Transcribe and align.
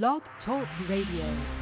Blog 0.00 0.22
Talk 0.46 0.66
Radio. 0.88 1.61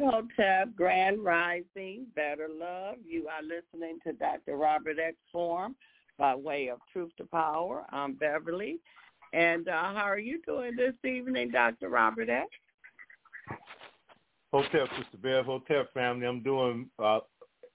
Hotep, 0.00 0.74
Grand 0.74 1.22
Rising, 1.22 2.06
Better 2.16 2.48
Love. 2.48 2.96
You 3.06 3.28
are 3.28 3.42
listening 3.42 3.98
to 4.06 4.12
Dr. 4.14 4.56
Robert 4.56 4.98
X. 4.98 5.16
Forum 5.30 5.76
by 6.18 6.34
way 6.34 6.68
of 6.68 6.78
Truth 6.92 7.12
to 7.18 7.24
Power. 7.24 7.84
I'm 7.90 8.14
Beverly. 8.14 8.78
And 9.32 9.68
uh, 9.68 9.94
how 9.94 10.04
are 10.04 10.18
you 10.18 10.40
doing 10.46 10.74
this 10.76 10.94
evening, 11.04 11.50
Dr. 11.50 11.88
Robert 11.88 12.28
X? 12.28 12.48
Hotep, 14.52 14.88
Sister 14.96 15.18
Bev, 15.22 15.44
Hotep 15.44 15.92
family. 15.94 16.26
I'm 16.26 16.42
doing 16.42 16.88
uh, 16.98 17.20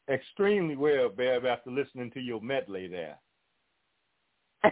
extremely 0.10 0.76
well, 0.76 1.10
Bev, 1.10 1.46
after 1.46 1.72
listening 1.72 2.12
to 2.12 2.20
your 2.20 2.42
medley 2.42 2.88
there. 2.88 3.18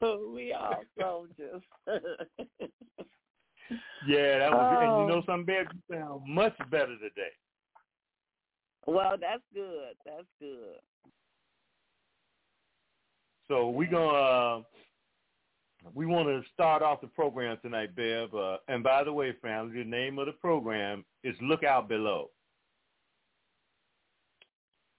we 0.00 0.52
all 0.52 0.82
soldiers. 0.98 1.62
yeah, 4.06 4.38
that 4.38 4.50
was, 4.50 4.76
oh. 4.76 4.82
and 4.82 5.08
you 5.08 5.14
know 5.14 5.22
something, 5.26 5.46
Bev, 5.46 5.66
you 5.72 5.96
sound 5.96 6.22
much 6.26 6.56
better 6.70 6.96
today. 6.96 7.32
Well, 8.86 9.16
that's 9.20 9.42
good. 9.52 9.94
That's 10.04 10.26
good. 10.40 10.78
So 13.48 13.70
we're 13.70 13.90
gonna 13.90 14.06
uh, 14.08 14.62
we 15.94 16.06
want 16.06 16.28
to 16.28 16.42
start 16.52 16.82
off 16.82 17.00
the 17.00 17.06
program 17.06 17.58
tonight, 17.62 17.94
Bev. 17.94 18.34
Uh, 18.34 18.56
and 18.68 18.82
by 18.82 19.04
the 19.04 19.12
way, 19.12 19.34
family, 19.42 19.82
the 19.82 19.88
name 19.88 20.18
of 20.18 20.26
the 20.26 20.32
program 20.32 21.04
is 21.22 21.34
Look 21.40 21.64
Out 21.64 21.88
Below. 21.88 22.30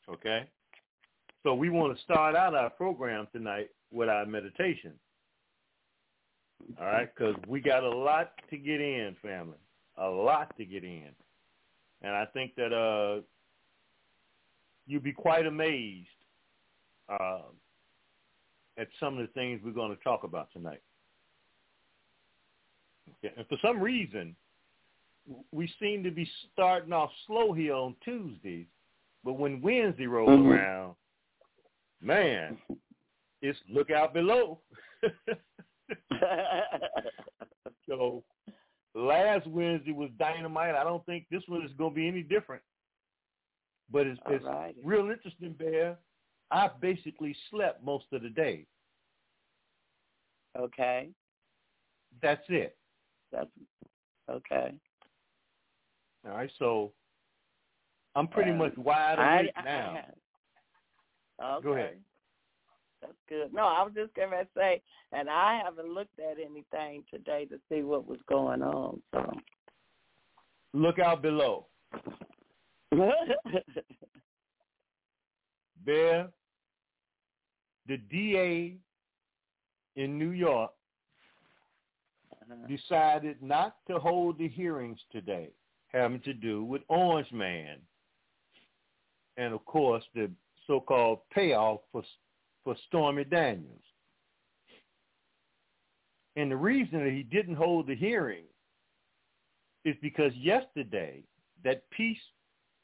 Okay? 0.10 0.48
So 1.43 1.54
we 1.54 1.70
want 1.70 1.96
to 1.96 2.04
start 2.04 2.36
out 2.36 2.56
our 2.56 2.70
program 2.70 3.28
tonight 3.32 3.70
with 3.91 4.10
our 4.10 4.26
meditation. 4.26 4.93
All 6.80 6.86
right? 6.86 7.10
Because 7.15 7.36
we 7.47 7.60
got 7.60 7.84
a 7.84 7.89
lot 7.89 8.32
to 8.49 8.58
get 8.58 8.82
in, 8.82 9.15
family. 9.21 9.58
A 9.97 10.08
lot 10.08 10.56
to 10.58 10.65
get 10.65 10.84
in. 10.84 11.10
And 12.01 12.13
I 12.13 12.25
think 12.25 12.56
that 12.56 12.73
uh, 12.73 13.21
you'll 14.86 15.01
be 15.01 15.13
quite 15.13 15.45
amazed 15.45 16.08
uh, 17.10 17.41
at 18.77 18.88
some 18.99 19.17
of 19.17 19.25
the 19.25 19.34
things 19.34 19.62
we're 19.63 19.71
going 19.71 19.95
to 19.95 20.03
talk 20.03 20.23
about 20.23 20.51
tonight. 20.53 20.82
Okay. 23.23 23.34
And 23.38 23.47
for 23.47 23.58
some 23.62 23.80
reason, 23.80 24.36
we 25.51 25.71
seem 25.80 26.03
to 26.03 26.12
be 26.12 26.30
starting 26.53 26.93
off 26.93 27.10
slow 27.25 27.53
here 27.53 27.73
on 27.73 27.95
Tuesdays, 28.03 28.65
but 29.23 29.34
when 29.34 29.62
Wednesday 29.62 30.08
rolls 30.08 30.30
mm-hmm. 30.30 30.49
around, 30.49 30.95
man, 32.01 32.58
it's 33.41 33.58
look 33.69 33.91
out 33.91 34.13
below. 34.13 34.60
so 37.89 38.23
last 38.95 39.47
Wednesday 39.47 39.91
was 39.91 40.10
dynamite. 40.17 40.76
I 40.76 40.84
don't 40.84 41.06
think 41.06 41.26
this 41.32 41.43
one 41.47 41.63
is 41.63 41.71
going 41.78 41.91
to 41.91 41.95
be 41.95 42.08
any 42.08 42.23
different. 42.23 42.62
But 43.91 44.08
it's, 44.08 44.19
it's 44.28 44.45
real 44.84 45.10
interesting, 45.10 45.54
Bear. 45.54 45.97
I 46.52 46.69
basically 46.82 47.36
slept 47.50 47.84
most 47.84 48.06
of 48.12 48.21
the 48.21 48.30
day. 48.30 48.65
Okay. 50.58 51.10
That's 52.21 52.43
it. 52.50 52.76
That's 53.32 53.50
okay. 54.30 54.73
All 56.26 56.36
right, 56.36 56.52
so 56.58 56.91
I'm 58.15 58.28
pretty 58.28 58.52
much 58.52 58.76
wide 58.78 59.19
awake 59.19 59.52
I, 59.56 59.63
now. 59.63 59.97
I, 61.39 61.56
okay. 61.56 61.63
Go 61.63 61.73
ahead. 61.73 61.97
That's 63.02 63.14
good. 63.30 63.54
No, 63.54 63.64
I 63.64 63.84
was 63.84 63.94
just 63.96 64.14
going 64.16 64.32
to 64.32 64.48
say, 64.56 64.82
and 65.12 65.30
I 65.30 65.62
haven't 65.64 65.94
looked 65.94 66.20
at 66.20 66.38
anything 66.40 67.04
today 67.12 67.46
to 67.46 67.60
see 67.70 67.84
what 67.84 68.08
was 68.08 68.20
going 68.28 68.62
on. 68.62 69.02
So 69.14 69.32
look 70.74 71.00
out 71.00 71.22
below. 71.22 71.68
there, 75.86 76.30
the 77.88 77.98
DA 78.10 78.78
in 79.96 80.18
New 80.18 80.32
York 80.32 80.72
uh-huh. 82.32 82.68
decided 82.68 83.42
not 83.42 83.76
to 83.88 84.00
hold 84.00 84.38
the 84.38 84.48
hearings 84.48 85.00
today 85.12 85.50
having 85.90 86.20
to 86.22 86.34
do 86.34 86.64
with 86.64 86.82
Orange 86.90 87.32
Man 87.32 87.78
and, 89.38 89.54
of 89.54 89.64
course, 89.66 90.04
the 90.16 90.30
so-called 90.66 91.20
payoff 91.34 91.80
for, 91.92 92.04
for 92.67 92.75
Stormy 92.88 93.23
Daniels. 93.23 93.82
And 96.36 96.51
the 96.51 96.58
reason 96.58 97.01
that 97.01 97.13
he 97.13 97.23
didn't 97.23 97.56
hold 97.56 97.88
the 97.88 97.95
hearing 97.95 98.43
is 99.86 99.95
because 100.01 100.34
yesterday, 100.36 101.23
that 101.63 101.89
piece 101.91 102.17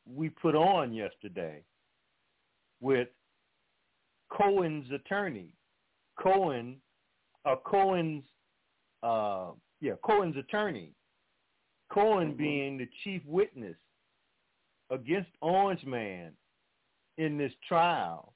we 0.06 0.30
put 0.30 0.56
on 0.56 0.94
yesterday 0.94 1.66
with 2.80 3.10
Cohen's 4.32 4.90
attorney, 4.94 5.54
Cohen 6.18 6.78
uh, 7.44 7.58
Cohen's 7.66 8.24
uh, 9.04 9.48
yeah 9.82 9.96
Cohen's 10.06 10.38
attorney, 10.38 10.94
Cohen 11.92 12.30
mm-hmm. 12.30 12.38
being 12.38 12.78
the 12.78 12.88
chief 13.04 13.22
witness 13.26 13.76
against 14.92 15.32
Orange 15.42 15.84
Man 15.84 16.32
in 17.18 17.38
this 17.38 17.52
trial, 17.68 18.33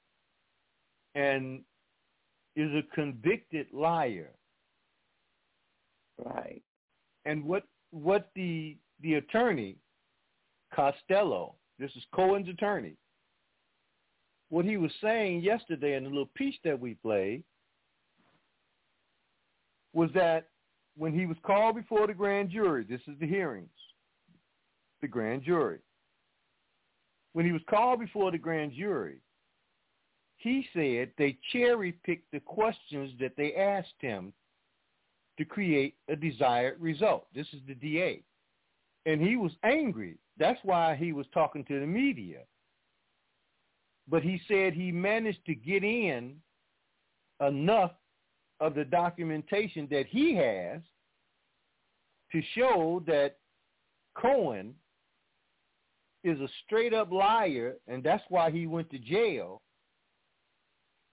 and 1.14 1.60
is 2.56 2.70
a 2.72 2.94
convicted 2.94 3.66
liar. 3.72 4.30
Right. 6.24 6.62
And 7.24 7.44
what 7.44 7.64
what 7.90 8.30
the 8.34 8.76
the 9.00 9.14
attorney 9.14 9.76
Costello, 10.74 11.54
this 11.78 11.90
is 11.96 12.02
Cohen's 12.14 12.48
attorney, 12.48 12.96
what 14.50 14.64
he 14.64 14.76
was 14.76 14.90
saying 15.02 15.42
yesterday 15.42 15.94
in 15.94 16.04
the 16.04 16.10
little 16.10 16.30
piece 16.34 16.56
that 16.64 16.78
we 16.78 16.94
played 16.94 17.42
was 19.92 20.10
that 20.14 20.48
when 20.96 21.12
he 21.12 21.26
was 21.26 21.36
called 21.44 21.76
before 21.76 22.06
the 22.06 22.14
grand 22.14 22.50
jury, 22.50 22.84
this 22.84 23.00
is 23.06 23.18
the 23.20 23.26
hearings, 23.26 23.68
the 25.00 25.08
grand 25.08 25.42
jury. 25.42 25.78
When 27.32 27.46
he 27.46 27.52
was 27.52 27.62
called 27.68 28.00
before 28.00 28.30
the 28.30 28.38
grand 28.38 28.72
jury, 28.72 29.20
he 30.38 30.66
said 30.72 31.10
they 31.18 31.36
cherry-picked 31.52 32.30
the 32.32 32.40
questions 32.40 33.12
that 33.20 33.32
they 33.36 33.54
asked 33.54 34.00
him 34.00 34.32
to 35.36 35.44
create 35.44 35.96
a 36.08 36.16
desired 36.16 36.80
result. 36.80 37.26
This 37.34 37.46
is 37.52 37.60
the 37.66 37.74
DA. 37.74 38.22
And 39.04 39.20
he 39.20 39.36
was 39.36 39.52
angry. 39.64 40.16
That's 40.38 40.60
why 40.62 40.94
he 40.96 41.12
was 41.12 41.26
talking 41.34 41.64
to 41.64 41.80
the 41.80 41.86
media. 41.86 42.42
But 44.08 44.22
he 44.22 44.40
said 44.48 44.72
he 44.72 44.92
managed 44.92 45.44
to 45.46 45.54
get 45.54 45.82
in 45.82 46.36
enough 47.40 47.92
of 48.60 48.74
the 48.74 48.84
documentation 48.84 49.88
that 49.90 50.06
he 50.06 50.34
has 50.34 50.80
to 52.32 52.42
show 52.54 53.02
that 53.06 53.38
Cohen 54.16 54.74
is 56.24 56.40
a 56.40 56.48
straight 56.64 56.92
up 56.94 57.10
liar 57.12 57.76
and 57.86 58.02
that's 58.02 58.24
why 58.28 58.50
he 58.50 58.66
went 58.66 58.90
to 58.90 58.98
jail 58.98 59.62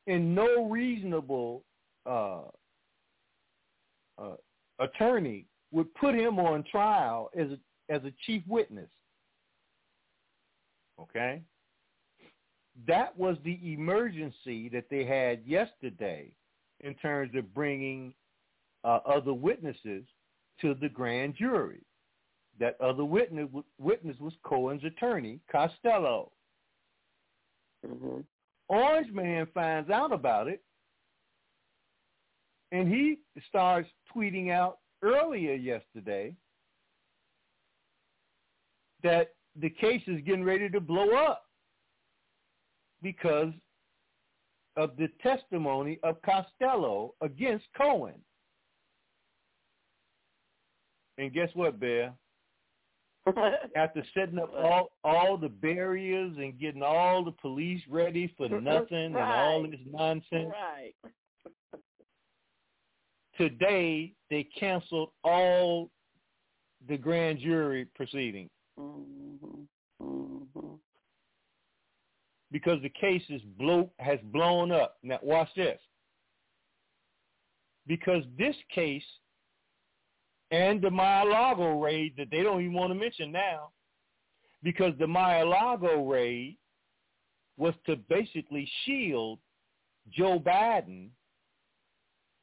and 0.08 0.36
no 0.36 0.70
reasonable 0.70 1.64
uh, 2.06 2.42
uh, 4.18 4.36
attorney 4.80 5.46
would 5.72 5.94
put 5.96 6.16
him 6.16 6.40
on 6.40 6.64
trial 6.70 7.30
as 7.38 7.48
a, 7.50 7.94
as 7.94 8.04
a 8.04 8.14
chief 8.26 8.44
witness. 8.48 8.90
Okay? 11.00 11.42
That 12.88 13.18
was 13.18 13.38
the 13.44 13.60
emergency 13.74 14.70
that 14.70 14.86
they 14.90 15.06
had 15.06 15.42
yesterday 15.46 16.32
in 16.82 16.94
terms 16.96 17.32
of 17.36 17.54
bringing 17.54 18.14
uh, 18.84 19.00
other 19.06 19.34
witnesses 19.34 20.04
to 20.62 20.74
the 20.76 20.90
grand 20.90 21.36
jury. 21.36 21.82
That 22.60 22.80
other 22.80 23.04
witness, 23.04 23.50
witness 23.80 24.18
was 24.20 24.34
Cohen's 24.44 24.84
attorney, 24.86 25.40
Costello. 25.52 26.32
Mm-hmm. 27.86 28.22
Orange 28.68 29.12
Man 29.12 29.48
finds 29.54 29.90
out 29.90 30.12
about 30.12 30.48
it, 30.48 30.64
and 32.72 32.88
he 32.88 33.20
starts 33.48 33.90
tweeting 34.16 34.52
out 34.52 34.80
earlier 35.04 35.54
yesterday 35.54 36.36
that 39.04 39.30
the 39.56 39.70
case 39.70 40.02
is 40.08 40.22
getting 40.26 40.44
ready 40.44 40.68
to 40.70 40.82
blow 40.82 41.12
up 41.16 41.44
because 43.02 43.54
of 44.78 44.98
the 44.98 45.08
testimony 45.22 46.00
of 46.04 46.22
Costello 46.24 47.14
against 47.22 47.66
Cohen. 47.78 48.16
And 51.18 51.32
guess 51.34 51.50
what, 51.54 51.80
Bear? 51.80 52.14
After 53.76 54.04
setting 54.14 54.38
up 54.38 54.54
all 54.54 54.92
all 55.04 55.38
the 55.38 55.50
barriers 55.50 56.36
and 56.38 56.60
getting 56.60 56.84
all 56.84 57.24
the 57.24 57.32
police 57.32 57.82
ready 57.90 58.34
for 58.38 58.48
nothing 58.50 59.14
right. 59.14 59.16
and 59.16 59.18
all 59.18 59.64
this 59.64 59.80
nonsense, 59.92 60.54
right. 60.54 60.94
today 63.38 64.14
they 64.30 64.48
canceled 64.60 65.10
all 65.24 65.90
the 66.88 66.98
grand 66.98 67.40
jury 67.40 67.86
proceeding 67.96 68.50
Mm-hmm. 68.80 69.62
Mm-hmm. 70.04 70.74
because 72.52 72.82
the 72.82 72.90
case 72.90 73.24
is 73.30 73.42
blow 73.58 73.90
has 74.00 74.20
blown 74.26 74.72
up. 74.72 74.98
Now 75.02 75.20
watch 75.24 75.50
this. 75.56 75.80
Because 77.88 78.24
this 78.38 78.56
case 78.74 79.04
and 80.52 80.82
the 80.82 80.90
Mar-a-Lago 80.90 81.80
raid 81.80 82.14
that 82.18 82.30
they 82.32 82.44
don't 82.44 82.62
even 82.62 82.74
want 82.74 82.92
to 82.92 82.96
mention 82.96 83.32
now, 83.32 83.72
because 84.64 84.94
the 85.00 85.08
Mar-a-Lago 85.08 86.08
raid 86.08 86.58
was 87.58 87.74
to 87.86 87.96
basically 87.96 88.70
shield 88.84 89.40
Joe 90.12 90.40
Biden, 90.40 91.10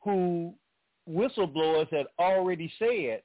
who 0.03 0.55
whistleblowers 1.09 1.89
had 1.93 2.07
already 2.19 2.73
said 2.79 3.23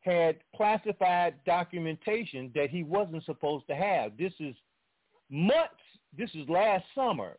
had 0.00 0.38
classified 0.56 1.34
documentation 1.44 2.52
that 2.54 2.70
he 2.70 2.82
wasn't 2.82 3.24
supposed 3.24 3.66
to 3.66 3.74
have. 3.74 4.16
This 4.16 4.32
is 4.38 4.54
months, 5.28 5.82
this 6.16 6.30
is 6.34 6.48
last 6.48 6.84
summer, 6.94 7.36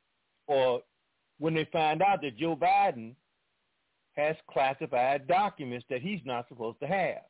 or 0.47 0.81
when 1.39 1.53
they 1.53 1.65
find 1.71 2.01
out 2.01 2.21
that 2.21 2.37
Joe 2.37 2.55
Biden 2.55 3.15
has 4.19 4.35
classified 4.51 5.27
documents 5.27 5.85
that 5.89 6.01
he's 6.01 6.21
not 6.25 6.47
supposed 6.47 6.79
to 6.81 6.87
have. 6.87 7.21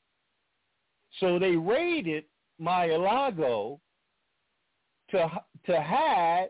So 1.19 1.39
they 1.39 1.55
raided 1.55 2.25
Mar-a-Lago 2.59 3.79
to 5.11 5.31
to 5.65 5.81
hide 5.81 6.49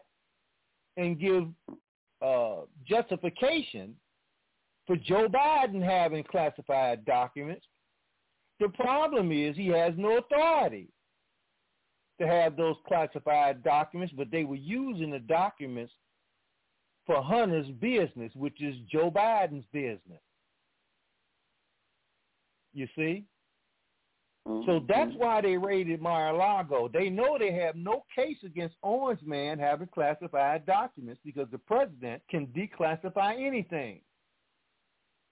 and 0.97 1.19
give 1.19 1.47
uh, 2.21 2.61
justification 2.85 3.95
for 4.85 4.95
Joe 4.97 5.27
Biden 5.27 5.83
having 5.83 6.23
classified 6.23 7.05
documents. 7.05 7.65
The 8.59 8.69
problem 8.69 9.31
is 9.31 9.55
he 9.55 9.67
has 9.67 9.93
no 9.95 10.17
authority 10.17 10.89
to 12.19 12.27
have 12.27 12.57
those 12.57 12.75
classified 12.87 13.63
documents, 13.63 14.13
but 14.17 14.29
they 14.29 14.43
were 14.43 14.55
using 14.55 15.11
the 15.11 15.19
documents 15.19 15.93
for 17.05 17.23
Hunter's 17.23 17.69
business, 17.79 18.31
which 18.35 18.61
is 18.61 18.75
Joe 18.91 19.09
Biden's 19.09 19.65
business. 19.71 20.21
You 22.79 22.87
see? 22.95 23.25
So 24.45 24.51
mm-hmm. 24.51 24.85
that's 24.87 25.11
why 25.17 25.41
they 25.41 25.57
raided 25.57 26.01
Mar-a-Lago. 26.01 26.87
They 26.87 27.09
know 27.09 27.37
they 27.37 27.51
have 27.51 27.75
no 27.75 28.05
case 28.15 28.37
against 28.45 28.77
Orange 28.81 29.21
Man 29.21 29.59
having 29.59 29.89
classified 29.89 30.65
documents 30.65 31.19
because 31.25 31.49
the 31.51 31.57
president 31.57 32.21
can 32.29 32.47
declassify 32.47 33.45
anything. 33.45 33.99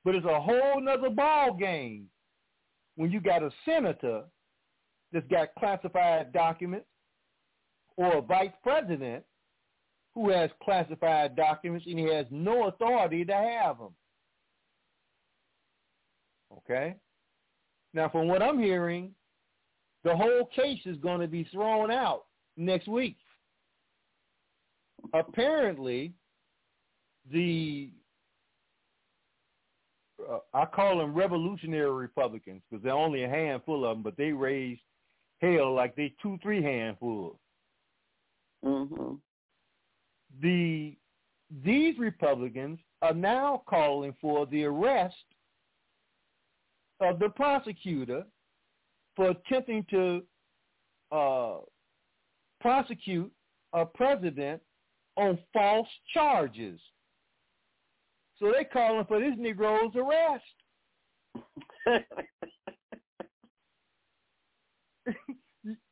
But 0.04 0.16
it's 0.16 0.26
a 0.26 0.42
whole 0.42 0.82
nother 0.82 1.10
ball 1.10 1.54
game 1.54 2.10
when 2.98 3.12
you 3.12 3.22
got 3.22 3.44
a 3.44 3.50
senator 3.64 4.24
that's 5.14 5.28
got 5.28 5.56
classified 5.58 6.34
documents 6.34 6.88
or 7.96 8.18
a 8.18 8.22
vice 8.22 8.52
president 8.62 9.24
who 10.14 10.32
has 10.32 10.50
classified 10.62 11.38
documents 11.38 11.86
and 11.88 11.98
he 11.98 12.14
has 12.14 12.26
no 12.30 12.68
authority 12.68 13.24
to 13.24 13.34
have 13.34 13.78
them. 13.78 13.96
Okay? 16.58 16.98
Now, 17.98 18.10
from 18.10 18.28
what 18.28 18.44
I'm 18.44 18.60
hearing, 18.60 19.10
the 20.04 20.16
whole 20.16 20.46
case 20.56 20.82
is 20.86 20.98
going 20.98 21.20
to 21.20 21.28
be 21.28 21.46
thrown 21.46 21.90
out 21.90 22.26
next 22.56 22.88
week. 22.88 23.18
Apparently, 25.16 26.14
the 27.32 27.90
uh, 30.32 30.38
I 30.54 30.66
call 30.66 31.00
them 31.00 31.16
revolutionary 31.16 31.90
Republicans 31.90 32.62
because 32.70 32.84
they're 32.84 32.94
only 32.94 33.24
a 33.24 33.30
handful 33.30 33.84
of 33.84 33.98
them, 33.98 34.04
but 34.04 34.16
they 34.16 34.32
raised 34.32 34.82
hell 35.42 35.74
like 35.74 35.96
they 35.96 36.14
two, 36.22 36.38
three 36.44 36.62
handfuls. 36.62 37.38
Mm-hmm. 38.64 39.16
The 40.40 40.96
these 41.66 41.98
Republicans 41.98 42.78
are 43.02 43.16
now 43.16 43.64
calling 43.68 44.14
for 44.22 44.46
the 44.46 44.66
arrest 44.66 45.16
of 47.00 47.20
the 47.20 47.30
prosecutor 47.30 48.24
for 49.16 49.30
attempting 49.32 49.86
to 49.90 50.24
uh, 51.12 51.58
prosecute 52.62 53.32
a 53.74 53.86
president 53.86 54.62
on 55.16 55.38
false 55.54 55.88
charges. 56.14 56.80
So 58.40 58.52
they're 58.52 58.66
calling 58.66 59.06
for 59.06 59.20
this 59.20 59.34
Negro's 59.38 59.96
arrest. 59.96 60.44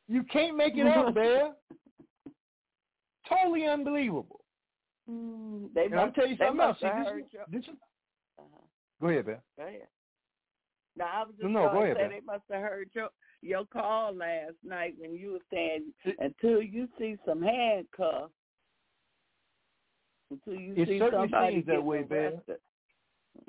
you 0.08 0.22
can't 0.32 0.56
make 0.56 0.76
it 0.76 0.86
up, 0.86 1.14
Bear. 1.14 1.52
Totally 3.28 3.66
unbelievable. 3.66 4.40
Mm, 5.10 5.74
they 5.74 5.86
And 5.86 5.94
must, 5.94 6.04
I'll 6.04 6.12
tell 6.12 6.26
you 6.28 6.36
something 6.36 6.60
else. 6.60 6.78
See, 6.80 6.86
this 6.86 7.06
heard 7.06 7.18
is- 7.20 7.32
your, 7.32 7.44
this 7.50 7.64
uh-huh. 7.68 8.44
go 9.00 9.08
ahead, 9.08 9.26
Bear. 9.26 9.42
Go 9.58 9.64
ahead. 9.64 9.88
No, 10.96 11.04
I 11.04 11.20
was 11.24 11.34
just 11.38 11.42
No, 11.42 11.48
no, 11.48 11.72
going 11.72 11.74
go 11.74 11.80
to 11.80 11.84
ahead, 11.84 11.96
say 11.96 12.02
Ben. 12.02 12.10
they 12.10 12.20
must 12.32 12.44
have 12.50 12.62
heard 12.62 12.90
your 12.94 13.08
your 13.42 13.64
call 13.66 14.14
last 14.14 14.54
night 14.64 14.94
when 14.98 15.14
you 15.14 15.32
were 15.32 15.38
saying 15.52 15.92
until 16.18 16.62
you 16.62 16.88
see 16.98 17.16
some 17.26 17.42
handcuffs, 17.42 18.32
until 20.30 20.54
you 20.54 20.72
It 20.76 20.88
see 20.88 20.98
certainly 20.98 21.28
somebody 21.28 21.54
seems 21.56 21.66
that 21.66 21.72
getting 21.72 21.86
way, 21.86 22.02
Ben. 22.02 22.18
arrested. 22.32 22.56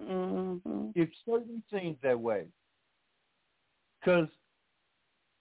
Mm-hmm. 0.01 0.87
It 0.95 1.09
certainly 1.25 1.61
seems 1.73 1.97
that 2.03 2.19
way. 2.19 2.45
Because, 3.99 4.27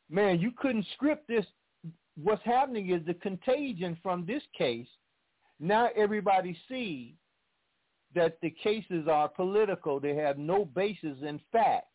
man, 0.09 0.39
you 0.41 0.53
couldn't 0.57 0.87
script 0.95 1.27
this. 1.29 1.45
What's 2.23 2.45
happening 2.45 2.91
is 2.91 3.05
the 3.05 3.15
contagion 3.15 3.99
from 4.03 4.25
this 4.25 4.43
case. 4.57 4.87
Now 5.59 5.89
everybody 5.97 6.57
see 6.69 7.17
that 8.15 8.39
the 8.41 8.51
cases 8.51 9.09
are 9.09 9.29
political. 9.29 10.01
They 10.01 10.15
have 10.15 10.39
no 10.39 10.65
basis 10.65 11.19
in 11.23 11.41
fact. 11.53 11.87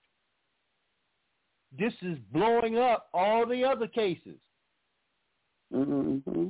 This 1.78 1.94
is 2.02 2.18
blowing 2.32 2.78
up 2.78 3.08
all 3.14 3.46
the 3.46 3.64
other 3.64 3.88
cases. 3.88 4.38
Mm-hmm. 5.74 6.48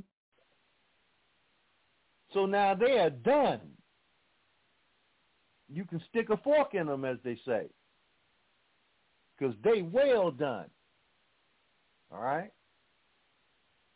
So 2.34 2.46
now 2.46 2.74
they 2.74 2.98
are 2.98 3.10
done. 3.10 3.60
You 5.70 5.86
can 5.86 6.02
stick 6.10 6.30
a 6.30 6.38
fork 6.38 6.74
in 6.74 6.88
them, 6.88 7.06
as 7.06 7.18
they 7.24 7.38
say, 7.46 7.68
because 9.38 9.56
they 9.64 9.82
well 9.82 10.32
done. 10.32 10.66
All 12.12 12.22
right. 12.22 12.52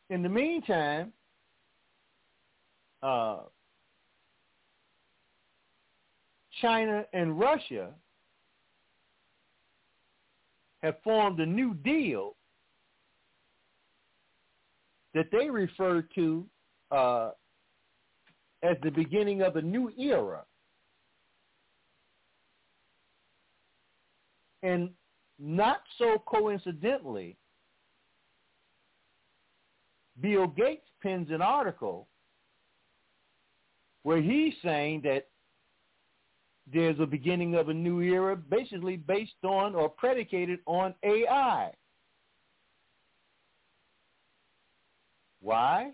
In 0.09 0.21
the 0.21 0.29
meantime, 0.29 1.11
uh, 3.01 3.39
China 6.61 7.03
and 7.13 7.37
Russia 7.37 7.89
have 10.85 11.01
formed 11.03 11.39
a 11.39 11.45
new 11.45 11.73
deal 11.73 12.35
that 15.15 15.25
they 15.31 15.49
refer 15.49 16.03
to 16.13 16.45
uh, 16.91 17.31
as 18.61 18.77
the 18.83 18.91
beginning 18.91 19.41
of 19.41 19.55
a 19.55 19.61
new 19.61 19.91
era. 19.97 20.43
And 24.61 24.91
not 25.39 25.81
so 25.97 26.21
coincidentally, 26.27 27.35
Bill 30.21 30.47
Gates 30.47 30.87
pens 31.01 31.29
an 31.31 31.41
article 31.41 32.07
where 34.03 34.21
he's 34.21 34.53
saying 34.63 35.01
that 35.01 35.29
there's 36.71 36.99
a 36.99 37.05
beginning 37.05 37.55
of 37.55 37.69
a 37.69 37.73
new 37.73 38.01
era 38.01 38.35
basically 38.35 38.97
based 38.97 39.43
on 39.43 39.75
or 39.75 39.89
predicated 39.89 40.59
on 40.65 40.93
AI. 41.03 41.71
Why? 45.41 45.91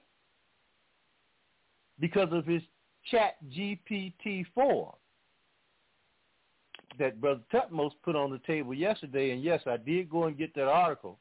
Because 2.00 2.30
of 2.32 2.46
his 2.46 2.62
chat 3.10 3.36
GPT-4 3.52 4.94
that 7.00 7.20
Brother 7.20 7.42
Tutmos 7.54 7.92
put 8.04 8.16
on 8.16 8.32
the 8.32 8.40
table 8.40 8.74
yesterday. 8.74 9.32
And 9.32 9.44
yes, 9.44 9.62
I 9.66 9.78
did 9.78 10.10
go 10.10 10.26
and 10.26 10.38
get 10.38 10.54
that 10.56 10.68
article. 10.68 11.20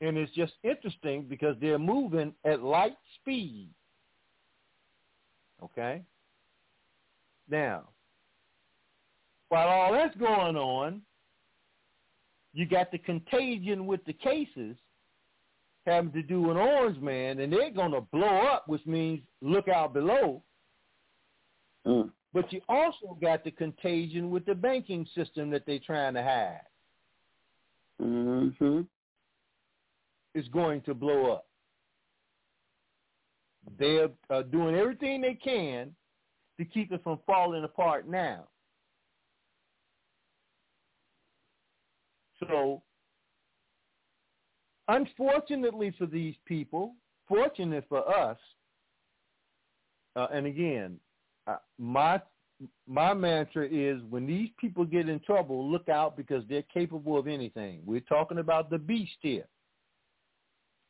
And 0.00 0.16
it's 0.16 0.32
just 0.32 0.52
interesting 0.62 1.24
because 1.28 1.56
they're 1.60 1.78
moving 1.78 2.34
at 2.44 2.62
light 2.62 2.96
speed. 3.20 3.70
Okay? 5.62 6.02
Now, 7.48 7.88
while 9.48 9.68
all 9.68 9.92
that's 9.92 10.16
going 10.16 10.56
on, 10.56 11.02
you 12.52 12.66
got 12.66 12.90
the 12.90 12.98
contagion 12.98 13.86
with 13.86 14.04
the 14.04 14.12
cases 14.12 14.76
having 15.86 16.12
to 16.12 16.22
do 16.22 16.50
an 16.50 16.56
orange 16.56 17.00
man, 17.00 17.38
and 17.38 17.52
they're 17.52 17.70
going 17.70 17.92
to 17.92 18.00
blow 18.00 18.38
up, 18.38 18.66
which 18.66 18.84
means 18.86 19.20
look 19.40 19.68
out 19.68 19.94
below. 19.94 20.42
Mm. 21.86 22.10
But 22.32 22.52
you 22.52 22.60
also 22.68 23.16
got 23.22 23.44
the 23.44 23.50
contagion 23.50 24.30
with 24.30 24.44
the 24.44 24.54
banking 24.54 25.06
system 25.14 25.48
that 25.50 25.64
they're 25.64 25.78
trying 25.78 26.14
to 26.14 26.22
hide. 26.22 26.60
Mm-hmm. 28.02 28.82
is 30.34 30.46
going 30.48 30.82
to 30.82 30.92
blow 30.92 31.32
up. 31.32 31.46
They're 33.78 34.10
uh, 34.28 34.42
doing 34.42 34.76
everything 34.76 35.22
they 35.22 35.32
can 35.32 35.95
to 36.58 36.64
keep 36.64 36.92
it 36.92 37.02
from 37.02 37.18
falling 37.26 37.64
apart 37.64 38.08
now. 38.08 38.48
So, 42.40 42.82
unfortunately 44.88 45.94
for 45.98 46.06
these 46.06 46.34
people, 46.44 46.94
fortunate 47.28 47.84
for 47.88 48.08
us, 48.08 48.38
uh, 50.16 50.28
and 50.32 50.46
again, 50.46 50.98
uh, 51.46 51.56
my 51.78 52.20
my 52.86 53.12
mantra 53.12 53.68
is 53.70 54.00
when 54.08 54.26
these 54.26 54.48
people 54.58 54.86
get 54.86 55.10
in 55.10 55.20
trouble, 55.20 55.70
look 55.70 55.90
out 55.90 56.16
because 56.16 56.42
they're 56.48 56.62
capable 56.62 57.18
of 57.18 57.28
anything. 57.28 57.82
We're 57.84 58.00
talking 58.00 58.38
about 58.38 58.70
the 58.70 58.78
beast 58.78 59.18
here. 59.20 59.46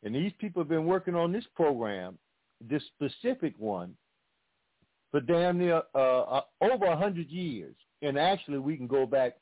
And 0.05 0.15
these 0.15 0.33
people 0.39 0.63
have 0.63 0.69
been 0.69 0.87
working 0.87 1.17
on 1.17 1.33
this 1.33 1.47
program, 1.57 2.19
this 2.61 2.85
specific 2.95 3.55
one, 3.59 3.97
for 5.11 5.21
damn 5.21 5.59
near 5.59 5.83
uh, 5.95 6.21
uh, 6.23 6.41
over 6.61 6.87
a 6.87 6.97
hundred 6.97 7.29
years. 7.29 7.75
And 8.03 8.19
actually, 8.19 8.59
we 8.59 8.77
can 8.77 8.87
go 8.87 9.07
back 9.07 9.37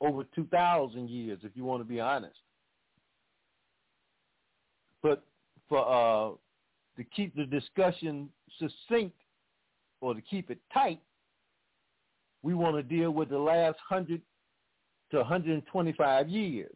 over 0.00 0.24
two 0.34 0.46
thousand 0.46 1.10
years 1.10 1.40
if 1.42 1.52
you 1.54 1.64
want 1.64 1.80
to 1.80 1.88
be 1.88 2.00
honest. 2.00 2.36
But 5.02 5.24
for 5.68 5.78
uh, 5.78 6.36
to 6.96 7.04
keep 7.16 7.34
the 7.34 7.44
discussion 7.44 8.28
succinct 8.58 9.16
or 10.00 10.14
to 10.14 10.20
keep 10.20 10.50
it 10.50 10.58
tight, 10.72 11.00
we 12.42 12.54
want 12.54 12.76
to 12.76 12.82
deal 12.82 13.10
with 13.10 13.28
the 13.28 13.38
last 13.38 13.78
100 13.88 14.20
to 15.10 15.16
125 15.18 16.28
years. 16.28 16.74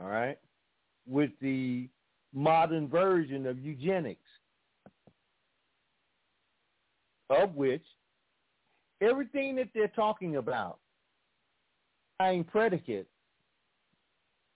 All 0.00 0.08
right? 0.08 0.38
With 1.06 1.30
the 1.40 1.88
modern 2.34 2.88
version 2.88 3.46
of 3.46 3.58
eugenics, 3.58 4.20
of 7.30 7.54
which 7.54 7.84
everything 9.00 9.56
that 9.56 9.68
they're 9.74 9.88
talking 9.88 10.36
about, 10.36 10.78
buying 12.18 12.44
predicate, 12.44 13.08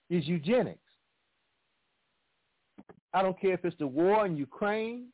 is 0.09 0.27
eugenics. 0.27 0.79
I 3.13 3.21
don't 3.21 3.39
care 3.39 3.53
if 3.53 3.63
it's 3.63 3.77
the 3.77 3.87
war 3.87 4.25
in 4.25 4.35
Ukraine, 4.35 5.07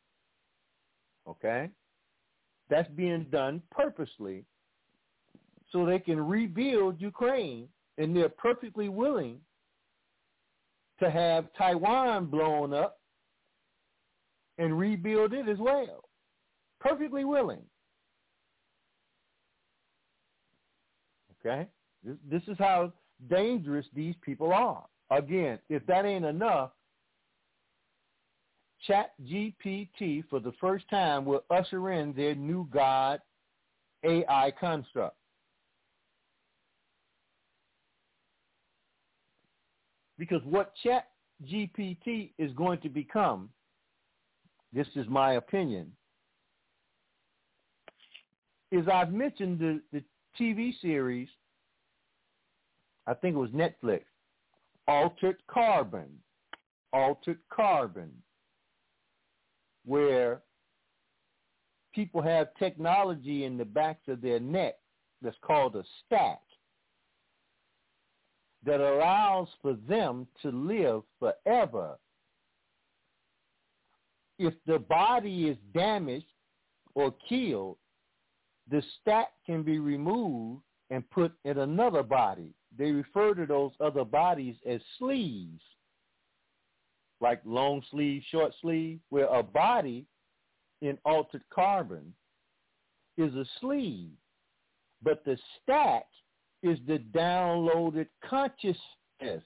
okay? 1.27 1.69
That's 2.69 2.89
being 2.91 3.25
done 3.25 3.61
purposely 3.71 4.45
so 5.71 5.85
they 5.85 5.99
can 5.99 6.19
rebuild 6.19 6.99
Ukraine, 6.99 7.67
and 7.97 8.15
they're 8.15 8.29
perfectly 8.29 8.89
willing 8.89 9.39
to 10.99 11.09
have 11.09 11.53
Taiwan 11.57 12.25
blown 12.27 12.73
up 12.73 12.99
and 14.57 14.77
rebuild 14.77 15.33
it 15.33 15.47
as 15.47 15.57
well. 15.57 16.08
Perfectly 16.79 17.25
willing. 17.25 17.61
Okay? 21.39 21.67
This, 22.03 22.41
is 22.47 22.57
how 22.57 22.93
dangerous 23.29 23.85
these 23.93 24.15
people 24.21 24.53
are. 24.53 24.85
Again, 25.11 25.59
if 25.69 25.85
that 25.87 26.05
ain't 26.05 26.25
enough, 26.25 26.71
ChatGPT 28.87 30.23
for 30.29 30.39
the 30.39 30.53
first 30.61 30.89
time 30.89 31.25
will 31.25 31.43
usher 31.49 31.91
in 31.91 32.13
their 32.13 32.35
new 32.35 32.67
God 32.71 33.19
AI 34.03 34.53
construct. 34.59 35.17
Because 40.17 40.41
what 40.43 40.73
ChatGPT 40.85 42.33
is 42.37 42.51
going 42.53 42.79
to 42.81 42.89
become, 42.89 43.49
this 44.71 44.87
is 44.95 45.07
my 45.07 45.33
opinion, 45.33 45.91
is 48.71 48.87
I've 48.87 49.11
mentioned 49.11 49.59
the, 49.59 49.81
the 49.91 50.03
TV 50.39 50.73
series, 50.81 51.27
I 53.07 53.13
think 53.13 53.35
it 53.35 53.39
was 53.39 53.49
Netflix, 53.51 54.01
Altered 54.87 55.37
Carbon. 55.47 56.09
Altered 56.91 57.37
Carbon 57.53 58.11
where 59.89 60.41
people 61.93 62.21
have 62.21 62.47
technology 62.59 63.45
in 63.45 63.57
the 63.57 63.65
backs 63.65 64.07
of 64.07 64.21
their 64.21 64.39
neck 64.39 64.75
that's 65.21 65.35
called 65.41 65.75
a 65.75 65.83
stack 66.05 66.41
that 68.63 68.79
allows 68.79 69.47
for 69.61 69.73
them 69.87 70.27
to 70.41 70.51
live 70.51 71.01
forever. 71.19 71.97
If 74.37 74.53
the 74.67 74.77
body 74.79 75.47
is 75.49 75.57
damaged 75.73 76.25
or 76.93 77.13
killed, 77.27 77.77
the 78.69 78.83
stack 79.01 79.29
can 79.45 79.63
be 79.63 79.79
removed 79.79 80.61
and 80.89 81.09
put 81.09 81.33
in 81.45 81.59
another 81.59 82.03
body. 82.03 82.53
They 82.77 82.91
refer 82.91 83.33
to 83.33 83.45
those 83.45 83.71
other 83.79 84.05
bodies 84.05 84.55
as 84.67 84.81
sleeves 84.97 85.61
like 87.21 87.41
long 87.45 87.83
sleeve, 87.91 88.23
short 88.31 88.53
sleeve, 88.61 88.99
where 89.09 89.27
a 89.27 89.43
body 89.43 90.05
in 90.81 90.97
altered 91.03 91.43
carbon 91.53 92.13
is 93.17 93.33
a 93.35 93.45
sleeve, 93.59 94.11
but 95.03 95.23
the 95.25 95.37
stack 95.61 96.05
is 96.63 96.77
the 96.87 96.99
downloaded 97.13 98.07
consciousness 98.27 99.43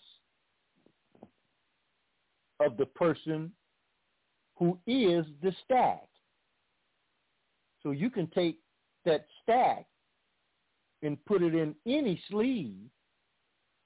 of 2.60 2.78
the 2.78 2.86
person 2.86 3.52
who 4.58 4.78
is 4.86 5.26
the 5.42 5.52
stack. 5.66 6.08
So 7.82 7.92
you 7.92 8.10
can 8.10 8.28
take 8.28 8.60
that 9.06 9.26
stack 9.42 9.86
and 11.02 11.24
put 11.26 11.42
it 11.42 11.54
in 11.54 11.76
any 11.86 12.22
sleeve. 12.30 12.78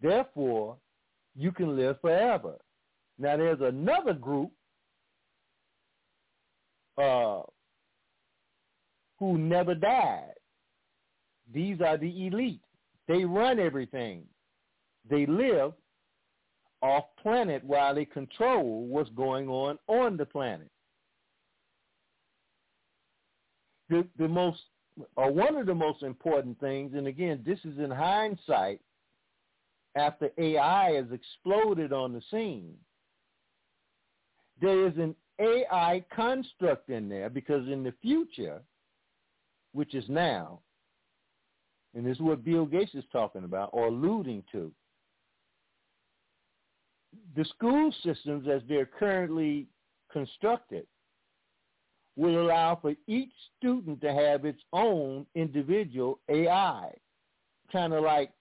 Therefore, 0.02 0.78
you 1.36 1.52
can 1.52 1.76
live 1.76 2.00
forever. 2.02 2.56
Now 3.20 3.38
there's 3.38 3.62
another 3.62 4.14
group 4.14 4.52
uh, 6.98 7.42
who 9.20 9.38
never 9.38 9.74
died. 9.76 10.34
These 11.54 11.82
are 11.82 11.98
the 11.98 12.28
elite. 12.28 12.62
They 13.08 13.24
run 13.24 13.60
everything. 13.60 14.24
They 15.10 15.26
live 15.26 15.74
off 16.82 17.06
planet 17.22 17.64
while 17.64 17.96
they 17.96 18.06
control 18.06 18.86
what's 18.86 19.10
going 19.12 19.48
on 19.48 19.80
on 19.88 20.18
the 20.18 20.26
planet. 20.26 20.70
The, 23.90 24.06
the 24.18 24.28
most, 24.28 24.60
or 25.16 25.32
one 25.32 25.56
of 25.56 25.66
the 25.66 25.76
most 25.76 26.04
important 26.04 26.60
things, 26.60 26.94
and 26.94 27.08
again, 27.08 27.44
this 27.46 27.60
is 27.64 27.78
in 27.78 27.92
hindsight, 27.92 28.82
after 29.96 30.30
AI 30.38 30.92
has 30.92 31.06
exploded 31.12 31.92
on 31.92 32.14
the 32.14 32.22
scene, 32.32 32.76
there 34.62 34.88
is 34.88 34.94
an 34.98 35.16
AI 35.40 36.04
construct 36.16 36.90
in 36.90 37.10
there 37.10 37.30
because 37.30 37.68
in 37.68 37.84
the 37.84 37.94
future, 38.02 38.62
which 39.74 39.94
is 39.94 40.06
now, 40.08 40.62
and 41.94 42.06
this 42.06 42.16
is 42.16 42.22
what 42.22 42.44
Bill 42.44 42.66
Gates 42.66 42.94
is 42.94 43.04
talking 43.12 43.44
about 43.44 43.70
or 43.74 43.88
alluding 43.88 44.44
to, 44.52 44.72
the 47.36 47.46
school 47.46 47.94
systems 48.04 48.48
as 48.48 48.62
they're 48.68 48.86
currently 48.86 49.68
constructed 50.12 50.86
will 52.18 52.42
allow 52.42 52.78
for 52.82 52.94
each 53.06 53.32
student 53.58 54.02
to 54.02 54.12
have 54.12 54.44
its 54.44 54.62
own 54.74 55.26
individual 55.36 56.20
AI, 56.28 56.92
kind 57.72 57.94
of 57.94 58.04
like 58.04 58.32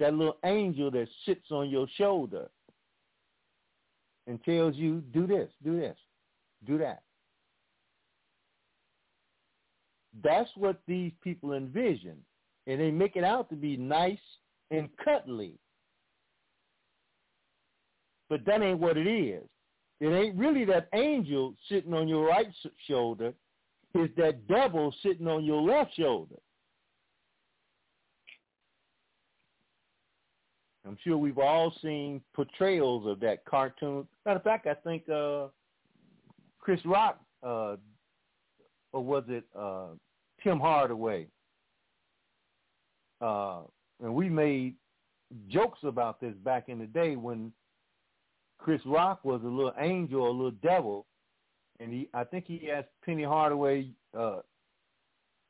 that 0.00 0.14
little 0.14 0.38
angel 0.44 0.90
that 0.90 1.06
sits 1.24 1.50
on 1.50 1.68
your 1.68 1.86
shoulder 1.96 2.48
and 4.26 4.42
tells 4.44 4.74
you, 4.76 5.02
do 5.12 5.26
this, 5.26 5.50
do 5.62 5.78
this, 5.78 5.96
do 6.66 6.78
that. 6.78 7.02
That's 10.24 10.50
what 10.56 10.80
these 10.88 11.12
people 11.22 11.52
envision. 11.52 12.16
And 12.66 12.80
they 12.80 12.90
make 12.90 13.14
it 13.14 13.24
out 13.24 13.50
to 13.50 13.56
be 13.56 13.76
nice 13.76 14.18
and 14.70 14.88
cuddly. 15.04 15.58
But 18.28 18.44
that 18.46 18.62
ain't 18.62 18.80
what 18.80 18.96
it 18.96 19.06
is. 19.06 19.44
It 20.00 20.08
ain't 20.08 20.36
really 20.36 20.64
that 20.66 20.88
angel 20.94 21.54
sitting 21.68 21.94
on 21.94 22.06
your 22.08 22.26
right 22.26 22.48
shoulder. 22.86 23.32
It's 23.94 24.14
that 24.16 24.46
devil 24.46 24.94
sitting 25.02 25.26
on 25.26 25.44
your 25.44 25.62
left 25.62 25.96
shoulder. 25.96 26.36
I'm 30.86 30.98
sure 31.02 31.16
we've 31.16 31.38
all 31.38 31.74
seen 31.82 32.20
portrayals 32.34 33.06
of 33.06 33.20
that 33.20 33.44
cartoon. 33.44 34.06
Matter 34.24 34.36
of 34.38 34.44
fact, 34.44 34.66
I 34.66 34.74
think 34.74 35.08
uh, 35.08 35.46
Chris 36.60 36.80
Rock, 36.84 37.18
uh, 37.42 37.76
or 38.92 39.02
was 39.02 39.24
it 39.28 39.44
uh, 39.58 39.88
Tim 40.42 40.60
Hardaway? 40.60 41.26
Uh, 43.20 43.62
and 44.02 44.14
we 44.14 44.28
made 44.28 44.74
jokes 45.48 45.80
about 45.82 46.20
this 46.20 46.34
back 46.44 46.68
in 46.68 46.78
the 46.78 46.86
day 46.86 47.16
when 47.16 47.50
Chris 48.58 48.80
Rock 48.86 49.24
was 49.24 49.42
a 49.42 49.48
little 49.48 49.74
angel, 49.78 50.28
a 50.28 50.30
little 50.30 50.50
devil, 50.62 51.06
and 51.80 51.92
he 51.92 52.08
I 52.14 52.24
think 52.24 52.46
he 52.46 52.70
asked 52.70 52.88
Penny 53.04 53.22
Hardaway, 53.22 53.90
uh, 54.16 54.40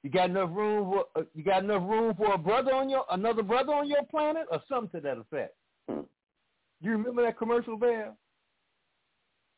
"You 0.03 0.11
got 0.11 0.31
enough 0.31 0.51
room 0.53 0.91
for 0.91 1.21
uh, 1.21 1.25
you 1.35 1.45
got 1.45 1.65
enough 1.65 1.89
room 1.89 2.15
for 2.15 2.35
a 2.35 2.39
brother 2.39 2.75
on 2.75 2.89
your 2.89 3.05
another 3.11 3.43
brother 3.43 3.73
on 3.73 3.89
your 3.89 4.05
planet, 4.05 4.47
or 4.51 4.61
something 4.69 5.01
to 5.01 5.07
that 5.07 5.19
effect." 5.19 5.55
Hmm. 5.89 6.01
You 6.81 6.93
remember 6.93 7.23
that 7.23 7.39
commercial, 7.39 7.77
Bear? 7.77 8.13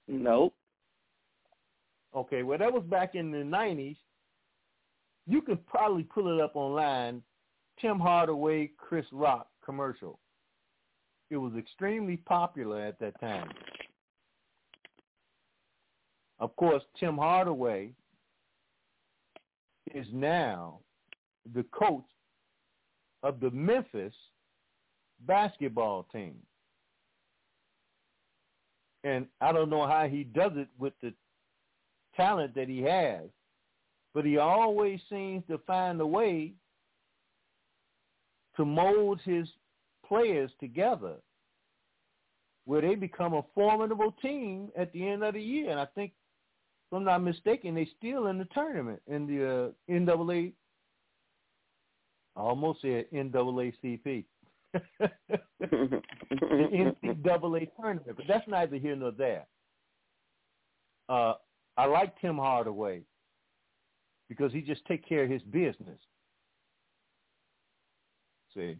Nope. 0.06 0.54
Okay, 2.14 2.42
well 2.42 2.58
that 2.58 2.72
was 2.72 2.84
back 2.84 3.14
in 3.14 3.30
the 3.30 3.44
nineties. 3.44 3.96
You 5.26 5.42
can 5.42 5.58
probably 5.66 6.04
pull 6.04 6.32
it 6.32 6.40
up 6.42 6.52
online. 6.54 7.22
Tim 7.80 7.98
Hardaway, 7.98 8.70
Chris 8.76 9.04
Rock 9.12 9.48
commercial. 9.64 10.18
It 11.30 11.36
was 11.36 11.52
extremely 11.58 12.16
popular 12.16 12.80
at 12.80 12.98
that 13.00 13.20
time. 13.20 13.50
Of 16.40 16.54
course, 16.56 16.82
Tim 16.98 17.18
Hardaway 17.18 17.90
is 19.94 20.06
now 20.12 20.80
the 21.54 21.64
coach 21.64 22.04
of 23.22 23.40
the 23.40 23.50
Memphis 23.50 24.14
basketball 25.26 26.06
team. 26.12 26.36
And 29.04 29.26
I 29.40 29.52
don't 29.52 29.70
know 29.70 29.86
how 29.86 30.06
he 30.08 30.24
does 30.24 30.52
it 30.54 30.68
with 30.78 30.92
the 31.02 31.12
talent 32.16 32.54
that 32.54 32.68
he 32.68 32.82
has, 32.82 33.22
but 34.14 34.24
he 34.24 34.38
always 34.38 35.00
seems 35.08 35.44
to 35.48 35.58
find 35.66 36.00
a 36.00 36.06
way 36.06 36.52
to 38.56 38.64
mold 38.64 39.20
his 39.24 39.48
players 40.08 40.50
together 40.60 41.16
where 42.64 42.82
they 42.82 42.94
become 42.94 43.34
a 43.34 43.44
formidable 43.54 44.14
team 44.20 44.68
at 44.76 44.92
the 44.92 45.06
end 45.06 45.24
of 45.24 45.34
the 45.34 45.40
year. 45.40 45.70
And 45.70 45.80
I 45.80 45.86
think, 45.86 46.12
if 46.90 46.96
I'm 46.96 47.04
not 47.04 47.22
mistaken, 47.22 47.74
they 47.74 47.88
still 47.98 48.26
in 48.26 48.38
the 48.38 48.46
tournament 48.46 49.00
in 49.06 49.26
the 49.26 49.72
uh, 49.88 49.92
NAA. 49.92 50.50
I 52.36 52.40
almost 52.40 52.82
said 52.82 53.06
NAACP. 53.12 54.24
the 54.98 56.02
NCAA 57.02 57.70
tournament, 57.80 58.16
but 58.16 58.26
that's 58.28 58.46
neither 58.46 58.76
here 58.76 58.96
nor 58.96 59.12
there. 59.12 59.46
Uh, 61.08 61.34
I 61.78 61.86
like 61.86 62.20
Tim 62.20 62.36
Hardaway 62.36 63.02
because 64.28 64.52
he 64.52 64.60
just 64.60 64.84
take 64.84 65.08
care 65.08 65.24
of 65.24 65.30
his 65.30 65.42
business. 65.42 65.98
See, 68.54 68.76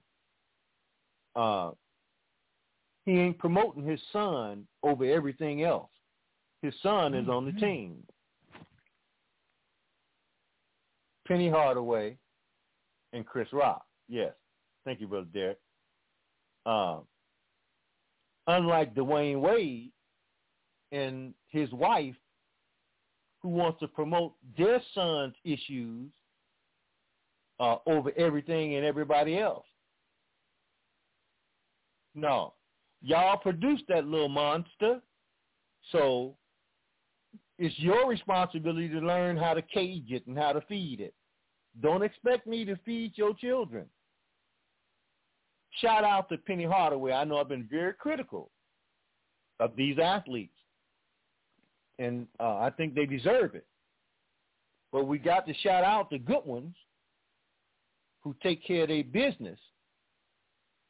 uh, 1.39 1.71
he 3.07 3.13
ain't 3.13 3.39
promoting 3.39 3.85
his 3.85 4.01
son 4.13 4.67
over 4.83 5.05
everything 5.05 5.63
else. 5.63 5.91
His 6.63 6.75
son 6.83 7.15
is 7.15 7.29
on 7.29 7.45
the 7.45 7.53
Mm-hmm. 7.53 7.65
team. 7.65 8.07
Penny 11.27 11.49
Hardaway 11.51 12.17
and 13.13 13.25
Chris 13.27 13.49
Rock. 13.53 13.85
Yes. 14.09 14.33
Thank 14.85 15.01
you, 15.01 15.07
Brother 15.07 15.27
Derek. 15.33 15.59
Uh, 16.65 16.99
unlike 18.47 18.95
Dwyane 18.95 19.41
Wade 19.41 19.93
and 20.93 21.35
his 21.49 21.71
wife, 21.73 22.15
who 23.43 23.51
wants 23.51 23.79
to 23.81 23.89
promote 23.89 24.35
their 24.57 24.83
son's 24.95 25.35
issues 25.45 26.11
uh, 27.61 27.77
over 27.87 28.11
everything 28.17 28.75
and 28.77 28.85
everybody 28.85 29.39
else. 29.39 29.67
No. 32.15 32.55
Y'all 33.01 33.37
produced 33.37 33.85
that 33.89 34.07
little 34.07 34.29
monster, 34.29 35.01
so 35.93 36.37
it's 37.59 37.79
your 37.79 38.09
responsibility 38.09 38.89
to 38.89 38.99
learn 38.99 39.37
how 39.37 39.55
to 39.55 39.63
cage 39.63 40.11
it 40.11 40.27
and 40.27 40.37
how 40.37 40.53
to 40.53 40.61
feed 40.63 41.01
it. 41.01 41.15
Don't 41.81 42.03
expect 42.03 42.47
me 42.47 42.65
to 42.65 42.77
feed 42.85 43.13
your 43.17 43.35
children. 43.35 43.87
Shout 45.81 46.03
out 46.03 46.29
to 46.29 46.39
Penny 46.39 46.65
Hardaway. 46.65 47.13
I 47.13 47.25
know 47.25 47.39
I've 47.39 47.49
been 47.49 47.69
very 47.71 47.95
critical 47.95 48.51
of 49.61 49.77
these 49.77 49.99
athletes, 49.99 50.57
and 51.99 52.27
uh, 52.41 52.59
I 52.59 52.71
think 52.71 52.95
they 52.95 53.07
deserve 53.07 53.55
it. 53.55 53.67
But 54.91 55.05
we 55.05 55.19
got 55.19 55.47
to 55.47 55.55
shout 55.55 55.85
out 55.85 56.11
the 56.11 56.19
good 56.19 56.45
ones 56.45 56.75
who 58.23 58.35
take 58.43 58.65
care 58.67 58.83
of 58.83 58.89
their 58.89 59.05
business, 59.05 59.59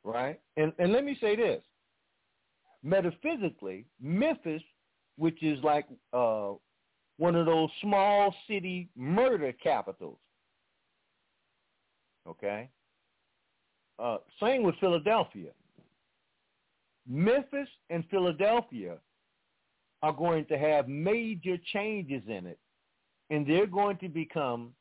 right? 0.04 0.40
And 0.56 0.72
and 0.78 0.92
let 0.92 1.04
me 1.04 1.16
say 1.20 1.36
this: 1.36 1.62
metaphysically, 2.82 3.86
Memphis, 4.00 4.62
which 5.16 5.42
is 5.42 5.62
like 5.62 5.86
uh, 6.12 6.52
one 7.16 7.34
of 7.34 7.46
those 7.46 7.70
small 7.82 8.34
city 8.46 8.88
murder 8.96 9.52
capitals, 9.52 10.18
okay. 12.26 12.68
Uh, 13.98 14.18
same 14.40 14.62
with 14.62 14.76
Philadelphia. 14.78 15.50
Memphis 17.08 17.68
and 17.90 18.04
Philadelphia 18.10 18.98
are 20.02 20.12
going 20.12 20.44
to 20.46 20.56
have 20.58 20.86
major 20.86 21.56
changes 21.72 22.22
in 22.28 22.46
it, 22.46 22.58
and 23.30 23.46
they're 23.46 23.66
going 23.66 23.96
to 23.96 24.08
become 24.08 24.72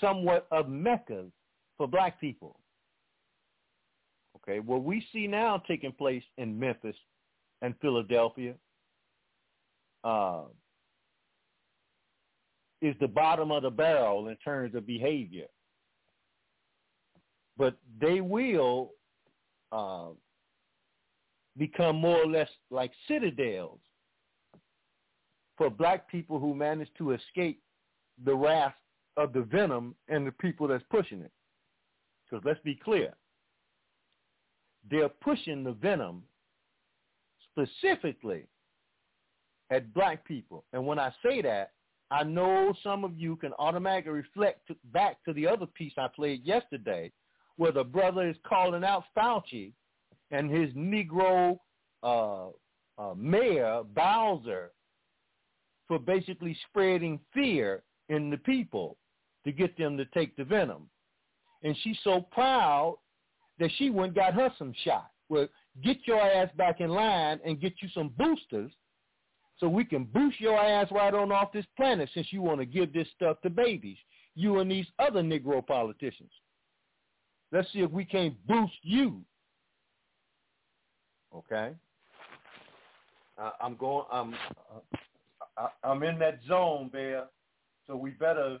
somewhat 0.00 0.46
of 0.52 0.68
meccas 0.68 1.32
for 1.76 1.88
black 1.88 2.20
people. 2.20 2.60
Okay, 4.48 4.60
what 4.60 4.84
we 4.84 5.04
see 5.12 5.26
now 5.26 5.58
taking 5.66 5.92
place 5.92 6.22
in 6.38 6.58
Memphis 6.58 6.96
and 7.62 7.74
Philadelphia 7.80 8.54
uh, 10.04 10.42
is 12.80 12.94
the 13.00 13.08
bottom 13.08 13.50
of 13.50 13.64
the 13.64 13.70
barrel 13.70 14.28
in 14.28 14.36
terms 14.36 14.74
of 14.74 14.86
behavior. 14.86 15.46
But 17.56 17.76
they 18.00 18.20
will 18.20 18.92
uh, 19.72 20.08
become 21.56 21.96
more 21.96 22.18
or 22.18 22.26
less 22.26 22.50
like 22.70 22.92
citadels 23.08 23.80
for 25.56 25.70
black 25.70 26.08
people 26.08 26.38
who 26.38 26.54
manage 26.54 26.88
to 26.98 27.12
escape 27.12 27.60
the 28.24 28.34
wrath 28.34 28.74
of 29.16 29.32
the 29.32 29.42
venom 29.42 29.94
and 30.08 30.26
the 30.26 30.32
people 30.32 30.68
that's 30.68 30.84
pushing 30.90 31.22
it. 31.22 31.32
Because 32.30 32.44
let's 32.44 32.60
be 32.62 32.74
clear, 32.74 33.14
they're 34.90 35.08
pushing 35.08 35.64
the 35.64 35.72
venom 35.72 36.22
specifically 37.50 38.46
at 39.70 39.92
black 39.94 40.24
people. 40.24 40.64
And 40.72 40.86
when 40.86 40.98
I 40.98 41.12
say 41.22 41.42
that, 41.42 41.72
I 42.10 42.22
know 42.22 42.72
some 42.82 43.04
of 43.04 43.18
you 43.18 43.36
can 43.36 43.52
automatically 43.54 44.12
reflect 44.12 44.66
to, 44.68 44.76
back 44.92 45.22
to 45.24 45.32
the 45.32 45.46
other 45.46 45.66
piece 45.66 45.94
I 45.96 46.08
played 46.08 46.44
yesterday 46.44 47.12
where 47.56 47.72
the 47.72 47.82
brother 47.82 48.28
is 48.28 48.36
calling 48.46 48.84
out 48.84 49.04
Fauci 49.16 49.72
and 50.30 50.50
his 50.50 50.72
Negro 50.74 51.58
uh, 52.02 52.48
uh, 52.98 53.14
mayor, 53.16 53.82
Bowser, 53.82 54.72
for 55.88 55.98
basically 55.98 56.56
spreading 56.68 57.18
fear 57.32 57.82
in 58.08 58.30
the 58.30 58.38
people 58.38 58.98
to 59.44 59.52
get 59.52 59.76
them 59.78 59.96
to 59.96 60.04
take 60.06 60.36
the 60.36 60.44
venom. 60.44 60.88
And 61.62 61.76
she's 61.82 61.98
so 62.04 62.20
proud 62.20 62.98
that 63.58 63.70
she 63.76 63.90
went 63.90 64.08
and 64.08 64.16
got 64.16 64.34
her 64.34 64.52
some 64.58 64.72
shot. 64.84 65.10
Well, 65.28 65.48
get 65.82 65.98
your 66.04 66.20
ass 66.20 66.50
back 66.56 66.80
in 66.80 66.90
line 66.90 67.40
and 67.44 67.60
get 67.60 67.74
you 67.80 67.88
some 67.94 68.12
boosters 68.16 68.72
so 69.58 69.68
we 69.68 69.84
can 69.84 70.04
boost 70.04 70.40
your 70.40 70.58
ass 70.58 70.88
right 70.90 71.12
on 71.14 71.32
off 71.32 71.52
this 71.52 71.66
planet 71.76 72.10
since 72.12 72.32
you 72.32 72.42
want 72.42 72.60
to 72.60 72.66
give 72.66 72.92
this 72.92 73.08
stuff 73.14 73.40
to 73.42 73.50
babies, 73.50 73.96
you 74.34 74.58
and 74.58 74.70
these 74.70 74.86
other 74.98 75.22
Negro 75.22 75.66
politicians. 75.66 76.30
Let's 77.52 77.72
see 77.72 77.80
if 77.80 77.90
we 77.90 78.04
can't 78.04 78.34
boost 78.46 78.74
you. 78.82 79.22
Okay? 81.34 81.72
Uh, 83.38 83.50
I'm 83.60 83.76
going. 83.76 84.06
I'm. 84.10 84.34
Uh, 84.34 84.96
I, 85.58 85.68
I'm 85.88 86.02
in 86.02 86.18
that 86.18 86.40
zone, 86.48 86.88
Bear. 86.92 87.26
So 87.86 87.96
we 87.96 88.10
better 88.10 88.58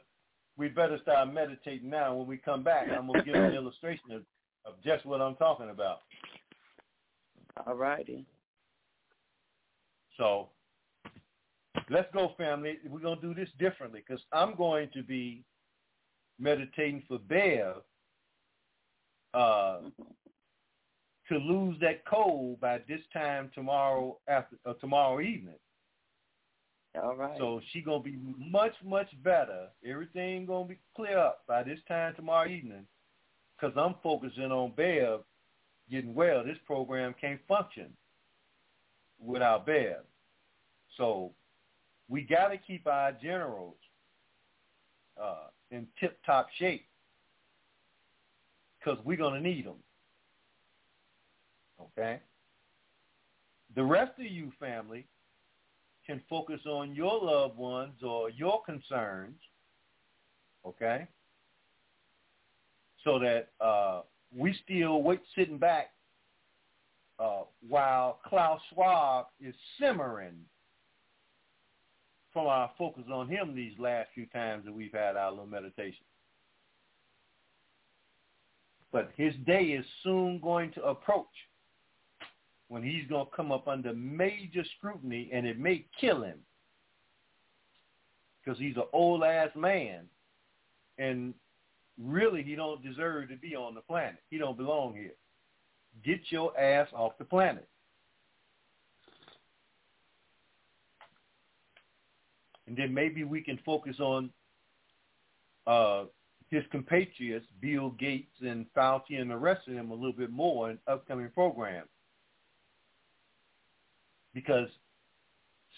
we 0.56 0.68
better 0.68 0.98
start 1.02 1.32
meditating 1.32 1.90
now. 1.90 2.14
When 2.14 2.26
we 2.26 2.36
come 2.36 2.62
back, 2.62 2.88
I'm 2.90 3.06
gonna 3.06 3.22
give 3.22 3.34
an 3.34 3.52
illustration 3.54 4.12
of, 4.12 4.22
of 4.66 4.74
just 4.84 5.06
what 5.06 5.20
I'm 5.20 5.36
talking 5.36 5.70
about. 5.70 6.00
All 7.66 7.74
righty. 7.74 8.26
So 10.16 10.48
let's 11.90 12.08
go, 12.12 12.32
family. 12.36 12.78
We're 12.88 13.00
gonna 13.00 13.20
do 13.20 13.34
this 13.34 13.48
differently 13.58 14.02
because 14.06 14.22
I'm 14.32 14.54
going 14.54 14.88
to 14.94 15.02
be 15.02 15.44
meditating 16.38 17.02
for 17.08 17.18
Bear 17.18 17.74
uh, 19.34 19.78
to 21.28 21.36
lose 21.36 21.76
that 21.80 22.04
cold 22.06 22.60
by 22.60 22.78
this 22.88 23.00
time 23.12 23.50
tomorrow 23.54 24.18
after 24.28 24.56
uh, 24.66 24.74
tomorrow 24.74 25.20
evening. 25.20 25.58
All 27.02 27.16
right. 27.16 27.36
So 27.38 27.60
she 27.72 27.82
gonna 27.82 28.02
be 28.02 28.18
much 28.38 28.72
much 28.84 29.08
better. 29.22 29.68
Everything 29.86 30.46
gonna 30.46 30.68
be 30.68 30.78
clear 30.94 31.18
up 31.18 31.42
by 31.46 31.62
this 31.62 31.78
time 31.88 32.14
tomorrow 32.14 32.48
evening. 32.48 32.86
Because 33.58 33.76
I'm 33.76 33.94
focusing 34.02 34.52
on 34.52 34.72
Bev 34.76 35.20
getting 35.90 36.14
well, 36.14 36.44
this 36.44 36.58
program 36.66 37.14
can't 37.20 37.40
function 37.48 37.88
without 39.18 39.66
Bev. 39.66 39.98
So 40.96 41.32
we 42.08 42.22
got 42.22 42.48
to 42.48 42.58
keep 42.58 42.86
our 42.86 43.12
generals 43.12 43.76
uh, 45.20 45.48
in 45.70 45.86
tip-top 45.98 46.48
shape 46.58 46.86
because 48.78 48.98
we're 49.04 49.16
going 49.16 49.34
to 49.34 49.48
need 49.48 49.66
them. 49.66 49.76
Okay? 51.80 52.20
The 53.74 53.84
rest 53.84 54.12
of 54.18 54.26
you 54.26 54.52
family 54.58 55.06
can 56.06 56.22
focus 56.30 56.60
on 56.66 56.94
your 56.94 57.20
loved 57.22 57.58
ones 57.58 57.94
or 58.02 58.30
your 58.30 58.62
concerns, 58.62 59.36
okay? 60.64 61.06
So 63.06 63.20
that 63.20 63.50
uh, 63.64 64.00
we 64.36 64.52
still 64.64 65.00
wait 65.00 65.20
sitting 65.38 65.58
back 65.58 65.90
uh, 67.20 67.42
while 67.66 68.18
Klaus 68.26 68.60
Schwab 68.74 69.26
is 69.40 69.54
simmering 69.80 70.34
from 72.32 72.48
our 72.48 72.68
focus 72.76 73.04
on 73.12 73.28
him 73.28 73.54
these 73.54 73.78
last 73.78 74.08
few 74.12 74.26
times 74.26 74.64
that 74.64 74.74
we've 74.74 74.92
had 74.92 75.16
our 75.16 75.30
little 75.30 75.46
meditation. 75.46 76.04
But 78.90 79.12
his 79.16 79.34
day 79.46 79.66
is 79.66 79.86
soon 80.02 80.40
going 80.40 80.72
to 80.72 80.82
approach 80.82 81.24
when 82.66 82.82
he's 82.82 83.08
going 83.08 83.26
to 83.26 83.36
come 83.36 83.52
up 83.52 83.68
under 83.68 83.94
major 83.94 84.64
scrutiny 84.76 85.30
and 85.32 85.46
it 85.46 85.60
may 85.60 85.86
kill 86.00 86.24
him 86.24 86.38
because 88.44 88.58
he's 88.58 88.76
an 88.76 88.82
old 88.92 89.22
ass 89.22 89.50
man 89.54 90.06
and 90.98 91.34
really 92.02 92.42
he 92.42 92.54
don't 92.54 92.82
deserve 92.82 93.28
to 93.28 93.36
be 93.36 93.54
on 93.54 93.74
the 93.74 93.80
planet. 93.80 94.22
He 94.30 94.38
don't 94.38 94.56
belong 94.56 94.94
here. 94.94 95.14
Get 96.04 96.20
your 96.30 96.58
ass 96.58 96.88
off 96.92 97.12
the 97.18 97.24
planet. 97.24 97.68
And 102.66 102.76
then 102.76 102.92
maybe 102.92 103.24
we 103.24 103.40
can 103.40 103.58
focus 103.64 103.96
on 104.00 104.30
uh, 105.66 106.04
his 106.50 106.64
compatriots, 106.70 107.46
Bill 107.60 107.90
Gates 107.90 108.32
and 108.40 108.66
Fauci 108.76 109.20
and 109.20 109.30
the 109.30 109.36
rest 109.36 109.68
of 109.68 109.74
them 109.74 109.90
a 109.90 109.94
little 109.94 110.12
bit 110.12 110.30
more 110.30 110.70
in 110.70 110.78
upcoming 110.88 111.30
programs 111.32 111.88
because 114.36 114.68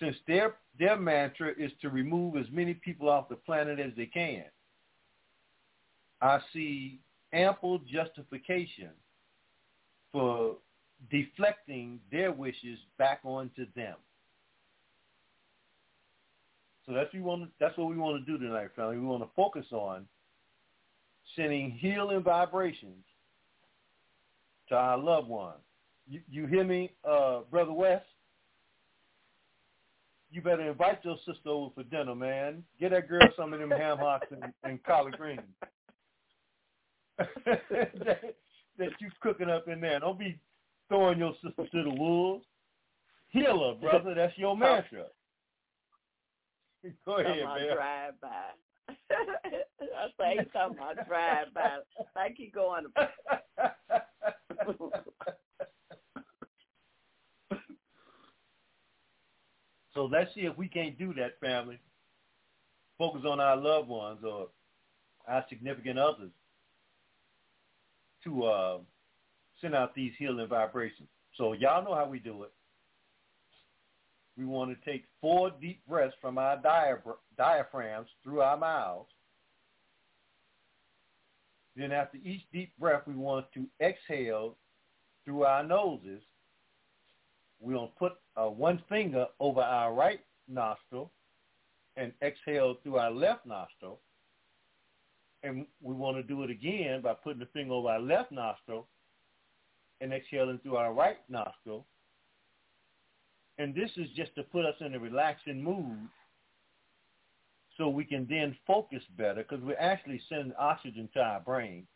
since 0.00 0.16
their 0.26 0.56
their 0.78 0.96
mantra 0.96 1.52
is 1.56 1.70
to 1.80 1.88
remove 1.88 2.36
as 2.36 2.46
many 2.52 2.74
people 2.74 3.08
off 3.08 3.28
the 3.28 3.36
planet 3.36 3.78
as 3.78 3.92
they 3.96 4.06
can, 4.06 4.44
I 6.20 6.38
see 6.52 7.00
ample 7.32 7.78
justification 7.78 8.90
for 10.12 10.56
deflecting 11.10 12.00
their 12.10 12.32
wishes 12.32 12.78
back 12.98 13.20
onto 13.24 13.66
them. 13.76 13.94
So 16.86 16.94
that's 16.94 17.06
what 17.06 17.14
we 17.14 17.20
want. 17.20 17.50
That's 17.60 17.76
what 17.76 17.88
we 17.88 17.96
want 17.96 18.24
to 18.24 18.32
do 18.32 18.38
tonight, 18.38 18.70
family. 18.74 18.98
We 18.98 19.04
want 19.04 19.22
to 19.22 19.28
focus 19.36 19.66
on 19.72 20.06
sending 21.36 21.70
healing 21.70 22.22
vibrations 22.22 23.04
to 24.70 24.74
our 24.74 24.96
loved 24.96 25.28
ones. 25.28 25.58
You, 26.08 26.20
you 26.30 26.46
hear 26.46 26.64
me, 26.64 26.92
uh, 27.08 27.40
brother 27.50 27.72
West? 27.72 28.06
you 30.30 30.42
better 30.42 30.68
invite 30.68 31.04
your 31.04 31.16
sister 31.26 31.48
over 31.48 31.72
for 31.74 31.82
dinner, 31.84 32.14
man. 32.14 32.62
Get 32.78 32.90
that 32.90 33.08
girl 33.08 33.20
some 33.36 33.52
of 33.52 33.60
them 33.60 33.70
ham 33.70 33.98
hocks 33.98 34.26
and, 34.30 34.52
and 34.62 34.82
collard 34.84 35.16
greens 35.16 35.40
that, 37.18 38.22
that 38.78 38.90
you 39.00 39.10
cooking 39.20 39.50
up 39.50 39.68
in 39.68 39.80
there. 39.80 40.00
Don't 40.00 40.18
be 40.18 40.38
throwing 40.88 41.18
your 41.18 41.34
sister 41.42 41.66
to 41.70 41.82
the 41.82 41.94
wolves. 41.94 42.44
Heal 43.28 43.74
her, 43.74 43.74
brother. 43.80 44.14
That's 44.14 44.36
your 44.38 44.56
mantra. 44.56 45.04
Go 47.04 47.18
ahead, 47.18 47.44
man. 47.44 47.74
Drive 47.74 48.20
by. 48.20 48.44
I 49.10 50.08
say 50.18 50.38
something 50.52 50.82
I 50.82 50.94
drive 51.04 51.52
by. 51.54 51.78
Like 52.16 52.36
you 52.38 52.50
going 52.50 52.86
So 59.94 60.04
let's 60.04 60.32
see 60.34 60.42
if 60.42 60.56
we 60.56 60.68
can't 60.68 60.96
do 60.96 61.12
that, 61.14 61.40
family. 61.40 61.80
Focus 62.98 63.22
on 63.28 63.40
our 63.40 63.56
loved 63.56 63.88
ones 63.88 64.20
or 64.24 64.46
our 65.26 65.44
significant 65.48 65.98
others 65.98 66.30
to 68.24 68.44
uh, 68.44 68.78
send 69.60 69.74
out 69.74 69.94
these 69.94 70.12
healing 70.18 70.48
vibrations. 70.48 71.08
So 71.36 71.52
y'all 71.52 71.84
know 71.84 71.94
how 71.94 72.08
we 72.08 72.18
do 72.18 72.42
it. 72.42 72.52
We 74.36 74.44
want 74.44 74.70
to 74.70 74.90
take 74.90 75.04
four 75.20 75.50
deep 75.60 75.80
breaths 75.88 76.14
from 76.20 76.38
our 76.38 76.60
diaphragms 77.36 78.08
through 78.22 78.40
our 78.40 78.56
mouths. 78.56 79.08
Then 81.76 81.92
after 81.92 82.18
each 82.18 82.42
deep 82.52 82.72
breath, 82.78 83.02
we 83.06 83.14
want 83.14 83.46
to 83.54 83.66
exhale 83.80 84.56
through 85.24 85.44
our 85.44 85.64
noses 85.64 86.20
we're 87.60 87.74
going 87.74 87.88
to 87.88 87.94
put 87.98 88.12
uh, 88.36 88.48
one 88.48 88.82
finger 88.88 89.26
over 89.40 89.60
our 89.60 89.92
right 89.92 90.20
nostril 90.46 91.10
and 91.96 92.12
exhale 92.22 92.76
through 92.82 92.96
our 92.96 93.10
left 93.10 93.44
nostril. 93.46 94.00
And 95.42 95.66
we 95.80 95.94
want 95.94 96.16
to 96.16 96.22
do 96.22 96.42
it 96.42 96.50
again 96.50 97.00
by 97.02 97.14
putting 97.14 97.38
the 97.38 97.46
finger 97.46 97.74
over 97.74 97.88
our 97.88 98.00
left 98.00 98.32
nostril 98.32 98.86
and 100.00 100.12
exhaling 100.12 100.58
through 100.58 100.76
our 100.76 100.92
right 100.92 101.18
nostril. 101.28 101.86
And 103.58 103.74
this 103.74 103.90
is 103.96 104.08
just 104.16 104.34
to 104.36 104.42
put 104.42 104.64
us 104.64 104.74
in 104.80 104.94
a 104.94 104.98
relaxing 104.98 105.62
mood 105.62 106.08
so 107.76 107.88
we 107.88 108.04
can 108.04 108.26
then 108.28 108.56
focus 108.66 109.02
better 109.16 109.44
because 109.48 109.64
we're 109.64 109.78
actually 109.78 110.20
sending 110.28 110.52
oxygen 110.58 111.08
to 111.14 111.20
our 111.20 111.40
brain. 111.40 111.86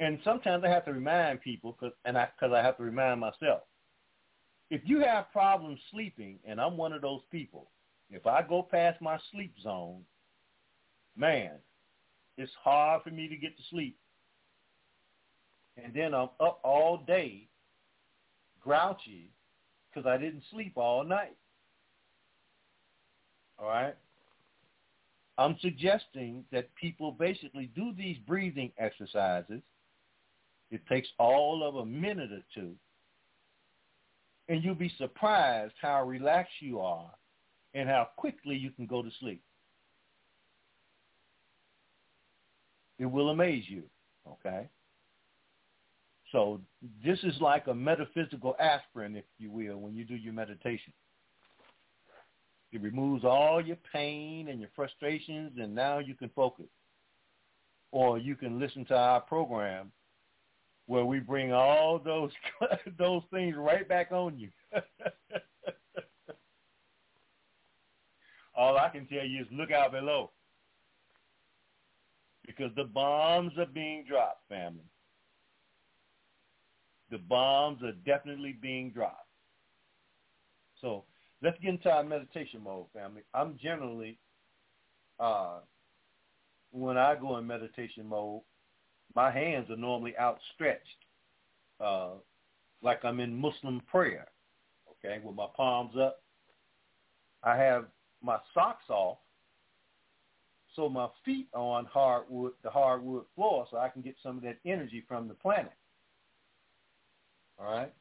And 0.00 0.18
sometimes 0.24 0.64
I 0.64 0.68
have 0.68 0.84
to 0.86 0.92
remind 0.92 1.40
people, 1.40 1.74
cause, 1.78 1.92
and 2.04 2.18
I, 2.18 2.28
cause 2.40 2.50
I 2.52 2.60
have 2.60 2.76
to 2.78 2.82
remind 2.82 3.20
myself, 3.20 3.62
if 4.70 4.80
you 4.84 5.00
have 5.00 5.30
problems 5.32 5.78
sleeping, 5.92 6.38
and 6.44 6.60
I'm 6.60 6.76
one 6.76 6.92
of 6.92 7.02
those 7.02 7.20
people, 7.30 7.70
if 8.10 8.26
I 8.26 8.42
go 8.42 8.66
past 8.68 9.00
my 9.00 9.18
sleep 9.30 9.54
zone, 9.62 10.00
man, 11.16 11.52
it's 12.36 12.52
hard 12.62 13.02
for 13.02 13.10
me 13.10 13.28
to 13.28 13.36
get 13.36 13.56
to 13.56 13.62
sleep. 13.70 13.96
And 15.82 15.94
then 15.94 16.14
I'm 16.14 16.28
up 16.40 16.60
all 16.64 17.02
day, 17.06 17.48
grouchy, 18.60 19.30
because 19.88 20.06
I 20.06 20.16
didn't 20.16 20.42
sleep 20.50 20.72
all 20.76 21.04
night. 21.04 21.36
All 23.58 23.68
right? 23.68 23.94
I'm 25.38 25.56
suggesting 25.60 26.44
that 26.52 26.74
people 26.74 27.12
basically 27.12 27.70
do 27.74 27.92
these 27.96 28.18
breathing 28.26 28.70
exercises. 28.78 29.62
It 30.70 30.82
takes 30.88 31.08
all 31.18 31.66
of 31.66 31.76
a 31.76 31.86
minute 31.86 32.32
or 32.32 32.42
two 32.54 32.74
and 34.48 34.62
you'll 34.62 34.74
be 34.74 34.92
surprised 34.98 35.72
how 35.80 36.04
relaxed 36.04 36.54
you 36.60 36.80
are 36.80 37.10
and 37.74 37.88
how 37.88 38.08
quickly 38.16 38.56
you 38.56 38.70
can 38.70 38.86
go 38.86 39.02
to 39.02 39.10
sleep. 39.20 39.42
It 43.02 43.10
will 43.10 43.30
amaze 43.30 43.64
you, 43.66 43.82
okay? 44.28 44.68
So 46.30 46.60
this 47.04 47.18
is 47.24 47.34
like 47.40 47.66
a 47.66 47.74
metaphysical 47.74 48.54
aspirin, 48.60 49.16
if 49.16 49.24
you 49.40 49.50
will, 49.50 49.78
when 49.78 49.96
you 49.96 50.04
do 50.04 50.14
your 50.14 50.32
meditation. 50.32 50.92
It 52.70 52.80
removes 52.80 53.24
all 53.24 53.60
your 53.60 53.78
pain 53.92 54.46
and 54.46 54.60
your 54.60 54.68
frustrations, 54.76 55.50
and 55.58 55.74
now 55.74 55.98
you 55.98 56.14
can 56.14 56.28
focus. 56.28 56.66
Or 57.90 58.18
you 58.18 58.36
can 58.36 58.60
listen 58.60 58.84
to 58.84 58.94
our 58.94 59.20
program 59.20 59.90
where 60.86 61.04
we 61.04 61.18
bring 61.18 61.52
all 61.52 61.98
those 61.98 62.30
those 62.98 63.22
things 63.32 63.56
right 63.58 63.88
back 63.88 64.12
on 64.12 64.38
you. 64.38 64.50
all 68.54 68.78
I 68.78 68.90
can 68.90 69.08
tell 69.08 69.26
you 69.26 69.40
is 69.40 69.48
look 69.50 69.72
out 69.72 69.90
below. 69.90 70.30
Because 72.46 72.70
the 72.76 72.84
bombs 72.84 73.52
are 73.58 73.66
being 73.66 74.04
dropped, 74.08 74.48
family. 74.48 74.84
The 77.10 77.18
bombs 77.18 77.82
are 77.82 77.92
definitely 77.92 78.56
being 78.60 78.90
dropped. 78.90 79.28
So 80.80 81.04
let's 81.42 81.58
get 81.60 81.70
into 81.70 81.90
our 81.90 82.02
meditation 82.02 82.62
mode, 82.64 82.86
family. 82.92 83.22
I'm 83.34 83.58
generally, 83.62 84.18
uh, 85.20 85.58
when 86.72 86.96
I 86.96 87.14
go 87.14 87.36
in 87.38 87.46
meditation 87.46 88.06
mode, 88.06 88.42
my 89.14 89.30
hands 89.30 89.70
are 89.70 89.76
normally 89.76 90.14
outstretched, 90.18 91.04
uh, 91.80 92.12
like 92.82 93.04
I'm 93.04 93.20
in 93.20 93.34
Muslim 93.34 93.82
prayer, 93.90 94.26
okay, 94.90 95.20
with 95.22 95.36
my 95.36 95.46
palms 95.54 95.94
up. 96.00 96.22
I 97.44 97.56
have 97.56 97.86
my 98.22 98.38
socks 98.54 98.88
off 98.88 99.18
so 100.74 100.88
my 100.88 101.08
feet 101.24 101.48
are 101.54 101.60
on 101.60 101.84
hardwood, 101.86 102.52
the 102.62 102.70
hardwood 102.70 103.24
floor, 103.34 103.66
so 103.70 103.76
I 103.76 103.88
can 103.88 104.02
get 104.02 104.16
some 104.22 104.36
of 104.36 104.42
that 104.44 104.58
energy 104.64 105.04
from 105.06 105.28
the 105.28 105.34
planet. 105.34 105.72
All 107.58 107.70
right? 107.70 107.92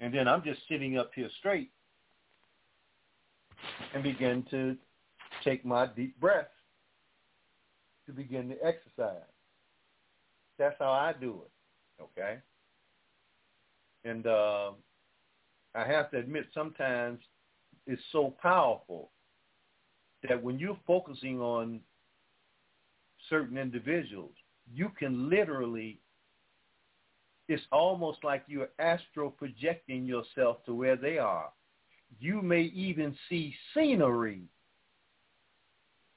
And 0.00 0.12
then 0.12 0.28
I'm 0.28 0.42
just 0.42 0.60
sitting 0.68 0.98
up 0.98 1.10
here 1.14 1.28
straight 1.38 1.70
and 3.94 4.02
begin 4.02 4.44
to 4.50 4.76
take 5.44 5.64
my 5.64 5.86
deep 5.86 6.18
breath 6.20 6.48
to 8.06 8.12
begin 8.12 8.48
to 8.48 8.54
exercise. 8.64 9.22
That's 10.58 10.76
how 10.78 10.90
I 10.90 11.14
do 11.18 11.42
it, 11.44 12.02
okay? 12.02 12.38
And 14.04 14.26
uh, 14.26 14.72
I 15.74 15.86
have 15.86 16.10
to 16.12 16.18
admit, 16.18 16.46
sometimes 16.52 17.20
it's 17.86 18.02
so 18.12 18.34
powerful 18.42 19.10
that 20.26 20.42
when 20.42 20.58
you're 20.58 20.78
focusing 20.86 21.40
on 21.40 21.80
certain 23.28 23.58
individuals, 23.58 24.32
you 24.72 24.90
can 24.98 25.30
literally, 25.30 26.00
it's 27.48 27.62
almost 27.72 28.24
like 28.24 28.42
you're 28.46 28.70
astral 28.78 29.30
projecting 29.30 30.04
yourself 30.04 30.64
to 30.66 30.74
where 30.74 30.96
they 30.96 31.18
are. 31.18 31.50
You 32.20 32.42
may 32.42 32.62
even 32.62 33.16
see 33.28 33.54
scenery 33.74 34.42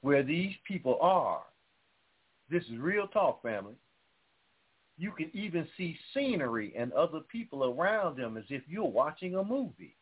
where 0.00 0.22
these 0.22 0.54
people 0.66 0.98
are. 1.00 1.42
This 2.50 2.64
is 2.64 2.78
real 2.78 3.06
talk, 3.06 3.42
family. 3.42 3.74
You 4.98 5.12
can 5.12 5.30
even 5.32 5.66
see 5.76 5.96
scenery 6.12 6.74
and 6.76 6.92
other 6.92 7.20
people 7.20 7.64
around 7.64 8.16
them 8.18 8.36
as 8.36 8.44
if 8.50 8.62
you're 8.68 8.84
watching 8.84 9.36
a 9.36 9.44
movie. 9.44 9.96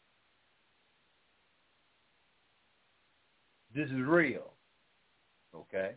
This 3.75 3.87
is 3.89 4.01
real. 4.07 4.53
Okay? 5.55 5.93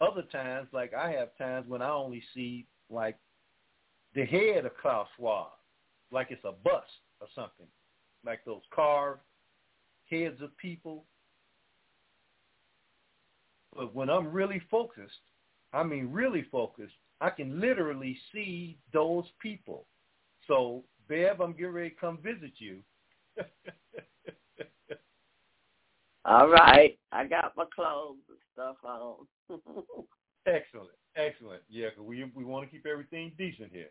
Other 0.00 0.22
times, 0.22 0.68
like 0.72 0.94
I 0.94 1.10
have 1.12 1.36
times 1.36 1.68
when 1.68 1.82
I 1.82 1.90
only 1.90 2.22
see 2.34 2.66
like 2.88 3.18
the 4.14 4.24
head 4.24 4.64
of 4.64 4.76
Klaus 4.80 5.08
Schwab, 5.16 5.48
like 6.10 6.28
it's 6.30 6.44
a 6.44 6.52
bust 6.52 6.86
or 7.20 7.28
something, 7.34 7.66
like 8.24 8.44
those 8.44 8.62
carved 8.74 9.20
heads 10.10 10.40
of 10.42 10.56
people. 10.56 11.04
But 13.76 13.94
when 13.94 14.10
I'm 14.10 14.32
really 14.32 14.60
focused, 14.70 15.20
I 15.72 15.84
mean 15.84 16.10
really 16.10 16.44
focused, 16.50 16.94
I 17.20 17.30
can 17.30 17.60
literally 17.60 18.16
see 18.32 18.78
those 18.92 19.24
people. 19.40 19.86
So, 20.48 20.82
Bev, 21.08 21.40
I'm 21.40 21.52
getting 21.52 21.72
ready 21.72 21.90
to 21.90 21.96
come 21.96 22.18
visit 22.22 22.52
you. 22.58 22.78
All 26.24 26.48
right. 26.48 26.98
I 27.12 27.26
got 27.26 27.56
my 27.56 27.64
clothes 27.74 28.18
and 28.28 28.38
stuff 28.52 28.76
on. 28.84 29.14
excellent. 30.46 30.90
Excellent. 31.16 31.62
Yeah, 31.68 31.88
cause 31.96 32.04
we 32.04 32.24
we 32.34 32.44
want 32.44 32.64
to 32.64 32.70
keep 32.70 32.86
everything 32.86 33.32
decent 33.36 33.72
here. 33.72 33.90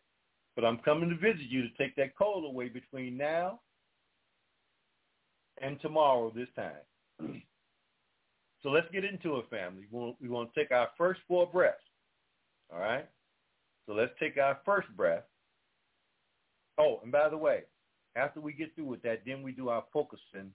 But 0.56 0.66
I'm 0.66 0.78
coming 0.80 1.10
to 1.10 1.16
visit 1.16 1.50
you 1.50 1.62
to 1.62 1.70
take 1.78 1.96
that 1.96 2.18
cold 2.18 2.46
away 2.46 2.70
between 2.70 3.18
now 3.18 3.62
and 5.62 5.80
tomorrow 5.82 6.32
this 6.36 6.48
time. 6.56 7.42
so 8.62 8.70
let's 8.70 8.88
get 8.92 9.06
into 9.06 9.38
it, 9.38 9.50
family. 9.50 9.86
We 9.92 9.98
want, 10.00 10.16
we 10.22 10.30
want 10.30 10.54
to 10.54 10.60
take 10.60 10.72
our 10.72 10.90
first 10.98 11.22
four 11.28 11.48
breaths. 11.48 11.78
All 12.74 12.80
right? 12.80 13.08
So 13.86 13.94
let's 13.94 14.12
take 14.20 14.38
our 14.38 14.60
first 14.66 14.88
breath. 14.96 15.24
Oh, 16.78 17.00
and 17.04 17.12
by 17.12 17.30
the 17.30 17.38
way, 17.38 17.64
after 18.16 18.40
we 18.40 18.54
get 18.54 18.74
through 18.76 18.86
with 18.86 19.02
that, 19.04 19.22
then 19.26 19.42
we 19.42 19.52
do 19.52 19.70
our 19.70 19.84
focusing 19.92 20.52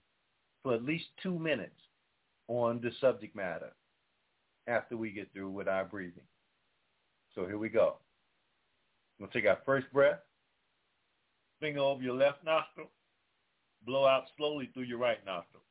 for 0.65 0.73
at 0.73 0.83
least 0.83 1.05
two 1.21 1.37
minutes 1.37 1.79
on 2.47 2.81
the 2.81 2.89
subject 2.99 3.35
matter 3.35 3.71
after 4.65 4.97
we 4.97 5.11
get 5.11 5.31
through 5.31 5.51
with 5.51 5.67
our 5.67 5.85
breathing. 5.85 6.23
So 7.35 7.45
here 7.45 7.59
we 7.59 7.69
go. 7.69 7.97
We'll 9.19 9.29
take 9.29 9.45
our 9.45 9.59
first 9.63 9.85
breath. 9.93 10.21
Finger 11.59 11.81
over 11.81 12.01
your 12.01 12.15
left 12.15 12.43
nostril. 12.43 12.89
Blow 13.85 14.07
out 14.07 14.23
slowly 14.37 14.71
through 14.73 14.85
your 14.85 14.97
right 14.97 15.23
nostril. 15.23 15.61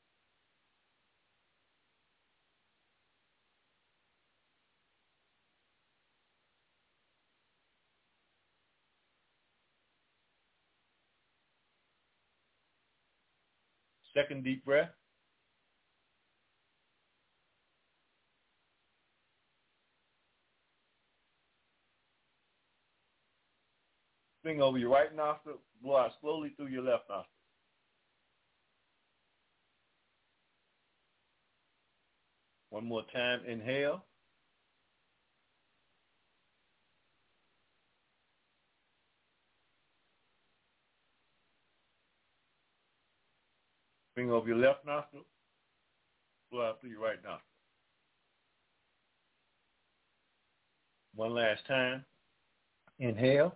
Second 14.16 14.44
deep 14.44 14.64
breath. 14.64 14.90
Finger 24.44 24.62
over 24.62 24.78
your 24.78 24.90
right 24.90 25.14
nostril, 25.16 25.56
blow 25.82 25.96
out 25.96 26.12
slowly 26.20 26.52
through 26.56 26.66
your 26.66 26.82
left 26.82 27.08
nostril. 27.08 27.26
One 32.70 32.86
more 32.86 33.04
time, 33.12 33.40
inhale. 33.46 34.04
Finger 44.14 44.34
over 44.34 44.46
your 44.46 44.58
left 44.58 44.86
nostril, 44.86 45.24
blow 46.52 46.68
out 46.68 46.80
through 46.80 46.90
your 46.90 47.00
right 47.00 47.16
nostril. 47.16 47.40
One 51.16 51.34
last 51.34 51.66
time. 51.66 52.04
Inhale. 53.00 53.54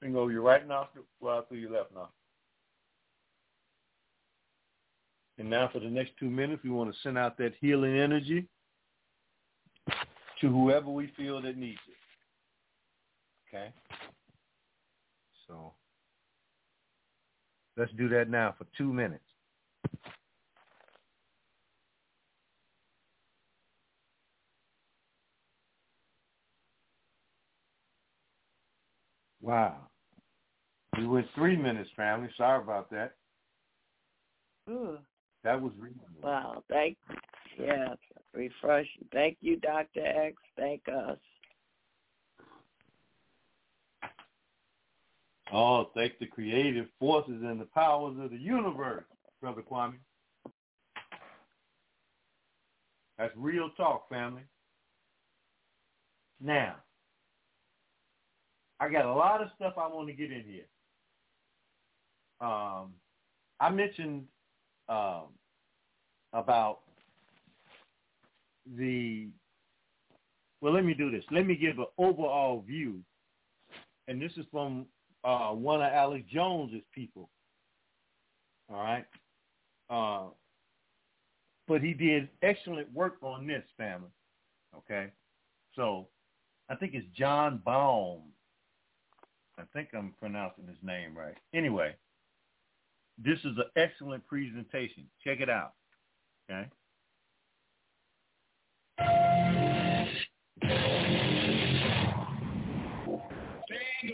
Finger 0.00 0.18
over 0.18 0.32
your 0.32 0.42
right 0.42 0.66
nostril, 0.66 1.04
blow 1.20 1.38
out 1.38 1.48
through 1.48 1.58
your 1.58 1.70
left 1.70 1.90
nostril. 1.92 2.12
And 5.38 5.48
now 5.48 5.68
for 5.72 5.78
the 5.78 5.86
next 5.86 6.12
two 6.18 6.30
minutes, 6.30 6.62
we 6.64 6.70
want 6.70 6.92
to 6.92 7.00
send 7.00 7.16
out 7.16 7.38
that 7.38 7.52
healing 7.60 7.96
energy 7.96 8.48
to 10.40 10.48
whoever 10.48 10.90
we 10.90 11.12
feel 11.16 11.40
that 11.42 11.56
needs 11.56 11.78
it. 11.88 13.56
Okay? 13.56 13.72
So 15.46 15.72
let's 17.76 17.92
do 17.92 18.08
that 18.10 18.28
now 18.28 18.54
for 18.56 18.66
two 18.76 18.92
minutes. 18.92 19.22
Wow. 29.40 29.76
We 30.96 31.06
went 31.06 31.26
three 31.34 31.56
minutes, 31.56 31.90
family. 31.96 32.28
Sorry 32.36 32.62
about 32.62 32.90
that. 32.90 33.14
Ooh. 34.68 34.98
That 35.44 35.60
was 35.60 35.72
reasonable. 35.78 36.20
Wow. 36.22 36.64
Thank 36.68 36.98
yeah, 37.58 37.94
refreshing. 38.38 39.04
Thank 39.12 39.36
you, 39.40 39.56
Dr. 39.56 40.06
X. 40.06 40.36
Thank 40.56 40.82
us. 40.88 41.18
Oh, 45.52 45.90
thank 45.94 46.18
the 46.18 46.26
creative 46.26 46.86
forces 47.00 47.42
and 47.42 47.60
the 47.60 47.64
powers 47.64 48.16
of 48.20 48.30
the 48.30 48.36
universe, 48.36 49.04
Brother 49.40 49.62
Kwame. 49.62 49.94
That's 53.18 53.32
real 53.36 53.70
talk, 53.76 54.08
family. 54.08 54.42
Now, 56.40 56.76
I 58.78 58.88
got 58.88 59.06
a 59.06 59.12
lot 59.12 59.42
of 59.42 59.48
stuff 59.56 59.74
I 59.76 59.88
want 59.88 60.06
to 60.08 60.14
get 60.14 60.30
in 60.30 60.44
here. 60.44 60.66
Um, 62.40 62.92
I 63.58 63.70
mentioned 63.70 64.24
um, 64.88 65.24
about 66.32 66.80
the 68.76 69.28
well 70.60 70.72
let 70.72 70.84
me 70.84 70.94
do 70.94 71.10
this. 71.10 71.24
Let 71.30 71.46
me 71.46 71.54
give 71.54 71.78
an 71.78 71.86
overall 71.98 72.62
view. 72.62 73.00
And 74.08 74.20
this 74.20 74.32
is 74.36 74.46
from 74.50 74.86
uh, 75.24 75.50
one 75.50 75.82
of 75.82 75.92
alex 75.92 76.24
jones's 76.32 76.82
people. 76.94 77.30
All 78.70 78.82
right? 78.82 79.04
Uh, 79.90 80.30
but 81.66 81.82
he 81.82 81.92
did 81.92 82.28
excellent 82.42 82.92
work 82.92 83.16
on 83.22 83.46
this 83.46 83.64
family. 83.76 84.10
Okay? 84.76 85.08
So 85.74 86.08
i 86.68 86.74
think 86.74 86.94
it's 86.94 87.06
john 87.16 87.62
baum. 87.64 88.20
I 89.58 89.62
think 89.72 89.88
i'm 89.94 90.14
pronouncing 90.18 90.66
his 90.66 90.78
name 90.82 91.16
right. 91.16 91.36
Anyway 91.54 91.94
this 93.20 93.38
is 93.40 93.56
an 93.58 93.64
excellent 93.74 94.24
presentation. 94.26 95.04
Check 95.24 95.40
it 95.40 95.50
out. 95.50 95.72
Okay 96.50 96.68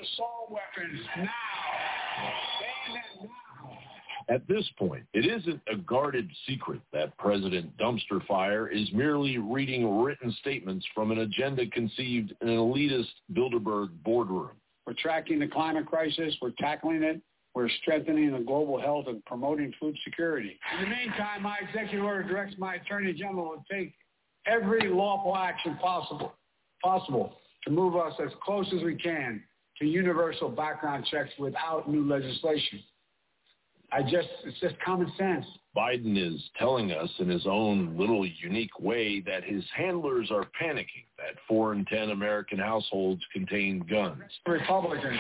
assault 0.01 0.51
weapons 0.51 1.01
now. 1.17 1.31
At 4.29 4.47
this 4.49 4.65
point, 4.79 5.05
it 5.13 5.27
isn't 5.27 5.61
a 5.71 5.77
guarded 5.77 6.31
secret 6.47 6.81
that 6.93 7.17
President 7.19 7.77
Dumpster 7.77 8.25
Fire 8.27 8.69
is 8.69 8.91
merely 8.93 9.37
reading 9.37 10.01
written 10.01 10.33
statements 10.41 10.87
from 10.95 11.11
an 11.11 11.19
agenda 11.19 11.67
conceived 11.67 12.35
in 12.41 12.49
an 12.49 12.57
elitist 12.57 13.11
Bilderberg 13.35 13.91
boardroom. 14.03 14.51
We're 14.87 14.95
tracking 14.95 15.39
the 15.39 15.49
climate 15.49 15.87
crisis. 15.87 16.35
We're 16.41 16.53
tackling 16.59 17.03
it. 17.03 17.21
We're 17.55 17.69
strengthening 17.83 18.33
the 18.33 18.41
global 18.41 18.81
health 18.81 19.07
and 19.09 19.25
promoting 19.27 19.73
food 19.79 19.97
security. 20.05 20.59
In 20.79 20.85
the 20.85 20.91
meantime, 20.91 21.43
my 21.43 21.59
executive 21.69 22.05
order 22.05 22.23
directs 22.23 22.55
my 22.59 22.77
attorney 22.77 23.13
general 23.13 23.53
to 23.57 23.75
take 23.75 23.95
every 24.47 24.89
lawful 24.89 25.37
action 25.37 25.77
possible, 25.77 26.35
possible 26.83 27.37
to 27.65 27.71
move 27.71 27.95
us 27.95 28.15
as 28.25 28.31
close 28.43 28.67
as 28.75 28.83
we 28.83 28.97
can 28.97 29.43
to 29.79 29.87
universal 29.87 30.49
background 30.49 31.07
checks 31.11 31.31
without 31.39 31.91
new 31.91 32.07
legislation. 32.09 32.81
I 33.93 34.03
just, 34.03 34.29
it's 34.45 34.59
just 34.61 34.75
common 34.81 35.13
sense. 35.17 35.45
Biden 35.77 36.17
is 36.17 36.41
telling 36.59 36.93
us 36.93 37.11
in 37.19 37.29
his 37.29 37.47
own 37.47 37.97
little 37.97 38.27
unique 38.27 38.79
way 38.81 39.21
that 39.21 39.45
his 39.45 39.65
handlers 39.77 40.31
are 40.31 40.47
panicking 40.61 41.07
that 41.19 41.37
four 41.49 41.73
in 41.73 41.85
10 41.85 42.11
American 42.11 42.59
households 42.59 43.23
contain 43.33 43.81
guns. 43.81 44.23
Republicans 44.47 45.19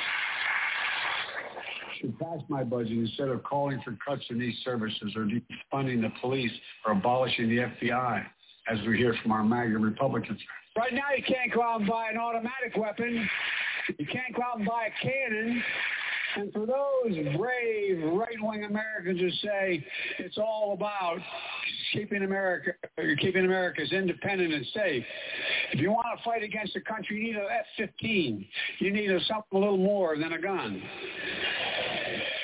should 2.00 2.18
pass 2.18 2.38
my 2.48 2.62
budget 2.62 2.98
instead 2.98 3.28
of 3.28 3.42
calling 3.42 3.80
for 3.84 3.96
cuts 4.06 4.24
in 4.30 4.38
these 4.38 4.56
services 4.64 5.14
or 5.16 5.24
defunding 5.24 6.02
the 6.02 6.12
police 6.20 6.52
or 6.84 6.92
abolishing 6.92 7.48
the 7.48 7.58
FBI, 7.58 8.24
as 8.70 8.78
we 8.86 8.96
hear 8.96 9.14
from 9.22 9.32
our 9.32 9.44
MAGA 9.44 9.78
Republicans. 9.78 10.40
Right 10.76 10.92
now, 10.92 11.14
you 11.16 11.22
can't 11.22 11.52
go 11.52 11.62
out 11.62 11.80
and 11.80 11.88
buy 11.88 12.10
an 12.10 12.18
automatic 12.18 12.76
weapon. 12.76 13.28
You 13.98 14.06
can't 14.06 14.34
go 14.34 14.42
out 14.42 14.58
and 14.58 14.66
buy 14.66 14.86
a 14.86 15.02
cannon. 15.02 15.62
And 16.36 16.52
for 16.52 16.66
those 16.66 17.36
brave 17.36 18.02
right-wing 18.02 18.64
Americans 18.64 19.20
who 19.20 19.30
say 19.46 19.86
it's 20.18 20.36
all 20.36 20.72
about 20.72 21.18
keeping 21.92 22.24
America, 22.24 22.72
keeping 23.20 23.44
America's 23.44 23.92
independent 23.92 24.52
and 24.52 24.66
safe, 24.74 25.04
if 25.72 25.80
you 25.80 25.90
want 25.90 26.06
to 26.16 26.24
fight 26.24 26.42
against 26.42 26.74
the 26.74 26.80
country, 26.80 27.18
you 27.18 27.22
need 27.24 27.36
an 27.36 27.46
F-15. 27.78 28.48
You 28.80 28.92
need 28.92 29.10
a, 29.10 29.20
something 29.24 29.44
a 29.52 29.58
little 29.58 29.76
more 29.76 30.16
than 30.16 30.32
a 30.32 30.40
gun. 30.40 30.82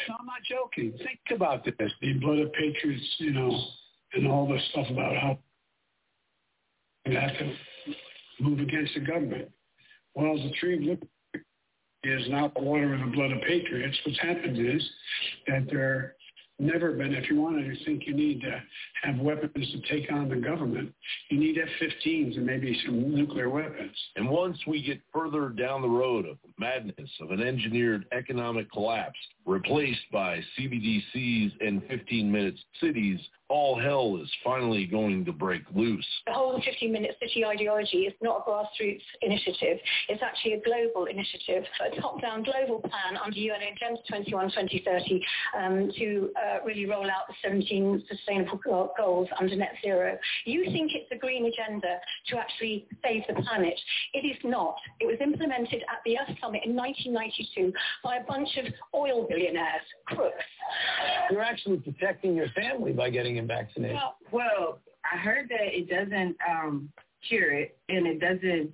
No, 0.09 0.14
I'm 0.20 0.26
not 0.26 0.43
joking. 0.49 0.93
Think 0.99 1.20
about 1.34 1.64
this. 1.64 1.74
The 2.01 2.12
blood 2.14 2.38
of 2.38 2.53
patriots, 2.53 3.05
you 3.18 3.32
know, 3.32 3.61
and 4.12 4.28
all 4.28 4.47
the 4.47 4.59
stuff 4.70 4.86
about 4.91 5.16
how 5.16 5.38
you 7.07 7.18
have 7.18 7.36
to 7.38 7.55
move 8.41 8.61
against 8.61 8.95
the 8.95 9.01
government. 9.01 9.51
Well, 10.14 10.34
the 10.34 10.53
tree 10.61 10.99
is 12.05 12.23
not 12.29 12.55
the 12.55 12.61
water 12.61 12.95
of 12.95 13.01
the 13.01 13.17
blood 13.17 13.33
of 13.33 13.41
patriots. 13.43 13.97
What's 14.05 14.21
happened 14.21 14.59
is 14.59 14.89
that 15.47 15.67
there 15.71 16.15
never 16.59 16.93
been, 16.93 17.15
if 17.15 17.29
you 17.31 17.41
wanted 17.41 17.65
to 17.65 17.85
think 17.85 18.07
you 18.07 18.15
need 18.15 18.41
to 18.43 18.63
have 19.03 19.19
weapons 19.19 19.73
to 19.73 19.81
take 19.93 20.13
on 20.13 20.29
the 20.29 20.37
government, 20.37 20.93
you 21.31 21.39
need 21.39 21.59
F-15s 21.59 22.37
and 22.37 22.47
maybe 22.47 22.79
some 22.85 23.15
nuclear 23.15 23.49
weapons. 23.49 23.97
And 24.17 24.29
once 24.29 24.59
we 24.67 24.83
get 24.83 25.01
further 25.13 25.49
down 25.49 25.83
the 25.83 25.89
road 25.89 26.27
of 26.27 26.37
madness 26.59 27.11
of 27.21 27.31
an 27.31 27.41
engineered 27.41 28.07
economic 28.13 28.71
collapse 28.71 29.19
replaced 29.47 30.11
by 30.12 30.41
CBDCs 30.59 31.53
and 31.61 31.82
15-minute 31.82 32.57
cities, 32.80 33.20
all 33.51 33.78
hell 33.78 34.18
is 34.22 34.30
finally 34.45 34.86
going 34.86 35.24
to 35.24 35.32
break 35.32 35.62
loose. 35.74 36.07
The 36.26 36.32
whole 36.32 36.61
15-minute 36.61 37.16
city 37.20 37.45
ideology 37.45 37.99
is 37.99 38.14
not 38.22 38.45
a 38.47 38.51
grassroots 38.51 39.03
initiative. 39.22 39.78
It's 40.09 40.22
actually 40.22 40.55
a 40.55 40.61
global 40.61 41.07
initiative, 41.07 41.64
a 41.84 42.01
top-down 42.01 42.45
global 42.45 42.80
plan 42.80 43.18
under 43.22 43.36
UN 43.36 43.61
Agenda 43.74 44.01
21-2030 44.30 45.20
um, 45.59 45.91
to 45.99 46.30
uh, 46.36 46.64
really 46.64 46.86
roll 46.86 47.05
out 47.05 47.26
the 47.28 47.34
17 47.43 48.05
sustainable 48.09 48.61
goals 48.97 49.28
under 49.38 49.57
net 49.57 49.74
zero. 49.82 50.16
You 50.45 50.64
think 50.64 50.93
it's 50.95 51.11
a 51.11 51.16
green 51.16 51.47
agenda 51.47 51.99
to 52.28 52.38
actually 52.38 52.86
save 53.03 53.22
the 53.28 53.43
planet. 53.43 53.78
It 54.14 54.20
is 54.20 54.36
not. 54.45 54.76
It 55.01 55.07
was 55.07 55.16
implemented 55.20 55.82
at 55.91 55.99
the 56.05 56.18
Earth 56.18 56.36
Summit 56.41 56.62
in 56.64 56.76
1992 56.76 57.72
by 58.05 58.18
a 58.18 58.24
bunch 58.24 58.49
of 58.59 58.72
oil 58.95 59.26
billionaires, 59.28 59.39
crooks. 60.07 60.45
You're 61.30 61.43
actually 61.43 61.78
protecting 61.78 62.34
your 62.34 62.49
family 62.51 62.93
by 62.93 63.11
getting 63.11 63.36
him 63.36 63.47
vaccinated. 63.47 63.97
Well, 63.97 64.16
well 64.32 64.78
I 65.11 65.16
heard 65.16 65.49
that 65.49 65.76
it 65.76 65.88
doesn't 65.88 66.36
um, 66.49 66.93
cure 67.28 67.53
it 67.53 67.78
and 67.88 68.07
it 68.07 68.20
doesn't 68.20 68.72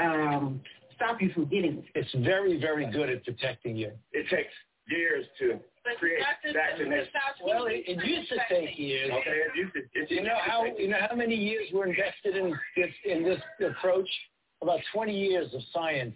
um, 0.00 0.60
stop 0.96 1.20
you 1.20 1.30
from 1.32 1.46
getting 1.46 1.78
it. 1.78 1.84
It's 1.94 2.12
very, 2.24 2.60
very 2.60 2.90
good 2.90 3.08
at 3.08 3.24
protecting 3.24 3.76
you. 3.76 3.92
It 4.12 4.28
takes 4.28 4.52
years 4.88 5.24
to 5.38 5.60
but 5.84 5.98
create 5.98 6.20
vaccination. 6.52 7.12
Well, 7.44 7.66
it, 7.66 7.84
it 7.86 8.04
used 8.04 8.28
to 8.30 8.36
take 8.48 8.78
years. 8.78 9.10
Okay, 9.10 9.30
it 9.30 9.56
used 9.56 9.72
to. 9.74 9.80
It 10.00 10.10
you 10.10 10.22
know 10.22 10.38
how 10.42 10.64
you 10.64 10.88
know 10.88 10.98
how 11.08 11.14
many 11.14 11.34
years 11.34 11.68
were 11.72 11.86
invested 11.86 12.36
in 12.36 12.54
this 12.76 12.90
in 13.04 13.22
this 13.22 13.40
approach? 13.60 14.08
About 14.62 14.80
20 14.94 15.14
years 15.14 15.52
of 15.52 15.60
science. 15.74 16.14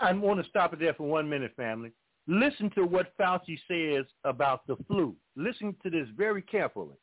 I 0.00 0.12
want 0.14 0.42
to 0.42 0.48
stop 0.48 0.72
it 0.72 0.78
there 0.78 0.94
for 0.94 1.02
one 1.02 1.28
minute, 1.28 1.52
family. 1.54 1.92
Listen 2.28 2.70
to 2.70 2.84
what 2.84 3.16
Fauci 3.18 3.58
says 3.68 4.06
about 4.24 4.66
the 4.66 4.76
flu. 4.86 5.16
Listen 5.36 5.74
to 5.82 5.90
this 5.90 6.06
very 6.16 6.42
carefully. 6.42 6.96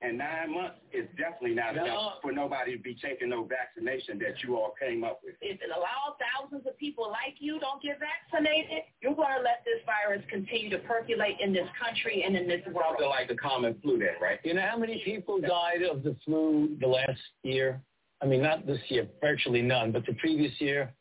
And 0.00 0.18
nine 0.18 0.52
months 0.52 0.76
is 0.92 1.08
definitely 1.16 1.54
not 1.54 1.74
No. 1.76 1.84
enough 1.84 2.20
for 2.20 2.30
nobody 2.30 2.76
to 2.76 2.82
be 2.82 2.94
taking 2.94 3.30
no 3.30 3.42
vaccination 3.44 4.18
that 4.18 4.42
you 4.42 4.54
all 4.54 4.74
came 4.78 5.02
up 5.02 5.20
with. 5.24 5.34
If 5.40 5.62
it 5.62 5.70
allows 5.74 6.18
thousands 6.20 6.66
of 6.66 6.76
people 6.76 7.08
like 7.10 7.36
you 7.40 7.58
don't 7.58 7.82
get 7.82 7.98
vaccinated, 7.98 8.84
you're 9.00 9.14
going 9.14 9.34
to 9.34 9.40
let 9.40 9.64
this 9.64 9.82
virus 9.86 10.22
continue 10.28 10.68
to 10.70 10.78
percolate 10.80 11.40
in 11.40 11.54
this 11.54 11.66
country 11.82 12.22
and 12.22 12.36
in 12.36 12.46
this 12.46 12.60
world. 12.66 12.96
Something 12.98 13.08
like 13.08 13.28
the 13.28 13.36
common 13.36 13.80
flu 13.80 13.98
then, 13.98 14.20
right? 14.20 14.38
You 14.44 14.52
know 14.52 14.60
how 14.60 14.76
many 14.76 15.02
people 15.04 15.40
died 15.40 15.82
of 15.82 16.02
the 16.02 16.14
flu 16.22 16.76
the 16.80 16.86
last 16.86 17.22
year? 17.42 17.80
I 18.20 18.26
mean, 18.26 18.42
not 18.42 18.66
this 18.66 18.80
year, 18.88 19.08
virtually 19.22 19.62
none, 19.62 19.90
but 19.90 20.04
the 20.04 20.12
previous 20.14 20.52
year, 20.60 20.92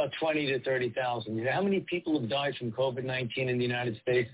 about 0.00 0.12
20 0.18 0.46
to 0.46 0.60
30,000. 0.60 1.36
You 1.36 1.44
know 1.44 1.52
how 1.52 1.62
many 1.62 1.80
people 1.80 2.18
have 2.18 2.28
died 2.28 2.54
from 2.58 2.72
COVID-19 2.72 3.48
in 3.48 3.58
the 3.58 3.64
United 3.64 4.00
States? 4.00 4.30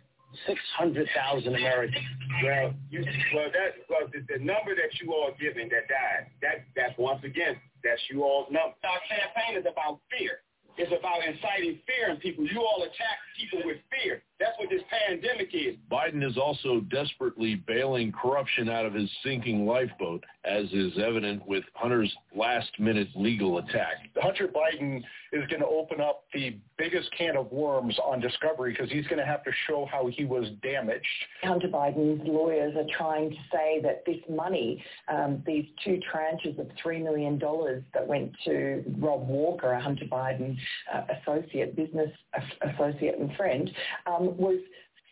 600,000 0.46 1.54
Americans. 1.54 2.04
Well, 2.44 2.74
you, 2.90 3.04
well, 3.34 3.48
that 3.52 3.72
well, 3.88 4.08
the, 4.12 4.20
the 4.28 4.44
number 4.44 4.74
that 4.74 4.92
you 5.00 5.12
all 5.12 5.30
giving 5.40 5.68
that 5.70 5.88
died, 5.88 6.28
that 6.42 6.66
that's 6.76 6.92
once 6.98 7.24
again, 7.24 7.56
that's 7.82 8.00
you 8.10 8.22
all's 8.22 8.46
number. 8.50 8.74
Our 8.84 9.00
campaign 9.08 9.58
is 9.58 9.64
about 9.64 10.00
fear. 10.10 10.40
It's 10.78 10.92
about 10.92 11.24
inciting 11.26 11.80
fear 11.86 12.10
in 12.10 12.18
people. 12.18 12.44
You 12.46 12.60
all 12.60 12.82
attack 12.82 13.18
people 13.38 13.60
with 13.64 13.78
fear. 13.90 14.22
That's 14.38 14.52
what 14.58 14.68
this 14.68 14.82
pandemic 14.90 15.48
is. 15.54 15.76
Biden 15.90 16.22
is 16.22 16.36
also 16.36 16.80
desperately 16.80 17.54
bailing 17.66 18.12
corruption 18.12 18.68
out 18.68 18.84
of 18.84 18.92
his 18.92 19.10
sinking 19.24 19.66
lifeboat, 19.66 20.22
as 20.44 20.66
is 20.72 20.92
evident 21.02 21.46
with 21.48 21.64
Hunter's 21.72 22.14
last-minute 22.34 23.08
legal 23.14 23.56
attack. 23.58 23.94
Hunter 24.16 24.48
Biden 24.48 25.02
is 25.36 25.48
going 25.48 25.60
to 25.60 25.66
open 25.66 26.00
up 26.00 26.24
the 26.32 26.56
biggest 26.78 27.10
can 27.16 27.36
of 27.36 27.50
worms 27.52 27.98
on 28.04 28.20
discovery 28.20 28.72
because 28.72 28.90
he's 28.90 29.06
going 29.06 29.18
to 29.18 29.24
have 29.24 29.44
to 29.44 29.50
show 29.66 29.86
how 29.90 30.06
he 30.06 30.24
was 30.24 30.46
damaged. 30.62 31.06
Hunter 31.42 31.68
Biden's 31.68 32.26
lawyers 32.26 32.74
are 32.76 32.86
trying 32.96 33.30
to 33.30 33.36
say 33.52 33.80
that 33.82 34.04
this 34.06 34.18
money, 34.28 34.82
um, 35.08 35.42
these 35.46 35.66
two 35.84 36.00
tranches 36.12 36.58
of 36.58 36.66
$3 36.84 37.02
million 37.02 37.38
that 37.94 38.06
went 38.06 38.32
to 38.44 38.84
Rob 38.98 39.28
Walker, 39.28 39.72
a 39.72 39.80
Hunter 39.80 40.06
Biden 40.06 40.56
uh, 40.92 41.02
associate, 41.20 41.76
business 41.76 42.10
associate 42.62 43.18
and 43.18 43.34
friend, 43.36 43.70
um, 44.06 44.36
was 44.36 44.58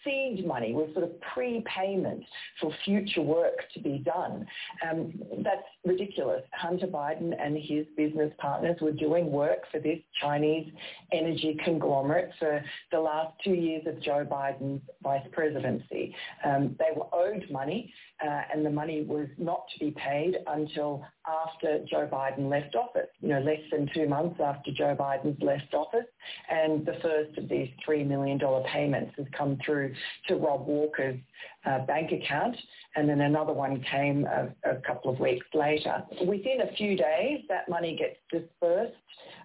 seed 0.05 0.47
money, 0.47 0.73
was 0.73 0.89
sort 0.93 1.05
of 1.05 1.21
prepayment 1.21 2.23
for 2.61 2.71
future 2.85 3.23
work 3.23 3.59
to 3.73 3.81
be 3.81 3.99
done. 3.99 4.47
Um, 4.89 5.15
that's 5.43 5.63
ridiculous. 5.85 6.43
Hunter 6.53 6.87
Biden 6.87 7.35
and 7.39 7.57
his 7.57 7.87
business 7.97 8.33
partners 8.39 8.77
were 8.81 8.93
doing 8.93 9.31
work 9.31 9.65
for 9.71 9.79
this 9.79 9.99
Chinese 10.21 10.73
energy 11.13 11.59
conglomerate 11.65 12.31
for 12.39 12.63
the 12.91 13.01
last 13.01 13.35
two 13.43 13.55
years 13.55 13.87
of 13.87 14.01
Joe 14.01 14.27
Biden's 14.29 14.83
vice 15.03 15.27
presidency. 15.33 16.15
Um, 16.45 16.77
they 16.79 16.91
were 16.97 17.07
owed 17.13 17.45
money 17.51 17.93
uh, 18.25 18.43
and 18.53 18.65
the 18.65 18.71
money 18.71 19.03
was 19.03 19.29
not 19.39 19.65
to 19.73 19.85
be 19.85 19.91
paid 19.91 20.37
until 20.47 21.05
after 21.27 21.85
Joe 21.91 22.09
Biden 22.11 22.49
left 22.49 22.75
office, 22.75 23.09
you 23.21 23.29
know, 23.29 23.41
less 23.41 23.61
than 23.71 23.89
two 23.93 24.09
months 24.09 24.41
after 24.41 24.71
Joe 24.73 24.97
Biden's 24.99 25.43
left 25.43 25.75
office. 25.75 26.07
And 26.51 26.87
the 26.87 26.95
first 27.03 27.37
of 27.39 27.49
these 27.49 27.69
$3 27.87 28.07
million 28.07 28.39
payments 28.73 29.13
has 29.17 29.27
come 29.37 29.59
through 29.65 29.95
to 30.29 30.37
Rob 30.37 30.67
Walker's 30.67 31.19
uh, 31.67 31.81
bank 31.87 32.13
account, 32.13 32.57
and 32.97 33.09
then 33.09 33.21
another 33.21 33.53
one 33.53 33.85
came 33.91 34.27
a, 34.27 34.49
a, 34.71 34.77
couple 34.87 35.11
of 35.11 35.19
weeks 35.19 35.47
later. 35.55 36.03
Within 36.27 36.61
a 36.63 36.77
few 36.77 36.97
days, 36.97 37.41
that 37.49 37.69
money 37.69 37.97
gets 37.97 38.17
dispersed 38.31 38.95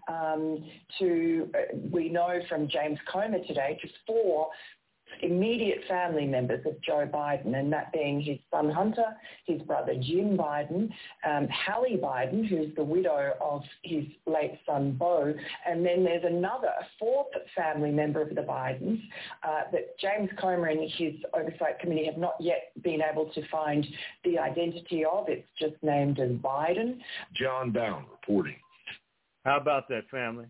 um, 0.08 0.66
to, 1.00 1.50
uh, 1.56 1.78
we 1.92 2.10
know 2.10 2.40
from 2.50 2.68
James 2.68 3.00
Comer 3.12 3.40
today, 3.48 3.80
to 3.82 3.88
four 4.06 4.50
immediate 5.22 5.80
family 5.88 6.26
members 6.26 6.66
of 6.66 6.82
Joe 6.82 7.08
Biden, 7.12 7.58
and 7.58 7.72
that 7.74 7.92
being 7.92 8.22
his 8.22 8.38
son 8.52 8.70
Hunter, 8.70 9.16
his 9.46 9.62
brother 9.64 9.94
Jim 9.96 10.38
Biden, 10.38 10.90
um, 11.28 11.48
Hallie 11.50 12.00
Biden, 12.02 12.48
who's 12.48 12.74
the 12.76 12.84
widow 12.84 13.34
of 13.42 13.62
his 13.84 14.06
late 14.26 14.60
son 14.66 14.92
Beau, 14.94 15.34
and 15.68 15.86
then 15.86 16.04
there's 16.04 16.24
another, 16.26 16.68
a 16.68 16.86
fourth 16.98 17.28
family 17.56 17.92
member 17.92 18.22
of 18.22 18.30
the 18.30 18.42
Bidens 18.42 19.02
uh, 19.44 19.62
that 19.72 19.98
James 20.00 20.30
Comer 20.40 20.68
and 20.68 20.90
his 20.92 21.14
oversight 21.34 21.80
committee 21.80 22.06
have 22.06 22.18
not 22.18 22.36
yet 22.40 22.72
been 22.84 23.02
able 23.02 23.26
to 23.34 23.48
find 23.50 23.86
the 24.24 24.38
identity 24.38 25.04
of. 25.06 25.28
It's 25.28 25.48
just 25.60 25.76
named 25.82 26.20
as 26.20 26.32
Biden. 26.32 27.00
Jon 27.36 27.72
Bowne 27.72 28.06
reporting. 28.12 28.58
How 29.46 29.58
about 29.58 29.88
that, 29.90 30.10
family? 30.10 30.46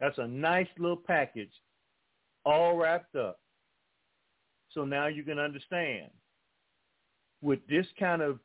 That's 0.00 0.18
a 0.18 0.26
nice 0.26 0.66
little 0.78 0.96
package 0.96 1.52
all 2.44 2.76
wrapped 2.76 3.16
up. 3.16 3.40
So 4.72 4.84
now 4.84 5.06
you 5.06 5.22
can 5.22 5.38
understand 5.38 6.10
with 7.42 7.60
this 7.68 7.86
kind 7.98 8.22
of 8.22 8.40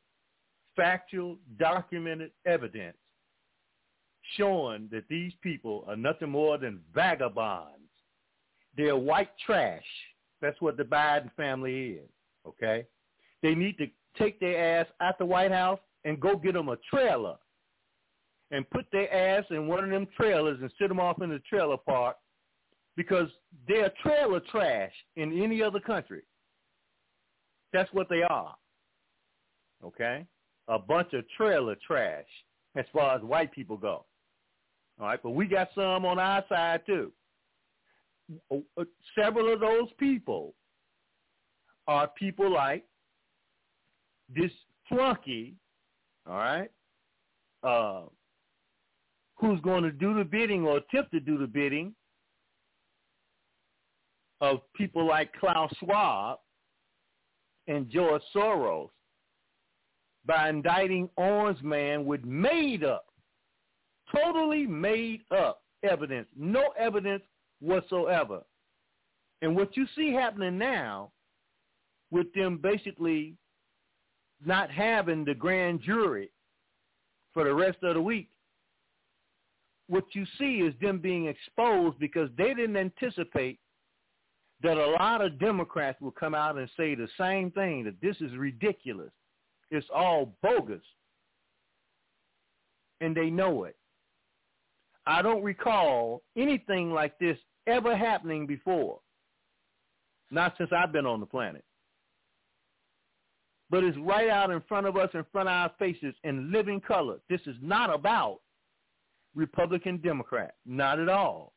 factual, 0.76 1.38
documented 1.58 2.32
evidence 2.46 2.98
showing 4.38 4.88
that 4.92 5.06
these 5.10 5.34
people 5.42 5.84
are 5.88 5.96
nothing 5.96 6.30
more 6.30 6.58
than 6.58 6.82
vagabonds. 6.94 7.90
They're 8.78 8.96
white 8.96 9.32
trash. 9.46 9.84
That's 10.42 10.60
what 10.62 10.78
the 10.78 10.84
Biden 10.84 11.32
family 11.36 11.92
is, 11.94 12.10
okay? 12.48 12.86
They 13.42 13.56
need 13.56 13.78
to 13.78 13.88
take 14.18 14.40
their 14.40 14.80
ass 14.80 14.88
out 15.02 15.18
the 15.18 15.26
White 15.26 15.52
House 15.52 15.80
and 16.06 16.20
go 16.20 16.36
get 16.36 16.54
them 16.54 16.70
a 16.70 16.78
trailer 16.90 17.36
and 18.52 18.70
put 18.70 18.86
their 18.92 19.12
ass 19.14 19.46
in 19.50 19.68
one 19.68 19.84
of 19.84 19.90
them 19.90 20.08
trailers 20.16 20.60
and 20.62 20.72
sit 20.80 20.88
them 20.88 21.00
off 21.00 21.22
in 21.22 21.30
the 21.30 21.40
trailer 21.40 21.78
park 21.78 22.18
because 22.96 23.30
they're 23.68 23.92
trailer 24.04 24.42
trash 24.52 24.92
in 25.16 25.42
any 25.42 25.62
other 25.62 25.80
country. 25.80 26.24
That's 27.72 27.92
what 27.94 28.10
they 28.10 28.24
are. 28.24 28.56
Okay? 29.84 30.26
A 30.68 30.80
bunch 30.80 31.14
of 31.14 31.24
trailer 31.38 31.76
trash 31.86 32.26
as 32.76 32.86
far 32.94 33.16
as 33.16 33.22
white 33.22 33.52
people 33.52 33.78
go. 33.78 34.06
All 35.00 35.08
right, 35.08 35.20
but 35.22 35.32
we 35.32 35.48
got 35.48 35.70
some 35.74 36.06
on 36.06 36.20
our 36.20 36.44
side 36.50 36.82
too. 36.86 37.12
Several 39.16 39.54
of 39.54 39.60
those 39.60 39.88
people 39.98 40.54
are 41.88 42.08
people 42.10 42.52
like 42.52 42.86
this 44.36 44.52
flunky, 44.88 45.56
all 46.28 46.36
right, 46.36 46.70
uh, 47.64 48.02
who's 49.38 49.60
going 49.62 49.84
to 49.84 49.92
do 49.92 50.14
the 50.14 50.24
bidding 50.24 50.66
or 50.66 50.78
attempt 50.78 51.12
to 51.12 51.20
do 51.20 51.38
the 51.38 51.48
bidding 51.48 51.96
of 54.42 54.60
people 54.74 55.08
like 55.08 55.34
Klaus 55.34 55.72
Schwab 55.80 56.40
and 57.68 57.90
George 57.90 58.22
Soros 58.36 58.90
by 60.26 60.50
indicting 60.50 61.10
Orange 61.18 61.62
Man 61.62 62.06
with 62.06 62.24
made 62.24 62.84
up, 62.84 63.08
totally 64.14 64.66
made 64.68 65.24
up 65.32 65.64
evidence, 65.84 66.28
no 66.36 66.70
evidence 66.78 67.24
whatsoever. 67.60 68.44
And 69.42 69.56
what 69.56 69.78
you 69.78 69.86
see 69.96 70.12
happening 70.12 70.58
now 70.58 71.14
with 72.12 72.34
them 72.34 72.60
basically 72.62 73.38
not 74.44 74.72
having 74.72 75.26
the 75.26 75.36
grand 75.36 75.82
jury 75.82 76.32
for 77.34 77.44
the 77.44 77.54
rest 77.54 77.78
of 77.84 77.96
the 77.96 78.02
week, 78.02 78.32
what 79.88 80.06
you 80.14 80.26
see 80.38 80.60
is 80.60 80.74
them 80.82 81.00
being 81.00 81.28
exposed 81.28 82.00
because 82.00 82.30
they 82.38 82.54
didn't 82.54 82.78
anticipate 82.78 83.60
that 84.62 84.78
a 84.78 84.92
lot 84.92 85.22
of 85.22 85.40
Democrats 85.40 86.02
will 86.02 86.12
come 86.12 86.36
out 86.36 86.58
and 86.58 86.70
say 86.76 86.96
the 86.96 87.08
same 87.18 87.52
thing, 87.52 87.84
that 87.86 88.02
this 88.02 88.18
is 88.20 88.36
ridiculous. 88.36 89.12
It's 89.72 89.88
all 89.94 90.36
bogus. 90.42 90.84
And 93.02 93.16
they 93.16 93.30
know 93.30 93.64
it. 93.64 93.78
I 95.06 95.22
don't 95.22 95.44
recall 95.44 96.22
anything 96.36 96.92
like 96.92 97.18
this 97.20 97.38
ever 97.68 97.96
happening 97.96 98.46
before. 98.46 99.00
Not 100.30 100.56
since 100.58 100.72
I've 100.76 100.92
been 100.92 101.06
on 101.06 101.20
the 101.20 101.26
planet. 101.26 101.64
But 103.70 103.84
it's 103.84 103.98
right 104.00 104.30
out 104.30 104.52
in 104.52 104.62
front 104.68 104.88
of 104.88 104.98
us, 104.98 105.10
in 105.14 105.26
front 105.32 105.48
of 105.48 105.54
our 105.54 105.72
faces, 105.80 106.16
in 106.24 106.52
living 106.52 106.82
color. 106.82 107.20
This 107.30 107.42
is 107.46 107.56
not 107.62 107.94
about 107.94 108.40
Republican 109.36 109.98
Democrat. 109.98 110.56
Not 110.66 111.00
at 111.00 111.08
all. 111.08 111.54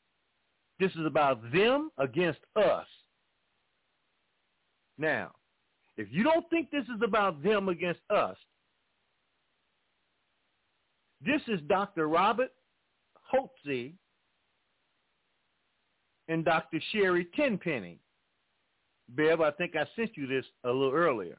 This 0.82 0.90
is 0.96 1.06
about 1.06 1.40
them 1.52 1.92
against 1.96 2.40
us. 2.56 2.86
Now, 4.98 5.30
if 5.96 6.08
you 6.10 6.24
don't 6.24 6.44
think 6.50 6.72
this 6.72 6.82
is 6.86 7.00
about 7.04 7.40
them 7.40 7.68
against 7.68 8.00
us, 8.10 8.36
this 11.24 11.40
is 11.46 11.60
Dr. 11.68 12.08
Robert 12.08 12.50
Hotze 13.32 13.92
and 16.26 16.44
Dr. 16.44 16.80
Sherry 16.90 17.28
Tenpenny. 17.36 18.00
Bev, 19.10 19.40
I 19.40 19.52
think 19.52 19.76
I 19.76 19.86
sent 19.94 20.16
you 20.16 20.26
this 20.26 20.44
a 20.64 20.68
little 20.68 20.92
earlier. 20.92 21.38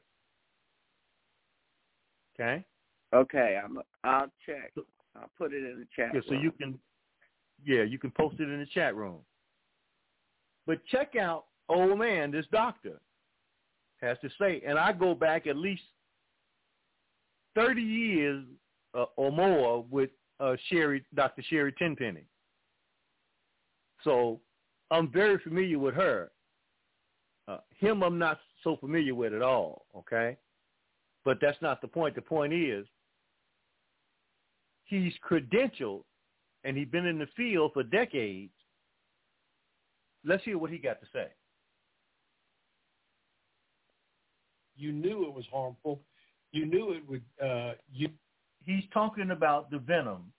Okay. 2.34 2.64
Okay, 3.12 3.60
I'm. 3.62 3.78
I'll 4.04 4.32
check. 4.46 4.72
I'll 5.14 5.30
put 5.36 5.52
it 5.52 5.58
in 5.58 5.80
the 5.80 5.86
chat. 5.94 6.12
Yeah, 6.14 6.22
so 6.26 6.32
you 6.34 6.50
can. 6.50 6.78
Yeah, 7.62 7.82
you 7.82 7.98
can 7.98 8.10
post 8.10 8.36
it 8.40 8.48
in 8.48 8.58
the 8.58 8.66
chat 8.72 8.96
room. 8.96 9.18
But 10.66 10.84
check 10.86 11.16
out, 11.16 11.46
old 11.68 11.98
man, 11.98 12.30
this 12.30 12.46
doctor 12.50 13.00
has 14.00 14.16
to 14.22 14.28
say, 14.40 14.62
and 14.66 14.78
I 14.78 14.92
go 14.92 15.14
back 15.14 15.46
at 15.46 15.56
least 15.56 15.82
thirty 17.54 17.82
years 17.82 18.44
uh, 18.94 19.06
or 19.16 19.30
more 19.30 19.84
with 19.90 20.10
uh, 20.40 20.56
Sherry, 20.68 21.04
Dr. 21.14 21.42
Sherry 21.42 21.72
Tenpenny. 21.72 22.26
So 24.02 24.40
I'm 24.90 25.10
very 25.10 25.38
familiar 25.38 25.78
with 25.78 25.94
her. 25.94 26.30
Uh, 27.46 27.58
him, 27.78 28.02
I'm 28.02 28.18
not 28.18 28.40
so 28.62 28.76
familiar 28.76 29.14
with 29.14 29.34
at 29.34 29.42
all. 29.42 29.86
Okay, 29.96 30.36
but 31.24 31.38
that's 31.40 31.60
not 31.60 31.80
the 31.80 31.88
point. 31.88 32.14
The 32.14 32.22
point 32.22 32.52
is, 32.52 32.86
he's 34.84 35.12
credentialed, 35.28 36.04
and 36.64 36.76
he's 36.76 36.88
been 36.88 37.06
in 37.06 37.18
the 37.18 37.28
field 37.36 37.72
for 37.74 37.82
decades 37.82 38.52
Let's 40.24 40.44
hear 40.44 40.58
what 40.58 40.70
he 40.70 40.78
got 40.78 41.00
to 41.00 41.06
say. 41.12 41.26
You 44.76 44.92
knew 44.92 45.26
it 45.26 45.34
was 45.34 45.44
harmful. 45.52 46.00
You 46.52 46.66
knew 46.66 46.92
it 46.92 47.08
would. 47.08 47.22
Uh, 47.42 47.74
you. 47.92 48.08
He's 48.64 48.84
talking 48.92 49.30
about 49.30 49.70
the 49.70 49.78
venom 49.78 50.32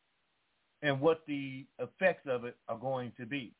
and 0.81 0.99
what 0.99 1.21
the 1.27 1.65
effects 1.79 2.27
of 2.27 2.43
it 2.43 2.57
are 2.67 2.77
going 2.77 3.11
to 3.19 3.25
be. 3.25 3.53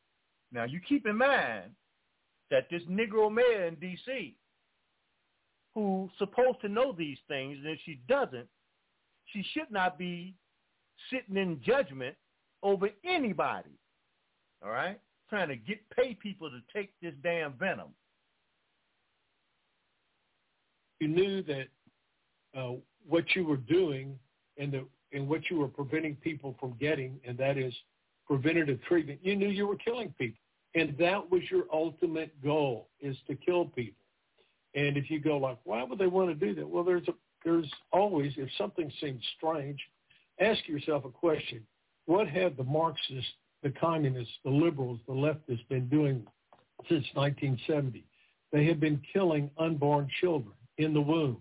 Now, 0.52 0.64
you 0.64 0.80
keep 0.80 1.06
in 1.06 1.16
mind 1.16 1.70
that 2.50 2.68
this 2.70 2.82
Negro 2.90 3.32
mayor 3.32 3.66
in 3.66 3.76
D.C., 3.76 4.36
who's 5.74 6.10
supposed 6.18 6.60
to 6.62 6.68
know 6.68 6.92
these 6.92 7.18
things, 7.28 7.58
and 7.58 7.66
if 7.74 7.78
she 7.84 8.00
doesn't, 8.08 8.48
she 9.26 9.44
should 9.52 9.70
not 9.70 9.98
be 9.98 10.34
sitting 11.10 11.36
in 11.36 11.60
judgment 11.64 12.16
over 12.62 12.88
anybody. 13.04 13.78
All 14.64 14.70
right? 14.70 14.98
Trying 15.28 15.48
to 15.48 15.56
get 15.56 15.78
pay 15.90 16.14
people 16.14 16.50
to 16.50 16.60
take 16.74 16.90
this 17.02 17.14
damn 17.22 17.52
venom. 17.54 17.88
You 21.00 21.08
knew 21.08 21.42
that 21.42 21.66
uh, 22.56 22.72
what 23.06 23.24
you 23.34 23.44
were 23.44 23.56
doing 23.56 24.18
and 24.58 24.72
the 24.72 24.86
and 25.12 25.28
what 25.28 25.42
you 25.50 25.58
were 25.58 25.68
preventing 25.68 26.16
people 26.16 26.56
from 26.58 26.74
getting, 26.80 27.20
and 27.26 27.38
that 27.38 27.56
is 27.56 27.72
preventative 28.26 28.82
treatment. 28.88 29.20
You 29.22 29.36
knew 29.36 29.48
you 29.48 29.66
were 29.66 29.76
killing 29.76 30.12
people, 30.18 30.40
and 30.74 30.96
that 30.98 31.30
was 31.30 31.42
your 31.50 31.64
ultimate 31.72 32.42
goal: 32.42 32.88
is 33.00 33.16
to 33.28 33.34
kill 33.34 33.66
people. 33.66 34.02
And 34.74 34.96
if 34.96 35.10
you 35.10 35.20
go 35.20 35.38
like, 35.38 35.58
why 35.64 35.82
would 35.82 35.98
they 35.98 36.06
want 36.06 36.28
to 36.28 36.34
do 36.34 36.54
that? 36.54 36.68
Well, 36.68 36.84
there's 36.84 37.06
a 37.08 37.12
there's 37.44 37.70
always 37.92 38.32
if 38.36 38.48
something 38.58 38.90
seems 39.00 39.22
strange, 39.36 39.78
ask 40.40 40.66
yourself 40.66 41.04
a 41.04 41.10
question: 41.10 41.62
What 42.06 42.28
have 42.28 42.56
the 42.56 42.64
Marxists 42.64 43.30
the 43.66 43.72
communists, 43.80 44.32
the 44.44 44.50
liberals, 44.50 45.00
the 45.08 45.12
leftists 45.12 45.66
been 45.68 45.88
doing 45.88 46.24
since 46.88 47.04
1970. 47.14 48.04
They 48.52 48.64
have 48.66 48.78
been 48.78 49.02
killing 49.12 49.50
unborn 49.58 50.08
children 50.20 50.54
in 50.78 50.94
the 50.94 51.00
womb. 51.00 51.38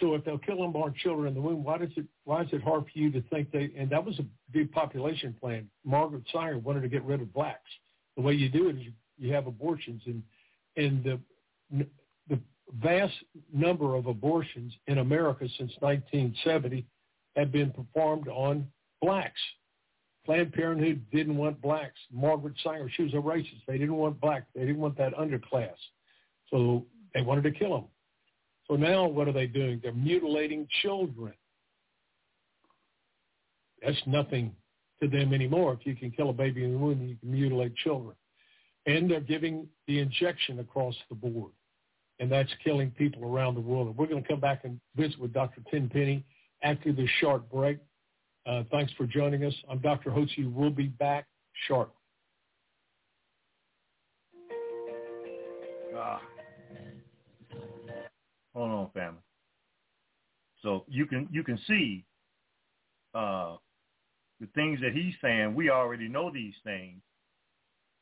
So 0.00 0.14
if 0.14 0.24
they'll 0.24 0.38
kill 0.38 0.62
unborn 0.62 0.94
children 1.02 1.28
in 1.28 1.34
the 1.34 1.40
womb, 1.42 1.62
why 1.62 1.76
does 1.76 1.90
it 1.96 2.06
why 2.24 2.42
is 2.42 2.48
it 2.52 2.62
hard 2.62 2.84
for 2.84 2.98
you 2.98 3.10
to 3.10 3.20
think 3.28 3.50
they 3.50 3.70
and 3.76 3.90
that 3.90 4.02
was 4.02 4.18
a 4.20 4.56
depopulation 4.56 5.36
plan. 5.38 5.68
Margaret 5.84 6.22
Sanger 6.32 6.58
wanted 6.58 6.80
to 6.80 6.88
get 6.88 7.04
rid 7.04 7.20
of 7.20 7.30
blacks. 7.34 7.70
The 8.16 8.22
way 8.22 8.32
you 8.32 8.48
do 8.48 8.70
it 8.70 8.76
is 8.76 8.82
you, 8.84 8.92
you 9.18 9.34
have 9.34 9.48
abortions 9.48 10.00
and 10.06 10.22
and 10.76 11.04
the 11.04 11.86
the 12.30 12.40
vast 12.80 13.12
number 13.52 13.96
of 13.96 14.06
abortions 14.06 14.72
in 14.86 14.98
America 14.98 15.46
since 15.58 15.72
1970 15.80 16.86
have 17.36 17.52
been 17.52 17.70
performed 17.70 18.28
on 18.28 18.66
blacks 19.02 19.40
Planned 20.28 20.52
Parenthood 20.52 21.06
didn't 21.10 21.38
want 21.38 21.58
blacks. 21.62 21.98
Margaret 22.12 22.52
Sanger, 22.62 22.90
she 22.94 23.02
was 23.02 23.14
a 23.14 23.16
racist. 23.16 23.62
They 23.66 23.78
didn't 23.78 23.96
want 23.96 24.20
black. 24.20 24.44
They 24.54 24.60
didn't 24.60 24.76
want 24.76 24.98
that 24.98 25.14
underclass. 25.14 25.72
So 26.50 26.84
they 27.14 27.22
wanted 27.22 27.44
to 27.44 27.50
kill 27.50 27.70
them. 27.70 27.84
So 28.66 28.76
now 28.76 29.06
what 29.08 29.26
are 29.26 29.32
they 29.32 29.46
doing? 29.46 29.80
They're 29.82 29.94
mutilating 29.94 30.68
children. 30.82 31.32
That's 33.82 34.02
nothing 34.06 34.54
to 35.02 35.08
them 35.08 35.32
anymore. 35.32 35.78
If 35.80 35.86
you 35.86 35.96
can 35.96 36.10
kill 36.10 36.28
a 36.28 36.34
baby 36.34 36.62
in 36.62 36.72
the 36.72 36.78
womb, 36.78 37.08
you 37.08 37.16
can 37.16 37.32
mutilate 37.32 37.74
children. 37.76 38.14
And 38.84 39.10
they're 39.10 39.20
giving 39.20 39.66
the 39.86 39.98
injection 39.98 40.58
across 40.58 40.94
the 41.08 41.14
board. 41.14 41.52
And 42.20 42.30
that's 42.30 42.50
killing 42.62 42.90
people 42.90 43.24
around 43.24 43.54
the 43.54 43.62
world. 43.62 43.86
And 43.86 43.96
we're 43.96 44.08
going 44.08 44.22
to 44.22 44.28
come 44.28 44.40
back 44.40 44.64
and 44.64 44.78
visit 44.94 45.18
with 45.18 45.32
Dr. 45.32 45.62
Tenpenny 45.70 46.22
after 46.62 46.92
this 46.92 47.08
short 47.18 47.50
break. 47.50 47.78
Uh, 48.46 48.62
thanks 48.70 48.92
for 48.94 49.06
joining 49.06 49.44
us. 49.44 49.54
I'm 49.70 49.78
Dr. 49.78 50.10
Hotze. 50.10 50.52
We'll 50.52 50.70
be 50.70 50.86
back 50.86 51.26
shortly. 51.66 51.94
Ah. 55.94 56.20
Hold 58.54 58.70
on, 58.70 58.90
family. 58.92 59.20
So 60.62 60.84
you 60.88 61.06
can 61.06 61.28
you 61.30 61.44
can 61.44 61.58
see 61.66 62.04
uh, 63.14 63.56
the 64.40 64.46
things 64.54 64.80
that 64.80 64.92
he's 64.92 65.14
saying. 65.22 65.54
We 65.54 65.70
already 65.70 66.08
know 66.08 66.30
these 66.32 66.54
things, 66.64 67.00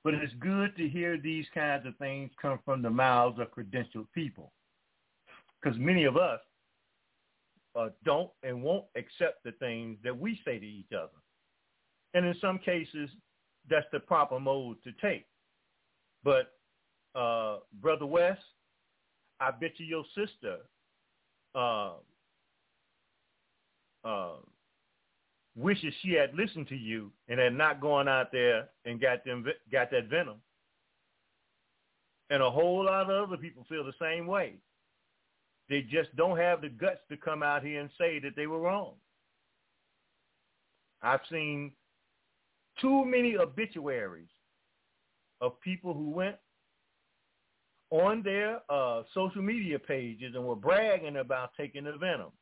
but 0.04 0.14
it's 0.14 0.32
good 0.40 0.76
to 0.76 0.88
hear 0.88 1.18
these 1.18 1.46
kinds 1.54 1.86
of 1.86 1.96
things 1.96 2.30
come 2.40 2.58
from 2.64 2.82
the 2.82 2.90
mouths 2.90 3.38
of 3.38 3.48
credentialed 3.50 4.06
people, 4.14 4.52
because 5.60 5.78
many 5.78 6.04
of 6.04 6.16
us 6.16 6.40
uh, 7.76 7.88
don't 8.04 8.30
and 8.42 8.62
won't 8.62 8.86
accept 8.96 9.44
the 9.44 9.52
things 9.52 9.98
that 10.04 10.18
we 10.18 10.40
say 10.44 10.58
to 10.58 10.66
each 10.66 10.92
other, 10.92 11.08
and 12.14 12.26
in 12.26 12.34
some 12.40 12.58
cases, 12.58 13.10
that's 13.68 13.86
the 13.92 14.00
proper 14.00 14.40
mode 14.40 14.76
to 14.84 14.92
take. 15.00 15.26
But 16.24 16.52
uh, 17.14 17.58
brother 17.80 18.06
West, 18.06 18.40
I 19.40 19.50
bet 19.50 19.72
you 19.78 19.86
your 19.86 20.04
sister 20.14 20.58
uh, 21.54 21.92
uh, 24.04 24.36
wishes 25.56 25.92
she 26.02 26.12
had 26.12 26.34
listened 26.34 26.68
to 26.68 26.76
you 26.76 27.10
and 27.28 27.40
had 27.40 27.54
not 27.54 27.80
gone 27.80 28.08
out 28.08 28.30
there 28.32 28.68
and 28.84 29.00
got 29.00 29.24
them 29.24 29.44
got 29.72 29.90
that 29.90 30.08
venom. 30.08 30.36
And 32.28 32.42
a 32.42 32.50
whole 32.50 32.84
lot 32.84 33.10
of 33.10 33.28
other 33.28 33.36
people 33.36 33.64
feel 33.68 33.84
the 33.84 33.92
same 34.00 34.26
way. 34.26 34.54
They 35.68 35.82
just 35.82 36.14
don't 36.16 36.38
have 36.38 36.60
the 36.60 36.68
guts 36.68 37.00
to 37.10 37.16
come 37.16 37.42
out 37.42 37.64
here 37.64 37.80
and 37.80 37.90
say 37.98 38.18
that 38.20 38.36
they 38.36 38.46
were 38.46 38.60
wrong. 38.60 38.94
I've 41.02 41.20
seen 41.30 41.72
too 42.80 43.04
many 43.04 43.36
obituaries 43.36 44.28
of 45.40 45.60
people 45.60 45.92
who 45.92 46.10
went 46.10 46.36
on 47.90 48.22
their 48.22 48.60
uh, 48.68 49.02
social 49.14 49.42
media 49.42 49.78
pages 49.78 50.34
and 50.34 50.44
were 50.44 50.56
bragging 50.56 51.16
about 51.16 51.50
taking 51.56 51.84
the 51.84 51.92
venom. 51.92 52.32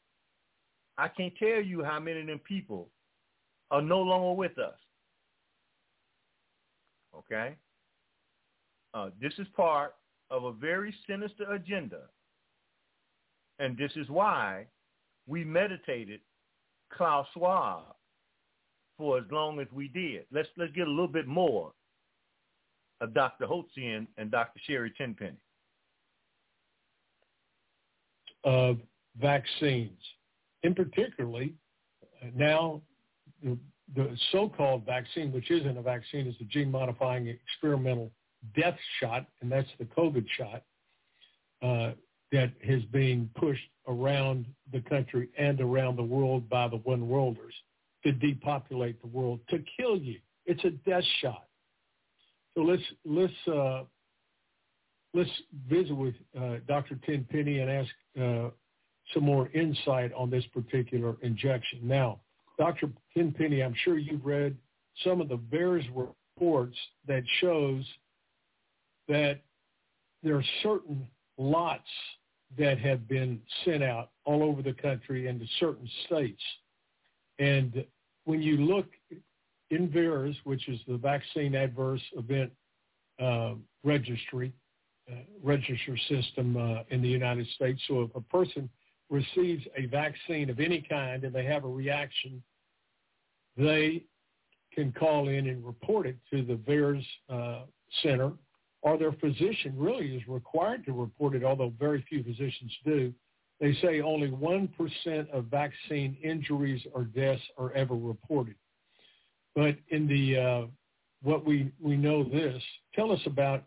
I 0.96 1.08
can't 1.08 1.34
tell 1.36 1.60
you 1.60 1.82
how 1.82 1.98
many 1.98 2.20
of 2.20 2.26
them 2.26 2.40
people 2.40 2.88
are 3.70 3.82
no 3.82 4.00
longer 4.00 4.32
with 4.32 4.58
us. 4.58 4.78
Okay? 7.16 7.56
Uh, 8.92 9.10
this 9.20 9.32
is 9.38 9.46
part 9.56 9.94
of 10.30 10.44
a 10.44 10.52
very 10.52 10.94
sinister 11.08 11.52
agenda. 11.52 12.02
And 13.64 13.78
this 13.78 13.92
is 13.96 14.10
why 14.10 14.66
we 15.26 15.42
meditated 15.42 16.20
Klaus 16.92 17.26
Schwab 17.32 17.94
for 18.98 19.16
as 19.16 19.24
long 19.30 19.58
as 19.58 19.66
we 19.72 19.88
did. 19.88 20.26
Let's 20.30 20.50
let's 20.58 20.72
get 20.72 20.86
a 20.86 20.90
little 20.90 21.08
bit 21.08 21.26
more 21.26 21.72
of 23.00 23.14
Dr. 23.14 23.46
Hotze 23.46 24.06
and 24.18 24.30
Dr. 24.30 24.60
Sherry 24.66 24.92
Tenpenny. 24.98 25.38
Of 28.44 28.76
vaccines, 29.18 29.98
in 30.62 30.74
particularly 30.74 31.54
now 32.34 32.82
the, 33.42 33.56
the 33.96 34.14
so-called 34.30 34.84
vaccine, 34.84 35.32
which 35.32 35.50
isn't 35.50 35.78
a 35.78 35.82
vaccine, 35.82 36.26
is 36.26 36.34
the 36.38 36.44
gene-modifying 36.44 37.28
experimental 37.28 38.10
death 38.54 38.76
shot, 39.00 39.26
and 39.40 39.50
that's 39.50 39.68
the 39.78 39.86
COVID 39.86 40.26
shot 40.36 40.62
uh, 41.62 41.92
that 42.35 42.51
is 42.64 42.82
being 42.87 43.30
pushed 43.37 43.62
around 43.87 44.45
the 44.72 44.80
country 44.80 45.28
and 45.39 45.61
around 45.61 45.95
the 45.95 46.03
world 46.03 46.49
by 46.49 46.66
the 46.66 46.78
one 46.78 47.09
worlders 47.09 47.55
to 48.03 48.11
depopulate 48.11 49.01
the 49.01 49.07
world, 49.07 49.39
to 49.49 49.62
kill 49.76 49.97
you. 49.97 50.18
It's 50.45 50.62
a 50.64 50.70
death 50.70 51.05
shot. 51.22 51.45
So 52.55 52.62
let's 52.62 52.82
let's 53.05 53.32
uh, 53.47 53.85
let's 55.14 55.30
visit 55.68 55.95
with 55.95 56.14
uh, 56.37 56.57
Dr. 56.66 56.99
Tenpenny 57.07 57.61
and 57.61 57.70
ask 57.70 57.91
uh, 58.20 58.51
some 59.12 59.22
more 59.22 59.49
insight 59.51 60.12
on 60.12 60.28
this 60.28 60.45
particular 60.53 61.14
injection. 61.22 61.80
Now, 61.85 62.20
Dr. 62.59 62.91
Tenpenny, 63.16 63.62
I'm 63.62 63.74
sure 63.85 63.97
you've 63.97 64.24
read 64.26 64.57
some 65.05 65.20
of 65.20 65.28
the 65.28 65.39
VAERS 65.39 65.85
reports 65.95 66.76
that 67.07 67.22
shows 67.41 67.85
that 69.07 69.41
there 70.24 70.35
are 70.35 70.45
certain 70.64 71.07
lots 71.39 71.89
that 72.59 72.78
have 72.78 73.09
been 73.09 73.40
sent 73.64 73.82
out 73.82 74.11
all 74.24 74.42
over 74.42 74.62
the 74.62 74.72
country 74.72 75.26
and 75.26 75.40
to 75.40 75.46
certain 75.59 75.88
states. 76.07 76.42
And 77.38 77.84
when 78.24 78.40
you 78.40 78.59
look 78.59 78.86
in 79.70 79.88
VAERS, 79.88 80.36
which 80.44 80.68
is 80.68 80.80
the 80.86 80.96
Vaccine 80.96 81.55
Adverse 81.55 82.02
Event 82.16 82.52
uh, 83.20 83.55
Registry, 83.82 84.52
uh, 85.11 85.16
register 85.42 85.98
system 86.09 86.57
uh, 86.57 86.82
in 86.88 87.02
the 87.02 87.09
United 87.09 87.46
States. 87.48 87.78
So 87.88 88.02
if 88.02 88.14
a 88.14 88.22
person 88.22 88.70
receives 89.11 89.62
a 89.76 89.84
vaccine 89.86 90.48
of 90.48 90.61
any 90.61 90.80
kind 90.80 91.24
and 91.24 91.34
they 91.34 91.44
have 91.44 91.64
a 91.64 91.68
reaction, 91.68 92.42
they 93.57 94.05
can 94.72 94.92
call 94.92 95.28
in 95.28 95.48
and 95.48 95.64
report 95.64 96.07
it 96.07 96.16
to 96.32 96.42
the 96.42 96.55
VAERS 96.55 97.05
uh, 97.28 97.64
Center, 98.02 98.32
or 98.85 98.99
their 98.99 99.12
physician 99.12 99.74
really 99.76 100.14
is 100.14 100.22
required 100.28 100.85
to 100.85 100.93
report 100.93 101.35
it, 101.35 101.43
although 101.43 101.72
very 101.78 102.05
few 102.07 102.22
physicians 102.22 102.70
do. 102.85 103.12
They 103.59 103.72
say 103.80 104.03
only 104.03 104.28
1% 104.28 105.30
of 105.30 105.47
vaccine 105.47 106.16
injuries 106.22 106.82
or 106.93 107.05
deaths 107.05 107.41
are 107.57 107.72
ever 107.72 107.95
reported. 107.95 108.57
But 109.55 109.76
in 109.89 110.07
the 110.07 110.39
uh, 110.39 110.66
what 111.22 111.47
we, 111.47 111.72
we 111.80 111.97
know 111.97 112.24
this, 112.24 112.62
tell 112.95 113.11
us 113.11 113.20
about 113.24 113.64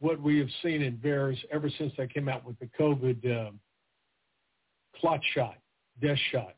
what 0.00 0.22
we 0.22 0.38
have 0.38 0.48
seen 0.62 0.80
in 0.80 0.96
VAERS 0.96 1.36
ever 1.52 1.68
since 1.76 1.92
they 1.98 2.06
came 2.06 2.30
out 2.30 2.46
with 2.46 2.58
the 2.60 2.70
COVID 2.80 3.48
uh, 3.48 3.50
clot 4.98 5.20
shot, 5.34 5.58
death 6.00 6.18
shot. 6.32 6.54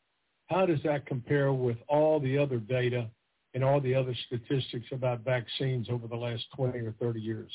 How 0.47 0.67
does 0.67 0.81
that 0.85 1.07
compare 1.07 1.53
with 1.53 1.79
all 1.89 2.21
the 2.21 2.39
other 2.39 2.59
data 2.59 3.09
and 3.55 3.65
all 3.65 3.81
the 3.81 3.95
other 3.95 4.15
statistics 4.27 4.87
about 4.93 5.25
vaccines 5.25 5.89
over 5.91 6.07
the 6.07 6.17
last 6.17 6.45
20 6.57 6.79
or 6.79 6.95
30 7.01 7.21
years? 7.21 7.51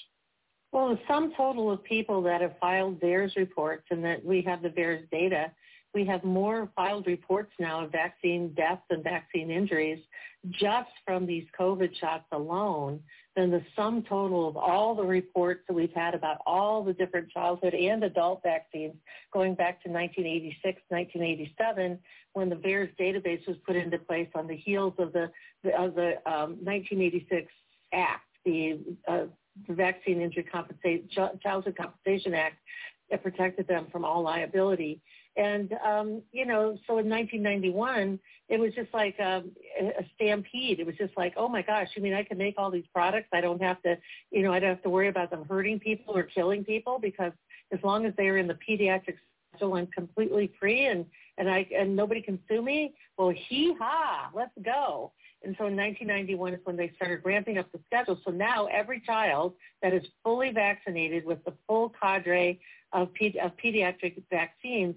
Well, 0.72 0.90
the 0.90 1.00
sum 1.08 1.34
total 1.38 1.72
of 1.72 1.84
people 1.84 2.22
that 2.24 2.42
have 2.42 2.58
filed 2.60 3.00
VAERS 3.00 3.38
reports 3.38 3.86
and 3.92 4.04
that 4.04 4.26
we 4.26 4.42
have 4.42 4.62
the 4.62 4.70
VAERS 4.70 5.10
data 5.10 5.52
we 5.96 6.06
have 6.06 6.24
more 6.26 6.70
filed 6.76 7.08
reports 7.08 7.54
now 7.58 7.84
of 7.84 7.92
vaccine 7.92 8.54
deaths 8.54 8.84
and 8.90 9.02
vaccine 9.02 9.50
injuries 9.50 10.00
just 10.52 10.90
from 11.06 11.26
these 11.26 11.46
COVID 11.58 11.96
shots 11.96 12.26
alone 12.34 13.00
than 13.36 13.50
the 13.50 13.64
sum 13.76 14.04
total 14.08 14.48
of 14.48 14.58
all 14.58 14.94
the 14.94 15.04
reports 15.04 15.62
that 15.68 15.74
we've 15.74 15.94
had 15.94 16.14
about 16.14 16.38
all 16.46 16.84
the 16.84 16.94
different 16.94 17.30
childhood 17.32 17.74
and 17.74 18.04
adult 18.04 18.44
vaccines 18.44 18.94
going 19.34 19.56
back 19.56 19.82
to 19.84 19.90
1986, 19.90 20.82
1987, 20.90 21.98
when 22.34 22.50
the 22.50 22.56
VAERS 22.56 22.90
database 23.00 23.48
was 23.48 23.56
put 23.66 23.78
into 23.78 23.98
place 23.98 24.30
on 24.36 24.48
the 24.48 24.56
heels 24.56 24.94
of 25.00 25.14
the, 25.14 25.24
of 25.78 25.96
the 25.96 26.16
um, 26.26 26.58
1986 26.64 27.52
Act, 27.94 28.26
the, 28.44 28.80
uh, 29.08 29.24
Vaccine 29.70 30.20
Injury 30.22 30.46
Childhood 31.42 31.78
Compensation 31.78 32.34
Act 32.34 32.58
that 33.10 33.24
protected 33.24 33.68
them 33.68 33.88
from 33.92 34.04
all 34.04 34.22
liability. 34.22 35.02
And, 35.38 35.74
um, 35.86 36.22
you 36.32 36.46
know, 36.46 36.78
so 36.88 36.98
in 36.98 37.10
1991, 37.10 38.20
it 38.48 38.60
was 38.60 38.74
just 38.74 38.94
like 38.94 39.20
a, 39.20 39.44
a 39.80 40.06
stampede. 40.16 40.80
It 40.80 40.86
was 40.86 40.96
just 40.96 41.16
like, 41.18 41.34
oh 41.36 41.50
my 41.50 41.62
gosh, 41.62 41.90
you 41.96 42.02
mean 42.02 42.14
I 42.14 42.24
can 42.24 42.38
make 42.38 42.56
all 42.58 42.72
these 42.72 42.86
products? 42.94 43.28
I 43.34 43.42
don't 43.42 43.62
have 43.62 43.82
to, 43.84 43.98
you 44.32 44.44
know, 44.44 44.54
I 44.54 44.60
don't 44.60 44.70
have 44.70 44.84
to 44.84 44.90
worry 44.90 45.10
about 45.10 45.32
them 45.32 45.46
hurting 45.50 45.80
people 45.80 46.16
or 46.16 46.24
killing 46.24 46.64
people 46.64 47.00
because 47.00 47.34
as 47.74 47.80
long 47.84 48.06
as 48.06 48.14
they 48.18 48.30
are 48.30 48.38
in 48.38 48.48
the 48.48 48.58
pediatric 48.68 49.16
schedule, 49.52 49.76
I'm 49.76 49.88
completely 49.88 50.54
free 50.58 50.86
and, 50.86 51.06
and 51.38 51.50
I, 51.50 51.68
and 51.76 51.96
nobody 51.96 52.22
can 52.22 52.40
sue 52.48 52.62
me. 52.62 52.94
Well, 53.18 53.32
hee 53.32 53.76
ha, 53.78 54.30
let's 54.34 54.54
go. 54.64 55.12
And 55.44 55.54
so 55.60 55.68
in 55.68 55.76
1991 55.76 56.54
is 56.54 56.60
when 56.64 56.78
they 56.78 56.92
started 56.96 57.22
ramping 57.26 57.58
up 57.58 57.70
the 57.74 57.80
schedule. 57.86 58.20
So 58.24 58.32
now 58.32 58.68
every 58.68 59.02
child 59.02 59.54
that 59.82 59.94
is 59.94 60.04
fully 60.24 60.52
vaccinated 60.52 61.26
with 61.26 61.44
the 61.44 61.54
full 61.68 61.94
cadre 62.02 62.60
of, 62.94 63.10
of 63.42 63.52
pediatric 63.58 64.24
vaccines 64.32 64.96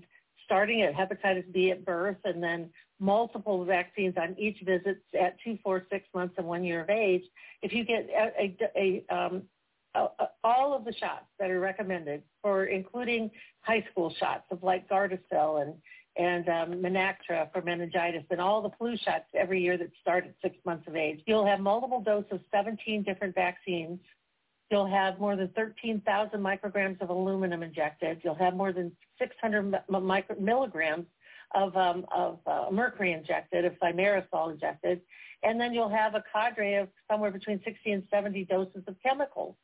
starting 0.49 0.81
at 0.81 0.95
hepatitis 0.95 1.53
B 1.53 1.71
at 1.71 1.85
birth 1.85 2.17
and 2.25 2.43
then 2.43 2.71
multiple 2.99 3.67
vaccines 3.67 4.15
on 4.17 4.35
each 4.39 4.57
visit 4.65 5.03
at 5.21 5.37
two, 5.45 5.59
four, 5.63 5.85
six 5.91 6.07
months, 6.15 6.35
and 6.39 6.47
one 6.47 6.65
year 6.65 6.81
of 6.81 6.89
age, 6.89 7.23
if 7.61 7.73
you 7.73 7.85
get 7.85 8.09
a, 8.09 8.57
a, 8.75 9.05
a, 9.11 9.15
um, 9.15 9.43
all 10.43 10.75
of 10.75 10.87
the 10.87 10.95
shots 10.95 11.27
that 11.39 11.51
are 11.51 11.61
recommended, 11.61 12.23
for 12.41 12.65
including 12.65 13.31
high 13.61 13.85
school 13.91 14.15
shots 14.19 14.45
of 14.51 14.63
like 14.63 14.89
Gardasil 14.89 15.63
and 15.63 15.75
and 16.17 16.49
um, 16.49 16.83
Menactra 16.83 17.51
for 17.53 17.63
meningitis 17.63 18.25
and 18.31 18.41
all 18.41 18.61
the 18.61 18.71
flu 18.77 18.97
shots 18.97 19.27
every 19.35 19.63
year 19.63 19.79
that 19.79 19.89
start 20.01 20.25
at 20.25 20.35
six 20.43 20.57
months 20.67 20.89
of 20.89 20.97
age. 20.97 21.21
You'll 21.27 21.47
have 21.47 21.61
multiple 21.61 22.01
doses 22.01 22.33
of 22.33 22.41
17 22.51 23.05
different 23.05 23.37
vaccines. 23.37 24.01
You'll 24.71 24.87
have 24.87 25.19
more 25.19 25.35
than 25.35 25.49
13,000 25.49 26.39
micrograms 26.41 27.01
of 27.01 27.11
aluminum 27.11 27.62
injected. 27.62 28.21
You'll 28.23 28.35
have 28.35 28.55
more 28.55 28.73
than 28.73 28.93
600 29.19 29.83
micro- 29.89 30.39
milligrams 30.39 31.07
of, 31.55 31.75
um, 31.77 32.05
of 32.14 32.39
uh, 32.47 32.66
mercury 32.71 33.12
injected, 33.12 33.64
of 33.64 33.73
thimerosal 33.83 34.53
injected. 34.53 35.01
And 35.43 35.61
then 35.61 35.73
you'll 35.73 35.89
have 35.89 36.14
a 36.14 36.25
cadre 36.33 36.75
of 36.75 36.89
somewhere 37.11 37.31
between 37.31 37.61
60 37.64 37.93
and 37.93 38.03
70 38.11 38.45
doses 38.45 38.83
of 38.87 38.97
chemicals. 39.03 39.55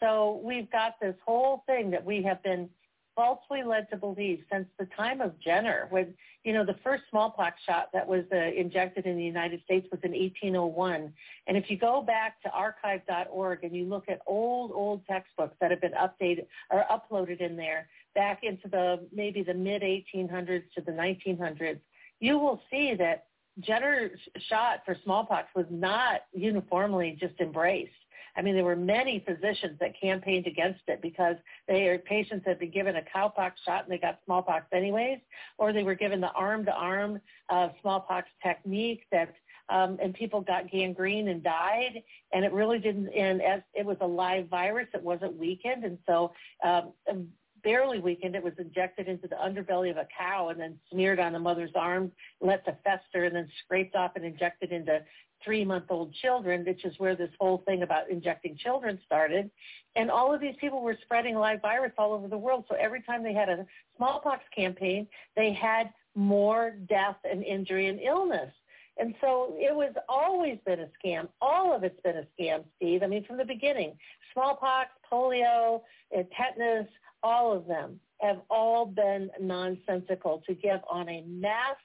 So 0.00 0.40
we've 0.44 0.70
got 0.70 1.00
this 1.00 1.14
whole 1.24 1.62
thing 1.66 1.90
that 1.92 2.04
we 2.04 2.22
have 2.24 2.42
been 2.42 2.68
falsely 3.14 3.62
led 3.62 3.88
to 3.90 3.96
believe 3.96 4.44
since 4.50 4.66
the 4.78 4.86
time 4.96 5.20
of 5.20 5.38
Jenner, 5.40 5.86
when 5.90 6.14
you 6.44 6.52
know 6.52 6.64
the 6.64 6.76
first 6.84 7.04
smallpox 7.10 7.60
shot 7.66 7.88
that 7.92 8.06
was 8.06 8.24
uh, 8.32 8.36
injected 8.36 9.06
in 9.06 9.16
the 9.16 9.24
United 9.24 9.62
States 9.64 9.86
was 9.90 10.00
in 10.02 10.12
1801. 10.12 11.12
And 11.46 11.56
if 11.56 11.70
you 11.70 11.78
go 11.78 12.02
back 12.02 12.40
to 12.42 12.50
archive.org 12.50 13.64
and 13.64 13.74
you 13.74 13.84
look 13.84 14.08
at 14.08 14.20
old 14.26 14.72
old 14.72 15.06
textbooks 15.06 15.56
that 15.60 15.70
have 15.70 15.80
been 15.80 15.92
updated 15.92 16.46
or 16.70 16.84
uploaded 16.90 17.40
in 17.40 17.56
there 17.56 17.88
back 18.14 18.40
into 18.42 18.68
the 18.68 19.06
maybe 19.12 19.42
the 19.42 19.54
mid 19.54 19.82
1800s 19.82 20.64
to 20.74 20.80
the 20.80 20.92
1900s, 20.92 21.80
you 22.20 22.38
will 22.38 22.60
see 22.70 22.94
that 22.94 23.26
Jenner's 23.60 24.18
shot 24.48 24.82
for 24.84 24.96
smallpox 25.04 25.48
was 25.54 25.66
not 25.70 26.22
uniformly 26.32 27.16
just 27.20 27.38
embraced. 27.40 27.92
I 28.36 28.42
mean, 28.42 28.54
there 28.54 28.64
were 28.64 28.76
many 28.76 29.24
physicians 29.26 29.78
that 29.80 29.92
campaigned 30.00 30.46
against 30.46 30.80
it 30.88 31.02
because 31.02 31.36
their 31.68 31.98
patients 31.98 32.46
had 32.46 32.58
been 32.58 32.70
given 32.70 32.96
a 32.96 33.02
cowpox 33.02 33.52
shot 33.64 33.84
and 33.84 33.92
they 33.92 33.98
got 33.98 34.20
smallpox 34.24 34.66
anyways, 34.72 35.18
or 35.58 35.72
they 35.72 35.82
were 35.82 35.94
given 35.94 36.20
the 36.20 36.32
arm-to-arm 36.32 37.20
uh, 37.50 37.68
smallpox 37.80 38.28
technique 38.42 39.04
that 39.12 39.34
um, 39.68 39.96
and 40.02 40.12
people 40.12 40.40
got 40.40 40.70
gangrene 40.70 41.28
and 41.28 41.42
died. 41.42 42.02
And 42.32 42.44
it 42.44 42.52
really 42.52 42.78
didn't. 42.78 43.08
And 43.08 43.40
as 43.40 43.62
it 43.74 43.86
was 43.86 43.96
a 44.00 44.06
live 44.06 44.48
virus, 44.48 44.88
it 44.92 45.02
wasn't 45.02 45.36
weakened, 45.36 45.84
and 45.84 45.98
so 46.06 46.32
um, 46.64 47.28
barely 47.62 48.00
weakened. 48.00 48.34
It 48.34 48.42
was 48.42 48.54
injected 48.58 49.08
into 49.08 49.28
the 49.28 49.36
underbelly 49.36 49.90
of 49.90 49.96
a 49.96 50.06
cow 50.16 50.48
and 50.48 50.60
then 50.60 50.78
smeared 50.90 51.20
on 51.20 51.32
the 51.32 51.38
mother's 51.38 51.70
arm, 51.74 52.12
let 52.40 52.64
to 52.64 52.76
fester, 52.84 53.24
and 53.24 53.36
then 53.36 53.48
scraped 53.64 53.94
off 53.94 54.12
and 54.16 54.24
injected 54.24 54.72
into 54.72 55.00
three-month-old 55.44 56.14
children, 56.14 56.64
which 56.64 56.84
is 56.84 56.94
where 56.98 57.16
this 57.16 57.30
whole 57.38 57.62
thing 57.66 57.82
about 57.82 58.10
injecting 58.10 58.56
children 58.56 58.98
started. 59.04 59.50
And 59.96 60.10
all 60.10 60.34
of 60.34 60.40
these 60.40 60.54
people 60.60 60.82
were 60.82 60.96
spreading 61.02 61.34
live 61.34 61.60
virus 61.60 61.92
all 61.98 62.12
over 62.12 62.28
the 62.28 62.38
world. 62.38 62.64
So 62.68 62.76
every 62.76 63.02
time 63.02 63.22
they 63.22 63.34
had 63.34 63.48
a 63.48 63.66
smallpox 63.96 64.42
campaign, 64.54 65.06
they 65.36 65.52
had 65.52 65.92
more 66.14 66.72
death 66.88 67.16
and 67.30 67.42
injury 67.42 67.88
and 67.88 68.00
illness. 68.00 68.50
And 68.98 69.14
so 69.20 69.54
it 69.56 69.74
was 69.74 69.94
always 70.08 70.58
been 70.66 70.80
a 70.80 70.88
scam. 71.02 71.28
All 71.40 71.74
of 71.74 71.82
it's 71.82 72.00
been 72.02 72.16
a 72.18 72.26
scam, 72.38 72.64
Steve. 72.76 73.02
I 73.02 73.06
mean, 73.06 73.24
from 73.24 73.38
the 73.38 73.44
beginning, 73.44 73.96
smallpox, 74.32 74.90
polio, 75.10 75.80
tetanus, 76.12 76.88
all 77.22 77.56
of 77.56 77.66
them 77.66 77.98
have 78.20 78.40
all 78.50 78.84
been 78.84 79.30
nonsensical 79.40 80.42
to 80.46 80.54
give 80.54 80.80
on 80.90 81.08
a 81.08 81.22
mass 81.22 81.76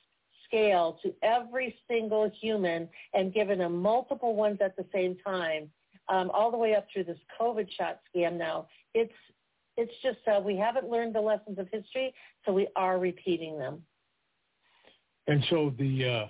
scale 0.47 0.99
to 1.03 1.13
every 1.23 1.75
single 1.87 2.31
human 2.41 2.89
and 3.13 3.33
given 3.33 3.59
them 3.59 3.81
multiple 3.81 4.35
ones 4.35 4.59
at 4.61 4.75
the 4.75 4.85
same 4.93 5.17
time, 5.25 5.69
um, 6.09 6.29
all 6.31 6.51
the 6.51 6.57
way 6.57 6.75
up 6.75 6.87
through 6.91 7.03
this 7.03 7.19
COVID 7.39 7.67
shot 7.77 7.99
scam 8.15 8.37
now. 8.37 8.67
It's 8.93 9.13
it's 9.77 9.93
just 10.01 10.17
uh, 10.27 10.39
we 10.39 10.57
haven't 10.57 10.89
learned 10.89 11.13
the 11.13 11.21
lessons 11.21 11.59
of 11.59 11.67
history, 11.71 12.13
so 12.45 12.51
we 12.51 12.67
are 12.75 12.97
repeating 12.97 13.59
them. 13.59 13.83
And 15.27 15.45
so 15.49 15.71
the 15.77 16.05
uh, 16.05 16.25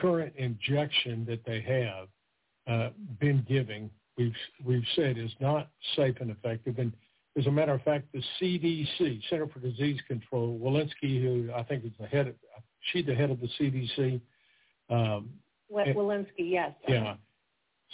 current 0.00 0.34
injection 0.36 1.24
that 1.26 1.44
they 1.44 1.60
have 1.60 2.08
uh, 2.66 2.90
been 3.20 3.44
giving, 3.48 3.90
we've 4.16 4.32
we've 4.64 4.86
said 4.96 5.16
is 5.16 5.30
not 5.40 5.70
safe 5.94 6.16
and 6.20 6.30
effective. 6.30 6.78
And 6.78 6.92
as 7.36 7.46
a 7.46 7.50
matter 7.50 7.72
of 7.72 7.82
fact, 7.82 8.06
the 8.12 8.22
CDC, 8.40 9.20
Center 9.28 9.46
for 9.48 9.60
Disease 9.60 10.00
Control, 10.08 10.58
Walensky, 10.58 11.22
who 11.22 11.50
I 11.54 11.62
think 11.62 11.84
is 11.84 11.92
the 12.00 12.06
head 12.06 12.28
of, 12.28 12.34
she's 12.92 13.06
the 13.06 13.14
head 13.14 13.30
of 13.30 13.40
the 13.40 13.48
CDC. 13.60 14.20
Um, 14.90 15.30
Walensky, 15.70 16.26
yes. 16.38 16.72
Yeah. 16.88 17.14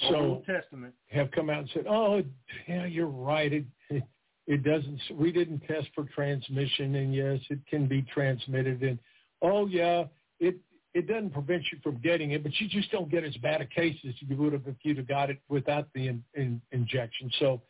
So 0.09 0.17
Old 0.17 0.47
Testament 0.47 0.95
have 1.09 1.31
come 1.31 1.51
out 1.51 1.61
and 1.61 1.71
said, 1.73 1.87
"Oh, 1.89 2.23
yeah, 2.67 2.87
you're 2.87 3.07
right. 3.07 3.53
It, 3.53 3.65
it 3.91 4.03
it 4.47 4.63
doesn't. 4.63 5.01
We 5.13 5.33
didn't 5.33 5.61
test 5.61 5.89
for 5.95 6.05
transmission, 6.05 6.97
and 6.97 7.15
yes, 7.15 7.39
it 7.49 7.61
can 7.69 7.87
be 7.87 8.03
transmitted. 8.03 8.83
And 8.83 8.99
oh 9.41 9.67
yeah, 9.67 10.05
it 10.41 10.57
it 10.95 11.07
doesn't 11.07 11.31
prevent 11.31 11.65
you 11.73 11.79
from 11.83 11.99
getting 11.99 12.33
it, 12.33 12.43
but 12.43 12.53
you 12.61 12.69
just 12.69 12.91
don't 12.91 13.11
get 13.11 13.25
as 13.25 13.37
bad 13.39 13.61
a 13.61 13.67
case 13.67 13.97
as 14.07 14.15
you 14.21 14.37
would 14.37 14.53
have 14.53 14.67
if 14.67 14.77
you'd 14.83 14.99
have 14.99 15.09
got 15.09 15.31
it 15.31 15.39
without 15.49 15.89
the 15.95 16.09
in, 16.09 16.25
in, 16.35 16.61
injection. 16.73 17.31
So 17.39 17.63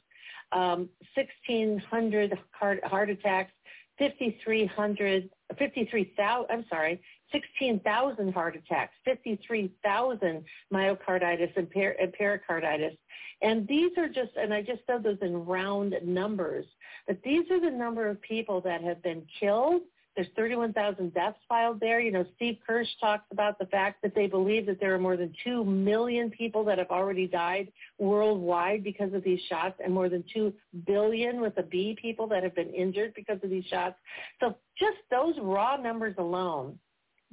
um, 0.53 0.91
1,600 1.15 2.39
heart, 2.51 2.85
heart 2.85 3.09
attacks, 3.09 3.53
5,300, 4.01 5.29
53,000, 5.59 6.47
I'm 6.51 6.65
sorry, 6.71 7.01
16,000 7.33 8.33
heart 8.33 8.57
attacks, 8.57 8.95
53,000 9.05 10.45
myocarditis 10.73 11.57
and, 11.57 11.71
per, 11.71 11.95
and 12.01 12.13
pericarditis. 12.15 12.95
And 13.43 13.69
these 13.69 13.93
are 13.99 14.09
just, 14.09 14.33
and 14.37 14.53
I 14.55 14.63
just 14.63 14.81
said 14.87 15.03
those 15.03 15.19
in 15.21 15.45
round 15.45 15.95
numbers, 16.03 16.65
but 17.07 17.19
these 17.23 17.51
are 17.51 17.61
the 17.61 17.71
number 17.71 18.09
of 18.09 18.21
people 18.23 18.61
that 18.63 18.83
have 18.83 19.03
been 19.03 19.23
killed 19.39 19.83
there's 20.21 20.33
31,000 20.37 21.15
deaths 21.15 21.39
filed 21.49 21.81
there. 21.81 21.99
You 21.99 22.13
know, 22.13 22.27
Steve 22.37 22.59
Kirsch 22.67 22.89
talks 23.01 23.25
about 23.33 23.59
the 23.59 23.65
fact 23.65 24.03
that 24.03 24.15
they 24.15 24.27
believe 24.27 24.67
that 24.67 24.79
there 24.79 24.95
are 24.95 24.99
more 24.99 25.17
than 25.17 25.33
2 25.45 25.65
million 25.65 26.29
people 26.29 26.63
that 26.65 26.77
have 26.77 26.91
already 26.91 27.27
died 27.27 27.73
worldwide 27.99 28.85
because 28.85 29.15
of 29.15 29.25
these 29.25 29.41
shots 29.49 29.81
and 29.83 29.95
more 29.95 30.11
than 30.11 30.23
2 30.35 30.53
billion 30.87 31.41
with 31.41 31.57
a 31.57 31.63
B 31.63 31.97
people 31.99 32.27
that 32.27 32.43
have 32.43 32.55
been 32.55 32.69
injured 32.69 33.15
because 33.15 33.39
of 33.43 33.49
these 33.49 33.65
shots. 33.65 33.97
So 34.41 34.57
just 34.79 34.99
those 35.11 35.37
raw 35.41 35.77
numbers 35.77 36.17
alone 36.19 36.79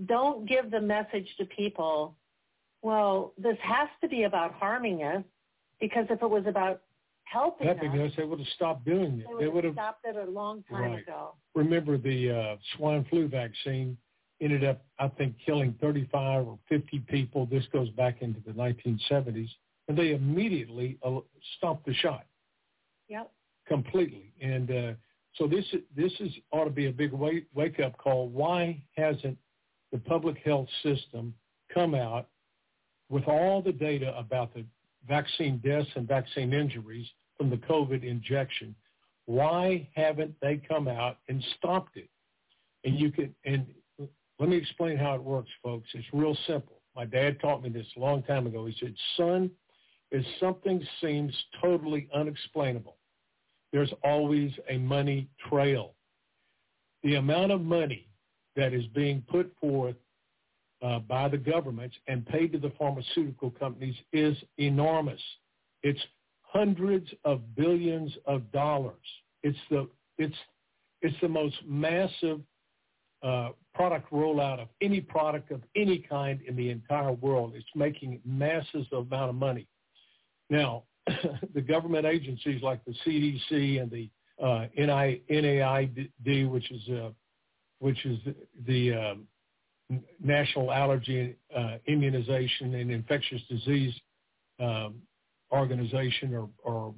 don't 0.05 0.47
give 0.47 0.71
the 0.71 0.79
message 0.79 1.27
to 1.39 1.45
people, 1.45 2.15
well, 2.81 3.33
this 3.37 3.57
has 3.63 3.89
to 3.99 4.07
be 4.07 4.23
about 4.23 4.53
harming 4.53 5.03
us 5.03 5.25
because 5.81 6.05
if 6.09 6.21
it 6.21 6.29
was 6.29 6.45
about 6.47 6.83
helping, 7.31 7.67
helping 7.67 7.99
us, 8.01 8.11
us, 8.11 8.17
they 8.17 8.23
would 8.23 8.39
have 8.39 8.47
stopped 8.55 8.85
doing 8.85 9.19
it. 9.19 9.25
They 9.39 9.45
would, 9.45 9.55
would 9.55 9.63
have 9.65 9.73
stopped 9.73 10.05
it 10.05 10.15
a 10.15 10.29
long 10.29 10.63
time 10.69 10.91
right. 10.91 11.03
ago. 11.03 11.35
Remember 11.55 11.97
the 11.97 12.31
uh, 12.31 12.55
swine 12.75 13.05
flu 13.09 13.27
vaccine 13.27 13.97
ended 14.41 14.63
up, 14.63 14.85
I 14.99 15.07
think, 15.07 15.35
killing 15.45 15.75
35 15.81 16.47
or 16.47 16.59
50 16.69 16.99
people. 17.07 17.45
This 17.45 17.63
goes 17.73 17.89
back 17.91 18.21
into 18.21 18.39
the 18.45 18.51
1970s, 18.51 19.49
and 19.87 19.97
they 19.97 20.11
immediately 20.11 20.97
uh, 21.03 21.19
stopped 21.57 21.85
the 21.85 21.93
shot. 21.95 22.25
Yep. 23.09 23.31
Completely, 23.67 24.31
and 24.41 24.71
uh, 24.71 24.91
so 25.35 25.45
this 25.45 25.65
this 25.95 26.11
is 26.21 26.31
ought 26.51 26.63
to 26.65 26.69
be 26.69 26.87
a 26.87 26.91
big 26.91 27.11
wake 27.11 27.47
wake 27.53 27.81
up 27.81 27.97
call. 27.97 28.29
Why 28.29 28.81
hasn't 28.95 29.37
the 29.91 29.97
public 29.97 30.37
health 30.37 30.67
system 30.83 31.33
come 31.73 31.93
out 31.93 32.27
with 33.09 33.25
all 33.25 33.61
the 33.61 33.73
data 33.73 34.17
about 34.17 34.53
the 34.53 34.63
vaccine 35.07 35.57
deaths 35.63 35.89
and 35.95 36.07
vaccine 36.07 36.53
injuries 36.53 37.07
from 37.37 37.49
the 37.49 37.57
COVID 37.57 38.03
injection. 38.03 38.75
Why 39.25 39.87
haven't 39.95 40.35
they 40.41 40.61
come 40.67 40.87
out 40.87 41.17
and 41.27 41.43
stopped 41.57 41.97
it? 41.97 42.09
And 42.83 42.99
you 42.99 43.11
can, 43.11 43.33
and 43.45 43.65
let 44.39 44.49
me 44.49 44.57
explain 44.57 44.97
how 44.97 45.15
it 45.15 45.23
works, 45.23 45.49
folks. 45.63 45.89
It's 45.93 46.07
real 46.13 46.37
simple. 46.47 46.81
My 46.95 47.05
dad 47.05 47.39
taught 47.39 47.61
me 47.61 47.69
this 47.69 47.85
a 47.95 47.99
long 47.99 48.23
time 48.23 48.47
ago. 48.47 48.65
He 48.65 48.75
said, 48.79 48.93
son, 49.17 49.51
if 50.11 50.25
something 50.39 50.85
seems 51.01 51.33
totally 51.61 52.07
unexplainable, 52.13 52.95
there's 53.73 53.91
always 54.03 54.51
a 54.69 54.77
money 54.77 55.27
trail. 55.49 55.93
The 57.03 57.15
amount 57.15 57.51
of 57.51 57.61
money 57.61 58.07
that 58.55 58.73
is 58.73 58.85
being 58.87 59.23
put 59.29 59.53
forth 59.59 59.95
uh, 60.81 60.99
by 60.99 61.27
the 61.27 61.37
governments 61.37 61.95
and 62.07 62.25
paid 62.25 62.51
to 62.51 62.59
the 62.59 62.71
pharmaceutical 62.77 63.51
companies 63.51 63.95
is 64.13 64.35
enormous. 64.57 65.21
It's 65.83 65.99
hundreds 66.41 67.07
of 67.25 67.55
billions 67.55 68.11
of 68.25 68.51
dollars. 68.51 68.95
It's 69.43 69.57
the 69.69 69.89
it's 70.17 70.35
it's 71.01 71.15
the 71.21 71.27
most 71.27 71.55
massive 71.65 72.41
uh, 73.23 73.49
product 73.73 74.11
rollout 74.11 74.59
of 74.59 74.67
any 74.81 75.01
product 75.01 75.51
of 75.51 75.61
any 75.75 75.99
kind 75.99 76.39
in 76.47 76.55
the 76.55 76.69
entire 76.69 77.11
world. 77.11 77.53
It's 77.55 77.65
making 77.75 78.19
massive 78.25 78.85
amount 78.91 79.29
of 79.29 79.35
money. 79.35 79.67
Now, 80.49 80.83
the 81.53 81.61
government 81.61 82.05
agencies 82.05 82.61
like 82.61 82.83
the 82.85 82.93
CDC 83.05 83.81
and 83.81 83.91
the 83.91 84.09
uh, 84.43 84.67
NIAID, 84.77 86.49
which 86.49 86.71
is 86.71 86.89
uh, 86.89 87.09
which 87.79 88.05
is 88.05 88.17
the, 88.25 88.35
the 88.65 88.93
um, 88.93 89.27
National 90.21 90.71
Allergy 90.71 91.35
uh, 91.55 91.77
Immunization 91.85 92.75
and 92.75 92.91
Infectious 92.91 93.41
Disease 93.49 93.93
um, 94.59 94.95
organization 95.51 96.33
or, 96.33 96.49
or, 96.63 96.93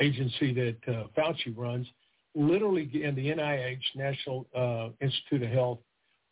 agency 0.00 0.52
that 0.54 0.76
uh, 0.88 1.04
Fauci 1.16 1.54
runs, 1.54 1.86
literally, 2.34 2.90
and 3.04 3.16
the 3.16 3.26
NIH, 3.26 3.78
National 3.94 4.46
uh, 4.56 4.88
Institute 5.00 5.42
of 5.42 5.50
Health, 5.50 5.78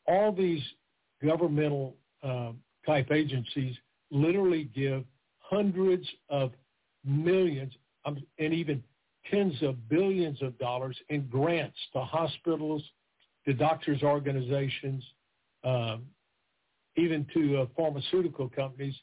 all 0.09 0.33
these 0.33 0.63
governmental 1.23 1.95
uh, 2.25 2.53
type 2.85 3.13
agencies 3.13 3.77
literally 4.11 4.71
give 4.75 5.05
hundreds 5.39 6.09
of 6.29 6.53
millions 7.05 7.73
um, 8.05 8.19
and 8.39 8.53
even 8.53 8.83
tens 9.31 9.63
of 9.63 9.89
billions 9.89 10.41
of 10.43 10.59
dollars 10.59 10.97
in 11.09 11.27
grants 11.27 11.77
to 11.93 12.01
hospitals, 12.01 12.83
to 13.45 13.53
doctors' 13.53 14.03
organizations, 14.03 15.05
um, 15.67 16.07
even 16.97 17.27
to 17.35 17.63
uh, 17.63 17.67
pharmaceutical 17.77 18.49
companies. 18.49 18.95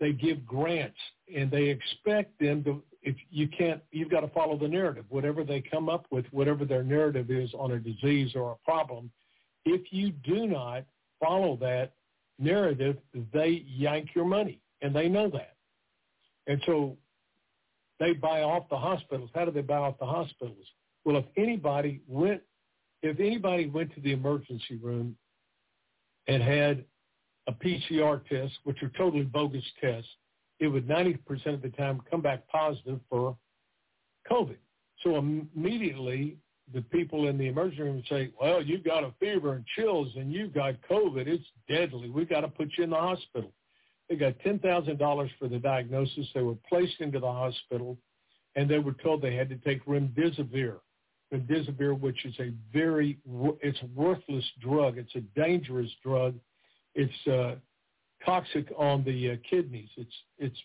They 0.00 0.12
give 0.12 0.44
grants 0.44 0.98
and 1.34 1.50
they 1.50 1.64
expect 1.64 2.38
them 2.40 2.64
to. 2.64 2.82
If 3.02 3.16
you 3.30 3.48
can't, 3.48 3.80
you've 3.92 4.10
got 4.10 4.20
to 4.20 4.28
follow 4.28 4.58
the 4.58 4.68
narrative. 4.68 5.06
Whatever 5.08 5.42
they 5.42 5.62
come 5.62 5.88
up 5.88 6.06
with, 6.10 6.26
whatever 6.32 6.66
their 6.66 6.82
narrative 6.82 7.30
is 7.30 7.50
on 7.54 7.72
a 7.72 7.78
disease 7.78 8.32
or 8.34 8.52
a 8.52 8.56
problem, 8.64 9.10
if 9.64 9.90
you 9.90 10.10
do 10.10 10.46
not 10.46 10.84
follow 11.18 11.56
that 11.56 11.92
narrative, 12.38 12.98
they 13.32 13.64
yank 13.66 14.10
your 14.14 14.24
money, 14.24 14.60
and 14.82 14.94
they 14.94 15.08
know 15.08 15.30
that. 15.30 15.56
And 16.46 16.60
so 16.66 16.96
they 17.98 18.12
buy 18.12 18.42
off 18.42 18.68
the 18.68 18.76
hospitals. 18.76 19.30
How 19.34 19.44
do 19.44 19.50
they 19.50 19.60
buy 19.60 19.76
off 19.76 19.98
the 19.98 20.06
hospitals? 20.06 20.66
Well, 21.04 21.16
if 21.16 21.24
anybody 21.36 22.02
went, 22.06 22.42
if 23.02 23.18
anybody 23.18 23.66
went 23.66 23.94
to 23.94 24.00
the 24.00 24.12
emergency 24.12 24.76
room 24.82 25.16
and 26.26 26.42
had 26.42 26.84
a 27.46 27.52
PCR 27.52 28.24
test, 28.26 28.54
which 28.64 28.82
are 28.82 28.90
totally 28.96 29.24
bogus 29.24 29.64
tests, 29.80 30.08
it 30.58 30.68
would 30.68 30.86
90% 30.86 31.18
of 31.46 31.62
the 31.62 31.70
time 31.70 32.00
come 32.10 32.20
back 32.20 32.46
positive 32.48 33.00
for 33.08 33.36
COVID. 34.30 34.56
So 35.02 35.16
immediately 35.16 36.36
the 36.72 36.82
people 36.82 37.28
in 37.28 37.38
the 37.38 37.46
emergency 37.48 37.82
room 37.82 37.96
would 37.96 38.06
say, 38.08 38.30
well, 38.40 38.62
you've 38.62 38.84
got 38.84 39.02
a 39.02 39.12
fever 39.18 39.54
and 39.54 39.64
chills 39.74 40.08
and 40.16 40.32
you've 40.32 40.54
got 40.54 40.74
COVID. 40.88 41.26
It's 41.26 41.44
deadly. 41.68 42.10
We've 42.10 42.28
got 42.28 42.42
to 42.42 42.48
put 42.48 42.68
you 42.76 42.84
in 42.84 42.90
the 42.90 42.96
hospital. 42.96 43.52
They 44.08 44.16
got 44.16 44.38
$10,000 44.40 45.30
for 45.38 45.48
the 45.48 45.58
diagnosis. 45.58 46.26
They 46.34 46.42
were 46.42 46.56
placed 46.68 47.00
into 47.00 47.18
the 47.18 47.32
hospital 47.32 47.96
and 48.54 48.68
they 48.68 48.78
were 48.78 48.94
told 49.02 49.22
they 49.22 49.34
had 49.34 49.48
to 49.48 49.56
take 49.56 49.84
remdesivir. 49.86 50.78
Remdesivir, 51.32 51.98
which 51.98 52.24
is 52.24 52.34
a 52.40 52.52
very, 52.72 53.18
it's 53.62 53.78
a 53.82 53.86
worthless 53.94 54.44
drug. 54.60 54.98
It's 54.98 55.14
a 55.14 55.20
dangerous 55.38 55.90
drug. 56.02 56.34
It's 56.94 57.26
uh, 57.26 57.54
toxic 58.24 58.72
on 58.76 59.04
the 59.04 59.32
uh, 59.32 59.36
kidneys. 59.48 59.88
It's, 59.96 60.14
it's, 60.38 60.58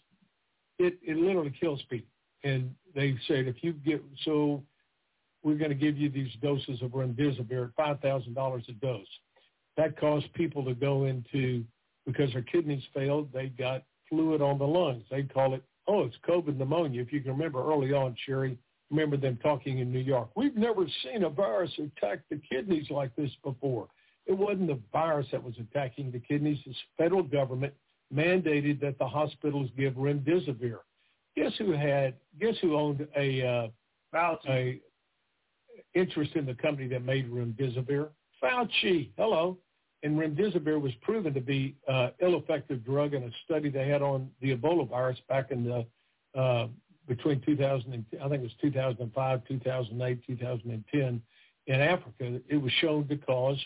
it, 0.80 0.98
it 1.04 1.18
literally 1.18 1.54
kills 1.60 1.82
people. 1.90 2.10
And 2.44 2.74
they 2.94 3.16
said, 3.28 3.48
if 3.48 3.58
you 3.62 3.74
get, 3.74 4.04
so 4.24 4.64
we're 5.44 5.56
going 5.56 5.70
to 5.70 5.76
give 5.76 5.98
you 5.98 6.10
these 6.10 6.32
doses 6.42 6.82
of 6.82 6.92
remdesivir 6.92 7.70
at 7.78 8.02
$5,000 8.02 8.70
a 8.70 8.72
dose. 8.74 9.06
That 9.78 10.00
caused 10.00 10.32
people 10.34 10.64
to 10.66 10.74
go 10.74 11.06
into, 11.06 11.64
because 12.06 12.32
their 12.34 12.42
kidneys 12.42 12.84
failed, 12.94 13.30
they 13.34 13.48
got 13.48 13.84
fluid 14.10 14.42
on 14.42 14.58
the 14.58 14.66
lungs. 14.66 15.04
They 15.12 15.24
call 15.24 15.54
it, 15.54 15.64
oh, 15.88 16.04
it's 16.04 16.16
COVID 16.28 16.58
pneumonia. 16.58 17.02
If 17.02 17.14
you 17.14 17.22
can 17.22 17.32
remember 17.32 17.64
early 17.64 17.94
on, 17.94 18.16
Sherri, 18.26 18.58
remember 18.92 19.18
them 19.18 19.38
talking 19.42 19.80
in 19.80 19.92
New 19.92 20.00
York. 20.00 20.30
We've 20.36 20.56
never 20.56 20.86
seen 21.04 21.24
a 21.24 21.30
virus 21.30 21.72
attack 21.78 22.20
the 22.30 22.40
kidneys 22.50 22.90
like 22.90 23.16
this 23.16 23.32
before. 23.44 23.88
It 24.26 24.34
wasn't 24.34 24.68
the 24.68 24.80
virus 24.92 25.28
that 25.32 25.44
was 25.44 25.56
attacking 25.60 26.12
the 26.12 26.20
kidneys. 26.20 26.58
The 26.66 26.74
federal 26.98 27.24
government 27.24 27.74
mandated 28.14 28.80
that 28.82 28.98
the 28.98 29.08
hospitals 29.08 29.70
give 29.78 29.94
remdesivir. 29.94 30.80
Guess 31.36 31.54
who 31.58 31.72
had? 31.74 32.16
Guess 32.40 32.56
who 32.62 32.76
owned 32.76 33.08
a 33.18 33.72
uh, 34.16 34.38
a 34.48 34.80
interest 35.94 36.32
in 36.36 36.46
the 36.46 36.54
company 36.56 36.88
that 36.88 37.04
made 37.04 37.30
remdesivir? 37.30 38.10
Fauci. 38.42 39.10
Hello. 39.18 39.58
And 40.04 40.18
remdesivir 40.18 40.80
was 40.80 40.92
proven 41.02 41.34
to 41.34 41.42
be 41.42 41.76
uh, 41.88 42.10
ill-effective 42.22 42.86
drug 42.86 43.14
in 43.14 43.24
a 43.24 43.32
study 43.44 43.70
they 43.70 43.88
had 43.88 44.02
on 44.02 44.30
the 44.40 44.56
Ebola 44.56 44.88
virus 44.88 45.18
back 45.28 45.52
in 45.52 45.64
the 45.64 45.86
uh, 46.40 46.68
between 47.08 47.42
2000 47.42 47.94
and 47.94 48.06
I 48.22 48.30
think 48.30 48.42
it 48.42 48.44
was 48.44 48.52
2005, 48.62 49.42
2008, 49.48 50.28
2010 50.28 51.22
in 51.68 51.82
Africa. 51.82 52.40
It 52.48 52.62
was 52.62 52.72
shown 52.82 53.08
to 53.08 53.18
cause 53.18 53.64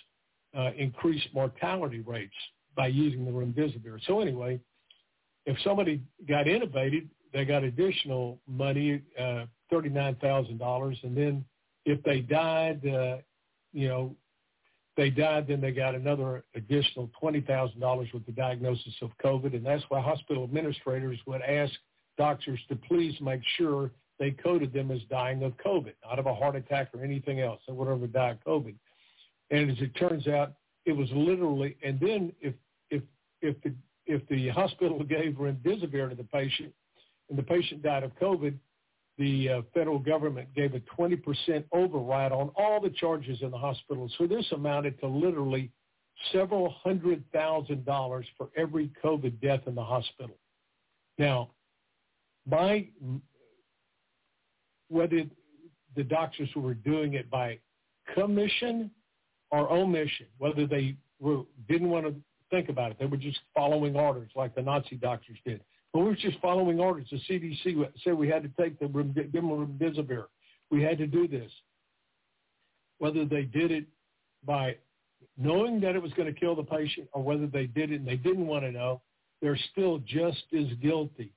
uh, 0.58 0.72
increased 0.78 1.28
mortality 1.34 2.00
rates 2.00 2.34
by 2.76 2.88
using 2.88 3.26
the 3.26 3.32
remdesivir. 3.32 4.00
So 4.06 4.20
anyway, 4.22 4.60
if 5.46 5.58
somebody 5.64 6.02
got 6.28 6.46
intubated, 6.46 7.08
they 7.34 7.46
got 7.46 7.64
additional 7.64 8.40
money, 8.48 9.02
uh, 9.20 9.46
$39,000, 9.72 11.04
and 11.04 11.16
then 11.16 11.46
if 11.86 12.02
they 12.04 12.22
died, 12.22 12.86
uh, 12.88 13.18
you 13.74 13.88
know, 13.88 14.16
they 14.98 15.10
died, 15.10 15.48
then 15.48 15.62
they 15.62 15.72
got 15.72 15.96
another 15.96 16.44
additional 16.56 17.10
$20,000 17.22 18.14
with 18.14 18.26
the 18.26 18.32
diagnosis 18.32 18.94
of 19.02 19.12
COVID. 19.24 19.56
And 19.56 19.66
that's 19.66 19.84
why 19.88 20.02
hospital 20.02 20.44
administrators 20.44 21.18
would 21.26 21.42
ask 21.42 21.72
doctors 22.20 22.60
to 22.68 22.76
please 22.76 23.16
make 23.22 23.42
sure 23.58 23.90
they 24.20 24.32
coded 24.32 24.74
them 24.74 24.92
as 24.92 25.00
dying 25.10 25.42
of 25.44 25.54
COVID, 25.66 25.94
not 26.06 26.20
of 26.20 26.26
a 26.26 26.36
heart 26.36 26.56
attack 26.58 26.90
or 26.94 27.04
anything 27.04 27.40
else. 27.40 27.62
They 27.66 27.74
would 27.74 27.88
ever 27.88 28.06
die 28.06 28.32
of 28.32 28.44
COVID. 28.46 28.76
And 29.50 29.72
as 29.72 29.78
it 29.80 29.96
turns 29.96 30.28
out, 30.28 30.54
it 30.86 30.92
was 30.92 31.08
literally, 31.14 31.78
and 31.82 32.00
then 32.00 32.34
if, 32.42 32.54
if, 32.92 33.02
if 33.42 33.56
the, 33.64 33.74
if 34.06 34.28
the 34.28 34.50
hospital 34.50 35.04
gave 35.10 35.34
remdesivir 35.34 36.10
to 36.10 36.16
the 36.16 36.26
patient 36.26 36.74
and 37.30 37.40
the 37.40 37.44
patient 37.44 37.82
died 37.82 38.04
of 38.04 38.12
COVID, 38.20 38.54
the 39.18 39.50
uh, 39.50 39.62
federal 39.74 40.00
government 40.00 40.54
gave 40.56 40.74
a 40.76 40.80
20% 41.00 41.64
override 41.72 42.32
on 42.32 42.52
all 42.56 42.80
the 42.82 42.90
charges 42.90 43.42
in 43.42 43.52
the 43.52 43.58
hospital. 43.58 44.10
So 44.18 44.28
this 44.28 44.46
amounted 44.52 45.00
to 45.00 45.08
literally 45.08 45.72
several 46.34 46.70
hundred 46.84 47.24
thousand 47.32 47.86
dollars 47.86 48.26
for 48.38 48.50
every 48.58 48.92
COVID 49.04 49.42
death 49.42 49.62
in 49.68 49.76
the 49.76 49.84
hospital. 49.84 50.38
Now, 51.18 51.50
by 52.46 52.88
whether 54.90 55.24
the 55.96 56.04
doctors 56.04 56.50
who 56.54 56.62
were 56.62 56.74
doing 56.74 57.14
it 57.14 57.30
by 57.30 57.60
commission 58.16 58.92
or 59.52 59.72
omission, 59.72 60.28
whether 60.38 60.68
they 60.68 60.96
were, 61.20 61.44
didn't 61.68 61.90
want 61.90 62.06
to 62.06 62.16
think 62.50 62.70
about 62.70 62.92
it, 62.92 62.98
they 63.00 63.06
were 63.06 63.18
just 63.18 63.40
following 63.56 63.96
orders 63.96 64.32
like 64.36 64.54
the 64.56 64.62
Nazi 64.62 64.96
doctors 64.96 65.38
did. 65.46 65.62
But 65.94 66.00
we 66.00 66.06
were 66.06 66.16
just 66.16 66.40
following 66.40 66.80
orders. 66.80 67.08
The 67.10 67.20
CDC 67.30 67.92
said 68.04 68.14
we 68.14 68.30
had 68.30 68.44
to 68.44 68.50
take 68.62 68.80
the 68.80 68.88
give 68.88 69.32
them 69.32 69.50
remdesivir. 69.50 70.26
We 70.70 70.84
had 70.84 70.98
to 71.00 71.08
do 71.08 71.28
this. 71.28 71.52
Whether 73.00 73.26
they 73.26 73.44
did 73.44 73.72
it 73.72 73.86
by 74.46 74.76
knowing 75.38 75.80
that 75.82 75.96
it 75.96 76.02
was 76.02 76.14
going 76.14 76.32
to 76.32 76.40
kill 76.40 76.56
the 76.56 76.64
patient 76.64 77.08
or 77.14 77.24
whether 77.24 77.48
they 77.48 77.66
did 77.66 77.92
it 77.92 77.96
and 77.96 78.08
they 78.08 78.18
didn't 78.18 78.46
want 78.46 78.66
to 78.66 78.72
know, 78.72 79.02
they're 79.42 79.60
still 79.72 80.00
just 80.00 80.44
as 80.58 80.68
guilty 80.82 81.34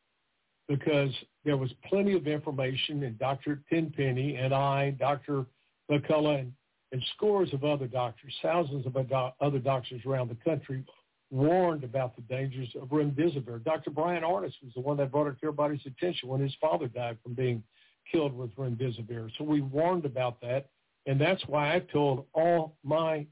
because 0.69 1.11
there 1.45 1.57
was 1.57 1.71
plenty 1.89 2.15
of 2.15 2.27
information 2.27 3.03
and 3.03 3.19
Dr. 3.19 3.63
Tenpenny 3.71 4.37
and 4.37 4.55
I, 4.55 4.91
Dr. 4.91 5.47
McCullough, 5.91 6.41
and, 6.41 6.53
and 6.93 7.03
scores 7.17 7.53
of 7.53 7.65
other 7.65 7.87
doctors, 7.87 8.35
thousands 8.43 8.87
of 8.87 8.97
other 9.41 9.59
doctors 9.59 10.01
around 10.07 10.29
the 10.29 10.37
country 10.45 10.85
warned 11.31 11.83
about 11.83 12.15
the 12.15 12.23
dangers 12.23 12.69
of 12.81 12.89
remdesivir. 12.89 13.65
Dr. 13.65 13.91
Bryan 13.91 14.23
Ardis 14.23 14.53
was 14.63 14.73
the 14.75 14.81
one 14.81 14.99
that 14.99 15.11
brought 15.11 15.29
it 15.29 15.41
to 15.41 15.47
everybody's 15.47 15.81
attention 15.87 16.29
when 16.29 16.41
his 16.41 16.55
father 16.61 16.89
died 16.89 17.17
from 17.23 17.33
being 17.33 17.63
killed 18.11 18.37
with 18.37 18.55
remdesivir. 18.57 19.31
So 19.39 19.45
we 19.45 19.63
warned 19.63 20.05
about 20.05 20.41
that, 20.43 20.67
and 21.07 21.21
that's 21.21 21.43
why 21.47 21.75
I 21.75 21.81
told 21.81 22.27
all 22.35 22.77
my 22.85 23.27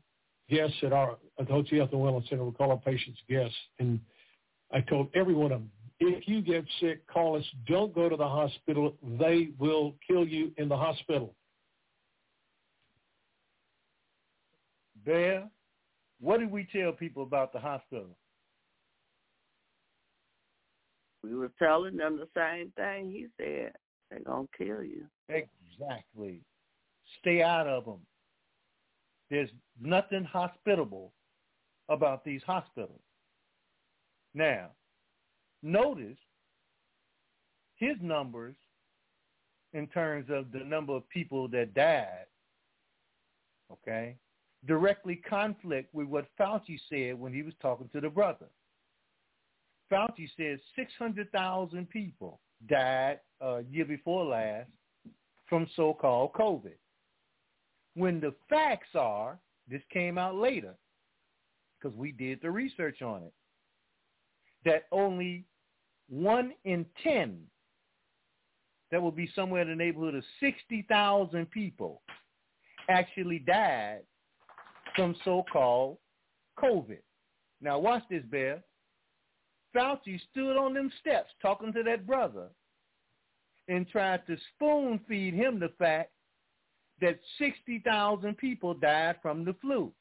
guests 0.48 0.77
at 0.82 0.93
our 0.93 1.19
at 1.39 1.47
the 1.47 1.52
Hotze 1.52 1.77
Health 1.77 1.90
and 1.93 2.01
Wellness 2.01 2.28
Center, 2.28 2.44
we 2.44 2.52
call 2.52 2.70
our 2.70 2.78
patients 2.78 3.19
guests, 3.28 3.57
and 3.78 4.01
I 4.73 4.81
told 4.81 5.09
every 5.15 5.35
one 5.35 5.52
of 5.52 5.61
them, 5.61 5.70
if 6.01 6.27
you 6.27 6.41
get 6.41 6.65
sick, 6.81 7.07
call 7.07 7.37
us. 7.37 7.45
Don't 7.67 7.95
go 7.95 8.09
to 8.09 8.17
the 8.17 8.29
hospital. 8.29 8.97
They 9.19 9.51
will 9.59 9.95
kill 10.07 10.27
you 10.27 10.53
in 10.57 10.69
the 10.69 10.77
hospital. 10.77 11.35
Bear, 15.05 15.49
what 16.21 16.41
did 16.41 16.51
we 16.51 16.67
tell 16.73 16.93
people 16.93 17.23
about 17.23 17.53
the 17.53 17.61
hospital? 17.61 18.17
We 21.23 21.35
were 21.35 21.53
telling 21.59 21.97
them 21.97 22.19
the 22.19 22.29
same 22.35 22.73
thing 22.77 23.11
he 23.11 23.27
said. 23.37 23.73
They're 24.11 24.21
going 24.21 24.49
to 24.49 24.65
kill 24.65 24.83
you. 24.83 25.05
Exactly. 25.29 26.43
Stay 27.21 27.43
out 27.43 27.67
of 27.67 27.85
them. 27.85 28.01
There's 29.29 29.51
nothing 29.81 30.25
hospitable 30.25 31.13
about 31.89 32.25
these 32.25 32.43
hospitals. 32.47 33.01
Now, 34.35 34.71
notice 35.62 36.19
his 37.77 37.97
numbers 38.01 38.57
in 39.73 39.87
terms 39.89 40.27
of 40.31 40.53
the 40.53 40.61
number 40.61 40.93
of 40.95 41.09
people 41.09 41.49
that 41.49 41.74
died, 41.74 42.27
okay, 43.73 44.16
directly 44.66 45.16
conflict 45.16 45.95
with 45.95 46.07
what 46.07 46.27
Fauci 46.39 46.78
said 46.89 47.19
when 47.19 47.32
he 47.32 47.43
was 47.43 47.55
talking 47.62 47.89
to 47.93 48.01
the 48.01 48.09
brother. 48.09 48.47
Fauci 49.91 50.28
said 50.37 50.61
600,000 50.77 51.89
people 51.89 52.41
died 52.69 53.20
uh, 53.41 53.59
year 53.70 53.85
before 53.85 54.24
last 54.24 54.69
from 55.49 55.66
so-called 55.74 56.32
COVID. 56.35 56.77
When 57.95 58.20
the 58.20 58.35
facts 58.49 58.95
are, 58.95 59.39
this 59.69 59.82
came 59.93 60.19
out 60.19 60.37
later 60.37 60.74
because 61.78 61.97
we 61.97 62.12
did 62.12 62.41
the 62.43 62.51
research 62.51 63.03
on 63.03 63.23
it, 63.23 63.32
that 64.65 64.85
only 64.93 65.45
one 66.11 66.53
in 66.65 66.85
10, 67.03 67.39
that 68.91 69.01
will 69.01 69.12
be 69.12 69.31
somewhere 69.35 69.62
in 69.62 69.69
the 69.69 69.77
neighborhood 69.77 70.16
of 70.16 70.24
60,000 70.41 71.51
people, 71.51 72.03
actually 72.89 73.39
died 73.39 74.01
from 74.97 75.15
so-called 75.24 75.99
COVID. 76.59 76.99
Now 77.61 77.78
watch 77.78 78.03
this, 78.11 78.24
Bear. 78.31 78.62
Fauci 79.74 80.20
stood 80.31 80.57
on 80.57 80.74
them 80.74 80.91
steps 81.01 81.31
talking 81.41 81.73
to 81.73 81.82
that 81.85 82.07
brother 82.07 82.49
and 83.69 83.89
tried 83.89 84.27
to 84.27 84.37
spoon 84.55 85.01
feed 85.09 85.32
him 85.32 85.61
the 85.61 85.70
fact 85.78 86.11
that 87.01 87.20
60,000 87.39 88.37
people 88.37 88.74
died 88.74 89.16
from 89.23 89.45
the 89.45 89.55
flu. 89.61 89.93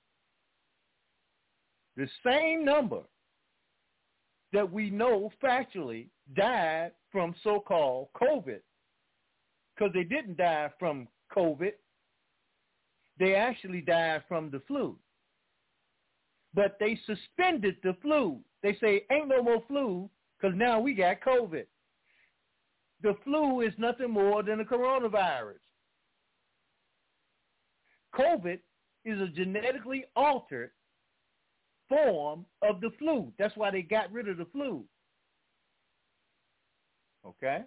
The 1.95 2.10
same 2.26 2.65
number 2.65 3.02
that 4.54 4.72
we 4.72 4.90
know 4.90 5.32
factually 5.44 6.08
died 6.36 6.92
from 7.12 7.36
so-called 7.44 8.10
COVID 8.20 8.60
because 9.76 9.94
they 9.94 10.04
didn't 10.04 10.38
die 10.38 10.70
from 10.80 11.08
COVID. 11.36 11.72
They 13.20 13.36
actually 13.36 13.82
died 13.82 14.24
from 14.28 14.50
the 14.50 14.62
flu. 14.68 14.98
But 16.54 16.78
they 16.80 17.00
suspended 17.06 17.78
the 17.84 17.96
flu. 18.02 18.40
They 18.64 18.76
say, 18.82 19.06
ain't 19.12 19.28
no 19.28 19.44
more 19.44 19.64
flu 19.68 20.10
because 20.40 20.58
now 20.58 20.80
we 20.80 20.94
got 20.94 21.22
COVID. 21.22 21.66
The 23.02 23.16
flu 23.24 23.62
is 23.62 23.74
nothing 23.78 24.12
more 24.12 24.44
than 24.44 24.60
a 24.60 24.66
coronavirus. 24.66 25.60
COVID 28.16 28.60
is 29.06 29.22
a 29.22 29.28
genetically 29.28 30.06
altered 30.16 30.72
form 31.90 32.45
of 32.61 32.80
the 32.80 32.91
flu. 32.98 33.34
That's 33.38 33.57
why 33.57 33.72
they 33.72 33.82
got 33.82 34.11
rid 34.11 34.30
of 34.30 34.38
the 34.38 34.45
flu. 34.45 34.84
Okay? 37.26 37.64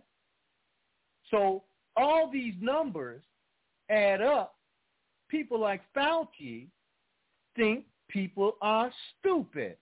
So 1.31 1.65
all 1.97 2.31
these 2.33 2.55
numbers 2.61 3.23
add 3.91 4.23
up. 4.23 4.55
People 5.29 5.59
like 5.59 5.83
Fauci 5.97 6.69
think 7.57 7.85
people 8.09 8.57
are 8.63 8.91
stupid. 9.19 9.77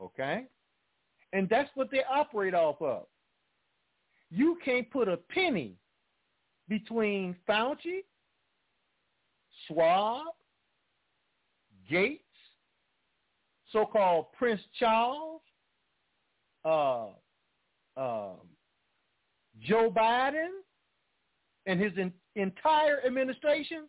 Okay? 0.00 0.44
And 1.32 1.48
that's 1.48 1.70
what 1.74 1.90
they 1.90 2.02
operate 2.10 2.54
off 2.54 2.80
of. 2.80 3.06
You 4.30 4.58
can't 4.64 4.90
put 4.90 5.08
a 5.08 5.16
penny 5.16 5.74
between 6.68 7.34
Fauci, 7.48 8.04
Schwab, 9.66 10.26
Gates, 11.88 12.22
so-called 13.72 14.26
Prince 14.36 14.60
Charles, 14.78 15.40
uh, 16.64 17.08
uh, 17.96 18.34
Joe 19.60 19.92
Biden, 19.94 20.48
and 21.66 21.80
his 21.80 21.92
in, 21.96 22.12
entire 22.36 23.00
administration, 23.06 23.88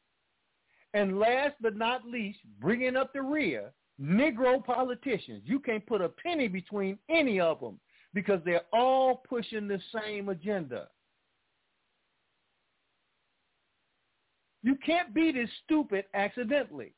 and 0.94 1.20
last 1.20 1.56
but 1.62 1.76
not 1.76 2.06
least, 2.06 2.40
bringing 2.60 2.96
up 2.96 3.14
the 3.14 3.22
rear, 3.22 3.72
Negro 4.02 4.64
politicians. 4.64 5.42
You 5.46 5.60
can't 5.60 5.86
put 5.86 6.02
a 6.02 6.10
penny 6.10 6.48
between 6.48 6.98
any 7.10 7.40
of 7.40 7.60
them 7.60 7.80
because 8.14 8.42
they're 8.46 8.66
all 8.74 9.22
pushing 9.28 9.68
the 9.68 9.80
same 9.94 10.30
agenda. 10.30 10.88
You 14.64 14.76
can't 14.86 15.14
be 15.14 15.32
this 15.32 15.50
stupid 15.64 16.06
accidentally. 16.14 16.94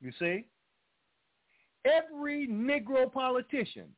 You 0.00 0.12
see? 0.18 0.44
Every 1.84 2.46
Negro 2.46 3.10
politician, 3.12 3.88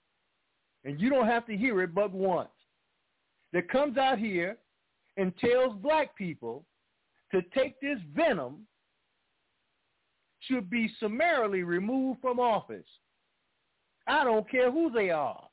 and 0.84 1.00
you 1.00 1.10
don't 1.10 1.26
have 1.26 1.46
to 1.46 1.56
hear 1.56 1.82
it 1.82 1.94
but 1.94 2.12
once, 2.12 2.48
that 3.52 3.68
comes 3.68 3.98
out 3.98 4.18
here 4.18 4.56
and 5.16 5.36
tells 5.38 5.76
black 5.76 6.16
people 6.16 6.64
to 7.32 7.42
take 7.54 7.80
this 7.80 7.98
venom 8.14 8.66
should 10.40 10.70
be 10.70 10.90
summarily 10.98 11.62
removed 11.62 12.20
from 12.20 12.40
office. 12.40 12.86
I 14.06 14.24
don't 14.24 14.50
care 14.50 14.70
who 14.70 14.90
they 14.90 15.10
are. 15.10 15.46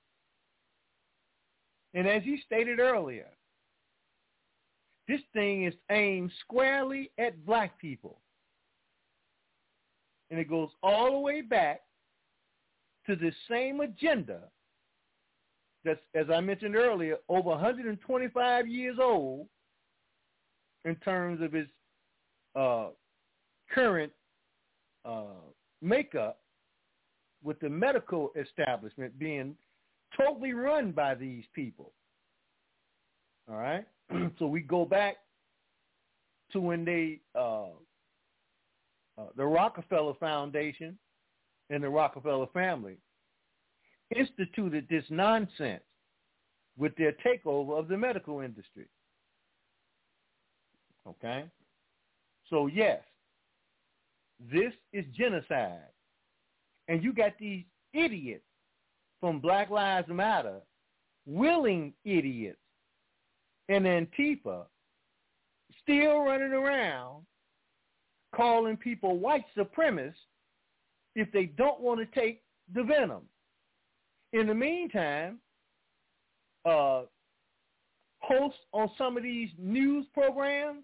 And 1.94 2.08
as 2.08 2.24
you 2.24 2.38
stated 2.46 2.80
earlier, 2.80 3.28
this 5.08 5.22
thing 5.34 5.66
is 5.66 5.74
aimed 5.90 6.32
squarely 6.42 7.12
at 7.18 7.46
black 7.46 7.80
people. 7.80 8.20
And 10.30 10.40
it 10.40 10.50
goes 10.50 10.70
all 10.84 11.12
the 11.12 11.20
way 11.20 11.42
back 11.42 11.82
to 13.06 13.16
the 13.16 13.32
same 13.50 13.80
agenda 13.82 14.42
that's, 15.86 16.02
as 16.16 16.26
I 16.34 16.42
mentioned 16.42 16.76
earlier, 16.76 17.18
over 17.30 17.50
125 17.50 18.68
years 18.68 18.98
old 19.02 19.48
in 20.86 20.96
terms 20.98 21.42
of 21.42 21.56
its 21.56 21.70
uh, 22.56 22.88
current 23.74 24.12
uh, 25.06 25.42
makeup 25.82 26.40
with 27.44 27.60
the 27.60 27.70
medical 27.70 28.32
establishment 28.36 29.18
being 29.18 29.56
totally 30.18 30.54
run 30.54 30.92
by 30.92 31.16
these 31.16 31.44
people. 31.54 31.94
All 33.50 33.58
right? 33.58 33.86
so 34.40 34.48
we 34.48 34.62
go 34.62 34.86
back 34.86 35.18
to 36.52 36.60
when 36.60 36.84
they, 36.84 37.20
uh, 37.38 37.68
uh, 39.18 39.26
the 39.36 39.46
Rockefeller 39.46 40.14
Foundation 40.20 40.98
and 41.70 41.84
the 41.84 41.90
Rockefeller 41.90 42.48
family 42.54 42.98
instituted 44.16 44.88
this 44.90 45.04
nonsense 45.10 45.84
with 46.78 46.96
their 46.96 47.14
takeover 47.26 47.78
of 47.78 47.88
the 47.88 47.98
medical 47.98 48.42
industry. 48.42 48.86
Okay? 51.08 51.46
So 52.50 52.68
yes, 52.68 53.02
this 54.52 54.74
is 54.94 55.06
genocide. 55.18 55.80
And 56.88 57.04
you 57.04 57.12
got 57.12 57.34
these 57.40 57.66
idiots 57.94 58.44
from 59.20 59.40
Black 59.40 59.70
Lives 59.70 60.08
Matter, 60.10 60.62
willing 61.26 61.94
idiots, 62.06 62.60
and 63.68 63.86
Antifa 63.86 64.66
still 65.84 66.20
running 66.20 66.54
around 66.54 67.26
calling 68.38 68.78
people 68.78 69.18
white 69.18 69.46
supremacists 69.58 70.14
if 71.16 71.32
they 71.32 71.48
don't 71.58 71.82
want 71.82 72.00
to 72.00 72.20
take 72.20 72.44
the 72.74 72.84
venom. 72.84 73.24
In 74.34 74.46
the 74.46 74.54
meantime, 74.54 75.40
uh, 76.64 77.02
hosts 78.20 78.60
on 78.72 78.92
some 78.98 79.18
of 79.18 79.24
these 79.24 79.50
news 79.58 80.06
programs, 80.14 80.84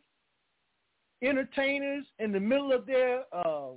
entertainers 1.21 2.05
in 2.19 2.31
the 2.31 2.39
middle 2.39 2.73
of 2.73 2.87
their 2.87 3.23
uh, 3.31 3.71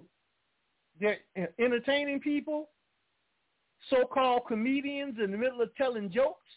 they're 0.99 1.19
entertaining 1.59 2.21
people, 2.21 2.71
so-called 3.91 4.43
comedians 4.49 5.17
in 5.23 5.31
the 5.31 5.37
middle 5.37 5.61
of 5.61 5.75
telling 5.75 6.11
jokes, 6.11 6.49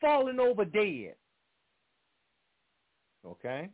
falling 0.00 0.40
over 0.40 0.64
dead. 0.64 1.14
Okay? 3.24 3.70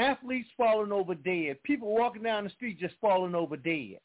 Athletes 0.00 0.48
falling 0.56 0.92
over 0.92 1.14
dead. 1.14 1.62
People 1.62 1.94
walking 1.94 2.22
down 2.22 2.44
the 2.44 2.50
street 2.50 2.80
just 2.80 2.94
falling 3.00 3.34
over 3.34 3.56
dead. 3.56 3.98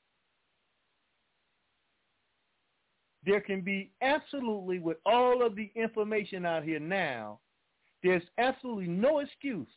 There 3.25 3.41
can 3.41 3.61
be 3.61 3.91
absolutely, 4.01 4.79
with 4.79 4.97
all 5.05 5.43
of 5.43 5.55
the 5.55 5.71
information 5.75 6.45
out 6.45 6.63
here 6.63 6.79
now, 6.79 7.39
there's 8.03 8.23
absolutely 8.37 8.87
no 8.87 9.19
excuse 9.19 9.67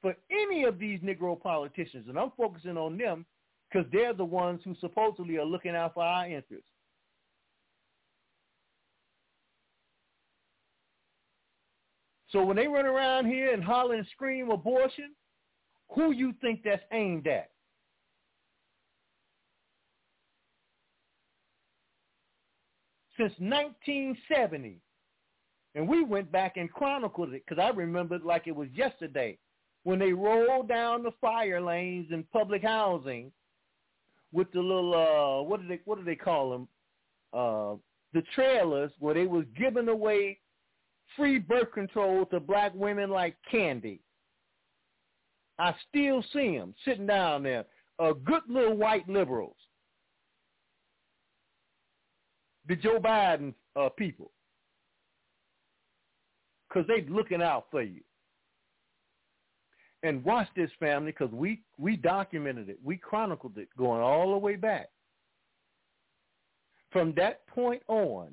for 0.00 0.14
any 0.30 0.64
of 0.64 0.78
these 0.78 1.00
Negro 1.00 1.38
politicians, 1.38 2.06
and 2.08 2.18
I'm 2.18 2.32
focusing 2.36 2.78
on 2.78 2.96
them 2.96 3.26
because 3.70 3.86
they're 3.92 4.14
the 4.14 4.24
ones 4.24 4.60
who 4.64 4.74
supposedly 4.80 5.36
are 5.36 5.44
looking 5.44 5.74
out 5.74 5.94
for 5.94 6.02
our 6.02 6.26
interests. 6.26 6.68
So 12.30 12.44
when 12.44 12.56
they 12.56 12.66
run 12.66 12.86
around 12.86 13.26
here 13.26 13.52
and 13.52 13.62
holler 13.62 13.94
and 13.94 14.06
scream 14.12 14.50
abortion, 14.50 15.14
who 15.90 16.12
you 16.12 16.34
think 16.40 16.62
that's 16.64 16.82
aimed 16.92 17.26
at? 17.26 17.50
Since 23.16 23.32
1970, 23.38 24.80
and 25.76 25.88
we 25.88 26.04
went 26.04 26.32
back 26.32 26.56
and 26.56 26.70
chronicled 26.70 27.32
it 27.32 27.44
because 27.46 27.62
I 27.62 27.68
remember 27.68 28.16
it 28.16 28.24
like 28.24 28.46
it 28.46 28.56
was 28.56 28.68
yesterday 28.74 29.38
when 29.84 29.98
they 29.98 30.12
rolled 30.12 30.68
down 30.68 31.02
the 31.02 31.12
fire 31.20 31.60
lanes 31.60 32.08
in 32.10 32.24
public 32.32 32.62
housing 32.62 33.32
with 34.32 34.50
the 34.52 34.60
little 34.60 34.94
uh 34.94 35.42
what 35.42 35.60
do 35.60 35.68
they 35.68 35.80
what 35.84 35.98
do 35.98 36.04
they 36.04 36.16
call 36.16 36.50
them 36.50 36.68
uh 37.32 37.76
the 38.14 38.22
trailers 38.34 38.92
where 38.98 39.14
they 39.14 39.26
was 39.26 39.44
giving 39.56 39.88
away 39.88 40.38
free 41.16 41.38
birth 41.38 41.72
control 41.72 42.26
to 42.26 42.40
black 42.40 42.72
women 42.74 43.10
like 43.10 43.36
candy. 43.50 44.00
I 45.58 45.74
still 45.88 46.24
see 46.32 46.56
them 46.56 46.74
sitting 46.84 47.06
down 47.06 47.42
there, 47.44 47.64
uh, 47.98 48.12
good 48.12 48.42
little 48.48 48.76
white 48.76 49.08
liberals, 49.08 49.56
the 52.66 52.76
Joe 52.76 52.98
Biden 52.98 53.54
uh, 53.76 53.88
people 53.90 54.30
because 56.74 56.88
they 56.88 57.02
looking 57.08 57.42
out 57.42 57.66
for 57.70 57.82
you. 57.82 58.00
And 60.02 60.24
watch 60.24 60.48
this, 60.54 60.70
family, 60.78 61.12
because 61.12 61.32
we, 61.32 61.62
we 61.78 61.96
documented 61.96 62.68
it. 62.68 62.78
We 62.82 62.96
chronicled 62.96 63.56
it 63.56 63.68
going 63.78 64.02
all 64.02 64.32
the 64.32 64.38
way 64.38 64.56
back. 64.56 64.90
From 66.90 67.14
that 67.16 67.46
point 67.46 67.82
on, 67.88 68.28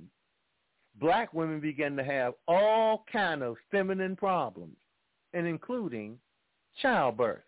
black 0.99 1.33
women 1.33 1.61
began 1.61 1.95
to 1.95 2.03
have 2.03 2.33
all 2.47 3.05
kind 3.11 3.41
of 3.41 3.55
feminine 3.71 4.15
problems, 4.15 4.75
and 5.33 5.47
including 5.47 6.17
childbirth. 6.81 7.43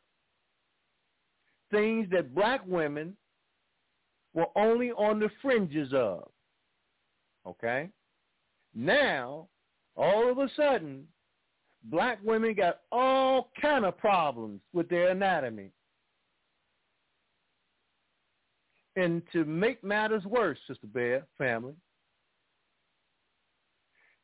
Things 1.71 2.07
that 2.11 2.35
black 2.35 2.61
women 2.67 3.15
were 4.33 4.47
only 4.55 4.91
on 4.91 5.19
the 5.19 5.29
fringes 5.41 5.93
of. 5.93 6.29
Okay? 7.45 7.89
Now, 8.75 9.47
all 9.95 10.29
of 10.29 10.39
a 10.39 10.49
sudden, 10.55 11.07
black 11.85 12.19
women 12.23 12.53
got 12.53 12.81
all 12.91 13.51
kind 13.61 13.85
of 13.85 13.97
problems 13.97 14.61
with 14.73 14.89
their 14.89 15.09
anatomy. 15.09 15.71
And 18.95 19.23
to 19.33 19.43
make 19.45 19.83
matters 19.83 20.23
worse, 20.25 20.59
Sister 20.67 20.87
Bear 20.87 21.25
family, 21.37 21.73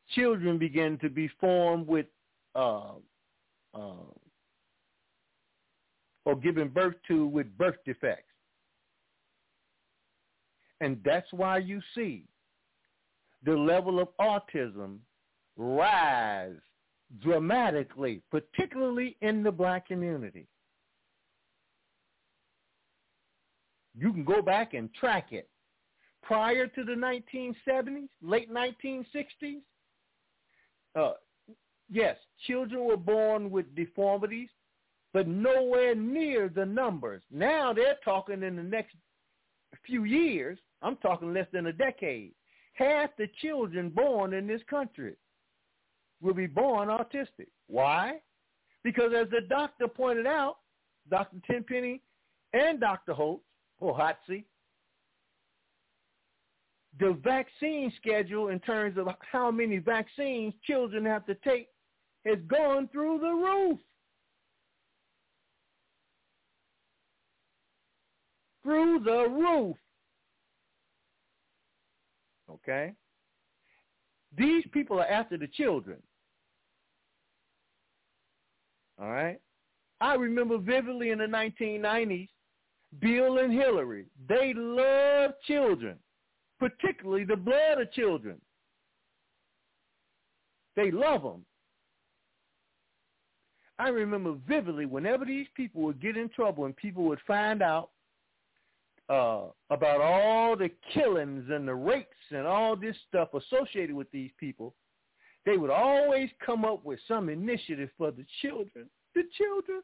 children 0.09 0.57
begin 0.57 0.97
to 0.99 1.09
be 1.09 1.29
formed 1.39 1.87
with 1.87 2.05
uh, 2.55 2.93
uh, 3.73 3.93
or 6.29 6.35
given 6.35 6.67
birth 6.69 6.93
to 7.07 7.25
with 7.25 7.57
birth 7.57 7.77
defects. 7.87 8.31
And 10.79 11.01
that's 11.03 11.27
why 11.33 11.57
you 11.57 11.81
see 11.95 12.25
the 13.43 13.53
level 13.53 13.99
of 13.99 14.09
autism 14.21 14.99
rise 15.57 16.53
dramatically, 17.19 18.21
particularly 18.29 19.17
in 19.21 19.41
the 19.41 19.51
black 19.51 19.87
community. 19.87 20.47
You 23.97 24.13
can 24.13 24.23
go 24.23 24.43
back 24.43 24.75
and 24.75 24.93
track 24.93 25.29
it. 25.31 25.49
Prior 26.21 26.67
to 26.67 26.83
the 26.83 26.93
1970s, 26.93 28.07
late 28.21 28.51
1960s, 28.53 29.61
uh, 30.95 31.13
yes, 31.89 32.17
children 32.45 32.85
were 32.85 32.97
born 32.97 33.49
with 33.49 33.73
deformities, 33.75 34.49
but 35.13 35.27
nowhere 35.27 35.95
near 35.95 36.49
the 36.49 36.65
numbers. 36.65 37.23
Now 37.31 37.73
they're 37.73 37.97
talking 38.03 38.43
in 38.43 38.55
the 38.55 38.63
next 38.63 38.95
few 39.85 40.03
years, 40.03 40.59
I'm 40.81 40.97
talking 40.97 41.33
less 41.33 41.47
than 41.51 41.67
a 41.67 41.73
decade, 41.73 42.33
half 42.73 43.09
the 43.17 43.27
children 43.41 43.89
born 43.89 44.33
in 44.33 44.47
this 44.47 44.61
country 44.69 45.15
will 46.21 46.33
be 46.33 46.47
born 46.47 46.89
autistic. 46.89 47.47
Why? 47.67 48.21
Because 48.83 49.11
as 49.15 49.29
the 49.29 49.41
doctor 49.47 49.87
pointed 49.87 50.27
out, 50.27 50.57
Dr. 51.09 51.37
Tenpenny 51.49 52.01
and 52.53 52.79
Dr. 52.79 53.13
Holtz, 53.13 53.43
or 53.79 53.97
Hotze, 53.97 54.43
the 56.99 57.13
vaccine 57.23 57.91
schedule 57.97 58.49
in 58.49 58.59
terms 58.59 58.97
of 58.97 59.07
how 59.31 59.51
many 59.51 59.77
vaccines 59.77 60.53
children 60.63 61.05
have 61.05 61.25
to 61.27 61.35
take 61.35 61.69
has 62.25 62.37
gone 62.47 62.89
through 62.91 63.19
the 63.19 63.29
roof. 63.29 63.79
Through 68.69 68.99
the 69.03 69.27
roof. 69.27 69.75
Okay? 72.51 72.93
These 74.37 74.63
people 74.71 74.99
are 74.99 75.07
after 75.07 75.39
the 75.39 75.47
children. 75.47 75.97
All 79.01 79.09
right? 79.09 79.39
I 80.01 80.13
remember 80.13 80.59
vividly 80.59 81.09
in 81.09 81.17
the 81.17 81.25
1990s, 81.25 82.27
Bill 83.01 83.39
and 83.39 83.51
Hillary, 83.51 84.05
they 84.27 84.53
love 84.55 85.31
children, 85.47 85.97
particularly 86.59 87.23
the 87.23 87.37
blood 87.37 87.81
of 87.81 87.91
children. 87.91 88.39
They 90.75 90.91
love 90.91 91.23
them. 91.23 91.43
I 93.79 93.89
remember 93.89 94.35
vividly 94.47 94.85
whenever 94.85 95.25
these 95.25 95.47
people 95.55 95.81
would 95.81 95.99
get 95.99 96.17
in 96.17 96.29
trouble 96.29 96.65
and 96.65 96.75
people 96.75 97.05
would 97.05 97.19
find 97.25 97.63
out 97.63 97.89
uh, 99.09 99.45
about 99.71 100.01
all 100.01 100.55
the 100.55 100.69
killings 100.93 101.45
and 101.49 101.67
the 101.67 101.73
rapes 101.73 102.07
and 102.31 102.45
all 102.45 102.75
this 102.75 102.95
stuff 103.07 103.29
associated 103.33 103.95
with 103.95 104.09
these 104.11 104.31
people, 104.39 104.75
they 105.45 105.57
would 105.57 105.71
always 105.71 106.29
come 106.45 106.63
up 106.63 106.85
with 106.85 106.99
some 107.07 107.29
initiative 107.29 107.89
for 107.97 108.11
the 108.11 108.25
children. 108.41 108.89
The 109.15 109.23
children. 109.35 109.81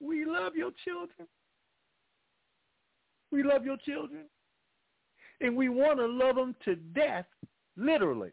We 0.00 0.24
love 0.26 0.54
your 0.54 0.70
children. 0.84 1.26
We 3.30 3.42
love 3.42 3.64
your 3.64 3.78
children. 3.78 4.24
And 5.40 5.56
we 5.56 5.68
want 5.68 5.98
to 5.98 6.06
love 6.06 6.36
them 6.36 6.54
to 6.64 6.74
death, 6.74 7.26
literally. 7.76 8.30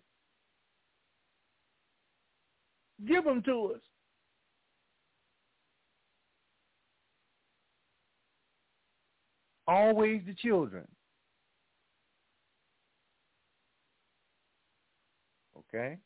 Give 3.07 3.23
them 3.23 3.44
to 3.44 3.73
us. 3.76 3.82
Always 9.67 10.21
the 10.27 10.33
children. 10.33 10.87
Okay? 15.57 15.97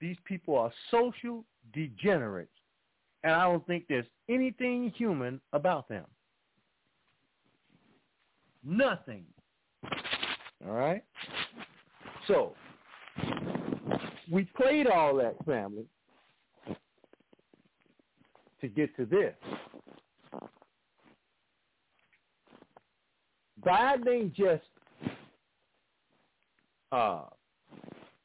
These 0.00 0.16
people 0.24 0.58
are 0.58 0.72
social 0.90 1.44
degenerates. 1.72 2.50
And 3.24 3.32
I 3.32 3.44
don't 3.44 3.64
think 3.66 3.84
there's 3.88 4.06
anything 4.28 4.92
human 4.96 5.40
about 5.52 5.88
them. 5.88 6.06
Nothing. 8.64 9.24
All 10.66 10.74
right? 10.74 11.04
So, 12.26 12.54
we 14.30 14.44
played 14.56 14.86
all 14.86 15.16
that, 15.16 15.36
family, 15.44 15.84
to 18.60 18.68
get 18.68 18.96
to 18.96 19.04
this. 19.04 19.34
God 23.64 24.06
ain't 24.08 24.34
just 24.34 24.62
uh, 26.90 27.22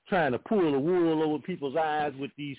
trying 0.08 0.32
to 0.32 0.40
pull 0.40 0.72
the 0.72 0.80
wool 0.80 1.24
over 1.24 1.42
people's 1.42 1.76
eyes 1.76 2.14
with 2.20 2.32
these 2.38 2.58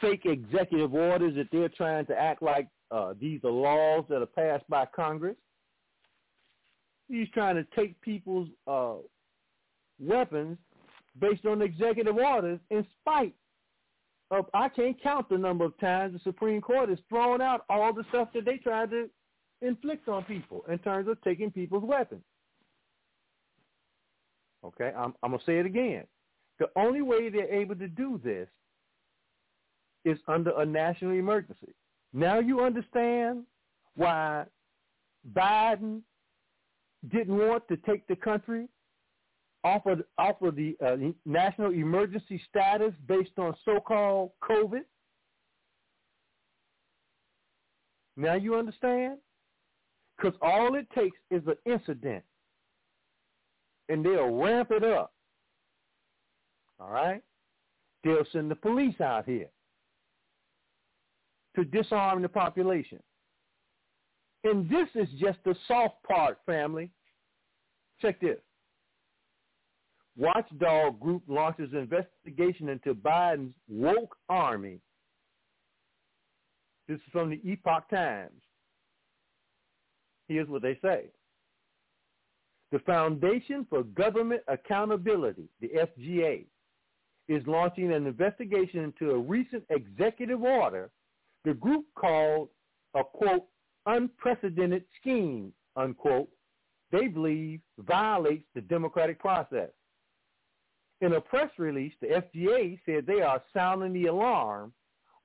fake 0.00 0.26
executive 0.26 0.94
orders 0.94 1.34
that 1.36 1.48
they're 1.50 1.68
trying 1.68 2.06
to 2.06 2.16
act 2.16 2.42
like 2.42 2.68
uh, 2.90 3.14
these 3.20 3.40
are 3.44 3.50
laws 3.50 4.04
that 4.08 4.22
are 4.22 4.26
passed 4.26 4.68
by 4.68 4.86
Congress. 4.94 5.36
He's 7.08 7.28
trying 7.30 7.56
to 7.56 7.66
take 7.74 8.00
people's 8.00 8.48
uh, 8.66 8.96
weapons 9.98 10.58
based 11.20 11.46
on 11.46 11.62
executive 11.62 12.16
orders 12.16 12.60
in 12.70 12.86
spite 13.00 13.34
of, 14.30 14.46
I 14.52 14.68
can't 14.68 15.02
count 15.02 15.28
the 15.28 15.38
number 15.38 15.64
of 15.64 15.78
times 15.80 16.12
the 16.12 16.20
Supreme 16.22 16.60
Court 16.60 16.90
has 16.90 16.98
thrown 17.08 17.40
out 17.40 17.64
all 17.70 17.92
the 17.92 18.04
stuff 18.10 18.28
that 18.34 18.44
they 18.44 18.58
tried 18.58 18.90
to 18.90 19.08
inflict 19.60 20.08
on 20.08 20.24
people 20.24 20.64
in 20.68 20.78
terms 20.78 21.08
of 21.08 21.20
taking 21.22 21.50
people's 21.50 21.84
weapons. 21.84 22.22
Okay, 24.64 24.92
I'm, 24.96 25.14
I'm 25.22 25.30
going 25.30 25.38
to 25.40 25.46
say 25.46 25.58
it 25.58 25.66
again. 25.66 26.04
The 26.58 26.68
only 26.76 27.02
way 27.02 27.28
they're 27.28 27.52
able 27.52 27.76
to 27.76 27.88
do 27.88 28.20
this 28.22 28.48
is 30.04 30.18
under 30.26 30.50
a 30.60 30.66
national 30.66 31.12
emergency. 31.12 31.74
Now 32.12 32.40
you 32.40 32.60
understand 32.60 33.44
why 33.94 34.44
Biden 35.32 36.00
didn't 37.12 37.36
want 37.36 37.68
to 37.68 37.76
take 37.76 38.06
the 38.08 38.16
country 38.16 38.68
off 39.62 39.86
of, 39.86 40.02
off 40.18 40.40
of 40.42 40.56
the 40.56 40.76
uh, 40.84 40.96
national 41.24 41.72
emergency 41.72 42.40
status 42.48 42.92
based 43.06 43.38
on 43.38 43.54
so-called 43.64 44.30
COVID? 44.42 44.82
Now 48.16 48.34
you 48.34 48.56
understand? 48.56 49.18
Because 50.18 50.36
all 50.42 50.74
it 50.74 50.88
takes 50.90 51.16
is 51.30 51.42
an 51.46 51.56
incident, 51.64 52.24
and 53.88 54.04
they'll 54.04 54.34
ramp 54.34 54.70
it 54.72 54.82
up. 54.82 55.12
All 56.80 56.90
right? 56.90 57.22
They'll 58.02 58.26
send 58.32 58.50
the 58.50 58.56
police 58.56 59.00
out 59.00 59.26
here 59.26 59.48
to 61.56 61.64
disarm 61.64 62.22
the 62.22 62.28
population. 62.28 63.00
And 64.44 64.68
this 64.68 64.88
is 64.94 65.08
just 65.20 65.38
the 65.44 65.54
soft 65.66 66.02
part, 66.04 66.38
family. 66.46 66.90
Check 68.00 68.20
this. 68.20 68.38
Watchdog 70.16 70.98
Group 71.00 71.22
launches 71.28 71.72
investigation 71.72 72.68
into 72.68 72.94
Biden's 72.94 73.54
woke 73.68 74.16
army. 74.28 74.80
This 76.88 76.96
is 76.96 77.12
from 77.12 77.30
the 77.30 77.40
Epoch 77.44 77.88
Times. 77.90 78.40
Here's 80.28 80.48
what 80.48 80.62
they 80.62 80.78
say. 80.82 81.12
The 82.72 82.80
Foundation 82.80 83.66
for 83.70 83.82
Government 83.82 84.42
Accountability, 84.48 85.48
the 85.60 85.68
FGA, 85.68 86.46
is 87.28 87.46
launching 87.46 87.92
an 87.92 88.06
investigation 88.06 88.80
into 88.80 89.10
a 89.12 89.18
recent 89.18 89.64
executive 89.70 90.42
order 90.42 90.92
the 91.44 91.54
group 91.54 91.86
called 91.94 92.50
a, 92.94 93.04
quote, 93.04 93.48
unprecedented 93.86 94.86
scheme, 95.00 95.54
unquote, 95.76 96.30
they 96.92 97.08
believe 97.08 97.62
violates 97.78 98.46
the 98.54 98.60
democratic 98.60 99.18
process. 99.20 99.70
In 101.00 101.14
a 101.14 101.20
press 101.20 101.50
release, 101.58 101.94
the 102.00 102.08
FGA 102.08 102.80
said 102.84 103.06
they 103.06 103.22
are 103.22 103.42
sounding 103.54 103.92
the 103.94 104.08
alarm 104.08 104.74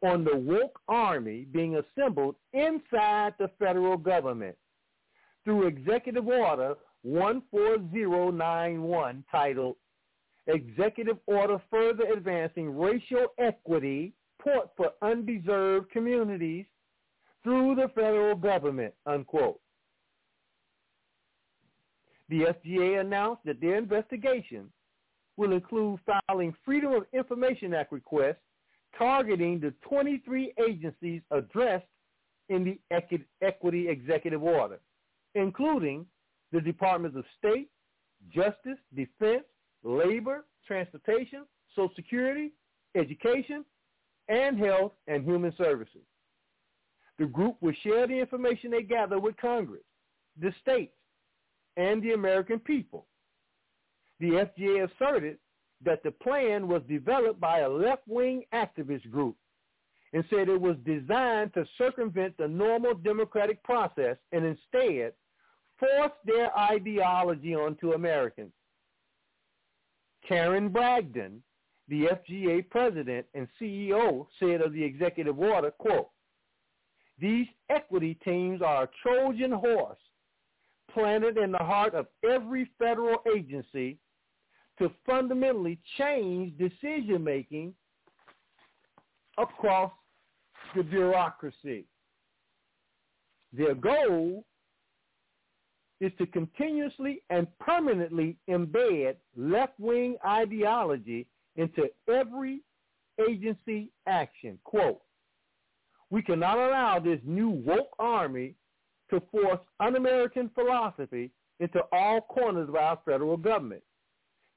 on 0.04 0.24
the 0.24 0.36
woke 0.38 0.80
army 0.88 1.46
being 1.46 1.78
assembled 1.78 2.36
inside 2.54 3.36
the 3.40 3.50
federal 3.60 3.98
government 3.98 4.58
through 5.44 5.68
Executive 5.68 6.28
Order 6.28 6.76
14091 7.04 9.24
titled 9.32 9.76
Executive 10.48 11.18
Order 11.28 11.62
Further 11.70 12.06
Advancing 12.14 12.76
Racial 12.78 13.28
Equity 13.38 14.14
Support 14.38 14.72
for 14.76 14.92
Undeserved 15.02 15.90
Communities 15.92 16.66
through 17.44 17.76
the 17.76 17.90
federal 17.96 18.36
government, 18.36 18.94
unquote. 19.06 19.60
The 22.30 22.54
FGA 22.66 23.02
announced 23.02 23.44
that 23.46 23.62
their 23.62 23.78
investigation 23.78 24.72
will 25.38 25.54
include 25.54 26.00
filing 26.28 26.54
Freedom 26.66 26.94
of 26.94 27.06
Information 27.14 27.74
Act 27.74 27.92
requests 27.92 28.38
targeting 28.98 29.60
the 29.60 29.74
23 29.88 30.54
agencies 30.68 31.22
addressed 31.32 31.86
in 32.50 32.64
the 32.66 32.80
Equity 33.42 33.88
Executive 33.90 34.44
Order, 34.44 34.80
including 35.36 36.08
the 36.52 36.62
Departments 36.62 37.18
of 37.18 37.26
State, 37.38 37.72
Justice, 38.30 38.80
Defense, 38.96 39.46
Labor, 39.84 40.46
Transportation, 40.68 41.48
Social 41.76 41.94
Security, 41.96 42.54
Education, 42.96 43.66
and 44.30 44.60
Health 44.60 44.94
and 45.08 45.26
Human 45.26 45.54
Services. 45.58 46.06
The 47.20 47.28
group 47.28 47.62
will 47.62 47.74
share 47.84 48.08
the 48.08 48.20
information 48.20 48.72
they 48.72 48.84
gather 48.84 49.20
with 49.20 49.38
Congress, 49.38 49.84
the 50.38 50.54
states, 50.62 50.96
and 51.78 52.04
the 52.04 52.14
American 52.14 52.60
people 52.60 53.08
the 54.20 54.28
FGA 54.58 54.90
asserted 54.92 55.40
that 55.82 56.04
the 56.04 56.12
plan 56.12 56.68
was 56.68 56.82
developed 56.88 57.40
by 57.40 57.60
a 57.62 57.70
left-wing 57.70 58.46
activist 58.54 59.10
group 59.12 59.38
and 60.14 60.24
said 60.30 60.50
it 60.50 60.62
was 60.62 60.78
designed 60.86 61.54
to 61.54 61.66
circumvent 61.78 62.38
the 62.38 62.48
normal 62.48 62.96
democratic 62.96 63.64
process 63.64 64.18
and 64.32 64.46
instead 64.46 65.16
force 65.80 66.12
their 66.26 66.56
ideology 66.58 67.56
onto 67.56 67.94
Americans. 67.94 68.54
Tarren 70.30 70.72
Bragdon, 70.72 71.42
the 71.88 72.08
FGA 72.08 72.70
president 72.70 73.28
and 73.34 73.48
CEO, 73.60 74.26
said 74.40 74.62
of 74.62 74.74
the 74.74 74.84
executive 74.84 75.38
order, 75.40 75.72
quote, 75.72 76.10
these 77.20 77.48
equity 77.70 78.16
teams 78.26 78.62
are 78.62 78.84
a 78.84 78.90
Trojan 79.02 79.52
horse 79.52 80.00
planted 80.92 81.38
in 81.38 81.52
the 81.52 81.58
heart 81.58 81.94
of 81.94 82.08
every 82.24 82.70
federal 82.80 83.18
agency 83.36 84.00
to 84.80 84.92
fundamentally 85.06 85.80
change 85.98 86.58
decision 86.58 87.24
making 87.24 87.76
across 89.38 89.92
the 90.76 90.84
bureaucracy. 90.84 91.86
Their 93.52 93.76
goal 93.76 94.46
is 96.04 96.12
to 96.18 96.26
continuously 96.28 97.22
and 97.30 97.48
permanently 97.60 98.38
embed 98.50 99.16
left-wing 99.36 100.18
ideology 100.26 101.28
into 101.56 101.90
every 102.10 102.62
agency 103.30 103.92
action. 104.08 104.60
Quote, 104.64 105.02
we 106.10 106.22
cannot 106.22 106.58
allow 106.58 107.00
this 107.00 107.20
new 107.24 107.50
woke 107.50 107.90
army 108.00 108.56
to 109.10 109.22
force 109.32 109.60
un-American 109.80 110.50
philosophy 110.54 111.32
into 111.60 111.82
all 111.92 112.22
corners 112.22 112.70
of 112.70 112.76
our 112.76 113.00
federal 113.06 113.38
government. 113.38 113.84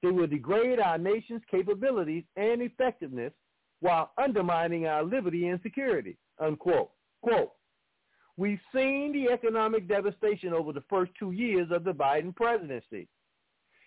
They 0.02 0.10
will 0.10 0.26
degrade 0.26 0.80
our 0.80 0.98
nation's 0.98 1.42
capabilities 1.50 2.24
and 2.36 2.62
effectiveness 2.62 3.32
while 3.80 4.12
undermining 4.18 4.86
our 4.86 5.02
liberty 5.02 5.48
and 5.48 5.60
security, 5.62 6.16
unquote. 6.38 6.90
Quote, 7.22 7.52
we've 8.36 8.60
seen 8.74 9.12
the 9.12 9.32
economic 9.32 9.88
devastation 9.88 10.52
over 10.52 10.72
the 10.72 10.84
first 10.88 11.12
two 11.18 11.32
years 11.32 11.68
of 11.70 11.84
the 11.84 11.92
Biden 11.92 12.34
presidency. 12.34 13.08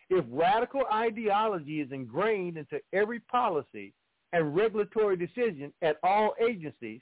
If 0.10 0.26
radical 0.30 0.84
ideology 0.92 1.82
is 1.82 1.92
ingrained 1.92 2.58
into 2.58 2.80
every 2.94 3.20
policy 3.20 3.94
and 4.34 4.56
regulatory 4.56 5.18
decision 5.18 5.74
at 5.82 5.98
all 6.04 6.34
agencies, 6.42 7.02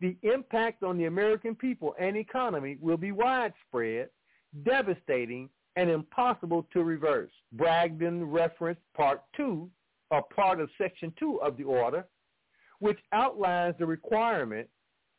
the 0.00 0.16
impact 0.22 0.82
on 0.82 0.96
the 0.96 1.04
American 1.04 1.54
people 1.54 1.94
and 2.00 2.16
economy 2.16 2.78
will 2.80 2.96
be 2.96 3.12
widespread, 3.12 4.08
devastating, 4.64 5.50
and 5.76 5.90
impossible 5.90 6.66
to 6.72 6.82
reverse. 6.82 7.30
Bragdon 7.52 8.24
referenced 8.24 8.82
Part 8.96 9.22
2, 9.36 9.70
or 10.10 10.22
part 10.34 10.60
of 10.60 10.70
Section 10.78 11.12
2 11.18 11.42
of 11.42 11.56
the 11.58 11.64
order, 11.64 12.06
which 12.80 12.98
outlines 13.12 13.76
the 13.78 13.86
requirement 13.86 14.68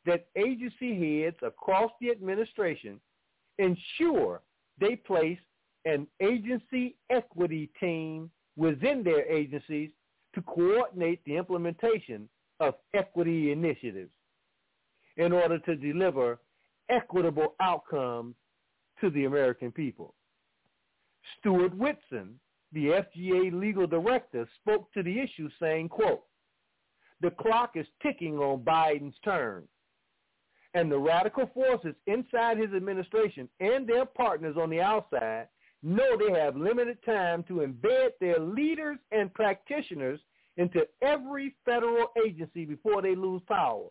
that 0.06 0.28
agency 0.36 1.22
heads 1.22 1.38
across 1.42 1.92
the 2.00 2.10
administration 2.10 3.00
ensure 3.58 4.42
they 4.80 4.96
place 4.96 5.40
an 5.86 6.08
agency 6.22 6.96
equity 7.10 7.70
team 7.80 8.30
within 8.56 9.04
their 9.04 9.26
agencies 9.32 9.90
to 10.34 10.42
coordinate 10.44 11.24
the 11.26 11.36
implementation 11.36 12.28
of 12.60 12.76
equity 12.94 13.52
initiatives 13.52 14.12
in 15.18 15.32
order 15.32 15.60
to 15.60 15.76
deliver 15.76 16.40
equitable 16.90 17.56
outcomes 17.60 18.36
to 19.00 19.10
the 19.10 19.26
American 19.26 19.72
people. 19.72 20.14
Stewart 21.40 21.76
Whitson, 21.76 22.40
the 22.72 23.04
FGA 23.18 23.52
legal 23.52 23.88
director, 23.88 24.48
spoke 24.62 24.92
to 24.94 25.04
the 25.04 25.20
issue 25.20 25.50
saying, 25.60 25.90
quote, 25.90 26.24
the 27.22 27.32
clock 27.32 27.72
is 27.76 27.86
ticking 28.02 28.38
on 28.38 28.64
Biden's 28.64 29.16
turn. 29.24 29.68
And 30.74 30.92
the 30.92 31.00
radical 31.00 31.48
forces 31.54 31.96
inside 32.08 32.58
his 32.58 32.74
administration 32.74 33.50
and 33.60 33.88
their 33.88 34.06
partners 34.06 34.58
on 34.60 34.70
the 34.70 34.82
outside 34.82 35.50
know 35.84 36.18
they 36.18 36.32
have 36.40 36.56
limited 36.56 37.04
time 37.06 37.44
to 37.46 37.56
embed 37.56 38.12
their 38.20 38.40
leaders 38.40 38.98
and 39.12 39.34
practitioners 39.34 40.20
into 40.58 40.88
every 41.02 41.56
federal 41.66 42.08
agency 42.26 42.66
before 42.66 43.02
they 43.02 43.16
lose 43.16 43.42
power. 43.48 43.90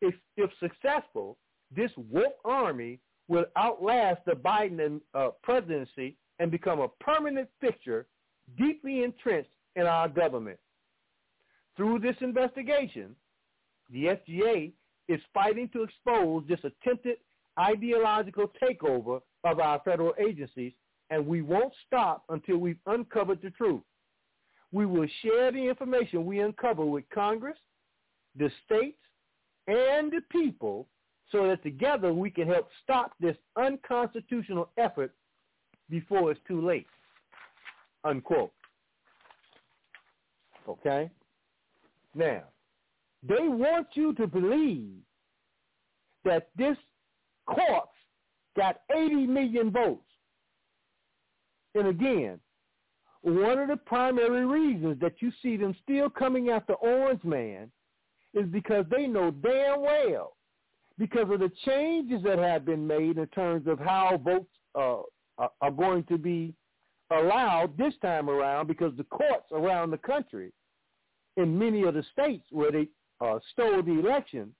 if, 0.00 0.14
if 0.36 0.50
successful, 0.60 1.38
this 1.70 1.90
woke 1.96 2.38
army 2.44 3.00
will 3.28 3.46
outlast 3.56 4.24
the 4.26 4.32
Biden 4.32 5.00
uh, 5.14 5.30
presidency 5.42 6.18
and 6.38 6.50
become 6.50 6.80
a 6.80 6.88
permanent 6.88 7.48
fixture 7.60 8.08
deeply 8.58 9.04
entrenched 9.04 9.50
in 9.76 9.86
our 9.86 10.08
government. 10.08 10.58
Through 11.76 12.00
this 12.00 12.16
investigation, 12.20 13.16
the 13.90 14.18
FGA 14.18 14.72
is 15.08 15.20
fighting 15.34 15.68
to 15.72 15.82
expose 15.82 16.44
this 16.48 16.60
attempted 16.64 17.18
ideological 17.58 18.50
takeover 18.62 19.20
of 19.44 19.58
our 19.58 19.80
federal 19.84 20.14
agencies, 20.18 20.72
and 21.10 21.26
we 21.26 21.42
won't 21.42 21.72
stop 21.86 22.24
until 22.28 22.58
we've 22.58 22.78
uncovered 22.86 23.40
the 23.42 23.50
truth. 23.50 23.82
We 24.72 24.86
will 24.86 25.08
share 25.22 25.50
the 25.50 25.68
information 25.68 26.24
we 26.24 26.40
uncover 26.40 26.84
with 26.84 27.04
Congress, 27.12 27.58
the 28.36 28.50
states, 28.64 28.98
and 29.66 30.12
the 30.12 30.20
people 30.30 30.86
so 31.32 31.48
that 31.48 31.62
together 31.62 32.12
we 32.12 32.30
can 32.30 32.46
help 32.46 32.68
stop 32.82 33.12
this 33.20 33.36
unconstitutional 33.56 34.70
effort 34.78 35.12
before 35.88 36.30
it's 36.30 36.40
too 36.46 36.64
late. 36.64 36.86
Unquote. 38.04 38.52
Okay? 40.68 41.10
Now, 42.14 42.44
they 43.22 43.48
want 43.48 43.88
you 43.94 44.14
to 44.14 44.26
believe 44.26 44.98
that 46.24 46.48
this 46.56 46.76
corpse 47.46 47.96
got 48.56 48.80
80 48.94 49.26
million 49.26 49.70
votes. 49.70 50.06
And 51.74 51.88
again, 51.88 52.40
one 53.22 53.58
of 53.58 53.68
the 53.68 53.76
primary 53.76 54.46
reasons 54.46 54.98
that 55.00 55.20
you 55.20 55.30
see 55.42 55.56
them 55.56 55.74
still 55.82 56.08
coming 56.08 56.48
after 56.48 56.74
Orange 56.74 57.22
Man 57.22 57.70
is 58.34 58.46
because 58.46 58.86
they 58.90 59.06
know 59.06 59.30
damn 59.30 59.82
well, 59.82 60.36
because 60.98 61.30
of 61.30 61.40
the 61.40 61.50
changes 61.66 62.22
that 62.22 62.38
have 62.38 62.64
been 62.64 62.86
made 62.86 63.18
in 63.18 63.26
terms 63.28 63.66
of 63.66 63.78
how 63.78 64.20
votes 64.22 64.50
uh, 64.74 65.02
are 65.60 65.70
going 65.70 66.04
to 66.04 66.16
be 66.16 66.54
allowed 67.10 67.76
this 67.76 67.94
time 68.00 68.30
around, 68.30 68.68
because 68.68 68.92
the 68.96 69.04
courts 69.04 69.46
around 69.52 69.90
the 69.90 69.98
country, 69.98 70.52
in 71.36 71.58
many 71.58 71.82
of 71.82 71.94
the 71.94 72.04
states 72.12 72.46
where 72.50 72.70
they 72.70 72.88
uh, 73.20 73.38
stole 73.52 73.82
the 73.82 73.98
election, 73.98 74.54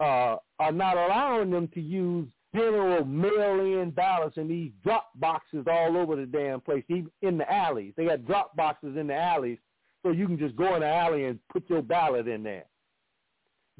uh, 0.00 0.36
are 0.58 0.72
not 0.72 0.96
allowing 0.96 1.50
them 1.50 1.68
to 1.68 1.80
use 1.80 2.26
general 2.54 3.04
mail-in 3.04 3.90
ballots 3.90 4.36
in 4.36 4.48
these 4.48 4.70
drop 4.82 5.10
boxes 5.16 5.66
all 5.70 5.96
over 5.96 6.16
the 6.16 6.26
damn 6.26 6.60
place, 6.60 6.84
even 6.88 7.10
in 7.22 7.38
the 7.38 7.52
alleys. 7.52 7.92
They 7.96 8.06
got 8.06 8.26
drop 8.26 8.54
boxes 8.54 8.96
in 8.96 9.08
the 9.08 9.16
alleys 9.16 9.58
so 10.04 10.12
you 10.12 10.26
can 10.26 10.38
just 10.38 10.54
go 10.56 10.74
in 10.74 10.80
the 10.80 10.88
alley 10.88 11.24
and 11.24 11.38
put 11.52 11.68
your 11.68 11.82
ballot 11.82 12.28
in 12.28 12.42
there. 12.42 12.66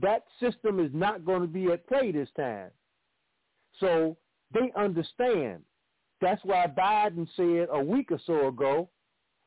That 0.01 0.25
system 0.41 0.81
is 0.81 0.91
not 0.93 1.25
going 1.25 1.43
to 1.43 1.47
be 1.47 1.67
at 1.67 1.87
play 1.87 2.11
this 2.11 2.29
time. 2.37 2.71
So 3.79 4.17
they 4.53 4.73
understand. 4.77 5.63
That's 6.21 6.41
why 6.45 6.67
Biden 6.67 7.29
said 7.37 7.69
a 7.71 7.83
week 7.83 8.11
or 8.11 8.21
so 8.27 8.49
ago 8.49 8.89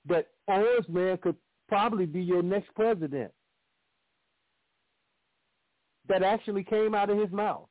that 0.08 0.28
Orange 0.48 0.88
Man 0.88 1.18
could 1.18 1.36
probably 1.68 2.06
be 2.06 2.22
your 2.22 2.44
next 2.44 2.74
president. 2.76 3.32
That 6.08 6.24
actually 6.24 6.64
came 6.64 6.96
out 6.96 7.10
of 7.10 7.18
his 7.18 7.32
mouth. 7.32 7.68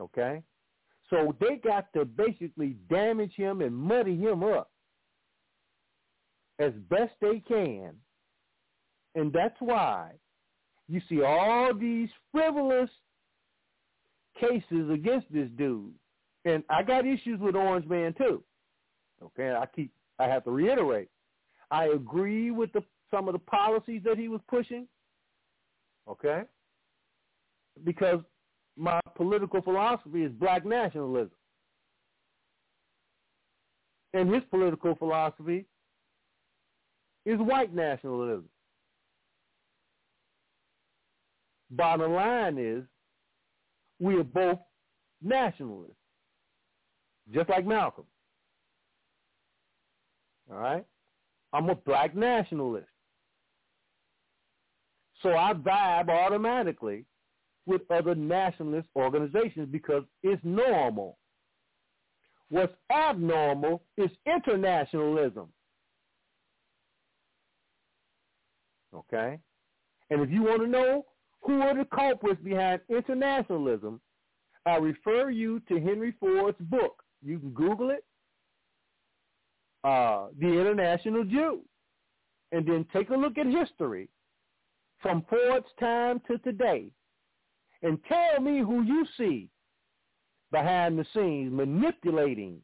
Okay? 0.00 0.42
So 1.10 1.34
they 1.40 1.56
got 1.56 1.92
to 1.94 2.04
basically 2.04 2.76
damage 2.88 3.34
him 3.34 3.60
and 3.60 3.74
muddy 3.74 4.16
him 4.16 4.42
up 4.42 4.70
as 6.58 6.72
best 6.88 7.12
they 7.20 7.40
can. 7.40 7.94
And 9.14 9.32
that's 9.32 9.56
why 9.60 10.12
you 10.88 11.00
see 11.08 11.22
all 11.22 11.72
these 11.74 12.08
frivolous 12.32 12.90
cases 14.38 14.90
against 14.90 15.32
this 15.32 15.48
dude. 15.56 15.94
And 16.44 16.62
I 16.68 16.82
got 16.82 17.06
issues 17.06 17.40
with 17.40 17.54
Orange 17.54 17.86
Man 17.86 18.14
too. 18.14 18.42
Okay, 19.22 19.52
I 19.52 19.66
keep 19.74 19.92
I 20.18 20.24
have 20.24 20.44
to 20.44 20.50
reiterate. 20.50 21.08
I 21.70 21.86
agree 21.86 22.50
with 22.50 22.72
the 22.72 22.82
some 23.10 23.28
of 23.28 23.32
the 23.32 23.38
policies 23.38 24.02
that 24.04 24.18
he 24.18 24.28
was 24.28 24.40
pushing. 24.48 24.86
Okay? 26.08 26.42
Because 27.84 28.20
my 28.76 29.00
political 29.16 29.62
philosophy 29.62 30.22
is 30.22 30.32
black 30.32 30.64
nationalism. 30.64 31.30
And 34.12 34.32
his 34.32 34.44
political 34.50 34.94
philosophy 34.94 35.66
is 37.26 37.38
white 37.38 37.74
nationalism. 37.74 38.48
Bottom 41.70 42.12
line 42.12 42.58
is 42.58 42.84
we 43.98 44.16
are 44.16 44.24
both 44.24 44.58
nationalists, 45.22 45.96
just 47.32 47.48
like 47.48 47.66
Malcolm. 47.66 48.04
All 50.50 50.58
right? 50.58 50.84
I'm 51.52 51.70
a 51.70 51.74
black 51.74 52.14
nationalist. 52.14 52.88
So 55.24 55.30
I 55.30 55.54
vibe 55.54 56.10
automatically 56.10 57.06
with 57.64 57.90
other 57.90 58.14
nationalist 58.14 58.88
organizations 58.94 59.70
because 59.70 60.04
it's 60.22 60.42
normal. 60.44 61.18
What's 62.50 62.74
abnormal 62.92 63.84
is 63.96 64.10
internationalism. 64.26 65.50
Okay? 68.94 69.40
And 70.10 70.20
if 70.20 70.30
you 70.30 70.42
want 70.42 70.60
to 70.60 70.68
know 70.68 71.06
who 71.40 71.62
are 71.62 71.74
the 71.74 71.86
culprits 71.86 72.42
behind 72.42 72.82
internationalism, 72.90 74.02
I 74.66 74.76
refer 74.76 75.30
you 75.30 75.58
to 75.68 75.80
Henry 75.80 76.14
Ford's 76.20 76.58
book. 76.60 77.02
You 77.22 77.38
can 77.38 77.54
Google 77.54 77.92
it, 77.92 78.04
uh, 79.84 80.28
The 80.38 80.48
International 80.48 81.24
Jew, 81.24 81.62
and 82.52 82.68
then 82.68 82.86
take 82.92 83.08
a 83.08 83.16
look 83.16 83.38
at 83.38 83.46
history 83.46 84.10
from 85.00 85.24
Ford's 85.28 85.66
time 85.78 86.20
to 86.26 86.38
today 86.38 86.90
and 87.82 87.98
tell 88.08 88.40
me 88.40 88.60
who 88.60 88.82
you 88.82 89.06
see 89.16 89.48
behind 90.50 90.98
the 90.98 91.04
scenes 91.12 91.52
manipulating 91.52 92.60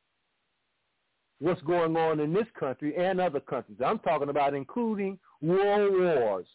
what's 1.41 1.61
going 1.63 1.97
on 1.97 2.21
in 2.21 2.33
this 2.33 2.47
country 2.59 2.95
and 2.97 3.21
other 3.21 3.41
countries. 3.41 3.79
I'm 3.85 3.99
talking 3.99 4.29
about 4.29 4.55
including 4.55 5.19
world 5.41 5.93
wars. 5.93 6.47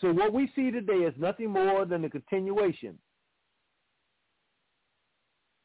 So 0.00 0.12
what 0.12 0.32
we 0.32 0.50
see 0.54 0.70
today 0.70 0.98
is 0.98 1.14
nothing 1.18 1.50
more 1.50 1.84
than 1.84 2.04
a 2.04 2.10
continuation 2.10 2.98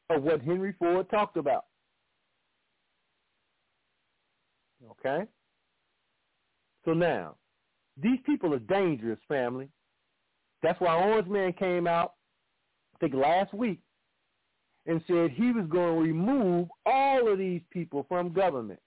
of 0.09 0.23
what 0.23 0.41
Henry 0.41 0.73
Ford 0.79 1.09
talked 1.09 1.37
about. 1.37 1.65
Okay? 4.91 5.25
So 6.85 6.93
now, 6.93 7.35
these 7.97 8.19
people 8.25 8.53
are 8.53 8.59
dangerous, 8.59 9.19
family. 9.27 9.69
That's 10.61 10.79
why 10.79 10.95
Orange 10.95 11.27
Man 11.27 11.53
came 11.53 11.87
out, 11.87 12.13
I 12.95 12.97
think 12.99 13.13
last 13.13 13.53
week, 13.53 13.79
and 14.85 15.01
said 15.07 15.31
he 15.31 15.51
was 15.51 15.65
going 15.69 15.95
to 15.95 16.01
remove 16.01 16.67
all 16.85 17.31
of 17.31 17.37
these 17.37 17.61
people 17.71 18.05
from 18.07 18.33
government. 18.33 18.79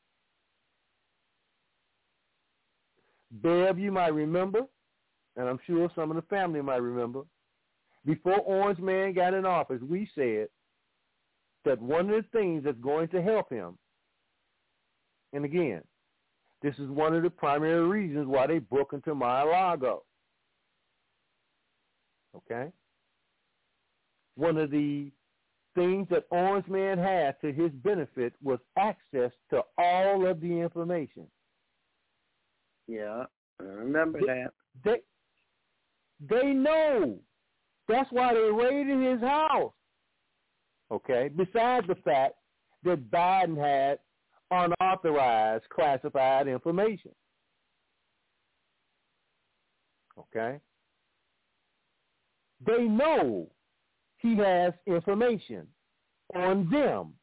Bev, 3.30 3.78
you 3.78 3.92
might 3.92 4.14
remember, 4.14 4.62
and 5.36 5.48
I'm 5.48 5.58
sure 5.66 5.90
some 5.94 6.10
of 6.10 6.16
the 6.16 6.22
family 6.22 6.62
might 6.62 6.82
remember, 6.82 7.22
before 8.04 8.40
Orange 8.40 8.78
Man 8.78 9.12
got 9.14 9.34
in 9.34 9.44
office, 9.44 9.82
we 9.82 10.08
said 10.14 10.48
that 11.64 11.80
one 11.80 12.08
of 12.08 12.22
the 12.22 12.38
things 12.38 12.64
that's 12.64 12.78
going 12.78 13.08
to 13.08 13.20
help 13.20 13.50
him, 13.50 13.76
and 15.32 15.44
again, 15.44 15.82
this 16.66 16.78
is 16.80 16.90
one 16.90 17.14
of 17.14 17.22
the 17.22 17.30
primary 17.30 17.86
reasons 17.86 18.26
why 18.26 18.44
they 18.48 18.58
broke 18.58 18.92
into 18.92 19.14
Mar-a-Lago. 19.14 20.02
Okay? 22.34 22.72
One 24.34 24.56
of 24.56 24.72
the 24.72 25.12
things 25.76 26.08
that 26.10 26.24
Orange 26.30 26.66
Man 26.66 26.98
had 26.98 27.40
to 27.42 27.52
his 27.52 27.70
benefit 27.70 28.32
was 28.42 28.58
access 28.76 29.30
to 29.50 29.62
all 29.78 30.26
of 30.26 30.40
the 30.40 30.60
information. 30.60 31.28
Yeah, 32.88 33.26
I 33.60 33.62
remember 33.62 34.18
they, 34.18 34.26
that. 34.26 34.52
They 34.84 35.00
they 36.28 36.48
know. 36.48 37.16
That's 37.86 38.10
why 38.10 38.34
they 38.34 38.40
raided 38.40 39.08
his 39.08 39.20
house. 39.20 39.72
Okay? 40.90 41.30
Besides 41.36 41.86
the 41.86 41.94
fact 42.04 42.34
that 42.82 43.08
Biden 43.08 43.56
had 43.56 44.00
unauthorized 44.50 45.68
classified 45.68 46.48
information. 46.48 47.12
Okay? 50.18 50.60
They 52.64 52.84
know 52.84 53.50
he 54.18 54.36
has 54.36 54.72
information 54.86 55.66
on 56.34 56.70
them 56.70 57.14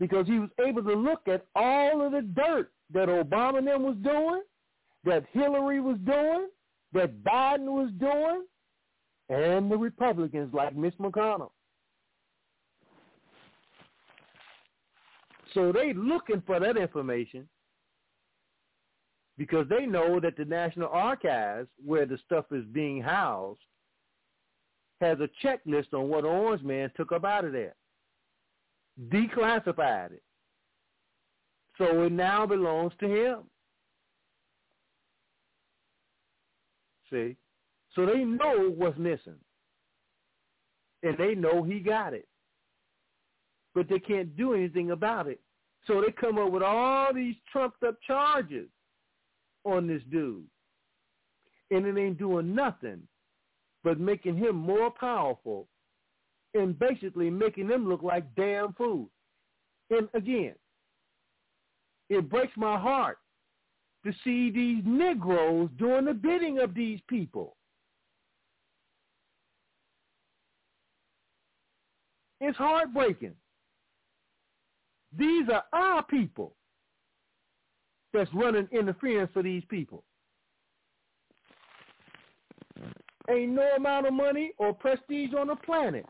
because 0.00 0.26
he 0.26 0.38
was 0.38 0.50
able 0.66 0.82
to 0.82 0.94
look 0.94 1.28
at 1.28 1.46
all 1.54 2.04
of 2.04 2.12
the 2.12 2.22
dirt 2.22 2.72
that 2.92 3.08
Obama 3.08 3.58
and 3.58 3.66
them 3.66 3.82
was 3.84 3.96
doing, 4.02 4.42
that 5.04 5.24
Hillary 5.32 5.80
was 5.80 5.98
doing, 6.04 6.48
that 6.92 7.22
Biden 7.22 7.66
was 7.66 7.90
doing 7.98 8.44
and 9.28 9.70
the 9.70 9.76
Republicans 9.76 10.52
like 10.52 10.76
Mitch 10.76 10.96
McConnell. 10.98 11.52
So 15.54 15.72
they 15.72 15.92
looking 15.92 16.42
for 16.46 16.58
that 16.60 16.76
information 16.76 17.48
because 19.38 19.66
they 19.68 19.86
know 19.86 20.20
that 20.20 20.36
the 20.36 20.44
National 20.44 20.88
Archives, 20.88 21.68
where 21.84 22.06
the 22.06 22.18
stuff 22.24 22.46
is 22.52 22.64
being 22.72 23.02
housed, 23.02 23.60
has 25.00 25.18
a 25.20 25.28
checklist 25.44 25.92
on 25.92 26.08
what 26.08 26.24
Orange 26.24 26.62
Man 26.62 26.90
took 26.96 27.12
up 27.12 27.24
out 27.24 27.44
of 27.44 27.52
there. 27.52 27.74
Declassified 29.08 30.12
it. 30.12 30.22
So 31.78 32.02
it 32.02 32.12
now 32.12 32.46
belongs 32.46 32.92
to 33.00 33.06
him. 33.06 33.38
See? 37.10 37.36
So 37.94 38.06
they 38.06 38.24
know 38.24 38.70
what's 38.76 38.98
missing. 38.98 39.36
And 41.02 41.18
they 41.18 41.34
know 41.34 41.62
he 41.62 41.80
got 41.80 42.14
it. 42.14 42.28
But 43.74 43.88
they 43.88 43.98
can't 43.98 44.36
do 44.36 44.54
anything 44.54 44.90
about 44.90 45.26
it. 45.26 45.40
So 45.86 46.00
they 46.00 46.12
come 46.12 46.38
up 46.38 46.52
with 46.52 46.62
all 46.62 47.12
these 47.12 47.34
trumped 47.50 47.82
up 47.82 47.96
charges 48.06 48.68
on 49.64 49.86
this 49.86 50.02
dude. 50.10 50.44
And 51.70 51.86
it 51.86 51.98
ain't 51.98 52.18
doing 52.18 52.54
nothing 52.54 53.02
but 53.82 53.98
making 53.98 54.36
him 54.36 54.56
more 54.56 54.90
powerful 54.90 55.68
and 56.54 56.78
basically 56.78 57.30
making 57.30 57.66
them 57.66 57.88
look 57.88 58.02
like 58.02 58.34
damn 58.34 58.74
fools. 58.74 59.08
And 59.90 60.08
again, 60.14 60.54
it 62.08 62.28
breaks 62.28 62.52
my 62.56 62.78
heart 62.78 63.18
to 64.04 64.12
see 64.24 64.50
these 64.50 64.82
Negroes 64.84 65.70
doing 65.78 66.04
the 66.04 66.14
bidding 66.14 66.58
of 66.58 66.74
these 66.74 67.00
people. 67.08 67.56
It's 72.40 72.58
heartbreaking. 72.58 73.34
These 75.16 75.48
are 75.50 75.64
our 75.72 76.02
people 76.02 76.54
that's 78.12 78.30
running 78.34 78.68
interference 78.72 79.30
for 79.32 79.42
these 79.42 79.62
people. 79.68 80.04
Ain't 83.30 83.52
no 83.52 83.68
amount 83.76 84.06
of 84.06 84.14
money 84.14 84.52
or 84.58 84.74
prestige 84.74 85.32
on 85.38 85.46
the 85.48 85.56
planet 85.56 86.06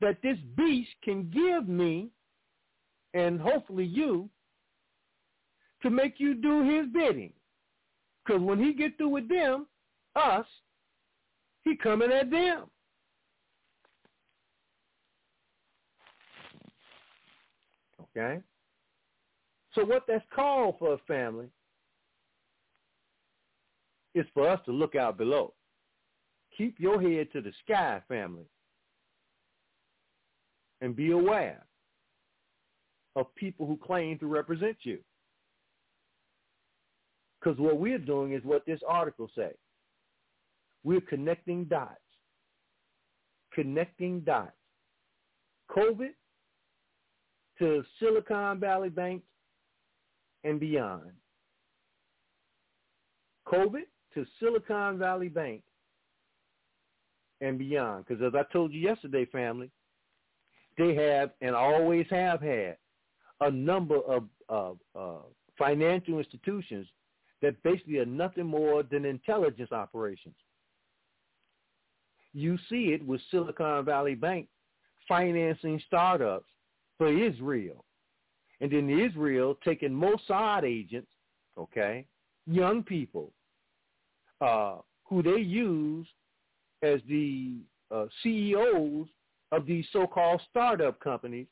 that 0.00 0.18
this 0.22 0.38
beast 0.56 0.90
can 1.02 1.30
give 1.30 1.68
me 1.68 2.08
and 3.14 3.40
hopefully 3.40 3.84
you 3.84 4.28
to 5.82 5.90
make 5.90 6.14
you 6.18 6.34
do 6.34 6.62
his 6.62 6.86
bidding. 6.92 7.32
Because 8.24 8.42
when 8.42 8.58
he 8.62 8.72
get 8.72 8.96
through 8.96 9.10
with 9.10 9.28
them, 9.28 9.66
us, 10.16 10.46
he 11.62 11.76
coming 11.76 12.10
at 12.10 12.30
them. 12.30 12.64
Okay? 18.16 18.40
So 19.74 19.84
what 19.84 20.04
that's 20.08 20.24
called 20.34 20.76
for 20.78 20.94
a 20.94 20.98
family 21.06 21.48
is 24.14 24.24
for 24.32 24.48
us 24.48 24.60
to 24.64 24.72
look 24.72 24.94
out 24.94 25.18
below. 25.18 25.52
Keep 26.56 26.80
your 26.80 27.00
head 27.00 27.28
to 27.32 27.42
the 27.42 27.52
sky, 27.64 28.00
family, 28.08 28.46
and 30.80 30.96
be 30.96 31.10
aware 31.10 31.66
of 33.14 33.34
people 33.34 33.66
who 33.66 33.76
claim 33.76 34.18
to 34.18 34.26
represent 34.26 34.76
you. 34.82 34.98
Because 37.38 37.58
what 37.58 37.78
we're 37.78 37.98
doing 37.98 38.32
is 38.32 38.42
what 38.44 38.64
this 38.64 38.80
article 38.88 39.30
says. 39.34 39.54
We're 40.82 41.02
connecting 41.02 41.64
dots. 41.64 42.00
Connecting 43.52 44.20
dots. 44.20 44.52
COVID 45.70 46.10
to 47.58 47.84
Silicon 47.98 48.60
Valley 48.60 48.88
Bank 48.88 49.22
and 50.44 50.60
beyond. 50.60 51.12
COVID 53.48 53.84
to 54.14 54.26
Silicon 54.40 54.98
Valley 54.98 55.28
Bank 55.28 55.62
and 57.40 57.58
beyond. 57.58 58.04
Because 58.06 58.22
as 58.22 58.34
I 58.34 58.50
told 58.52 58.72
you 58.72 58.80
yesterday, 58.80 59.26
family, 59.26 59.70
they 60.78 60.94
have 60.94 61.30
and 61.40 61.54
always 61.54 62.06
have 62.10 62.40
had 62.40 62.76
a 63.40 63.50
number 63.50 64.00
of, 64.00 64.24
of 64.48 64.78
uh, 64.98 65.18
financial 65.58 66.18
institutions 66.18 66.86
that 67.42 67.62
basically 67.62 67.98
are 67.98 68.06
nothing 68.06 68.46
more 68.46 68.82
than 68.82 69.04
intelligence 69.04 69.72
operations. 69.72 70.34
You 72.32 72.58
see 72.68 72.92
it 72.92 73.06
with 73.06 73.20
Silicon 73.30 73.84
Valley 73.84 74.14
Bank 74.14 74.48
financing 75.08 75.80
startups 75.86 76.50
for 76.98 77.08
Israel. 77.08 77.84
And 78.60 78.70
then 78.70 78.88
Israel 78.88 79.58
taking 79.64 79.90
Mossad 79.90 80.64
agents, 80.64 81.10
okay, 81.58 82.06
young 82.46 82.82
people, 82.82 83.32
uh, 84.40 84.76
who 85.04 85.22
they 85.22 85.40
use 85.40 86.06
as 86.82 87.00
the 87.08 87.56
uh, 87.94 88.06
CEOs 88.22 89.06
of 89.52 89.66
these 89.66 89.84
so-called 89.92 90.40
startup 90.50 90.98
companies. 91.00 91.46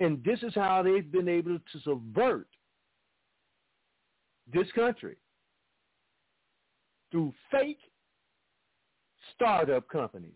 And 0.00 0.22
this 0.24 0.42
is 0.42 0.54
how 0.54 0.82
they've 0.82 1.10
been 1.10 1.28
able 1.28 1.58
to 1.58 1.80
subvert 1.84 2.48
this 4.52 4.70
country 4.74 5.16
through 7.10 7.32
fake 7.50 7.78
startup 9.34 9.88
companies 9.88 10.34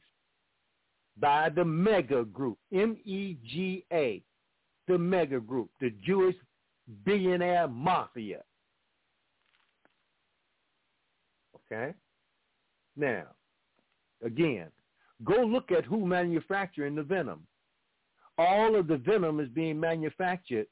by 1.20 1.48
the 1.48 1.64
mega 1.64 2.24
group, 2.24 2.58
M-E-G-A, 2.72 4.22
the 4.86 4.98
mega 4.98 5.40
group, 5.40 5.70
the 5.80 5.90
Jewish 6.04 6.36
billionaire 7.04 7.68
mafia. 7.68 8.42
Okay? 11.70 11.94
Now, 12.96 13.24
again, 14.24 14.68
go 15.24 15.42
look 15.42 15.70
at 15.70 15.84
who 15.84 16.06
manufacturing 16.06 16.94
the 16.94 17.02
venom. 17.02 17.46
All 18.38 18.76
of 18.76 18.86
the 18.86 18.98
venom 18.98 19.40
is 19.40 19.48
being 19.48 19.78
manufactured 19.78 20.66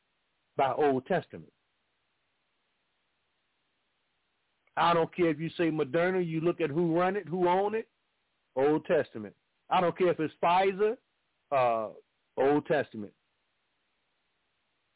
by 0.56 0.73
Old 0.73 1.05
Testament. 1.06 1.52
I 4.77 4.94
don't 4.94 5.14
care 5.14 5.28
if 5.28 5.40
you 5.40 5.51
say 5.56 5.70
Moderna, 5.70 6.24
you 6.24 6.40
look 6.40 6.60
at 6.60 6.70
who 6.70 6.98
run 6.98 7.16
it, 7.16 7.27
who 7.27 7.48
own 7.48 7.74
it, 7.74 7.89
Old 8.55 8.85
Testament. 8.85 9.35
I 9.71 9.81
don't 9.81 9.97
care 9.97 10.11
if 10.11 10.21
it's 10.21 10.35
Pfizer, 10.43 10.97
uh, 11.53 11.89
Old 12.37 12.67
Testament. 12.67 13.13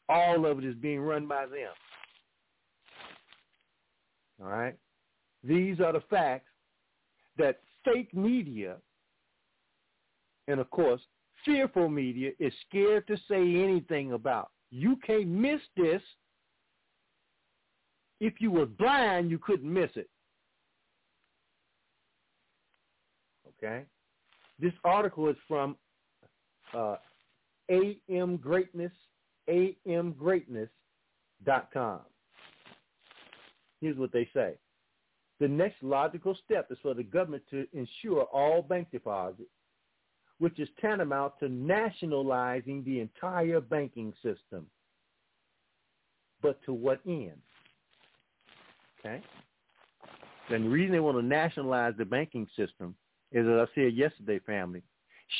All 0.07 0.45
of 0.45 0.59
it 0.59 0.65
is 0.65 0.75
being 0.75 0.99
run 0.99 1.27
by 1.27 1.45
them. 1.45 1.71
All 4.41 4.47
right? 4.47 4.75
These 5.43 5.79
are 5.79 5.93
the 5.93 6.03
facts 6.09 6.49
that 7.37 7.61
fake 7.83 8.13
media 8.13 8.77
and, 10.47 10.59
of 10.59 10.69
course, 10.69 11.01
fearful 11.45 11.89
media 11.89 12.31
is 12.39 12.53
scared 12.67 13.07
to 13.07 13.17
say 13.29 13.63
anything 13.63 14.13
about. 14.13 14.51
You 14.69 14.97
can't 15.05 15.27
miss 15.27 15.61
this 15.75 16.01
if 18.19 18.39
you 18.39 18.51
were 18.51 18.65
blind, 18.65 19.31
you 19.31 19.39
couldn't 19.39 19.71
miss 19.71 19.89
it. 19.95 20.09
Okay? 23.47 23.85
This 24.61 24.73
article 24.83 25.27
is 25.27 25.35
from 25.47 25.75
uh, 26.77 26.97
AM 27.69 28.37
Greatness, 28.37 28.91
amgreatness.com. 29.49 31.99
Here's 33.81 33.97
what 33.97 34.11
they 34.11 34.29
say. 34.35 34.53
The 35.39 35.47
next 35.47 35.81
logical 35.81 36.37
step 36.45 36.67
is 36.69 36.77
for 36.83 36.93
the 36.93 37.01
government 37.01 37.41
to 37.49 37.65
ensure 37.73 38.25
all 38.25 38.61
bank 38.61 38.89
deposits, 38.91 39.49
which 40.37 40.59
is 40.59 40.69
tantamount 40.79 41.33
to 41.39 41.49
nationalizing 41.49 42.83
the 42.83 42.99
entire 42.99 43.61
banking 43.61 44.13
system. 44.21 44.67
But 46.43 46.61
to 46.65 46.73
what 46.73 46.99
end? 47.07 47.41
Okay? 48.99 49.23
And 50.49 50.65
the 50.65 50.69
reason 50.69 50.91
they 50.91 50.99
want 50.99 51.17
to 51.17 51.23
nationalize 51.23 51.95
the 51.97 52.05
banking 52.05 52.47
system 52.55 52.93
is, 53.31 53.45
as 53.47 53.67
I 53.69 53.75
said 53.75 53.95
yesterday, 53.95 54.39
family, 54.39 54.83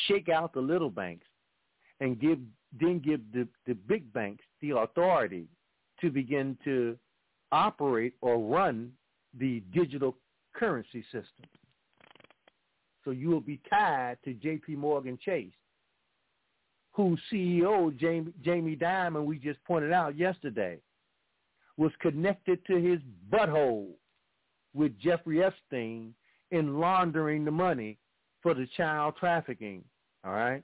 shake 0.08 0.30
out 0.30 0.54
the 0.54 0.62
little 0.62 0.90
banks 0.90 1.26
and 2.00 2.20
give 2.20 2.40
then 2.80 3.00
give 3.00 3.20
the, 3.34 3.48
the 3.68 3.74
big 3.74 4.12
banks 4.14 4.44
the 4.62 4.72
authority 4.78 5.48
to 6.00 6.10
begin 6.10 6.58
to 6.64 6.98
operate 7.52 8.14
or 8.22 8.40
run 8.40 8.92
the 9.38 9.62
digital 9.74 10.16
currency 10.54 11.04
system. 11.12 11.46
So 13.04 13.12
you 13.12 13.30
will 13.30 13.42
be 13.42 13.60
tied 13.70 14.18
to 14.24 14.34
J.P. 14.34 14.76
Morgan 14.76 15.18
Chase, 15.24 15.52
whose 16.92 17.20
CEO, 17.32 17.96
Jamie, 17.98 18.34
Jamie 18.44 18.76
Dimon, 18.76 19.26
we 19.26 19.38
just 19.38 19.64
pointed 19.66 19.92
out 19.92 20.18
yesterday, 20.18 20.78
was 21.78 21.92
connected 22.00 22.66
to 22.68 22.76
his 22.76 23.00
butthole 23.32 23.88
with 24.74 24.98
Jeffrey 25.00 25.44
Epstein 25.44 26.14
in 26.52 26.80
laundering 26.80 27.46
the 27.46 27.52
money 27.52 27.98
for 28.42 28.54
the 28.54 28.68
child 28.78 29.16
trafficking, 29.20 29.84
all 30.26 30.34
right, 30.34 30.64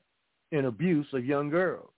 and 0.52 0.66
abuse 0.66 1.08
of 1.14 1.26
young 1.26 1.50
girls. 1.50 1.90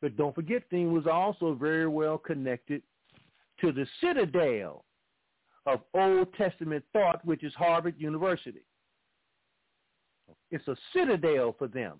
But 0.00 0.16
don't 0.16 0.34
forget, 0.34 0.68
Thing 0.68 0.92
was 0.92 1.06
also 1.06 1.54
very 1.54 1.86
well 1.86 2.18
connected 2.18 2.82
to 3.60 3.72
the 3.72 3.86
citadel 4.00 4.84
of 5.66 5.80
Old 5.94 6.34
Testament 6.34 6.84
thought, 6.92 7.24
which 7.24 7.44
is 7.44 7.54
Harvard 7.54 7.94
University. 7.98 8.62
It's 10.50 10.66
a 10.66 10.76
citadel 10.92 11.54
for 11.56 11.68
them. 11.68 11.98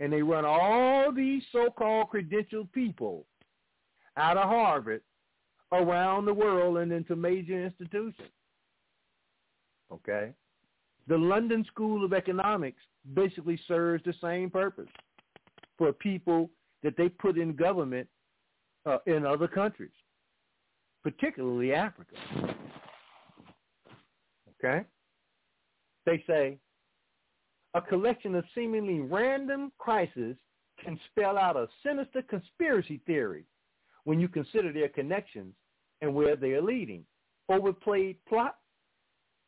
And 0.00 0.12
they 0.12 0.22
run 0.22 0.44
all 0.44 1.12
these 1.12 1.42
so-called 1.52 2.08
credentialed 2.12 2.72
people 2.72 3.26
out 4.16 4.36
of 4.36 4.48
Harvard 4.48 5.02
around 5.72 6.24
the 6.24 6.34
world 6.34 6.78
and 6.78 6.90
into 6.90 7.14
major 7.14 7.64
institutions. 7.64 8.14
Okay? 9.92 10.32
The 11.08 11.16
London 11.16 11.64
School 11.64 12.04
of 12.04 12.12
Economics 12.12 12.80
basically 13.14 13.58
serves 13.66 14.04
the 14.04 14.14
same 14.20 14.50
purpose 14.50 14.88
for 15.78 15.92
people 15.92 16.50
that 16.82 16.96
they 16.96 17.08
put 17.08 17.38
in 17.38 17.56
government 17.56 18.08
uh, 18.86 18.98
in 19.06 19.26
other 19.26 19.48
countries, 19.48 19.90
particularly 21.02 21.72
Africa. 21.72 22.14
Okay? 24.62 24.84
They 26.06 26.22
say 26.26 26.58
a 27.74 27.80
collection 27.80 28.34
of 28.34 28.44
seemingly 28.54 29.00
random 29.00 29.72
crises 29.78 30.36
can 30.82 30.98
spell 31.10 31.36
out 31.36 31.56
a 31.56 31.68
sinister 31.84 32.22
conspiracy 32.22 33.00
theory 33.06 33.44
when 34.04 34.18
you 34.18 34.28
consider 34.28 34.72
their 34.72 34.88
connections 34.88 35.54
and 36.00 36.14
where 36.14 36.36
they 36.36 36.52
are 36.52 36.62
leading. 36.62 37.04
Overplayed 37.48 38.16
plot? 38.28 38.56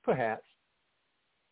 Perhaps. 0.04 0.46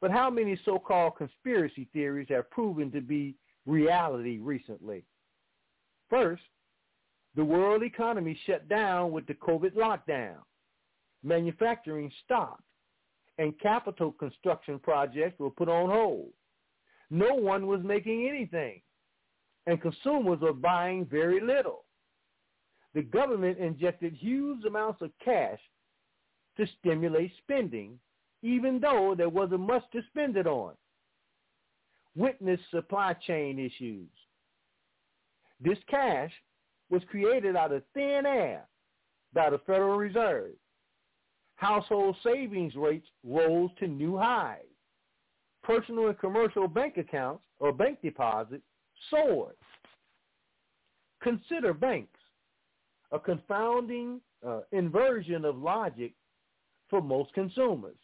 But 0.00 0.10
how 0.10 0.30
many 0.30 0.58
so-called 0.64 1.16
conspiracy 1.16 1.88
theories 1.92 2.28
have 2.30 2.50
proven 2.50 2.90
to 2.92 3.00
be 3.00 3.36
reality 3.66 4.38
recently? 4.38 5.04
First, 6.08 6.42
the 7.36 7.44
world 7.44 7.82
economy 7.82 8.38
shut 8.46 8.68
down 8.68 9.12
with 9.12 9.26
the 9.26 9.34
COVID 9.34 9.74
lockdown. 9.74 10.38
Manufacturing 11.22 12.10
stopped 12.24 12.64
and 13.38 13.58
capital 13.60 14.12
construction 14.12 14.78
projects 14.78 15.38
were 15.38 15.50
put 15.50 15.68
on 15.68 15.90
hold. 15.90 16.30
No 17.10 17.34
one 17.34 17.66
was 17.66 17.80
making 17.84 18.28
anything 18.28 18.80
and 19.66 19.80
consumers 19.80 20.40
were 20.40 20.52
buying 20.52 21.06
very 21.06 21.40
little. 21.40 21.84
The 22.94 23.02
government 23.02 23.58
injected 23.58 24.14
huge 24.14 24.64
amounts 24.64 25.00
of 25.02 25.12
cash 25.24 25.60
to 26.56 26.66
stimulate 26.80 27.32
spending, 27.38 27.98
even 28.42 28.80
though 28.80 29.14
there 29.16 29.28
wasn't 29.28 29.60
much 29.60 29.82
to 29.92 30.02
spend 30.08 30.36
it 30.36 30.46
on. 30.46 30.74
Witness 32.16 32.60
supply 32.70 33.14
chain 33.14 33.58
issues. 33.58 34.08
This 35.60 35.78
cash 35.88 36.32
was 36.88 37.02
created 37.10 37.54
out 37.54 37.72
of 37.72 37.82
thin 37.94 38.24
air 38.26 38.66
by 39.32 39.50
the 39.50 39.58
Federal 39.58 39.96
Reserve. 39.96 40.52
Household 41.56 42.16
savings 42.24 42.74
rates 42.74 43.06
rose 43.22 43.70
to 43.78 43.86
new 43.86 44.16
highs. 44.16 44.64
Personal 45.62 46.08
and 46.08 46.18
commercial 46.18 46.66
bank 46.66 46.96
accounts 46.96 47.42
or 47.58 47.72
bank 47.72 47.98
deposits 48.02 48.64
soared. 49.10 49.56
Consider 51.22 51.74
banks, 51.74 52.18
a 53.12 53.18
confounding 53.18 54.22
uh, 54.46 54.60
inversion 54.72 55.44
of 55.44 55.58
logic 55.58 56.14
for 56.88 57.02
most 57.02 57.32
consumers. 57.34 57.96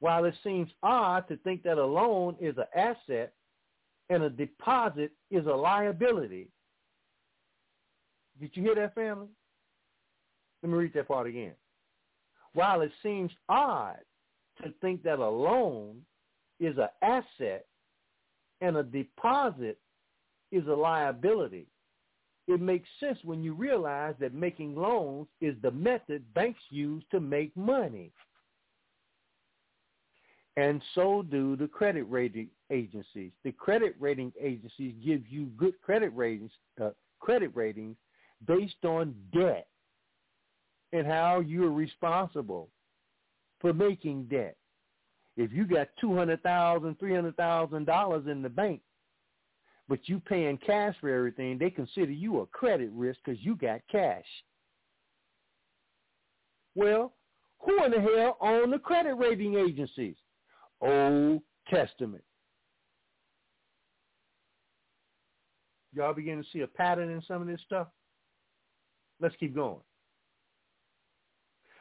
While 0.00 0.24
it 0.26 0.34
seems 0.44 0.70
odd 0.82 1.26
to 1.28 1.36
think 1.38 1.62
that 1.64 1.78
a 1.78 1.84
loan 1.84 2.36
is 2.40 2.56
an 2.56 2.66
asset 2.74 3.32
and 4.10 4.22
a 4.22 4.30
deposit 4.30 5.12
is 5.30 5.46
a 5.46 5.50
liability, 5.50 6.48
did 8.40 8.50
you 8.54 8.62
hear 8.62 8.76
that, 8.76 8.94
family? 8.94 9.28
Let 10.62 10.70
me 10.70 10.78
read 10.78 10.92
that 10.94 11.08
part 11.08 11.26
again. 11.26 11.54
While 12.52 12.80
it 12.82 12.92
seems 13.02 13.30
odd 13.48 13.98
to 14.62 14.72
think 14.80 15.02
that 15.02 15.18
a 15.18 15.28
loan 15.28 16.04
is 16.60 16.76
an 16.78 16.88
asset 17.02 17.66
and 18.60 18.76
a 18.76 18.82
deposit 18.82 19.78
is 20.50 20.66
a 20.66 20.72
liability, 20.72 21.66
it 22.46 22.60
makes 22.60 22.88
sense 22.98 23.18
when 23.24 23.42
you 23.42 23.52
realize 23.52 24.14
that 24.20 24.32
making 24.32 24.74
loans 24.74 25.28
is 25.40 25.54
the 25.62 25.70
method 25.70 26.32
banks 26.34 26.60
use 26.70 27.04
to 27.10 27.20
make 27.20 27.54
money. 27.56 28.10
And 30.58 30.82
so 30.96 31.22
do 31.22 31.54
the 31.54 31.68
credit 31.68 32.02
rating 32.10 32.48
agencies. 32.72 33.30
The 33.44 33.52
credit 33.52 33.94
rating 34.00 34.32
agencies 34.40 34.92
give 35.04 35.22
you 35.28 35.46
good 35.56 35.80
credit 35.82 36.08
ratings, 36.16 36.50
uh, 36.82 36.90
credit 37.20 37.52
ratings 37.54 37.96
based 38.44 38.84
on 38.84 39.14
debt 39.32 39.68
and 40.92 41.06
how 41.06 41.38
you're 41.38 41.70
responsible 41.70 42.70
for 43.60 43.72
making 43.72 44.24
debt. 44.24 44.56
If 45.36 45.52
you 45.52 45.64
got 45.64 45.90
two 46.00 46.16
hundred 46.16 46.42
thousand, 46.42 46.98
three 46.98 47.14
hundred 47.14 47.36
thousand 47.36 47.84
dollars 47.84 48.26
in 48.26 48.42
the 48.42 48.48
bank, 48.48 48.80
but 49.88 50.08
you 50.08 50.18
paying 50.18 50.58
cash 50.58 50.96
for 51.00 51.08
everything, 51.08 51.58
they 51.58 51.70
consider 51.70 52.10
you 52.10 52.40
a 52.40 52.46
credit 52.46 52.90
risk 52.92 53.20
because 53.24 53.40
you 53.44 53.54
got 53.54 53.80
cash. 53.88 54.26
Well, 56.74 57.12
who 57.60 57.84
in 57.84 57.92
the 57.92 58.00
hell 58.00 58.38
own 58.40 58.72
the 58.72 58.78
credit 58.80 59.14
rating 59.14 59.54
agencies? 59.54 60.16
Old 60.80 61.42
Testament. 61.68 62.24
Y'all 65.94 66.14
begin 66.14 66.38
to 66.38 66.48
see 66.52 66.60
a 66.60 66.66
pattern 66.66 67.10
in 67.10 67.22
some 67.22 67.42
of 67.42 67.48
this 67.48 67.60
stuff? 67.64 67.88
Let's 69.20 69.34
keep 69.36 69.54
going. 69.54 69.80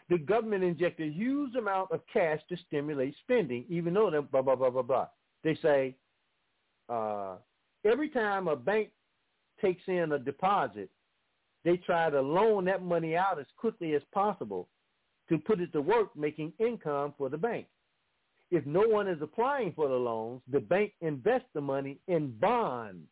The 0.10 0.18
government 0.18 0.64
injected 0.64 1.10
a 1.10 1.14
huge 1.14 1.56
amount 1.56 1.92
of 1.92 2.02
cash 2.12 2.40
to 2.50 2.58
stimulate 2.68 3.14
spending, 3.22 3.66
even 3.70 3.94
though 3.94 4.10
they 4.10 4.20
blah, 4.20 4.42
blah, 4.42 4.56
blah, 4.56 4.70
blah, 4.70 4.82
blah. 4.82 5.08
They 5.44 5.56
say 5.62 5.96
uh, 6.90 7.36
every 7.86 8.10
time 8.10 8.48
a 8.48 8.56
bank 8.56 8.90
takes 9.62 9.84
in 9.88 10.14
a 10.14 10.20
deposit, 10.20 10.90
they 11.66 11.78
try 11.78 12.10
to 12.10 12.22
loan 12.22 12.66
that 12.66 12.82
money 12.82 13.18
out 13.18 13.40
as 13.40 13.46
quickly 13.58 13.94
as 13.96 14.02
possible 14.14 14.70
to 15.28 15.38
put 15.38 15.60
it 15.60 15.74
to 15.74 15.82
work 15.82 16.16
making 16.16 16.54
income 16.60 17.14
for 17.18 17.30
the 17.30 17.38
bank. 17.38 17.68
If 18.52 18.66
no 18.66 18.88
one 18.88 19.08
is 19.08 19.22
applying 19.22 19.74
for 19.74 19.88
the 19.90 19.96
loans, 19.96 20.42
the 20.52 20.60
bank 20.60 20.94
invests 21.02 21.50
the 21.54 21.62
money 21.62 22.00
in 22.08 22.38
bonds 22.40 23.08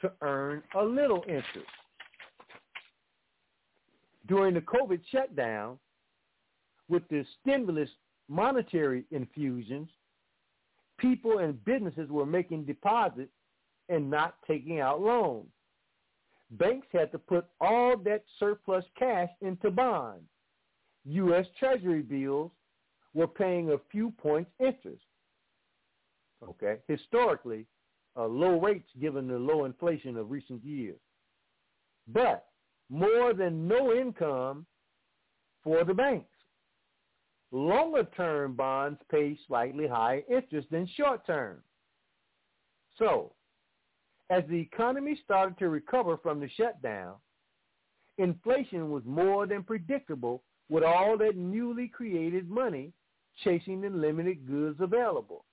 to 0.00 0.12
earn 0.22 0.62
a 0.74 0.82
little 0.84 1.22
interest 1.28 1.68
during 4.26 4.54
the 4.54 4.60
COVID 4.60 5.00
shutdown 5.10 5.78
with 6.88 7.02
the 7.08 7.24
stimulus 7.40 7.90
monetary 8.28 9.04
infusions, 9.10 9.88
people 10.98 11.38
and 11.38 11.62
businesses 11.64 12.08
were 12.10 12.26
making 12.26 12.64
deposits 12.64 13.32
and 13.88 14.10
not 14.10 14.36
taking 14.46 14.80
out 14.80 15.00
loans. 15.00 15.48
Banks 16.52 16.86
had 16.92 17.10
to 17.12 17.18
put 17.18 17.46
all 17.60 17.96
that 17.98 18.24
surplus 18.38 18.84
cash 18.98 19.30
into 19.40 19.70
bonds. 19.70 20.24
U.S. 21.04 21.46
Treasury 21.58 22.02
bills 22.02 22.50
were 23.16 23.26
paying 23.26 23.70
a 23.70 23.78
few 23.90 24.10
points 24.10 24.50
interest. 24.60 25.02
Okay, 26.46 26.76
historically, 26.86 27.64
uh, 28.14 28.26
low 28.26 28.60
rates 28.60 28.90
given 29.00 29.26
the 29.26 29.38
low 29.38 29.64
inflation 29.64 30.18
of 30.18 30.30
recent 30.30 30.62
years. 30.62 31.00
But 32.06 32.44
more 32.90 33.32
than 33.32 33.66
no 33.66 33.94
income 33.94 34.66
for 35.64 35.82
the 35.82 35.94
banks. 35.94 36.28
Longer 37.52 38.06
term 38.14 38.54
bonds 38.54 39.00
pay 39.10 39.38
slightly 39.46 39.86
higher 39.88 40.22
interest 40.28 40.68
than 40.70 40.86
short 40.86 41.26
term. 41.26 41.62
So, 42.98 43.32
as 44.28 44.44
the 44.48 44.60
economy 44.60 45.18
started 45.24 45.56
to 45.58 45.70
recover 45.70 46.18
from 46.18 46.38
the 46.38 46.50
shutdown, 46.50 47.14
inflation 48.18 48.90
was 48.90 49.04
more 49.06 49.46
than 49.46 49.62
predictable 49.62 50.42
with 50.68 50.84
all 50.84 51.16
that 51.16 51.36
newly 51.36 51.88
created 51.88 52.50
money 52.50 52.92
chasing 53.44 53.80
the 53.80 53.90
limited 53.90 54.46
goods 54.46 54.78
available. 54.80 55.44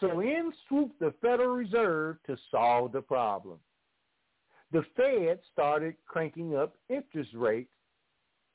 So 0.00 0.20
in 0.20 0.52
swooped 0.68 1.00
the 1.00 1.12
Federal 1.20 1.56
Reserve 1.56 2.18
to 2.26 2.36
solve 2.50 2.92
the 2.92 3.02
problem 3.02 3.58
the 4.72 4.84
Fed 4.96 5.40
started 5.52 5.94
cranking 6.06 6.54
up 6.54 6.76
interest 6.88 7.30
rates 7.34 7.72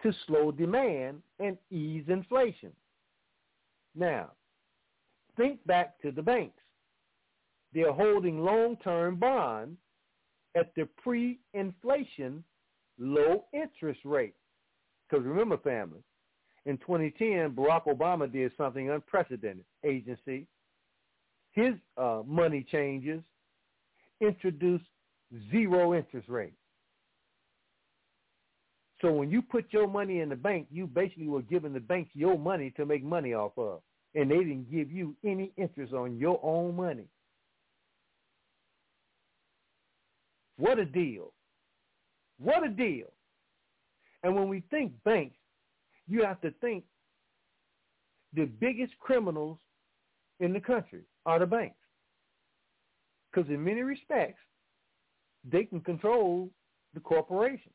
to 0.03 0.13
slow 0.27 0.51
demand 0.51 1.21
and 1.39 1.57
ease 1.71 2.05
inflation. 2.07 2.71
Now, 3.95 4.31
think 5.37 5.65
back 5.65 5.99
to 6.01 6.11
the 6.11 6.21
banks. 6.21 6.61
They're 7.73 7.93
holding 7.93 8.39
long-term 8.39 9.15
bonds 9.15 9.79
at 10.55 10.73
the 10.75 10.87
pre-inflation 11.01 12.43
low 12.99 13.45
interest 13.53 14.01
rate. 14.03 14.35
Because 15.09 15.25
remember, 15.25 15.57
family, 15.57 16.03
In 16.65 16.77
2010, 16.77 17.52
Barack 17.52 17.85
Obama 17.85 18.31
did 18.31 18.52
something 18.57 18.90
unprecedented. 18.90 19.65
Agency, 19.84 20.48
his 21.52 21.73
uh, 21.98 22.22
money 22.26 22.65
changes 22.72 23.22
introduced 24.22 24.85
zero 25.52 25.94
interest 25.94 26.30
rate. 26.30 26.53
So 29.02 29.11
when 29.11 29.30
you 29.30 29.41
put 29.41 29.65
your 29.72 29.88
money 29.88 30.22
in 30.22 30.30
the 30.30 30.35
bank, 30.35 30.68
you 30.72 30.88
basically 30.88 31.27
were 31.27 31.41
giving 31.41 31.73
the 31.73 31.81
bank 31.81 32.07
your 32.14 32.40
money 32.40 32.72
to 32.77 32.85
make 32.85 33.03
money 33.03 33.34
off 33.34 33.52
of. 33.57 33.81
And 34.15 34.31
they 34.31 34.38
didn't 34.38 34.72
give 34.72 34.90
you 34.91 35.15
any 35.26 35.52
interest 35.57 35.91
on 35.94 36.18
your 36.18 36.40
own 36.41 36.76
money. 36.76 37.07
What 40.57 40.80
a 40.80 40.85
deal. 40.85 41.34
What 42.38 42.65
a 42.65 42.69
deal. 42.69 43.07
And 44.23 44.35
when 44.35 44.48
we 44.48 44.64
think 44.69 44.94
banks, 45.03 45.35
you 46.14 46.23
have 46.23 46.40
to 46.41 46.52
think 46.61 46.84
the 48.34 48.45
biggest 48.45 48.94
criminals 48.99 49.57
in 50.40 50.53
the 50.53 50.60
country 50.60 51.02
are 51.26 51.40
the 51.40 51.45
banks. 51.48 51.76
Because 53.31 53.49
in 53.49 53.64
many 53.64 53.81
respects, 53.81 54.40
they 55.44 55.64
can 55.64 55.81
control 55.81 56.52
the 56.94 56.99
corporation. 56.99 57.72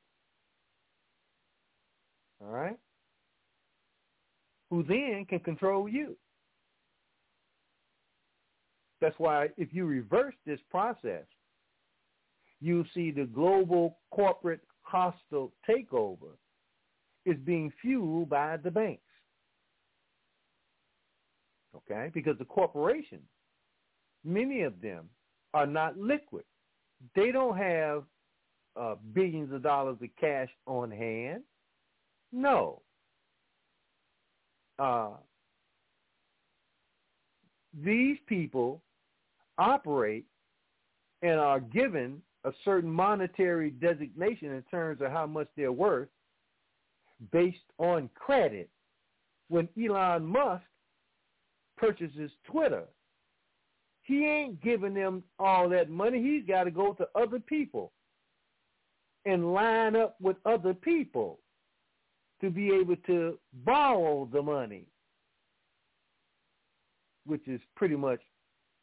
All 2.40 2.52
right? 2.52 2.78
Who 4.70 4.84
then 4.84 5.26
can 5.28 5.40
control 5.40 5.88
you. 5.88 6.16
That's 9.00 9.18
why 9.18 9.48
if 9.56 9.70
you 9.72 9.84
reverse 9.84 10.34
this 10.46 10.60
process, 10.70 11.24
you 12.60 12.84
see 12.94 13.10
the 13.10 13.24
global 13.24 13.98
corporate 14.12 14.60
hostile 14.82 15.52
takeover 15.68 16.36
is 17.24 17.36
being 17.44 17.72
fueled 17.80 18.28
by 18.28 18.56
the 18.56 18.70
banks. 18.70 19.02
Okay? 21.76 22.10
Because 22.12 22.38
the 22.38 22.44
corporations, 22.44 23.28
many 24.24 24.62
of 24.62 24.80
them 24.80 25.08
are 25.54 25.66
not 25.66 25.98
liquid. 25.98 26.44
They 27.14 27.30
don't 27.30 27.56
have 27.56 28.04
uh, 28.78 28.94
billions 29.12 29.52
of 29.52 29.62
dollars 29.62 29.98
of 30.02 30.08
cash 30.20 30.48
on 30.66 30.90
hand. 30.90 31.42
No. 32.32 32.82
Uh, 34.78 35.10
these 37.82 38.18
people 38.26 38.82
operate 39.58 40.24
and 41.22 41.38
are 41.38 41.60
given 41.60 42.22
a 42.44 42.52
certain 42.64 42.90
monetary 42.90 43.70
designation 43.70 44.52
in 44.52 44.62
terms 44.70 45.00
of 45.00 45.10
how 45.10 45.26
much 45.26 45.48
they're 45.56 45.72
worth 45.72 46.08
based 47.32 47.58
on 47.78 48.10
credit. 48.14 48.70
When 49.48 49.68
Elon 49.82 50.24
Musk 50.24 50.64
purchases 51.76 52.30
Twitter, 52.50 52.84
he 54.02 54.24
ain't 54.26 54.62
giving 54.62 54.94
them 54.94 55.22
all 55.38 55.68
that 55.68 55.90
money. 55.90 56.22
He's 56.22 56.46
got 56.46 56.64
to 56.64 56.70
go 56.70 56.94
to 56.94 57.08
other 57.14 57.38
people 57.38 57.92
and 59.24 59.52
line 59.52 59.96
up 59.96 60.16
with 60.20 60.36
other 60.46 60.74
people 60.74 61.38
to 62.40 62.50
be 62.50 62.68
able 62.72 62.96
to 63.06 63.38
borrow 63.64 64.28
the 64.32 64.40
money, 64.40 64.86
which 67.26 67.46
is 67.48 67.60
pretty 67.76 67.96
much 67.96 68.20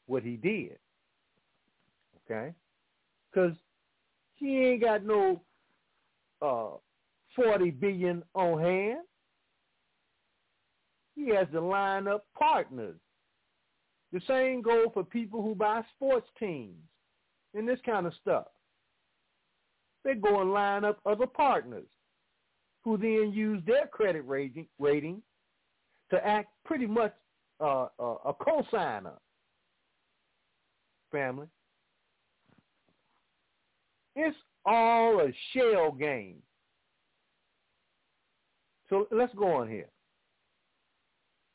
what 0.08 0.24
he 0.24 0.36
did. 0.36 0.78
Okay? 2.30 2.54
Because 3.32 3.56
he 4.36 4.60
ain't 4.60 4.82
got 4.82 5.04
no 5.04 5.42
uh, 6.42 6.78
40 7.36 7.72
billion 7.72 8.24
on 8.34 8.62
hand. 8.62 9.00
He 11.16 11.30
has 11.30 11.48
to 11.54 11.62
line 11.62 12.08
up 12.08 12.26
partners. 12.38 12.98
The 14.12 14.22
same 14.28 14.62
goes 14.62 14.88
for 14.94 15.04
people 15.04 15.42
who 15.42 15.56
buy 15.56 15.82
sports 15.96 16.28
teams 16.40 16.78
and 17.54 17.68
this 17.68 17.80
kind 17.86 18.06
of 18.06 18.14
stuff. 18.22 18.46
They 20.04 20.14
go 20.14 20.42
and 20.42 20.54
line 20.54 20.86
up 20.86 21.00
other 21.06 21.26
partners 21.26 21.88
who 22.84 22.98
then 22.98 23.34
use 23.34 23.62
their 23.66 23.88
credit 23.88 24.22
rating, 24.28 24.68
rating 24.78 25.22
to 26.12 26.26
act 26.26 26.50
pretty 26.64 26.86
much 26.86 27.14
uh, 27.60 27.88
uh, 28.00 28.16
a 28.26 28.34
co-signer. 28.34 29.14
Family. 31.12 31.48
It's 34.16 34.38
all 34.66 35.20
a 35.22 35.34
shell 35.54 35.92
game. 35.92 36.38
So 38.90 39.08
let's 39.12 39.34
go 39.36 39.54
on 39.54 39.70
here. 39.70 39.90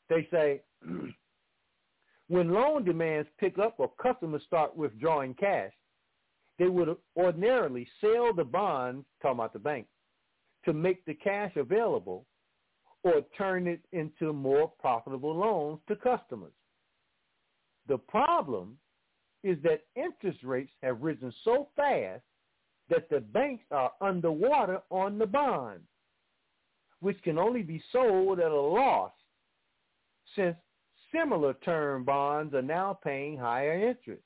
They 0.09 0.27
say 0.31 0.61
when 2.27 2.53
loan 2.53 2.83
demands 2.83 3.29
pick 3.39 3.57
up 3.57 3.75
or 3.79 3.91
customers 4.01 4.43
start 4.45 4.75
withdrawing 4.75 5.33
cash, 5.35 5.73
they 6.59 6.67
would 6.67 6.95
ordinarily 7.17 7.87
sell 8.01 8.33
the 8.33 8.43
bonds, 8.43 9.05
talking 9.21 9.39
about 9.39 9.53
the 9.53 9.59
bank, 9.59 9.87
to 10.65 10.73
make 10.73 11.03
the 11.05 11.13
cash 11.13 11.53
available 11.55 12.25
or 13.03 13.21
turn 13.37 13.67
it 13.67 13.81
into 13.93 14.31
more 14.31 14.71
profitable 14.79 15.35
loans 15.35 15.79
to 15.87 15.95
customers. 15.95 16.53
The 17.87 17.97
problem 17.97 18.77
is 19.43 19.57
that 19.63 19.85
interest 19.95 20.43
rates 20.43 20.71
have 20.83 21.01
risen 21.01 21.33
so 21.43 21.69
fast 21.75 22.21
that 22.89 23.09
the 23.09 23.21
banks 23.21 23.63
are 23.71 23.91
underwater 24.01 24.81
on 24.91 25.17
the 25.17 25.25
bonds, 25.25 25.87
which 27.01 27.21
can 27.23 27.37
only 27.37 27.61
be 27.61 27.83
sold 27.91 28.39
at 28.39 28.51
a 28.51 28.61
loss 28.61 29.11
since 30.35 30.55
similar 31.13 31.53
term 31.65 32.03
bonds 32.03 32.53
are 32.53 32.61
now 32.61 32.97
paying 33.03 33.37
higher 33.37 33.89
interest. 33.89 34.23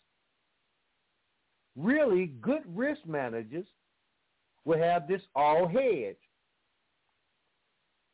Really 1.76 2.28
good 2.42 2.62
risk 2.68 3.02
managers 3.06 3.66
will 4.64 4.78
have 4.78 5.08
this 5.08 5.22
all 5.36 5.68
hedged. 5.68 6.18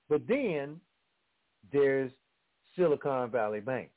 But 0.09 0.27
then 0.27 0.79
there's 1.71 2.11
Silicon 2.75 3.29
Valley 3.29 3.59
Bank. 3.59 3.89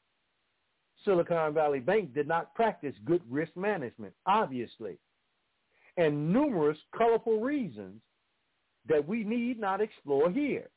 Silicon 1.04 1.54
Valley 1.54 1.80
Bank 1.80 2.14
did 2.14 2.26
not 2.26 2.54
practice 2.54 2.94
good 3.04 3.22
risk 3.28 3.56
management, 3.56 4.14
obviously 4.26 4.98
and 5.96 6.32
numerous 6.32 6.78
colorful 6.96 7.40
reasons 7.40 8.00
that 8.88 9.06
we 9.06 9.24
need 9.24 9.58
not 9.58 9.80
explore 9.80 10.30
here. 10.30 10.68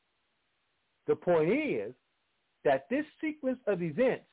The 1.07 1.15
point 1.15 1.51
is 1.51 1.93
that 2.63 2.87
this 2.89 3.05
sequence 3.21 3.59
of 3.67 3.81
events 3.81 4.25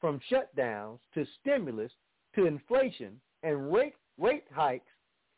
from 0.00 0.20
shutdowns 0.30 0.98
to 1.14 1.26
stimulus 1.40 1.92
to 2.34 2.46
inflation 2.46 3.20
and 3.42 3.72
rate, 3.72 3.94
rate 4.18 4.44
hikes 4.52 4.86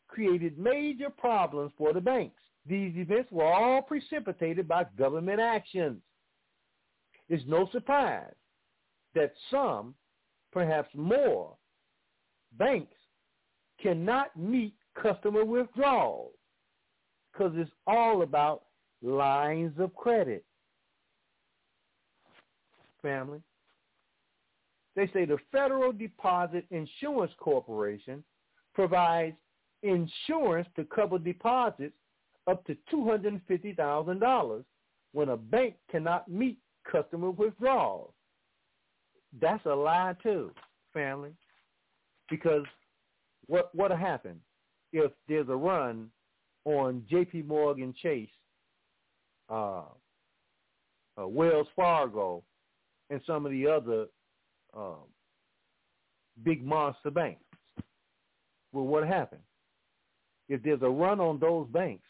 created 0.07 0.57
major 0.57 1.09
problems 1.09 1.71
for 1.77 1.93
the 1.93 2.01
banks. 2.01 2.41
These 2.65 2.95
events 2.97 3.31
were 3.31 3.51
all 3.51 3.81
precipitated 3.81 4.67
by 4.67 4.85
government 4.97 5.39
actions. 5.39 6.01
It's 7.29 7.43
no 7.47 7.69
surprise 7.71 8.33
that 9.15 9.33
some, 9.51 9.95
perhaps 10.51 10.89
more, 10.95 11.55
banks 12.57 12.95
cannot 13.81 14.35
meet 14.37 14.75
customer 15.01 15.45
withdrawals 15.45 16.33
because 17.31 17.53
it's 17.55 17.71
all 17.87 18.21
about 18.21 18.63
lines 19.01 19.73
of 19.79 19.93
credit. 19.95 20.43
Family. 23.01 23.41
They 24.95 25.07
say 25.13 25.25
the 25.25 25.37
Federal 25.51 25.93
Deposit 25.93 26.65
Insurance 26.71 27.31
Corporation 27.37 28.23
provides 28.73 29.35
insurance 29.83 30.67
to 30.75 30.83
cover 30.83 31.17
deposits 31.17 31.95
up 32.47 32.65
to 32.65 32.75
$250,000 32.93 34.63
when 35.13 35.29
a 35.29 35.37
bank 35.37 35.75
cannot 35.89 36.29
meet 36.29 36.57
customer 36.89 37.31
withdrawals. 37.31 38.13
That's 39.39 39.65
a 39.65 39.73
lie 39.73 40.15
too, 40.21 40.51
family, 40.93 41.31
because 42.29 42.65
what 43.45 43.73
what 43.75 43.91
happened? 43.91 44.41
if 44.91 45.11
there's 45.27 45.49
a 45.49 45.55
run 45.55 46.09
on 46.65 47.05
J.P. 47.09 47.43
Morgan 47.43 47.93
Chase, 48.01 48.29
uh, 49.49 49.83
uh, 51.19 51.27
Wells 51.27 51.67
Fargo, 51.75 52.43
and 53.09 53.21
some 53.25 53.45
of 53.45 53.51
the 53.51 53.67
other 53.67 54.07
uh, 54.77 55.03
big 56.43 56.63
monster 56.63 57.11
banks. 57.11 57.43
Well, 58.71 58.85
what 58.85 59.07
happened? 59.07 59.41
If 60.47 60.63
there's 60.63 60.81
a 60.81 60.89
run 60.89 61.19
on 61.19 61.39
those 61.39 61.67
banks, 61.69 62.05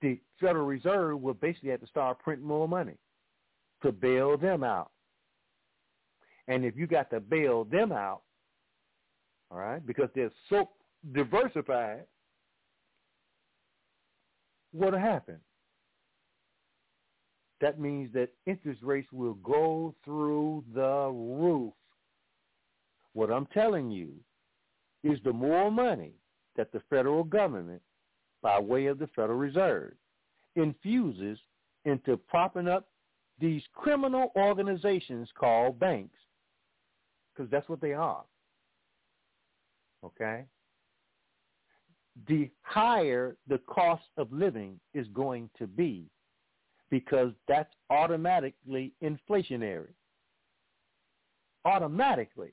the 0.00 0.20
Federal 0.40 0.66
Reserve 0.66 1.20
will 1.20 1.34
basically 1.34 1.70
have 1.70 1.80
to 1.80 1.86
start 1.86 2.18
printing 2.20 2.46
more 2.46 2.68
money 2.68 2.96
to 3.82 3.92
bail 3.92 4.36
them 4.36 4.62
out. 4.62 4.90
And 6.48 6.64
if 6.64 6.76
you 6.76 6.86
got 6.86 7.10
to 7.10 7.20
bail 7.20 7.64
them 7.64 7.92
out, 7.92 8.22
all 9.50 9.58
right, 9.58 9.84
because 9.84 10.08
they're 10.14 10.32
so 10.48 10.70
diversified, 11.12 12.06
what'll 14.76 15.00
happen? 15.00 15.40
that 17.60 17.80
means 17.80 18.12
that 18.12 18.30
interest 18.46 18.82
rates 18.82 19.08
will 19.12 19.34
go 19.34 19.94
through 20.04 20.64
the 20.74 21.10
roof. 21.10 21.72
What 23.14 23.30
I'm 23.30 23.46
telling 23.46 23.90
you 23.90 24.12
is 25.02 25.18
the 25.24 25.32
more 25.32 25.70
money 25.70 26.12
that 26.56 26.72
the 26.72 26.82
federal 26.90 27.24
government, 27.24 27.80
by 28.42 28.60
way 28.60 28.86
of 28.86 28.98
the 28.98 29.06
Federal 29.08 29.38
Reserve, 29.38 29.94
infuses 30.54 31.38
into 31.84 32.16
propping 32.16 32.68
up 32.68 32.88
these 33.38 33.62
criminal 33.74 34.32
organizations 34.36 35.28
called 35.38 35.78
banks, 35.78 36.18
because 37.34 37.50
that's 37.50 37.68
what 37.68 37.80
they 37.80 37.92
are. 37.92 38.24
Okay? 40.04 40.44
The 42.28 42.50
higher 42.62 43.36
the 43.46 43.58
cost 43.58 44.04
of 44.16 44.32
living 44.32 44.80
is 44.94 45.06
going 45.08 45.50
to 45.58 45.66
be 45.66 46.06
because 46.90 47.32
that's 47.46 47.72
automatically 47.90 48.92
inflationary. 49.02 49.92
Automatically. 51.64 52.52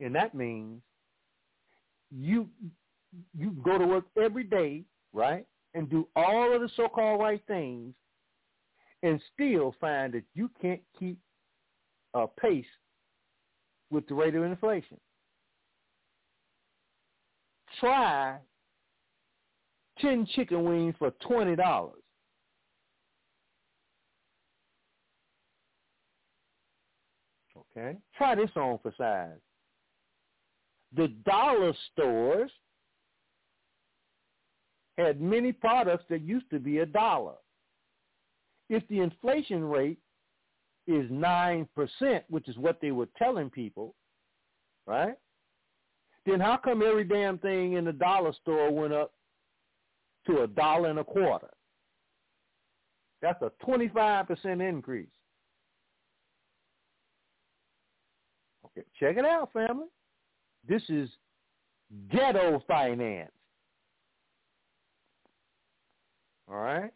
And 0.00 0.14
that 0.14 0.34
means 0.34 0.82
you 2.10 2.48
you 3.36 3.52
go 3.64 3.78
to 3.78 3.86
work 3.86 4.04
every 4.20 4.44
day, 4.44 4.84
right? 5.12 5.46
And 5.74 5.88
do 5.88 6.08
all 6.16 6.54
of 6.54 6.60
the 6.60 6.68
so-called 6.76 7.20
right 7.20 7.42
things 7.46 7.94
and 9.02 9.20
still 9.32 9.74
find 9.80 10.12
that 10.14 10.24
you 10.34 10.50
can't 10.60 10.80
keep 10.98 11.18
a 12.14 12.26
pace 12.26 12.64
with 13.90 14.06
the 14.08 14.14
rate 14.14 14.34
of 14.34 14.42
inflation. 14.42 14.98
Try 17.80 18.38
10 20.00 20.26
chicken 20.34 20.64
wings 20.64 20.94
for 20.98 21.10
$20. 21.28 21.90
Okay? 27.76 27.96
Try 28.16 28.34
this 28.34 28.50
on 28.56 28.78
for 28.82 28.92
size. 28.96 29.38
The 30.96 31.08
dollar 31.24 31.72
stores 31.92 32.50
had 34.96 35.20
many 35.20 35.52
products 35.52 36.04
that 36.08 36.22
used 36.22 36.48
to 36.50 36.60
be 36.60 36.78
a 36.78 36.86
dollar. 36.86 37.34
If 38.68 38.86
the 38.88 39.00
inflation 39.00 39.64
rate 39.64 39.98
is 40.86 41.10
9%, 41.10 41.66
which 42.28 42.48
is 42.48 42.56
what 42.58 42.80
they 42.80 42.92
were 42.92 43.08
telling 43.18 43.50
people, 43.50 43.94
right? 44.86 45.14
Then 46.26 46.40
how 46.40 46.56
come 46.56 46.82
every 46.82 47.04
damn 47.04 47.38
thing 47.38 47.74
in 47.74 47.84
the 47.84 47.92
dollar 47.92 48.32
store 48.40 48.70
went 48.70 48.92
up 48.92 49.13
to 50.26 50.42
a 50.42 50.46
dollar 50.46 50.90
and 50.90 50.98
a 50.98 51.04
quarter? 51.04 51.50
That's 53.22 53.40
a 53.42 53.50
25% 53.64 54.68
increase. 54.68 55.08
Okay, 58.66 58.86
check 58.98 59.16
it 59.16 59.24
out, 59.24 59.52
family. 59.52 59.86
This 60.68 60.82
is 60.88 61.08
ghetto 62.10 62.62
finance. 62.66 63.30
All 66.50 66.56
right? 66.56 66.92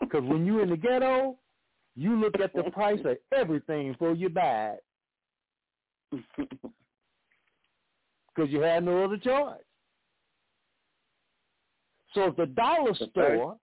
Because 0.00 0.22
when 0.22 0.46
you're 0.46 0.62
in 0.62 0.70
the 0.70 0.76
ghetto, 0.76 1.36
you 1.96 2.14
look 2.16 2.38
at 2.40 2.52
the 2.54 2.62
price 2.72 3.00
of 3.04 3.16
everything 3.36 3.92
before 3.92 4.14
you 4.14 4.28
buy 4.28 4.76
it. 6.12 6.22
Because 8.34 8.50
you 8.50 8.62
had 8.62 8.84
no 8.84 9.04
other 9.04 9.16
choice. 9.16 9.62
So 12.14 12.28
if 12.28 12.36
the 12.36 12.46
dollar 12.46 12.94
store, 12.94 13.56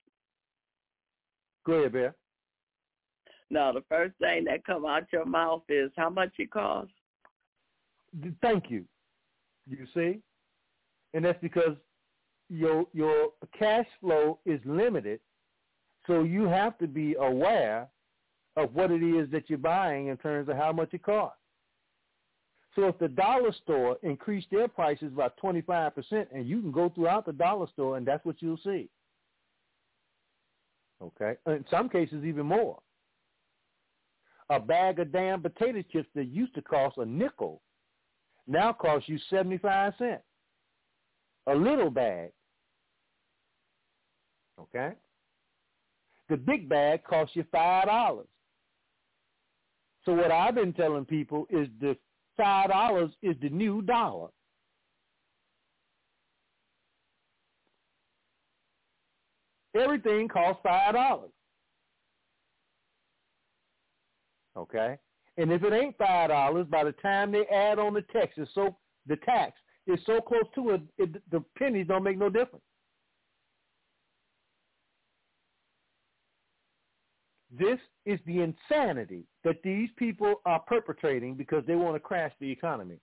go 1.65 1.73
ahead, 1.73 1.93
Bear. 1.93 2.15
No, 3.49 3.73
the 3.73 3.83
first 3.89 4.13
thing 4.19 4.45
that 4.45 4.65
come 4.65 4.85
out 4.85 5.03
your 5.11 5.25
mouth 5.25 5.63
is 5.69 5.91
how 5.97 6.09
much 6.09 6.31
it 6.37 6.51
costs. 6.51 6.93
Thank 8.41 8.69
you. 8.69 8.85
You 9.67 9.85
see, 9.93 10.19
and 11.13 11.23
that's 11.23 11.39
because 11.41 11.75
your 12.49 12.85
your 12.93 13.29
cash 13.57 13.85
flow 13.99 14.39
is 14.45 14.59
limited, 14.65 15.19
so 16.07 16.23
you 16.23 16.43
have 16.43 16.77
to 16.79 16.87
be 16.87 17.15
aware 17.15 17.87
of 18.57 18.73
what 18.73 18.91
it 18.91 19.03
is 19.03 19.29
that 19.31 19.49
you're 19.49 19.57
buying 19.57 20.07
in 20.07 20.17
terms 20.17 20.49
of 20.49 20.57
how 20.57 20.73
much 20.73 20.93
it 20.93 21.03
costs. 21.03 21.40
So 22.75 22.87
if 22.87 22.97
the 22.99 23.09
dollar 23.09 23.51
store 23.63 23.97
increased 24.01 24.47
their 24.49 24.67
prices 24.67 25.11
by 25.11 25.29
25%, 25.43 26.27
and 26.33 26.47
you 26.47 26.61
can 26.61 26.71
go 26.71 26.89
throughout 26.89 27.25
the 27.25 27.33
dollar 27.33 27.67
store, 27.73 27.97
and 27.97 28.07
that's 28.07 28.23
what 28.23 28.41
you'll 28.41 28.59
see. 28.63 28.89
Okay? 31.01 31.35
In 31.47 31.65
some 31.69 31.89
cases, 31.89 32.23
even 32.23 32.45
more. 32.45 32.79
A 34.49 34.59
bag 34.59 34.99
of 34.99 35.11
damn 35.11 35.41
potato 35.41 35.81
chips 35.91 36.09
that 36.15 36.25
used 36.25 36.53
to 36.55 36.61
cost 36.61 36.97
a 36.97 37.05
nickel 37.05 37.61
now 38.47 38.73
costs 38.73 39.07
you 39.07 39.17
75 39.29 39.93
cents. 39.97 40.23
A 41.47 41.55
little 41.55 41.89
bag. 41.89 42.31
Okay? 44.59 44.93
The 46.29 46.37
big 46.37 46.69
bag 46.69 47.03
costs 47.03 47.35
you 47.35 47.43
$5. 47.53 48.25
So 50.05 50.13
what 50.13 50.31
I've 50.31 50.55
been 50.55 50.73
telling 50.73 51.05
people 51.05 51.45
is 51.49 51.67
the 51.79 51.97
$5 52.41 53.11
is 53.21 53.35
the 53.41 53.49
new 53.49 53.81
dollar. 53.81 54.29
Everything 59.75 60.27
costs 60.27 60.61
$5. 60.65 61.29
Okay? 64.57 64.97
And 65.37 65.51
if 65.51 65.63
it 65.63 65.73
ain't 65.73 65.97
five 65.97 66.29
dollars, 66.29 66.67
by 66.69 66.83
the 66.83 66.91
time 66.93 67.31
they 67.31 67.45
add 67.45 67.79
on 67.79 67.93
the 67.93 68.01
tax, 68.13 68.33
it's 68.37 68.53
so 68.53 68.77
the 69.07 69.15
tax 69.17 69.53
is 69.87 69.99
so 70.05 70.19
close 70.21 70.43
to 70.55 70.71
it, 70.71 70.81
it 70.97 71.31
the 71.31 71.43
pennies 71.57 71.87
don't 71.87 72.03
make 72.03 72.17
no 72.17 72.29
difference. 72.29 72.63
This 77.57 77.79
is 78.05 78.19
the 78.25 78.41
insanity 78.41 79.25
that 79.43 79.61
these 79.63 79.89
people 79.97 80.35
are 80.45 80.59
perpetrating 80.59 81.35
because 81.35 81.63
they 81.65 81.75
want 81.75 81.95
to 81.95 81.99
crash 81.99 82.31
the 82.39 82.49
economy. 82.49 82.99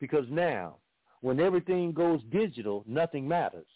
Because 0.00 0.24
now, 0.30 0.76
when 1.20 1.38
everything 1.40 1.92
goes 1.92 2.20
digital, 2.30 2.82
nothing 2.86 3.28
matters. 3.28 3.66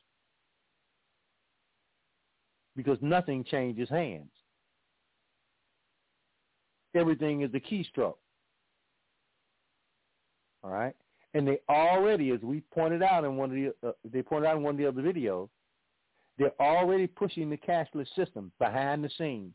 Because 2.75 2.99
nothing 3.03 3.45
changes 3.45 3.89
hands 3.91 4.31
everything 6.95 7.43
is 7.43 7.51
a 7.55 7.61
keystroke. 7.61 8.16
All 10.62 10.71
right, 10.71 10.95
and 11.35 11.47
they 11.47 11.59
already, 11.69 12.31
as 12.31 12.41
we 12.41 12.62
pointed 12.73 13.03
out 13.03 13.25
in 13.25 13.37
one 13.37 13.51
of 13.51 13.57
the, 13.57 13.89
uh, 13.89 13.93
they 14.11 14.23
pointed 14.23 14.49
out 14.49 14.57
in 14.57 14.62
one 14.62 14.75
of 14.75 14.79
the 14.79 14.87
other 14.87 15.03
videos, 15.03 15.49
they're 16.39 16.61
already 16.61 17.06
pushing 17.06 17.51
the 17.51 17.56
cashless 17.56 18.09
system 18.16 18.51
behind 18.59 19.05
the 19.05 19.11
scenes. 19.16 19.52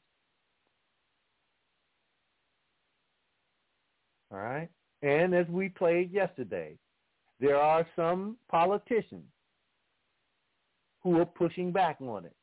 All 4.32 4.40
right, 4.40 4.70
and 5.02 5.34
as 5.34 5.48
we 5.48 5.70
played 5.70 6.12
yesterday, 6.12 6.78
there 7.40 7.58
are 7.58 7.86
some 7.96 8.38
politicians 8.50 9.26
who 11.02 11.20
are 11.20 11.26
pushing 11.26 11.72
back 11.72 11.98
on 12.02 12.26
it. 12.26 12.36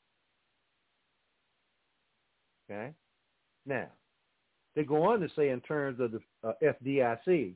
Okay, 2.69 2.93
now 3.67 3.87
they 4.77 4.85
go 4.85 5.05
on 5.05 5.21
to 5.21 5.29
say 5.35 5.49
in 5.49 5.61
terms 5.63 5.99
of 6.01 6.13
the 6.13 6.21
uh, 6.47 6.53
FDIC, 6.63 7.55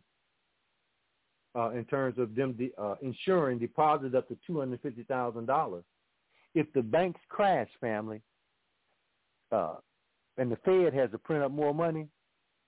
uh, 1.54 1.70
in 1.70 1.84
terms 1.84 2.18
of 2.18 2.34
them 2.34 2.52
de- 2.54 2.72
uh, 2.78 2.94
insuring 3.02 3.58
deposits 3.58 4.14
up 4.14 4.26
to 4.28 4.38
$250,000, 4.48 5.82
if 6.54 6.72
the 6.72 6.82
banks 6.82 7.20
crash, 7.28 7.68
family, 7.80 8.20
uh, 9.52 9.74
and 10.38 10.50
the 10.50 10.56
Fed 10.64 10.94
has 10.94 11.10
to 11.10 11.18
print 11.18 11.42
up 11.42 11.52
more 11.52 11.74
money, 11.74 12.06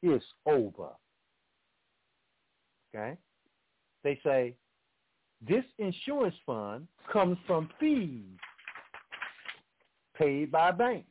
it's 0.03 0.25
over. 0.47 0.89
Okay? 2.95 3.17
They 4.05 4.19
say 4.25 4.55
this 5.47 5.65
insurance 5.79 6.35
fund 6.47 6.87
comes 7.13 7.39
from 7.47 7.69
fees 7.81 8.39
paid 10.17 10.53
by 10.53 10.71
banks, 10.71 11.09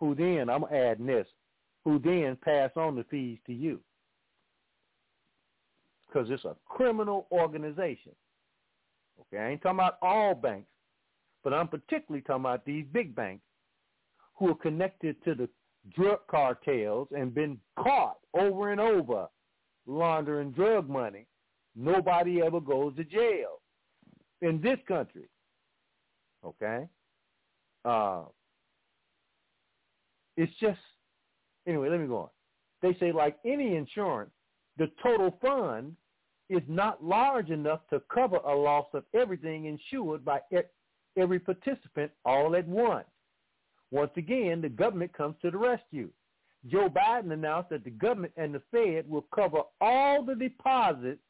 who 0.00 0.14
then, 0.14 0.50
I'm 0.50 0.64
adding 0.64 1.06
this, 1.06 1.26
who 1.84 1.98
then 1.98 2.36
pass 2.44 2.70
on 2.76 2.96
the 2.96 3.04
fees 3.04 3.38
to 3.46 3.52
you. 3.52 3.80
Because 6.06 6.28
it's 6.30 6.44
a 6.44 6.56
criminal 6.68 7.26
organization. 7.32 8.12
Okay, 9.20 9.42
I 9.42 9.50
ain't 9.50 9.62
talking 9.62 9.78
about 9.78 9.98
all 10.02 10.34
banks, 10.34 10.68
but 11.42 11.54
I'm 11.54 11.68
particularly 11.68 12.22
talking 12.22 12.42
about 12.42 12.64
these 12.64 12.86
big 12.92 13.14
banks 13.14 13.44
who 14.38 14.50
are 14.50 14.54
connected 14.54 15.22
to 15.24 15.34
the 15.34 15.48
drug 15.94 16.20
cartels 16.30 17.08
and 17.16 17.34
been 17.34 17.58
caught 17.78 18.18
over 18.34 18.70
and 18.70 18.80
over 18.80 19.26
laundering 19.86 20.52
drug 20.52 20.88
money. 20.88 21.26
Nobody 21.74 22.40
ever 22.42 22.60
goes 22.60 22.94
to 22.96 23.04
jail 23.04 23.60
in 24.40 24.60
this 24.60 24.78
country. 24.86 25.28
Okay? 26.44 26.86
Uh, 27.84 28.24
it's 30.36 30.52
just 30.60 30.78
anyway. 31.66 31.88
Let 31.88 32.00
me 32.00 32.06
go 32.06 32.18
on. 32.18 32.28
They 32.80 32.96
say 32.98 33.12
like 33.12 33.38
any 33.44 33.76
insurance, 33.76 34.30
the 34.76 34.90
total 35.02 35.36
fund 35.40 35.96
is 36.48 36.62
not 36.68 37.02
large 37.02 37.50
enough 37.50 37.80
to 37.90 38.02
cover 38.12 38.36
a 38.36 38.54
loss 38.54 38.86
of 38.92 39.04
everything 39.14 39.66
insured 39.66 40.24
by 40.24 40.40
every 41.16 41.38
participant 41.38 42.10
all 42.24 42.56
at 42.56 42.66
once. 42.66 43.06
Once 43.90 44.12
again, 44.16 44.60
the 44.62 44.68
government 44.68 45.12
comes 45.12 45.36
to 45.42 45.50
the 45.50 45.58
rescue. 45.58 46.10
Joe 46.66 46.88
Biden 46.88 47.32
announced 47.32 47.70
that 47.70 47.84
the 47.84 47.90
government 47.90 48.32
and 48.36 48.54
the 48.54 48.62
Fed 48.70 49.08
will 49.08 49.26
cover 49.34 49.62
all 49.80 50.24
the 50.24 50.34
deposits 50.34 51.20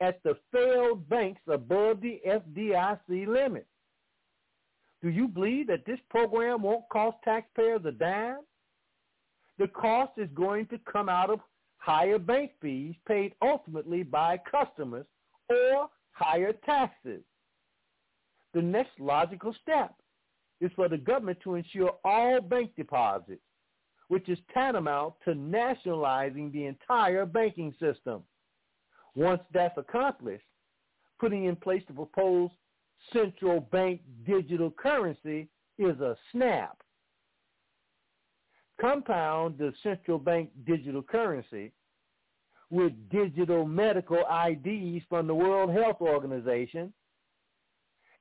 at 0.00 0.22
the 0.22 0.36
failed 0.52 1.08
banks 1.08 1.40
above 1.48 2.00
the 2.00 2.20
FDIC 2.26 3.26
limit. 3.26 3.66
Do 5.02 5.08
you 5.08 5.28
believe 5.28 5.68
that 5.68 5.86
this 5.86 6.00
program 6.10 6.62
won't 6.62 6.88
cost 6.88 7.16
taxpayers 7.24 7.84
a 7.84 7.92
dime? 7.92 8.40
The 9.58 9.68
cost 9.68 10.12
is 10.18 10.28
going 10.34 10.66
to 10.66 10.78
come 10.90 11.08
out 11.08 11.30
of 11.30 11.40
higher 11.78 12.18
bank 12.18 12.52
fees 12.60 12.94
paid 13.06 13.34
ultimately 13.42 14.02
by 14.02 14.38
customers 14.50 15.06
or 15.48 15.88
higher 16.12 16.52
taxes. 16.52 17.22
The 18.54 18.62
next 18.62 18.98
logical 18.98 19.54
step 19.62 19.94
is 20.60 20.70
for 20.74 20.88
the 20.88 20.98
government 20.98 21.38
to 21.44 21.54
insure 21.56 21.98
all 22.04 22.40
bank 22.40 22.74
deposits, 22.76 23.42
which 24.08 24.28
is 24.28 24.38
tantamount 24.52 25.14
to 25.24 25.34
nationalizing 25.34 26.50
the 26.52 26.66
entire 26.66 27.26
banking 27.26 27.74
system. 27.80 28.24
Once 29.14 29.42
that's 29.52 29.76
accomplished, 29.78 30.44
putting 31.20 31.44
in 31.44 31.56
place 31.56 31.82
the 31.88 31.94
proposed 31.94 32.54
central 33.12 33.60
bank 33.60 34.00
digital 34.26 34.70
currency 34.70 35.48
is 35.78 35.98
a 36.00 36.16
snap. 36.32 36.78
Compound 38.80 39.58
the 39.58 39.72
central 39.82 40.18
bank 40.18 40.50
digital 40.66 41.02
currency 41.02 41.72
with 42.70 42.92
digital 43.10 43.64
medical 43.64 44.24
IDs 44.46 45.04
from 45.08 45.26
the 45.26 45.34
World 45.34 45.70
Health 45.70 46.00
Organization, 46.00 46.92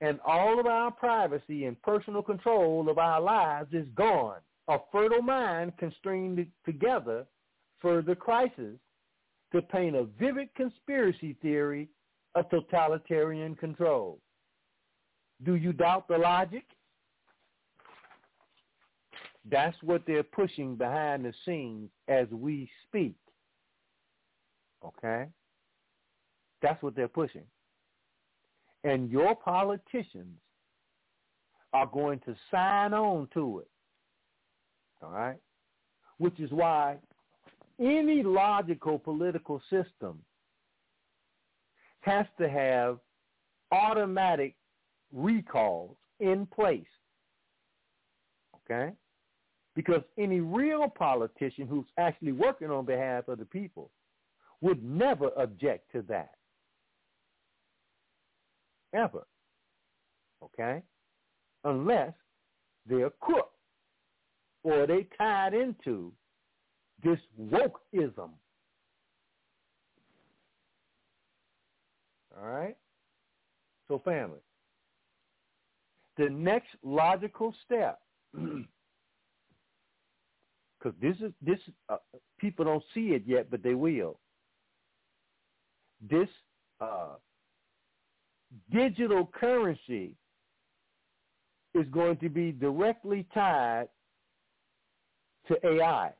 and 0.01 0.19
all 0.25 0.59
of 0.59 0.65
our 0.65 0.91
privacy 0.91 1.65
and 1.65 1.81
personal 1.81 2.21
control 2.21 2.89
of 2.89 2.97
our 2.97 3.19
lives 3.19 3.73
is 3.73 3.87
gone. 3.95 4.37
A 4.67 4.77
fertile 4.91 5.21
mind 5.21 5.73
constrained 5.77 6.45
together 6.65 7.25
for 7.79 8.01
the 8.01 8.15
crisis 8.15 8.77
to 9.53 9.61
paint 9.61 9.95
a 9.95 10.05
vivid 10.19 10.49
conspiracy 10.55 11.35
theory 11.41 11.89
of 12.35 12.49
totalitarian 12.49 13.55
control. 13.55 14.19
Do 15.43 15.55
you 15.55 15.73
doubt 15.73 16.07
the 16.07 16.17
logic? 16.17 16.65
That's 19.49 19.77
what 19.81 20.03
they're 20.05 20.23
pushing 20.23 20.75
behind 20.75 21.23
the 21.23 21.33
scenes 21.45 21.89
as 22.07 22.27
we 22.31 22.69
speak. 22.87 23.15
Okay? 24.85 25.27
That's 26.61 26.81
what 26.83 26.95
they're 26.95 27.07
pushing. 27.07 27.43
And 28.87 29.11
your 29.11 29.35
politicians 29.35 30.39
are 31.73 31.87
going 31.87 32.19
to 32.19 32.33
sign 32.49 32.93
on 32.93 33.27
to 33.33 33.59
it. 33.59 33.67
All 35.03 35.11
right? 35.11 35.35
Which 36.19 36.39
is 36.39 36.49
why 36.51 36.95
any 37.81 38.23
logical 38.23 38.97
political 38.97 39.61
system 39.69 40.19
has 41.99 42.25
to 42.39 42.49
have 42.49 42.99
automatic 43.73 44.55
recalls 45.11 45.97
in 46.21 46.45
place. 46.45 46.85
Okay? 48.71 48.93
Because 49.75 50.01
any 50.17 50.39
real 50.39 50.87
politician 50.87 51.67
who's 51.67 51.87
actually 51.97 52.31
working 52.31 52.71
on 52.71 52.85
behalf 52.85 53.27
of 53.27 53.37
the 53.37 53.45
people 53.45 53.91
would 54.61 54.81
never 54.81 55.29
object 55.35 55.91
to 55.91 56.03
that. 56.03 56.36
Ever. 58.93 59.27
Okay? 60.43 60.81
Unless 61.63 62.13
they're 62.85 63.09
crook 63.21 63.51
or 64.63 64.87
they 64.87 65.07
tied 65.17 65.53
into 65.53 66.11
this 67.03 67.19
wokeism. 67.39 68.31
All 72.35 72.47
right? 72.47 72.75
So 73.87 74.01
family, 74.03 74.39
the 76.17 76.29
next 76.29 76.69
logical 76.83 77.53
step, 77.65 77.99
because 78.33 78.65
this 81.01 81.15
is 81.21 81.31
this 81.41 81.59
uh, 81.89 81.97
people 82.37 82.65
don't 82.65 82.83
see 82.93 83.09
it 83.09 83.23
yet, 83.25 83.49
but 83.49 83.63
they 83.63 83.73
will. 83.73 84.19
This 86.01 86.27
uh, 86.81 87.15
digital 88.71 89.25
currency 89.27 90.15
is 91.73 91.87
going 91.91 92.17
to 92.17 92.29
be 92.29 92.51
directly 92.51 93.27
tied 93.33 93.89
to 95.47 95.55
AI. 95.65 96.13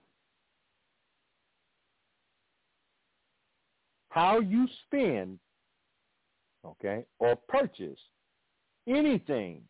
How 4.09 4.39
you 4.39 4.67
spend, 4.85 5.39
okay, 6.65 7.05
or 7.19 7.35
purchase 7.35 7.99
anything 8.87 9.67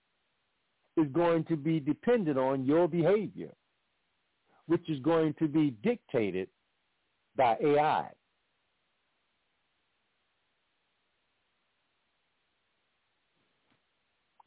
is 0.95 1.07
going 1.11 1.43
to 1.45 1.55
be 1.55 1.79
dependent 1.79 2.37
on 2.37 2.65
your 2.65 2.87
behavior, 2.87 3.53
which 4.67 4.89
is 4.89 4.99
going 4.99 5.33
to 5.35 5.47
be 5.47 5.71
dictated 5.83 6.49
by 7.35 7.57
AI. 7.61 8.11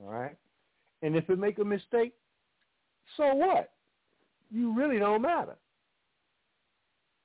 All 0.02 0.10
right? 0.10 0.36
And 1.02 1.16
if 1.16 1.28
it 1.31 1.39
make 1.39 1.59
a 1.59 1.64
mistake, 1.64 2.12
so 3.16 3.35
what? 3.35 3.72
You 4.51 4.74
really 4.74 4.98
don't 4.98 5.22
matter. 5.22 5.56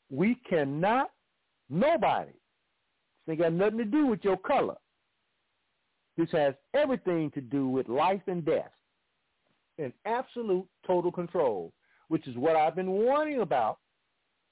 We 0.10 0.36
cannot, 0.48 1.12
nobody, 1.70 2.32
they 3.28 3.36
got 3.36 3.54
nothing 3.54 3.80
to 3.80 3.86
do 3.86 4.06
with 4.06 4.24
your 4.24 4.38
color. 4.38 4.76
This 6.18 6.30
has 6.32 6.54
everything 6.74 7.32
to 7.32 7.42
do 7.42 7.68
with 7.68 7.90
life 7.90 8.22
and 8.28 8.46
death 8.46 8.72
and 9.78 9.92
absolute 10.06 10.66
total 10.88 11.12
control, 11.12 11.74
which 12.08 12.28
is 12.28 12.38
what 12.38 12.56
I've 12.56 12.76
been 12.76 12.92
warning 12.92 13.42
about 13.42 13.80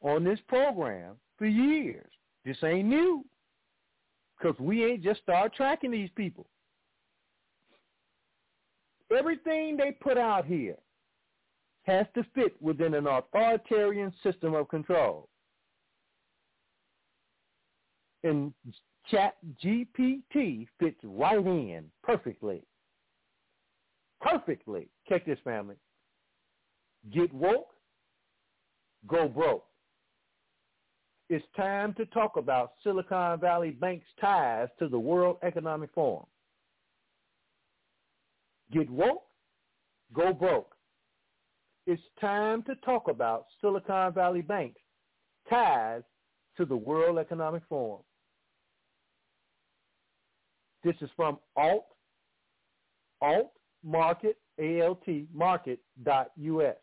on 0.02 0.24
this 0.24 0.40
program 0.48 1.16
for 1.38 1.46
years. 1.46 2.10
This 2.44 2.58
ain't 2.64 2.90
new 2.90 3.24
because 4.38 4.60
we 4.60 4.84
ain't 4.84 5.04
just 5.04 5.22
start 5.22 5.54
tracking 5.56 5.92
these 5.92 6.10
people. 6.16 6.48
Everything 9.14 9.78
they 9.78 9.92
put 9.92 10.18
out 10.18 10.46
here 10.46 10.78
has 11.84 12.06
to 12.16 12.26
fit 12.36 12.60
within 12.62 12.94
an 12.94 13.08
authoritarian 13.08 14.14
system 14.24 14.54
of 14.54 14.70
control. 14.70 15.30
And 18.24 18.54
Chat 19.12 19.36
GPT 19.64 20.68
fits 20.80 21.00
right 21.04 21.38
in 21.38 21.92
perfectly. 22.04 22.64
Perfectly. 24.22 24.88
Check 25.10 25.26
this, 25.26 25.40
family. 25.44 25.76
Get 27.14 27.34
woke, 27.34 27.72
go 29.08 29.28
broke. 29.28 29.66
It's 31.30 31.46
time 31.58 31.94
to 31.96 32.06
talk 32.08 32.38
about 32.38 32.74
Silicon 32.84 33.40
Valley 33.40 33.72
Bank's 33.72 34.06
ties 34.22 34.70
to 34.80 34.88
the 34.88 35.00
World 35.00 35.38
Economic 35.44 35.90
Forum. 35.94 36.26
Get 38.74 38.90
woke, 38.90 39.28
go 40.14 40.34
broke. 40.34 40.76
It's 41.86 42.02
time 42.20 42.64
to 42.64 42.76
talk 42.78 43.08
about 43.08 43.46
Silicon 43.62 44.14
Valley 44.14 44.42
Bank's 44.42 44.82
ties 45.50 46.02
to 46.58 46.66
the 46.66 46.76
World 46.76 47.20
Economic 47.20 47.64
Forum. 47.70 48.04
This 50.84 50.96
is 51.02 51.10
from 51.16 51.40
alt, 51.56 51.88
alt 53.22 53.54
market, 53.84 54.40
A-L-T, 54.60 55.28
market 55.34 55.80
dot 56.04 56.32
U-S. 56.38 56.78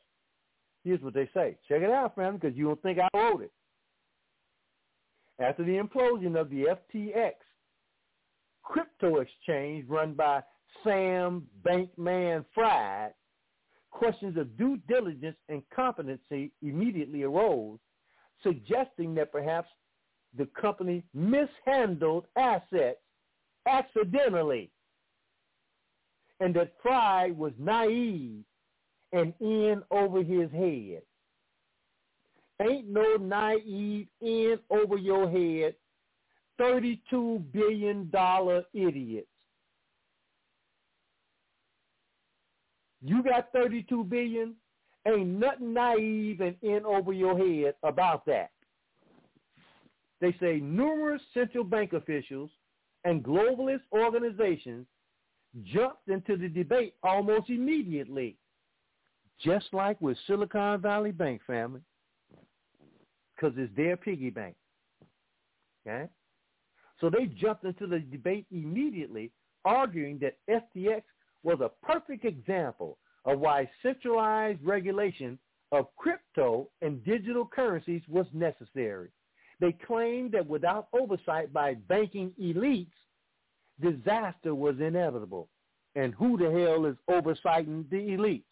Here's 0.84 1.00
what 1.02 1.14
they 1.14 1.28
say. 1.34 1.58
Check 1.68 1.82
it 1.82 1.90
out, 1.90 2.14
family, 2.14 2.38
because 2.38 2.56
you 2.56 2.66
don't 2.66 2.82
think 2.82 2.98
I 2.98 3.08
wrote 3.16 3.42
it. 3.42 3.52
After 5.38 5.64
the 5.64 5.78
implosion 5.78 6.38
of 6.38 6.50
the 6.50 6.76
FTX 6.94 7.32
crypto 8.62 9.20
exchange 9.20 9.88
run 9.88 10.14
by 10.14 10.42
Sam 10.84 11.48
Bankman 11.62 12.46
Fried, 12.54 13.14
questions 13.90 14.36
of 14.38 14.56
due 14.56 14.78
diligence 14.88 15.36
and 15.48 15.62
competency 15.74 16.52
immediately 16.62 17.22
arose, 17.24 17.78
suggesting 18.42 19.14
that 19.16 19.32
perhaps 19.32 19.68
the 20.36 20.46
company 20.60 21.04
mishandled 21.14 22.26
assets 22.36 23.00
accidentally 23.66 24.72
and 26.40 26.54
that 26.56 26.74
Fry 26.82 27.30
was 27.30 27.52
naive 27.58 28.44
and 29.12 29.34
in 29.40 29.82
over 29.90 30.22
his 30.22 30.50
head. 30.52 31.02
Ain't 32.60 32.88
no 32.88 33.16
naive 33.16 34.08
in 34.20 34.58
over 34.70 34.98
your 34.98 35.30
head, 35.30 35.76
$32 36.60 37.52
billion 37.52 38.10
idiots. 38.74 39.29
You 43.02 43.22
got 43.22 43.52
32 43.52 44.04
billion, 44.04 44.54
ain't 45.06 45.28
nothing 45.28 45.72
naive 45.72 46.40
and 46.40 46.56
in 46.62 46.84
over 46.84 47.12
your 47.12 47.36
head 47.38 47.74
about 47.82 48.26
that. 48.26 48.50
They 50.20 50.36
say 50.38 50.60
numerous 50.60 51.22
central 51.32 51.64
bank 51.64 51.94
officials 51.94 52.50
and 53.04 53.24
globalist 53.24 53.80
organizations 53.92 54.86
jumped 55.64 56.08
into 56.08 56.36
the 56.36 56.48
debate 56.48 56.94
almost 57.02 57.48
immediately, 57.48 58.36
just 59.42 59.66
like 59.72 60.00
with 60.00 60.18
Silicon 60.26 60.80
Valley 60.80 61.10
Bank 61.10 61.40
family, 61.46 61.80
because 63.34 63.54
it's 63.56 63.74
their 63.74 63.96
piggy 63.96 64.30
bank. 64.30 64.54
Okay? 65.86 66.08
So 67.00 67.08
they 67.08 67.26
jumped 67.26 67.64
into 67.64 67.86
the 67.86 68.00
debate 68.00 68.46
immediately, 68.50 69.32
arguing 69.64 70.18
that 70.18 70.36
FTX 70.48 71.02
was 71.42 71.60
a 71.60 71.70
perfect 71.84 72.24
example 72.24 72.98
of 73.24 73.38
why 73.38 73.70
centralized 73.82 74.62
regulation 74.62 75.38
of 75.72 75.94
crypto 75.96 76.68
and 76.82 77.04
digital 77.04 77.46
currencies 77.46 78.02
was 78.08 78.26
necessary. 78.32 79.10
They 79.60 79.72
claimed 79.72 80.32
that 80.32 80.46
without 80.46 80.88
oversight 80.92 81.52
by 81.52 81.74
banking 81.74 82.32
elites, 82.40 82.92
disaster 83.80 84.54
was 84.54 84.76
inevitable. 84.80 85.48
And 85.94 86.14
who 86.14 86.38
the 86.38 86.50
hell 86.50 86.86
is 86.86 86.96
oversighting 87.08 87.88
the 87.90 87.96
elites? 87.96 88.44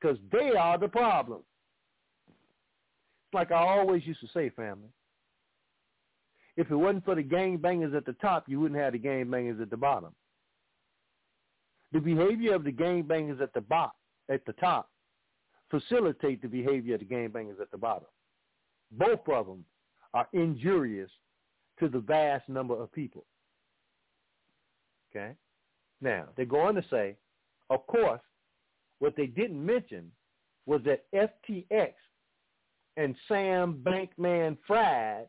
Because 0.00 0.18
they 0.32 0.52
are 0.56 0.78
the 0.78 0.88
problem. 0.88 1.42
It's 2.28 3.34
like 3.34 3.50
I 3.50 3.56
always 3.56 4.06
used 4.06 4.20
to 4.20 4.28
say, 4.28 4.50
family. 4.50 4.88
If 6.56 6.70
it 6.70 6.76
wasn't 6.76 7.04
for 7.04 7.14
the 7.14 7.22
gangbangers 7.22 7.96
at 7.96 8.04
the 8.04 8.14
top, 8.14 8.48
you 8.48 8.58
wouldn't 8.58 8.80
have 8.80 8.94
the 8.94 8.98
gangbangers 8.98 9.62
at 9.62 9.70
the 9.70 9.76
bottom. 9.76 10.14
The 11.92 12.00
behavior 12.00 12.54
of 12.54 12.64
the 12.64 12.72
gangbangers 12.72 13.40
at 13.40 13.52
the 13.54 13.60
bottom, 13.60 13.92
at 14.28 14.44
the 14.44 14.52
top, 14.54 14.90
facilitate 15.70 16.42
the 16.42 16.48
behavior 16.48 16.94
of 16.94 17.00
the 17.00 17.06
gangbangers 17.06 17.60
at 17.60 17.70
the 17.70 17.78
bottom. 17.78 18.08
Both 18.90 19.20
of 19.28 19.46
them 19.46 19.64
are 20.14 20.28
injurious 20.32 21.10
to 21.80 21.88
the 21.88 22.00
vast 22.00 22.48
number 22.48 22.74
of 22.74 22.92
people. 22.92 23.24
Okay? 25.10 25.34
Now, 26.00 26.28
they 26.36 26.44
go 26.44 26.60
on 26.60 26.74
to 26.74 26.84
say, 26.90 27.16
of 27.70 27.86
course, 27.86 28.20
what 28.98 29.16
they 29.16 29.26
didn't 29.26 29.64
mention 29.64 30.10
was 30.66 30.80
that 30.84 31.04
FTX 31.12 31.92
and 32.96 33.16
Sam 33.28 33.82
Bankman-Fried 33.82 35.28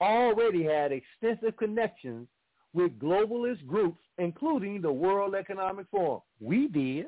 already 0.00 0.64
had 0.64 0.90
extensive 0.92 1.56
connections 1.56 2.28
with 2.74 2.98
globalist 2.98 3.66
groups, 3.66 4.02
including 4.18 4.82
the 4.82 4.92
World 4.92 5.34
Economic 5.34 5.86
Forum. 5.90 6.20
We 6.40 6.68
did. 6.68 7.06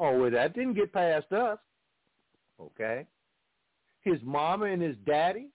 Oh, 0.00 0.18
well, 0.18 0.30
that 0.30 0.54
didn't 0.54 0.74
get 0.74 0.92
past 0.92 1.30
us. 1.32 1.58
Okay. 2.60 3.06
His 4.02 4.18
mama 4.22 4.66
and 4.66 4.80
his 4.80 4.96
daddy, 5.06 5.48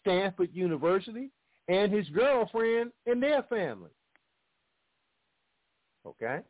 Stanford 0.00 0.50
University, 0.52 1.30
and 1.68 1.92
his 1.92 2.08
girlfriend 2.08 2.90
and 3.06 3.22
their 3.22 3.42
family. 3.44 3.90
Okay? 6.06 6.40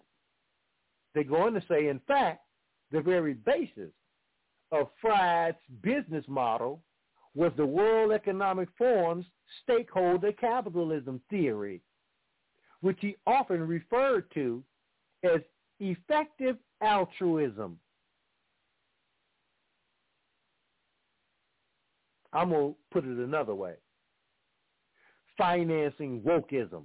They're 1.14 1.24
going 1.24 1.55
to 1.55 1.62
say, 1.68 1.89
in 1.89 2.01
fact, 2.06 2.43
the 2.90 3.01
very 3.01 3.35
basis 3.35 3.90
of 4.73 4.89
Fried's 5.01 5.56
business 5.82 6.24
model 6.28 6.81
was 7.36 7.52
the 7.56 7.66
World 7.66 8.12
Economic 8.12 8.68
Forum's 8.80 9.26
stakeholder 9.62 10.32
capitalism 10.32 11.20
theory, 11.28 11.82
which 12.80 12.96
he 13.00 13.14
often 13.26 13.60
referred 13.60 14.24
to 14.32 14.64
as 15.22 15.42
effective 15.78 16.56
altruism. 16.80 17.78
I'm 22.32 22.50
going 22.50 22.72
to 22.72 22.76
put 22.90 23.04
it 23.04 23.18
another 23.18 23.54
way. 23.54 23.74
Financing 25.36 26.22
wokeism. 26.22 26.84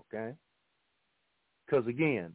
Okay? 0.00 0.34
Because 1.66 1.86
again, 1.86 2.34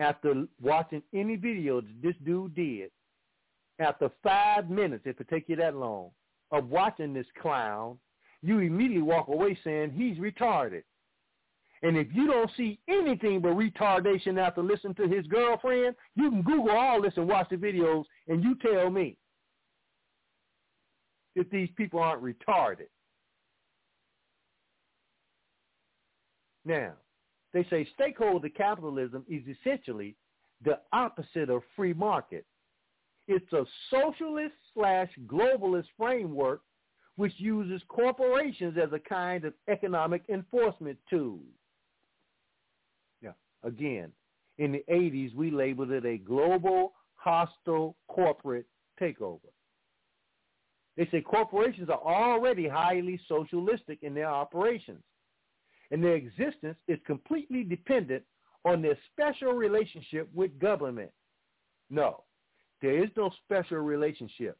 after 0.00 0.46
watching 0.60 1.02
any 1.12 1.36
video 1.36 1.82
that 1.82 2.02
this 2.02 2.14
dude 2.24 2.54
did, 2.54 2.90
after 3.78 4.10
five 4.22 4.70
minutes, 4.70 5.04
if 5.06 5.20
it 5.20 5.28
take 5.28 5.48
you 5.48 5.56
that 5.56 5.76
long, 5.76 6.10
of 6.50 6.68
watching 6.68 7.12
this 7.12 7.26
clown, 7.40 7.98
you 8.42 8.60
immediately 8.60 9.02
walk 9.02 9.28
away 9.28 9.58
saying 9.64 9.90
he's 9.90 10.18
retarded. 10.18 10.82
And 11.82 11.96
if 11.96 12.08
you 12.14 12.26
don't 12.26 12.50
see 12.56 12.78
anything 12.88 13.40
but 13.40 13.50
retardation 13.50 14.38
after 14.38 14.62
listening 14.62 14.94
to 14.94 15.08
his 15.08 15.26
girlfriend, 15.26 15.96
you 16.14 16.30
can 16.30 16.42
Google 16.42 16.70
all 16.76 17.02
this 17.02 17.12
and 17.16 17.28
watch 17.28 17.48
the 17.50 17.56
videos, 17.56 18.04
and 18.28 18.42
you 18.42 18.54
tell 18.56 18.90
me 18.90 19.18
if 21.34 21.50
these 21.50 21.68
people 21.76 22.00
aren't 22.00 22.22
retarded. 22.22 22.86
Now, 26.64 26.94
they 27.52 27.64
say 27.64 27.86
stakeholder 27.94 28.48
capitalism 28.48 29.24
is 29.28 29.42
essentially 29.46 30.16
the 30.64 30.80
opposite 30.92 31.50
of 31.50 31.62
free 31.76 31.92
market. 31.92 32.46
It's 33.26 33.52
a 33.52 33.64
socialist 33.90 34.54
slash 34.74 35.10
globalist 35.26 35.86
framework 35.96 36.62
which 37.16 37.32
uses 37.38 37.82
corporations 37.88 38.76
as 38.76 38.92
a 38.92 38.98
kind 38.98 39.44
of 39.44 39.54
economic 39.68 40.24
enforcement 40.28 40.98
tool. 41.08 41.40
Yeah, 43.22 43.32
again, 43.62 44.12
in 44.58 44.72
the 44.72 44.84
80s, 44.90 45.34
we 45.34 45.50
labeled 45.50 45.90
it 45.90 46.04
a 46.04 46.18
global 46.18 46.94
hostile 47.14 47.96
corporate 48.08 48.66
takeover. 49.00 49.48
They 50.96 51.08
say 51.10 51.22
corporations 51.22 51.88
are 51.88 52.00
already 52.00 52.68
highly 52.68 53.20
socialistic 53.28 54.02
in 54.02 54.14
their 54.14 54.28
operations, 54.28 55.02
and 55.90 56.02
their 56.02 56.14
existence 56.14 56.78
is 56.88 56.98
completely 57.06 57.64
dependent 57.64 58.24
on 58.64 58.82
their 58.82 58.98
special 59.12 59.52
relationship 59.52 60.32
with 60.32 60.58
government. 60.58 61.12
No, 61.90 62.24
there 62.84 63.02
is 63.02 63.10
no 63.16 63.30
special 63.44 63.78
relationship. 63.78 64.58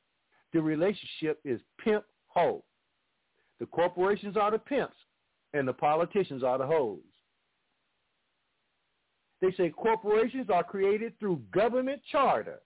The 0.55 0.63
relationship 0.63 1.41
is 1.45 1.61
pimp 1.79 2.05
hoe. 2.27 2.65
The 3.61 3.67
corporations 3.67 4.37
are 4.37 4.51
the 4.51 4.59
pimps 4.59 4.97
and 5.53 5.69
the 5.69 5.75
politicians 5.75 6.43
are 6.43 6.57
the 6.57 6.67
hoes. 6.67 7.01
They 9.43 9.53
say 9.53 9.69
corporations 9.69 10.49
are 10.49 10.65
created 10.65 11.19
through 11.19 11.43
government 11.53 12.01
charter, 12.11 12.63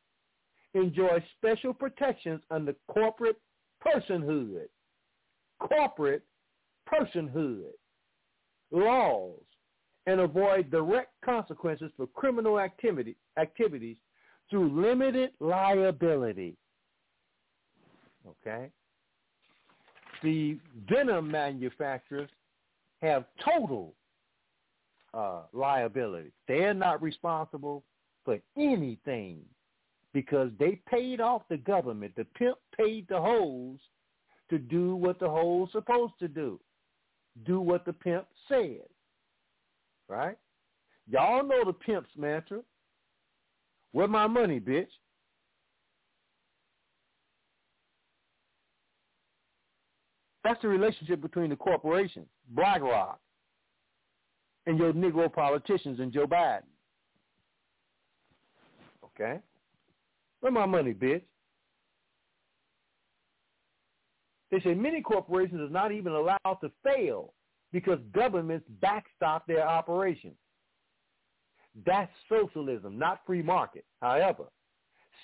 enjoy 0.74 1.24
special 1.36 1.74
protections 1.74 2.40
under 2.52 2.74
corporate 2.88 3.40
personhood, 3.84 4.68
corporate 5.58 6.24
personhood, 6.88 7.72
laws, 8.70 9.42
and 10.06 10.20
avoid 10.20 10.70
direct 10.70 11.12
consequences 11.24 11.90
for 11.96 12.06
criminal 12.06 12.60
activity, 12.60 13.16
activities 13.36 13.96
through 14.50 14.80
limited 14.80 15.30
liability. 15.40 16.56
Okay? 18.26 18.70
The 20.22 20.58
venom 20.88 21.30
manufacturers 21.30 22.30
have 23.02 23.24
total 23.44 23.94
uh, 25.14 25.42
liability. 25.52 26.32
They're 26.46 26.74
not 26.74 27.02
responsible 27.02 27.84
for 28.24 28.38
anything 28.56 29.40
because 30.12 30.50
they 30.58 30.80
paid 30.90 31.20
off 31.20 31.42
the 31.48 31.58
government. 31.58 32.14
The 32.16 32.24
pimp 32.24 32.58
paid 32.76 33.06
the 33.08 33.20
hoes 33.20 33.78
to 34.50 34.58
do 34.58 34.94
what 34.96 35.20
the 35.20 35.28
hoes 35.28 35.68
supposed 35.72 36.14
to 36.20 36.28
do. 36.28 36.58
Do 37.46 37.60
what 37.60 37.84
the 37.84 37.92
pimp 37.92 38.26
said. 38.48 38.86
Right? 40.08 40.36
Y'all 41.10 41.46
know 41.46 41.64
the 41.64 41.72
pimp's 41.72 42.10
mantra. 42.16 42.60
Where 43.92 44.08
my 44.08 44.26
money, 44.26 44.60
bitch? 44.60 44.88
That's 50.44 50.60
the 50.62 50.68
relationship 50.68 51.20
between 51.20 51.50
the 51.50 51.56
corporations, 51.56 52.26
BlackRock, 52.54 53.20
and 54.66 54.78
your 54.78 54.92
Negro 54.92 55.32
politicians 55.32 56.00
and 56.00 56.12
Joe 56.12 56.26
Biden. 56.26 56.62
Okay? 59.04 59.40
Where 60.40 60.52
my 60.52 60.66
money, 60.66 60.94
bitch? 60.94 61.22
They 64.50 64.60
say 64.60 64.74
many 64.74 65.02
corporations 65.02 65.60
are 65.60 65.68
not 65.72 65.92
even 65.92 66.12
allowed 66.12 66.58
to 66.62 66.70
fail 66.82 67.34
because 67.72 67.98
governments 68.12 68.66
backstop 68.80 69.46
their 69.46 69.68
operations. 69.68 70.36
That's 71.86 72.12
socialism, 72.28 72.98
not 72.98 73.20
free 73.26 73.42
market. 73.42 73.84
However, 74.00 74.44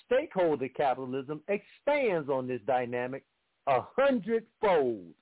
stakeholder 0.05 0.69
capitalism 0.69 1.41
expands 1.47 2.29
on 2.29 2.47
this 2.47 2.61
dynamic 2.65 3.23
a 3.67 3.81
hundredfold. 3.95 5.13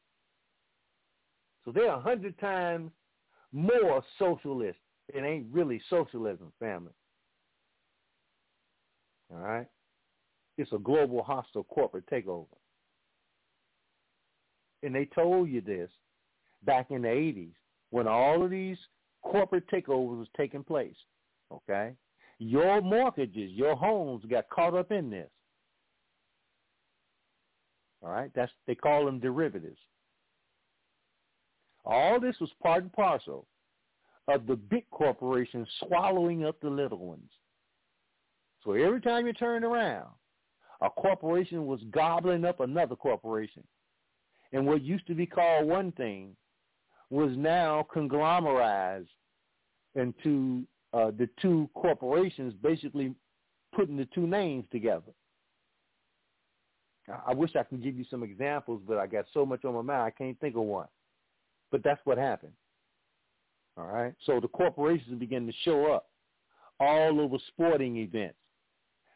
So 1.66 1.72
they're 1.72 1.88
a 1.88 2.00
hundred 2.00 2.38
times 2.40 2.92
more 3.52 4.04
socialist. 4.20 4.80
It 5.14 5.24
ain't 5.24 5.48
really 5.52 5.82
socialism, 5.90 6.52
family. 6.60 6.92
All 9.32 9.40
right? 9.40 9.68
It's 10.58 10.72
a 10.74 10.78
global 10.78 11.24
hostile 11.24 11.64
corporate 11.64 12.06
takeover. 12.08 12.48
And 14.84 14.94
they 14.94 15.06
told 15.06 15.50
you 15.50 15.62
this 15.62 15.90
back 16.64 16.92
in 16.92 17.04
the 17.04 17.08
80s 17.08 17.54
when 17.90 18.08
all 18.08 18.44
of 18.44 18.52
these 18.52 18.78
corporate 19.24 19.68
takeovers 19.70 20.20
was 20.20 20.28
taking 20.36 20.64
place. 20.64 20.96
Okay? 21.54 21.94
Your 22.40 22.82
mortgages, 22.82 23.52
your 23.52 23.76
homes 23.76 24.24
got 24.30 24.50
caught 24.50 24.74
up 24.74 24.92
in 24.92 25.10
this. 25.10 25.30
All 28.02 28.10
right? 28.10 28.32
That's 28.36 28.52
they 28.68 28.76
call 28.76 29.06
them 29.06 29.20
derivatives. 29.20 29.80
All 31.86 32.20
this 32.20 32.36
was 32.40 32.50
part 32.62 32.84
and 32.84 32.92
parcel 32.92 33.46
of 34.28 34.48
the 34.48 34.56
big 34.56 34.90
corporations 34.90 35.68
swallowing 35.86 36.46
up 36.46 36.60
the 36.62 36.70
little 36.70 36.98
ones. 36.98 37.30
So 38.64 38.72
every 38.74 39.02
time 39.02 39.28
you 39.28 39.34
turn 39.34 39.64
around, 39.64 40.10
a 40.82 40.90
corporation 40.90 41.66
was 41.66 41.82
gobbling 41.92 42.46
up 42.46 42.62
another 42.62 42.96
corporation. 42.96 43.64
And 44.54 44.66
what 44.66 44.82
used 44.82 45.08
to 45.08 45.16
be 45.16 45.26
called 45.26 45.68
one 45.68 45.92
thing 45.94 46.36
was 47.10 47.32
now 47.36 47.86
conglomerized 47.94 49.08
into 49.96 50.66
uh, 50.94 51.12
the 51.18 51.30
two 51.42 51.70
corporations 51.74 52.54
basically 52.62 53.14
putting 53.76 53.98
the 53.98 54.08
two 54.14 54.28
names 54.28 54.66
together. 54.72 55.12
I 57.28 57.34
wish 57.34 57.52
I 57.56 57.64
could 57.64 57.84
give 57.84 57.98
you 57.98 58.06
some 58.10 58.24
examples, 58.24 58.82
but 58.88 58.98
I 58.98 59.08
got 59.08 59.26
so 59.34 59.46
much 59.46 59.66
on 59.66 59.74
my 59.74 59.82
mind 59.82 60.04
I 60.04 60.12
can't 60.12 60.40
think 60.40 60.56
of 60.56 60.64
one. 60.64 60.88
But 61.72 61.84
that's 61.84 62.00
what 62.06 62.18
happened. 62.18 62.54
All 63.78 63.88
right. 63.88 64.14
So 64.26 64.40
the 64.40 64.48
corporations 64.48 65.20
began 65.20 65.46
to 65.48 65.54
show 65.64 65.92
up 65.92 66.10
all 66.80 67.20
over 67.20 67.38
sporting 67.48 67.98
events. 67.98 68.38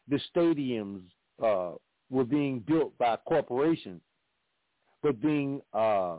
The 0.08 0.20
stadiums 0.34 1.02
uh, 1.42 1.76
were 2.10 2.24
being 2.24 2.60
built 2.60 2.96
by 2.98 3.16
corporations, 3.16 4.00
but 5.02 5.20
being 5.20 5.60
uh, 5.72 6.16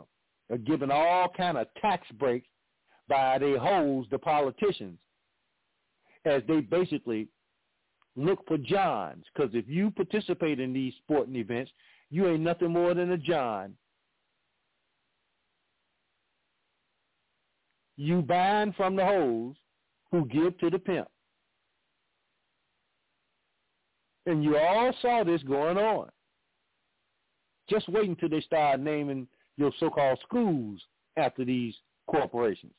given 0.64 0.90
all 0.90 1.28
kind 1.36 1.58
of 1.58 1.66
tax 1.80 2.06
breaks 2.18 2.48
by 3.08 3.38
their 3.38 3.58
hoes, 3.58 4.06
the 4.10 4.18
politicians, 4.18 4.98
as 6.24 6.42
they 6.46 6.60
basically 6.60 7.28
look 8.16 8.46
for 8.46 8.58
Johns. 8.58 9.24
Because 9.34 9.54
if 9.54 9.68
you 9.68 9.90
participate 9.90 10.60
in 10.60 10.72
these 10.72 10.94
sporting 10.98 11.36
events, 11.36 11.70
you 12.10 12.26
ain't 12.26 12.40
nothing 12.40 12.70
more 12.70 12.94
than 12.94 13.12
a 13.12 13.18
John. 13.18 13.74
You 17.96 18.22
buying 18.22 18.72
from 18.72 18.96
the 18.96 19.04
hoes 19.04 19.56
who 20.10 20.26
give 20.26 20.58
to 20.58 20.70
the 20.70 20.78
pimp. 20.78 21.08
And 24.26 24.42
you 24.42 24.56
all 24.56 24.92
saw 25.00 25.24
this 25.24 25.42
going 25.42 25.76
on. 25.76 26.08
Just 27.68 27.88
wait 27.88 28.08
until 28.08 28.28
they 28.28 28.40
start 28.40 28.80
naming 28.80 29.28
your 29.56 29.70
so-called 29.78 30.18
schools 30.22 30.80
after 31.16 31.44
these 31.44 31.74
corporations, 32.08 32.72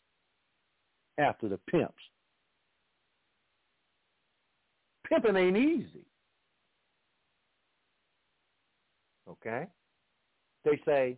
after 1.17 1.47
the 1.47 1.57
pimps. 1.69 2.03
Pimping 5.11 5.35
ain't 5.35 5.57
easy. 5.57 6.05
Okay? 9.29 9.67
They 10.63 10.79
say, 10.85 11.17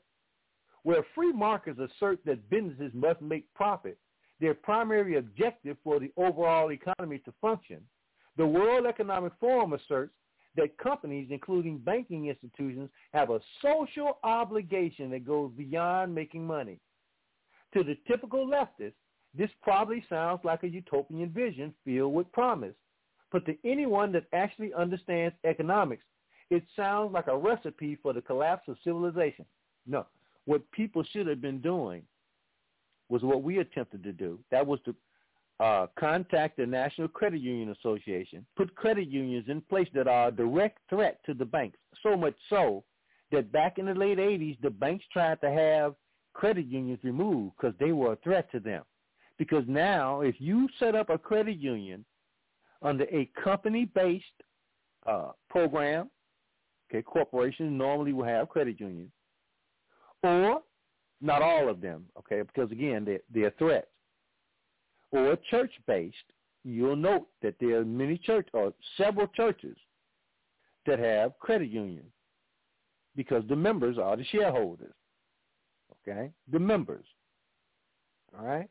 where 0.84 1.06
free 1.14 1.32
markets 1.32 1.80
assert 1.80 2.20
that 2.26 2.49
businesses 2.49 2.91
must 2.94 3.22
make 3.22 3.53
profit, 3.53 3.98
their 4.40 4.56
primary 4.56 5.18
objective 5.18 5.78
for 5.84 5.99
the 5.99 6.11
overall 6.18 6.72
economy 6.72 7.20
to 7.20 7.34
function, 7.40 7.82
the 8.36 8.45
World 8.45 8.88
Economic 8.88 9.34
Forum 9.40 9.74
asserts 9.74 10.14
that 10.56 10.78
companies, 10.78 11.28
including 11.30 11.78
banking 11.78 12.28
institutions, 12.28 12.90
have 13.14 13.30
a 13.30 13.40
social 13.61 14.18
obligation 14.24 15.11
that 15.11 15.26
goes 15.26 15.52
beyond 15.56 16.14
making 16.14 16.45
money. 16.45 16.80
To 17.76 17.84
the 17.84 17.98
typical 18.07 18.48
leftist, 18.48 18.94
this 19.36 19.49
probably 19.61 20.03
sounds 20.10 20.41
like 20.44 20.64
a 20.64 20.68
utopian 20.68 21.30
vision 21.30 21.74
filled 21.86 22.14
with 22.14 22.32
promise. 22.32 22.76
But 23.34 23.47
to 23.47 23.57
anyone 23.65 24.11
that 24.11 24.26
actually 24.31 24.73
understands 24.76 25.35
economics, 25.43 26.05
it 26.51 26.64
sounds 26.76 27.11
like 27.11 27.27
a 27.27 27.35
recipe 27.35 27.97
for 28.01 28.14
the 28.14 28.22
collapse 28.22 28.68
of 28.68 28.77
civilization. 28.84 29.43
No, 29.88 30.05
what 30.45 30.69
people 30.72 31.03
should 31.11 31.26
have 31.26 31.41
been 31.41 31.60
doing 31.60 32.03
was 33.10 33.23
what 33.23 33.41
we 33.41 33.57
attempted 33.57 34.03
to 34.03 34.14
do. 34.14 34.39
That 34.51 34.65
was 34.65 34.80
to 34.85 34.95
uh, 35.60 35.88
contact 35.99 36.57
the 36.57 36.65
National 36.68 37.07
Credit 37.07 37.41
Union 37.41 37.72
Association, 37.72 38.45
put 38.55 38.76
credit 38.76 39.07
unions 39.07 39.45
in 39.49 39.61
place 39.61 39.88
that 39.95 40.07
are 40.07 40.27
a 40.27 40.31
direct 40.31 40.77
threat 40.88 41.19
to 41.26 41.34
the 41.34 41.45
banks, 41.45 41.80
so 42.03 42.15
much 42.15 42.35
so 42.49 42.84
that 43.31 43.51
back 43.51 43.80
in 43.80 43.88
the 43.88 43.95
late 43.95 44.19
80s, 44.19 44.61
the 44.61 44.69
banks 44.69 45.05
tried 45.11 45.41
to 45.41 45.49
have 45.49 45.95
credit 46.34 46.68
unions 46.68 46.99
removed 47.03 47.55
because 47.57 47.76
they 47.80 47.93
were 47.93 48.14
a 48.14 48.18
threat 48.18 48.51
to 48.51 48.60
them. 48.60 48.84
Because 49.39 49.64
now, 49.68 50.22
if 50.22 50.35
you 50.38 50.69
set 50.80 50.93
up 50.93 51.10
a 51.10 51.18
credit 51.18 51.57
union 51.57 52.05
under 52.84 53.05
a 53.05 53.30
company-based 53.43 54.26
uh, 55.07 55.31
program, 55.49 56.10
okay, 56.89 57.01
corporations 57.01 57.72
normally 57.72 58.14
will 58.14 58.26
have 58.26 58.49
credit 58.49 58.80
unions, 58.80 59.11
or 60.22 60.61
not 61.22 61.41
all 61.41 61.69
of 61.69 61.81
them, 61.81 62.05
okay, 62.19 62.41
because 62.41 62.72
again, 62.72 63.03
they're, 63.05 63.22
they're 63.34 63.53
threats 63.57 63.88
or 65.14 65.38
church-based, 65.49 66.15
you'll 66.64 66.95
note 66.95 67.27
that 67.41 67.55
there 67.60 67.80
are 67.80 67.85
many 67.85 68.18
church 68.18 68.47
or 68.53 68.73
several 68.97 69.27
churches 69.27 69.77
that 70.85 70.99
have 70.99 71.38
credit 71.39 71.69
unions 71.69 72.11
because 73.15 73.43
the 73.47 73.55
members 73.55 73.97
are 73.97 74.18
the 74.18 74.26
shareholders. 74.26 74.93
Okay? 76.07 76.31
The 76.51 76.60
members. 76.60 77.05
All 78.38 78.45
right? 78.45 78.69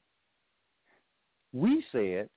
We 1.52 1.84
said, 1.92 2.28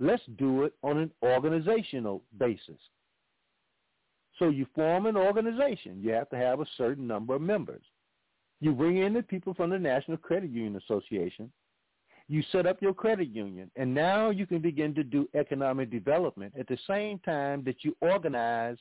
let's 0.00 0.22
do 0.38 0.64
it 0.64 0.74
on 0.82 0.98
an 0.98 1.10
organizational 1.22 2.22
basis. 2.38 2.80
So 4.38 4.48
you 4.48 4.66
form 4.74 5.06
an 5.06 5.16
organization. 5.16 6.00
You 6.02 6.12
have 6.12 6.30
to 6.30 6.36
have 6.36 6.60
a 6.60 6.66
certain 6.76 7.06
number 7.06 7.34
of 7.34 7.42
members. 7.42 7.84
You 8.60 8.72
bring 8.72 8.98
in 8.98 9.14
the 9.14 9.22
people 9.22 9.54
from 9.54 9.70
the 9.70 9.78
National 9.78 10.16
Credit 10.16 10.50
Union 10.50 10.76
Association 10.76 11.52
you 12.30 12.44
set 12.52 12.64
up 12.64 12.80
your 12.80 12.94
credit 12.94 13.28
union, 13.30 13.72
and 13.74 13.92
now 13.92 14.30
you 14.30 14.46
can 14.46 14.60
begin 14.60 14.94
to 14.94 15.02
do 15.02 15.28
economic 15.34 15.90
development 15.90 16.54
at 16.56 16.68
the 16.68 16.78
same 16.86 17.18
time 17.18 17.64
that 17.64 17.82
you 17.82 17.96
organize 18.00 18.76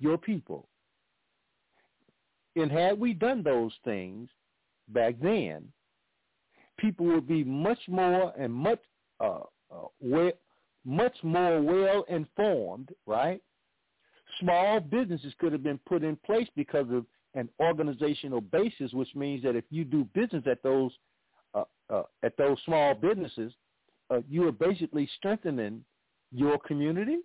your 0.00 0.18
people. 0.18 0.66
And 2.56 2.68
had 2.68 2.98
we 2.98 3.14
done 3.14 3.44
those 3.44 3.70
things 3.84 4.28
back 4.88 5.14
then, 5.22 5.68
people 6.80 7.06
would 7.06 7.28
be 7.28 7.44
much 7.44 7.78
more 7.86 8.32
and 8.36 8.52
much 8.52 8.80
uh, 9.20 9.42
uh, 9.72 9.86
much 10.84 11.16
more 11.22 11.62
well 11.62 12.04
informed, 12.08 12.90
right? 13.06 13.42
Small 14.40 14.80
businesses 14.80 15.34
could 15.38 15.52
have 15.52 15.62
been 15.62 15.80
put 15.86 16.04
in 16.04 16.16
place 16.26 16.48
because 16.56 16.86
of 16.90 17.06
an 17.34 17.48
organizational 17.60 18.40
basis, 18.40 18.92
which 18.92 19.14
means 19.14 19.42
that 19.44 19.56
if 19.56 19.64
you 19.70 19.84
do 19.84 20.04
business 20.14 20.44
at 20.50 20.62
those 20.62 20.92
uh, 21.54 21.64
uh, 21.90 22.04
at 22.22 22.36
those 22.38 22.58
small 22.64 22.94
businesses, 22.94 23.52
uh, 24.10 24.20
you 24.28 24.46
are 24.46 24.52
basically 24.52 25.08
strengthening 25.16 25.84
your 26.32 26.58
community, 26.60 27.18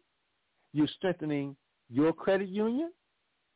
you're 0.73 0.87
strengthening 0.97 1.55
your 1.89 2.13
credit 2.13 2.49
union, 2.49 2.91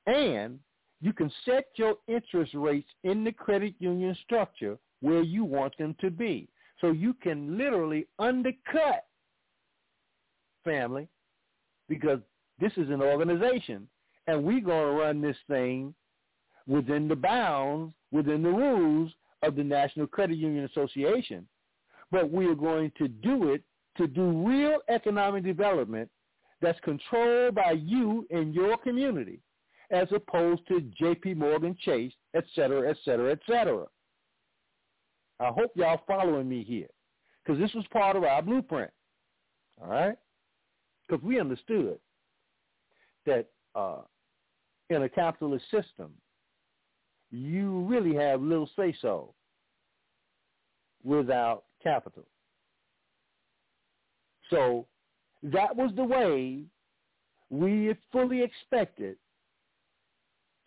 and 0.08 0.60
you 1.02 1.14
can 1.14 1.32
set 1.46 1.68
your 1.76 1.96
interest 2.08 2.54
rates 2.56 2.90
in 3.04 3.24
the 3.24 3.32
credit 3.32 3.76
union 3.80 4.16
structure 4.24 4.78
where 5.02 5.24
you 5.24 5.46
want 5.46 5.78
them 5.80 5.96
to 6.02 6.12
be. 6.12 6.50
So 6.82 6.92
you 6.92 7.14
can 7.16 7.58
literally 7.58 8.08
undercut 8.20 9.06
family 10.64 11.08
because 11.88 12.20
this 12.60 12.72
is 12.78 12.90
an 12.90 13.02
organization 13.02 13.88
and 14.28 14.44
we're 14.44 14.62
going 14.62 14.96
to 14.96 15.02
run 15.02 15.22
this 15.22 15.38
thing 15.48 15.94
within 16.68 17.08
the 17.08 17.16
bounds, 17.16 17.94
within 18.12 18.44
the 18.44 18.50
rules 18.50 19.12
of 19.42 19.56
the 19.56 19.64
National 19.64 20.06
Credit 20.08 20.38
Union 20.38 20.66
Association, 20.66 21.48
but 22.12 22.32
we 22.32 22.46
are 22.46 22.56
going 22.56 22.92
to 22.98 23.08
do 23.08 23.52
it 23.54 23.64
to 23.98 24.08
do 24.08 24.48
real 24.48 24.80
economic 24.88 25.44
development 25.44 26.10
that's 26.62 26.80
controlled 26.82 27.56
by 27.56 27.72
you 27.72 28.28
and 28.30 28.54
your 28.54 28.78
community 28.78 29.42
as 29.92 30.08
opposed 30.12 30.68
to 30.68 30.82
J.P. 31.00 31.34
Morgan 31.34 31.76
Chase, 31.80 32.14
et 32.36 32.44
cetera, 32.54 32.90
et 32.90 32.98
cetera, 33.04 33.32
et 33.32 33.40
cetera. 33.48 33.86
I 35.40 35.48
hope 35.48 35.72
y'all 35.76 36.02
following 36.06 36.48
me 36.48 36.64
here 36.64 36.90
because 37.44 37.60
this 37.60 37.74
was 37.74 37.86
part 37.92 38.16
of 38.16 38.24
our 38.24 38.42
blueprint, 38.42 38.92
all 39.82 39.88
right? 39.90 40.18
Because 41.10 41.24
we 41.24 41.40
understood 41.40 42.00
that 43.26 43.48
uh, 43.76 44.02
in 44.90 45.04
a 45.04 45.10
capitalist 45.10 45.66
system, 45.72 46.14
you 47.32 47.82
really 47.86 48.16
have 48.16 48.42
little 48.42 48.70
say-so 48.76 49.34
without 51.04 51.66
capital. 51.82 52.26
So 54.50 54.88
that 55.44 55.76
was 55.76 55.92
the 55.96 56.04
way 56.04 56.66
we 57.50 57.96
fully 58.12 58.44
expected 58.44 59.18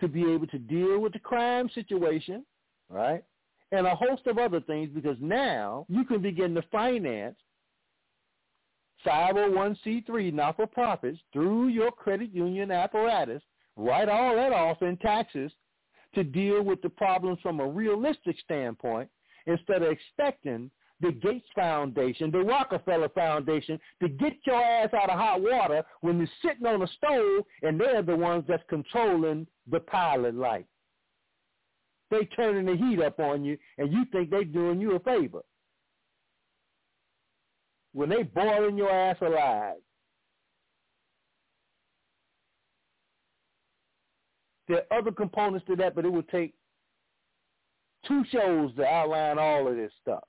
to 0.01 0.09
be 0.09 0.23
able 0.23 0.47
to 0.49 0.59
deal 0.59 0.99
with 0.99 1.13
the 1.13 1.19
crime 1.19 1.71
situation, 1.75 2.45
right? 2.89 3.25
And 3.71 3.87
a 3.87 3.95
host 3.95 4.27
of 4.27 4.39
other 4.39 4.61
things 4.61 4.91
because 4.93 5.17
now 5.21 5.87
you 5.89 6.05
can 6.05 6.21
begin 6.21 6.55
to 6.55 6.63
finance 6.73 7.37
501c3 9.07 10.33
not-for-profits 10.33 11.19
through 11.33 11.69
your 11.69 11.91
credit 11.91 12.33
union 12.33 12.71
apparatus, 12.71 13.43
write 13.77 14.09
all 14.09 14.35
that 14.37 14.53
off 14.53 14.83
in 14.83 14.97
taxes 14.99 15.53
to 16.15 16.25
deal 16.25 16.63
with 16.63 16.81
the 16.83 16.91
problems 16.91 17.39
from 17.43 17.61
a 17.61 17.67
realistic 17.67 18.37
standpoint 18.41 19.11
instead 19.47 19.83
of 19.83 19.91
expecting 19.91 20.71
the 21.01 21.13
Gates 21.13 21.47
Foundation, 21.55 22.31
the 22.31 22.39
Rockefeller 22.39 23.09
Foundation 23.09 23.79
to 24.01 24.09
get 24.09 24.35
your 24.47 24.63
ass 24.63 24.95
out 24.95 25.11
of 25.11 25.19
hot 25.19 25.41
water 25.43 25.83
when 26.01 26.19
you're 26.19 26.29
sitting 26.43 26.67
on 26.67 26.83
a 26.83 26.87
stove 26.87 27.45
and 27.63 27.81
they're 27.81 28.03
the 28.03 28.17
ones 28.17 28.45
that's 28.47 28.63
controlling 28.69 29.47
the 29.71 29.81
pilot 29.81 30.35
light. 30.35 30.67
They 32.11 32.25
turning 32.37 32.67
the 32.67 32.77
heat 32.77 33.01
up 33.03 33.19
on 33.19 33.45
you 33.45 33.59
and 33.79 33.93
you 33.93 34.05
think 34.13 34.31
they're 34.31 34.45
doing 34.45 34.81
you 34.81 34.93
a 34.95 35.01
favor. 35.01 35.43
When 37.93 38.09
they 38.09 38.23
boiling 38.23 38.77
your 38.77 38.91
ass 38.91 39.17
alive. 39.21 39.77
There 44.69 44.85
are 44.91 44.99
other 44.99 45.13
components 45.13 45.67
to 45.67 45.77
that, 45.77 45.95
but 45.95 46.05
it 46.05 46.13
would 46.13 46.29
take 46.29 46.55
two 48.07 48.25
shows 48.31 48.75
to 48.77 48.85
outline 48.87 49.39
all 49.39 49.69
of 49.69 49.77
this 49.77 49.93
stuff 50.01 50.25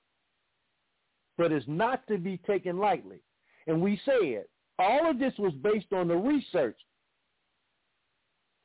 but 1.36 1.52
it's 1.52 1.66
not 1.68 2.06
to 2.08 2.18
be 2.18 2.38
taken 2.38 2.78
lightly. 2.78 3.20
And 3.66 3.80
we 3.80 4.00
said 4.04 4.44
all 4.78 5.10
of 5.10 5.18
this 5.18 5.32
was 5.38 5.52
based 5.54 5.92
on 5.92 6.08
the 6.08 6.16
research 6.16 6.78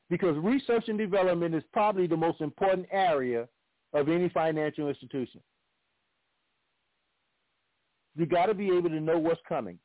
because 0.08 0.36
research 0.38 0.84
and 0.88 0.98
development 0.98 1.54
is 1.54 1.62
probably 1.72 2.06
the 2.06 2.16
most 2.16 2.40
important 2.40 2.86
area 2.90 3.48
of 3.92 4.08
any 4.08 4.28
financial 4.28 4.88
institution. 4.88 5.40
You 8.20 8.26
got 8.26 8.46
to 8.46 8.54
be 8.54 8.68
able 8.68 8.90
to 8.90 9.00
know 9.00 9.18
what's 9.18 9.40
coming 9.48 9.78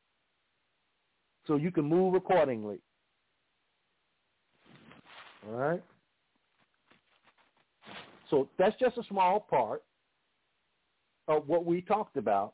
so 1.48 1.56
you 1.56 1.72
can 1.72 1.86
move 1.86 2.16
accordingly. 2.16 2.80
All 5.48 5.56
right? 5.56 5.84
So 8.30 8.50
that's 8.58 8.76
just 8.80 8.98
a 8.98 9.04
small 9.10 9.40
part 9.40 9.84
of 11.28 11.48
what 11.48 11.66
we 11.66 11.82
talked 11.82 12.18
about 12.18 12.54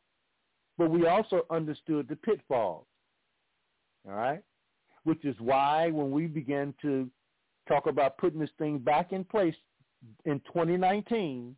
but 0.82 0.90
we 0.90 1.06
also 1.06 1.46
understood 1.52 2.08
the 2.08 2.16
pitfalls. 2.16 2.88
All 4.08 4.16
right? 4.16 4.42
Which 5.04 5.24
is 5.26 5.36
why 5.40 5.92
when 5.92 6.10
we 6.10 6.26
began 6.26 6.74
to 6.82 7.08
talk 7.68 7.86
about 7.86 8.18
putting 8.18 8.40
this 8.40 8.50
thing 8.58 8.80
back 8.80 9.12
in 9.12 9.24
place 9.24 9.54
in 10.26 10.40
2019, 10.48 11.56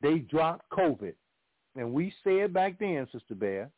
they 0.00 0.18
dropped 0.18 0.70
COVID. 0.70 1.14
And 1.76 1.92
we 1.92 2.12
said 2.22 2.52
back 2.52 2.78
then, 2.78 3.06
Sister 3.12 3.34
Bear, 3.34 3.70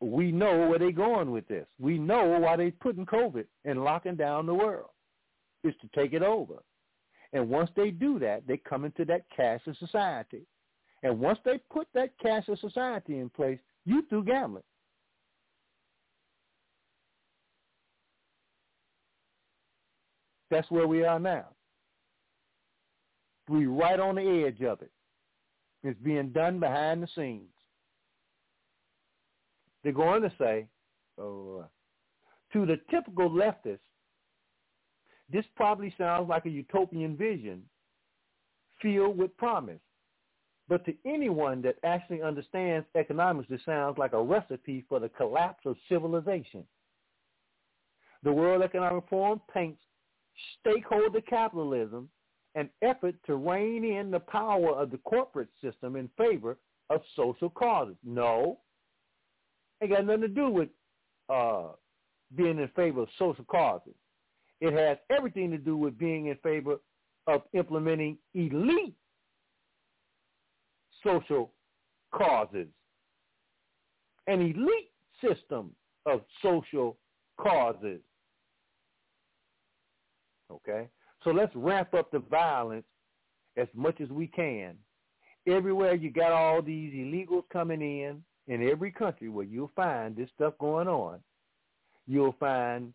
we 0.00 0.32
know 0.32 0.68
where 0.68 0.78
they're 0.78 0.92
going 0.92 1.30
with 1.30 1.46
this. 1.48 1.66
We 1.78 1.98
know 1.98 2.38
why 2.38 2.56
they're 2.56 2.72
putting 2.72 3.06
COVID 3.06 3.46
and 3.64 3.84
locking 3.84 4.16
down 4.16 4.46
the 4.46 4.54
world. 4.54 4.90
Is 5.62 5.74
to 5.80 5.88
take 5.98 6.12
it 6.12 6.22
over. 6.22 6.56
And 7.32 7.48
once 7.48 7.70
they 7.74 7.90
do 7.90 8.18
that, 8.18 8.46
they 8.46 8.58
come 8.58 8.84
into 8.84 9.04
that 9.06 9.24
cashless 9.36 9.78
society. 9.78 10.46
And 11.02 11.18
once 11.18 11.38
they 11.44 11.58
put 11.70 11.88
that 11.94 12.10
cashless 12.22 12.60
society 12.60 13.18
in 13.18 13.30
place, 13.30 13.58
you 13.84 14.04
through 14.08 14.24
gambling. 14.24 14.62
That's 20.50 20.70
where 20.70 20.86
we 20.86 21.04
are 21.04 21.18
now. 21.18 21.46
We 23.48 23.66
right 23.66 23.98
on 23.98 24.14
the 24.14 24.44
edge 24.46 24.62
of 24.62 24.80
it. 24.82 24.92
It's 25.84 26.00
being 26.00 26.30
done 26.30 26.58
behind 26.58 27.02
the 27.02 27.08
scenes. 27.14 27.50
They're 29.82 29.92
going 29.92 30.22
to 30.22 30.32
say, 30.38 30.66
oh, 31.18 31.64
uh, 31.64 31.66
to 32.54 32.64
the 32.64 32.80
typical 32.90 33.28
leftist, 33.28 33.80
this 35.30 35.44
probably 35.56 35.94
sounds 35.98 36.28
like 36.28 36.46
a 36.46 36.50
utopian 36.50 37.16
vision 37.18 37.62
filled 38.80 39.18
with 39.18 39.36
promise. 39.36 39.80
But 40.68 40.86
to 40.86 40.94
anyone 41.04 41.60
that 41.62 41.76
actually 41.84 42.22
understands 42.22 42.86
economics, 42.94 43.50
this 43.50 43.60
sounds 43.66 43.98
like 43.98 44.14
a 44.14 44.22
recipe 44.22 44.84
for 44.88 44.98
the 44.98 45.10
collapse 45.10 45.66
of 45.66 45.76
civilization. 45.90 46.64
The 48.22 48.32
World 48.32 48.62
Economic 48.62 49.04
Forum 49.10 49.42
paints 49.52 49.82
stakeholder 50.60 51.20
capitalism 51.20 52.08
an 52.54 52.70
effort 52.82 53.16
to 53.26 53.36
rein 53.36 53.84
in 53.84 54.10
the 54.10 54.20
power 54.20 54.70
of 54.74 54.90
the 54.90 54.98
corporate 54.98 55.48
system 55.60 55.96
in 55.96 56.08
favor 56.16 56.56
of 56.90 57.00
social 57.16 57.50
causes. 57.50 57.96
No, 58.04 58.60
it 59.80 59.88
got 59.88 60.04
nothing 60.06 60.22
to 60.22 60.28
do 60.28 60.48
with 60.48 60.68
uh, 61.28 61.70
being 62.36 62.58
in 62.58 62.68
favor 62.76 63.02
of 63.02 63.08
social 63.18 63.44
causes. 63.44 63.94
It 64.60 64.72
has 64.72 64.98
everything 65.10 65.50
to 65.50 65.58
do 65.58 65.76
with 65.76 65.98
being 65.98 66.26
in 66.26 66.36
favor 66.36 66.76
of 67.26 67.42
implementing 67.52 68.18
elite 68.34 68.96
social 71.02 71.52
causes, 72.12 72.68
an 74.26 74.40
elite 74.40 74.92
system 75.20 75.74
of 76.06 76.22
social 76.42 76.96
causes. 77.40 78.00
Okay? 80.50 80.88
So 81.24 81.30
let's 81.30 81.54
ramp 81.56 81.94
up 81.94 82.10
the 82.10 82.18
violence 82.18 82.84
as 83.56 83.68
much 83.74 84.00
as 84.00 84.10
we 84.10 84.26
can. 84.26 84.76
Everywhere 85.46 85.94
you 85.94 86.10
got 86.10 86.32
all 86.32 86.62
these 86.62 86.92
illegals 86.94 87.44
coming 87.52 87.80
in, 87.80 88.22
in 88.46 88.68
every 88.68 88.92
country 88.92 89.30
where 89.30 89.44
you'll 89.44 89.72
find 89.74 90.14
this 90.14 90.28
stuff 90.34 90.54
going 90.58 90.86
on, 90.86 91.20
you'll 92.06 92.36
find 92.38 92.92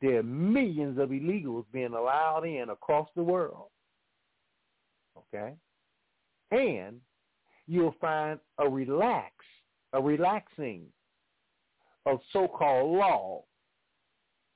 there 0.00 0.18
are 0.18 0.24
millions 0.24 0.98
of 0.98 1.10
illegals 1.10 1.64
being 1.72 1.94
allowed 1.94 2.44
in 2.44 2.70
across 2.70 3.08
the 3.14 3.22
world. 3.22 3.68
Okay? 5.16 5.54
And 6.50 7.00
you'll 7.66 7.94
find 8.00 8.40
a 8.58 8.68
relax, 8.68 9.32
a 9.92 10.02
relaxing 10.02 10.86
of 12.06 12.20
so-called 12.32 12.96
law. 12.96 13.44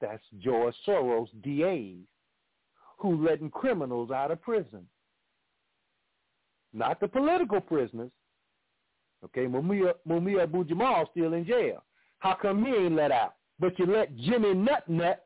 That's 0.00 0.22
George 0.40 0.74
Soros, 0.86 1.28
DAs, 1.42 2.06
who 3.02 3.26
letting 3.26 3.50
criminals 3.50 4.12
out 4.12 4.30
of 4.30 4.40
prison. 4.40 4.86
Not 6.72 7.00
the 7.00 7.08
political 7.08 7.60
prisoners. 7.60 8.12
Okay, 9.24 9.46
Mumia, 9.46 9.92
Mumia 10.08 10.44
Abu 10.44 10.64
Jamal 10.64 11.08
still 11.10 11.34
in 11.34 11.44
jail. 11.44 11.84
How 12.20 12.34
come 12.40 12.64
he 12.64 12.72
ain't 12.72 12.94
let 12.94 13.10
out? 13.10 13.34
But 13.58 13.78
you 13.78 13.86
let 13.86 14.16
Jimmy 14.16 14.54
Nutnut, 14.54 15.16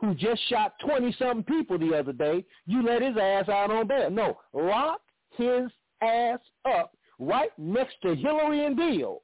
who 0.00 0.14
just 0.14 0.40
shot 0.48 0.74
20-something 0.82 1.44
people 1.44 1.78
the 1.78 1.94
other 1.94 2.12
day, 2.12 2.44
you 2.66 2.82
let 2.82 3.02
his 3.02 3.16
ass 3.16 3.48
out 3.48 3.70
on 3.70 3.86
bail. 3.86 4.10
No, 4.10 4.38
lock 4.54 5.00
his 5.36 5.70
ass 6.02 6.40
up 6.64 6.96
right 7.18 7.50
next 7.58 7.96
to 8.02 8.14
Hillary 8.14 8.64
and 8.64 8.76
Bill. 8.76 9.20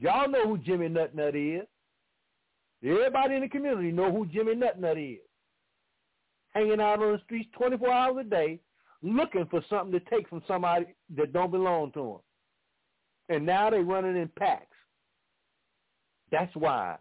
Y'all 0.00 0.28
know 0.30 0.48
who 0.48 0.58
Jimmy 0.58 0.88
Nutnut 0.88 1.60
is. 1.60 1.66
Everybody 2.82 3.34
in 3.34 3.42
the 3.42 3.48
community 3.48 3.92
know 3.92 4.10
who 4.10 4.26
Jimmy 4.26 4.54
Nutnut 4.54 5.14
is. 5.14 5.20
Hanging 6.54 6.80
out 6.80 7.02
on 7.02 7.12
the 7.12 7.20
streets 7.24 7.48
24 7.56 7.92
hours 7.92 8.16
a 8.26 8.28
day, 8.28 8.58
looking 9.02 9.46
for 9.50 9.62
something 9.68 9.92
to 9.92 10.00
take 10.10 10.28
from 10.28 10.42
somebody 10.48 10.86
that 11.16 11.32
don't 11.32 11.50
belong 11.50 11.92
to 11.92 12.00
them. 12.00 13.36
And 13.36 13.46
now 13.46 13.70
they're 13.70 13.82
running 13.82 14.16
in 14.16 14.28
packs. 14.38 14.66
That's 16.32 16.54
why 16.56 16.96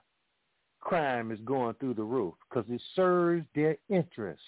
crime 0.81 1.31
is 1.31 1.39
going 1.45 1.75
through 1.75 1.93
the 1.93 2.03
roof 2.03 2.33
because 2.49 2.69
it 2.69 2.81
serves 2.95 3.45
their 3.55 3.77
interest. 3.89 4.41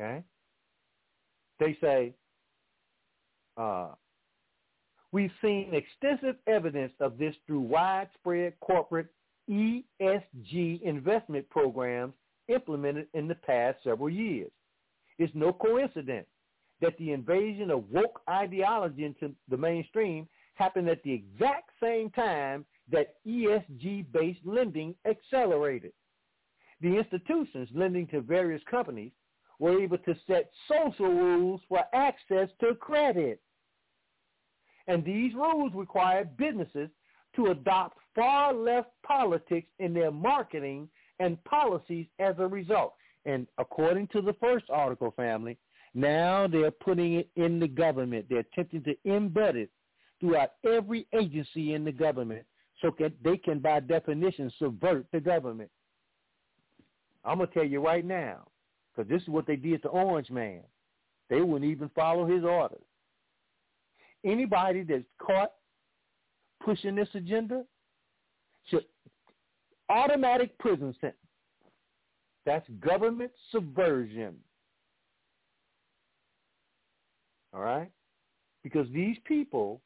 Okay? 0.00 0.22
They 1.60 1.76
say, 1.80 2.14
uh, 3.56 3.90
we've 5.12 5.32
seen 5.42 5.72
extensive 5.74 6.36
evidence 6.46 6.92
of 7.00 7.18
this 7.18 7.34
through 7.46 7.60
widespread 7.60 8.58
corporate 8.60 9.14
ESG 9.48 10.82
investment 10.82 11.48
programs 11.50 12.14
implemented 12.48 13.08
in 13.14 13.28
the 13.28 13.34
past 13.36 13.78
several 13.84 14.10
years. 14.10 14.50
It's 15.18 15.34
no 15.34 15.52
coincidence 15.52 16.28
that 16.80 16.96
the 16.98 17.12
invasion 17.12 17.70
of 17.70 17.88
woke 17.90 18.22
ideology 18.28 19.04
into 19.04 19.34
the 19.48 19.56
mainstream 19.56 20.28
happened 20.54 20.88
at 20.88 21.02
the 21.02 21.12
exact 21.12 21.70
same 21.80 22.10
time 22.10 22.66
that 22.90 23.16
ESG-based 23.26 24.44
lending 24.44 24.94
accelerated. 25.06 25.92
The 26.80 26.96
institutions 26.98 27.68
lending 27.74 28.08
to 28.08 28.20
various 28.20 28.62
companies 28.68 29.12
were 29.58 29.80
able 29.80 29.98
to 29.98 30.14
set 30.26 30.50
social 30.68 31.06
rules 31.06 31.60
for 31.68 31.84
access 31.94 32.48
to 32.60 32.74
credit. 32.74 33.40
And 34.88 35.04
these 35.04 35.34
rules 35.34 35.72
require 35.74 36.24
businesses 36.24 36.88
to 37.36 37.46
adopt 37.46 37.98
far 38.14 38.52
left 38.52 38.90
politics 39.06 39.68
in 39.78 39.94
their 39.94 40.10
marketing 40.10 40.88
and 41.18 41.42
policies 41.44 42.06
as 42.18 42.34
a 42.38 42.46
result. 42.46 42.94
And 43.24 43.46
according 43.58 44.08
to 44.08 44.20
the 44.20 44.34
first 44.34 44.66
article, 44.70 45.12
family, 45.16 45.56
now 45.94 46.46
they're 46.46 46.70
putting 46.70 47.14
it 47.14 47.28
in 47.36 47.60
the 47.60 47.68
government. 47.68 48.26
They're 48.28 48.40
attempting 48.40 48.82
to 48.84 48.94
embed 49.06 49.54
it 49.54 49.70
throughout 50.20 50.52
every 50.64 51.06
agency 51.14 51.74
in 51.74 51.84
the 51.84 51.92
government 51.92 52.44
so 52.80 52.94
that 52.98 53.12
they 53.22 53.36
can, 53.36 53.60
by 53.60 53.80
definition, 53.80 54.52
subvert 54.58 55.06
the 55.12 55.20
government. 55.20 55.70
I'm 57.24 57.38
going 57.38 57.48
to 57.48 57.54
tell 57.54 57.64
you 57.64 57.80
right 57.80 58.04
now, 58.04 58.48
because 58.94 59.08
this 59.08 59.22
is 59.22 59.28
what 59.28 59.46
they 59.46 59.56
did 59.56 59.82
to 59.82 59.88
Orange 59.88 60.30
Man. 60.30 60.62
They 61.30 61.40
wouldn't 61.40 61.70
even 61.70 61.88
follow 61.94 62.26
his 62.26 62.44
orders. 62.44 62.82
Anybody 64.24 64.82
that's 64.82 65.04
caught 65.20 65.52
pushing 66.64 66.94
this 66.94 67.08
agenda 67.14 67.64
should 68.68 68.84
automatic 69.88 70.56
prison 70.58 70.94
sentence. 71.00 71.18
That's 72.46 72.68
government 72.80 73.32
subversion. 73.50 74.34
All 77.54 77.60
right? 77.60 77.90
Because 78.62 78.86
these 78.92 79.16
people 79.24 79.80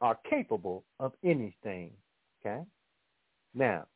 are 0.00 0.18
capable 0.28 0.84
of 1.00 1.12
anything. 1.24 1.90
Okay? 2.40 2.62
Now, 3.54 3.86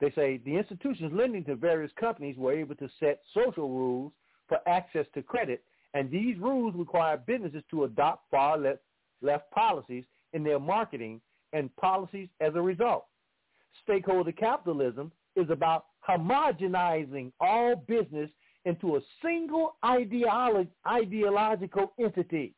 they 0.00 0.10
say 0.12 0.40
the 0.44 0.56
institutions 0.56 1.12
lending 1.14 1.44
to 1.44 1.56
various 1.56 1.92
companies 1.98 2.36
were 2.38 2.52
able 2.52 2.76
to 2.76 2.88
set 3.00 3.20
social 3.34 3.68
rules 3.68 4.12
for 4.48 4.58
access 4.66 5.06
to 5.14 5.22
credit, 5.22 5.62
and 5.94 6.10
these 6.10 6.38
rules 6.38 6.74
require 6.76 7.16
businesses 7.16 7.62
to 7.70 7.84
adopt 7.84 8.30
far 8.30 8.56
left, 8.56 8.80
left 9.22 9.50
policies 9.50 10.04
in 10.32 10.42
their 10.42 10.58
marketing 10.58 11.20
and 11.52 11.74
policies 11.76 12.28
as 12.40 12.54
a 12.54 12.62
result. 12.62 13.06
Stakeholder 13.82 14.32
capitalism 14.32 15.12
is 15.36 15.50
about 15.50 15.86
homogenizing 16.08 17.32
all 17.40 17.76
business 17.76 18.30
into 18.64 18.96
a 18.96 19.00
single 19.22 19.76
ideolo- 19.84 20.68
ideological 20.86 21.92
entity. 21.98 22.54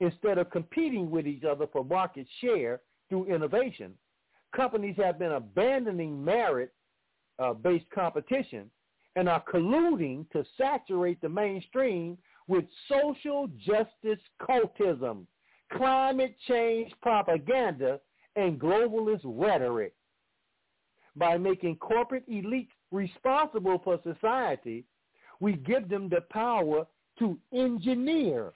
Instead 0.00 0.38
of 0.38 0.50
competing 0.50 1.10
with 1.10 1.26
each 1.26 1.44
other 1.44 1.66
for 1.72 1.84
market 1.84 2.26
share 2.40 2.80
through 3.08 3.24
innovation, 3.26 3.94
companies 4.54 4.96
have 4.96 5.18
been 5.18 5.32
abandoning 5.32 6.22
merit-based 6.22 6.70
uh, 7.40 7.94
competition 7.94 8.70
and 9.16 9.28
are 9.28 9.42
colluding 9.50 10.30
to 10.30 10.44
saturate 10.58 11.20
the 11.22 11.28
mainstream 11.28 12.18
with 12.48 12.64
social 12.88 13.48
justice 13.58 14.20
cultism, 14.40 15.26
climate 15.72 16.36
change 16.46 16.92
propaganda, 17.02 18.00
and 18.36 18.60
globalist 18.60 19.22
rhetoric. 19.24 19.94
By 21.16 21.38
making 21.38 21.76
corporate 21.76 22.28
elites 22.30 22.68
responsible 22.92 23.80
for 23.82 23.98
society, 24.02 24.84
we 25.40 25.54
give 25.54 25.88
them 25.88 26.08
the 26.08 26.20
power 26.30 26.86
to 27.18 27.38
engineer 27.52 28.52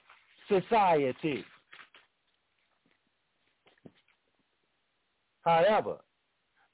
society. 0.47 1.43
However, 5.41 5.97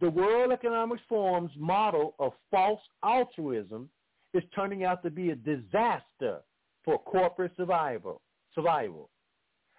the 0.01 0.09
World 0.09 0.51
Economic 0.51 0.99
Forum's 1.09 1.51
model 1.57 2.15
of 2.19 2.33
false 2.51 2.81
altruism 3.03 3.89
is 4.33 4.43
turning 4.53 4.83
out 4.83 5.01
to 5.03 5.09
be 5.09 5.29
a 5.31 5.35
disaster 5.35 6.41
for 6.87 6.97
corporate 6.99 7.51
survival. 7.57 8.21
survival. 8.55 9.09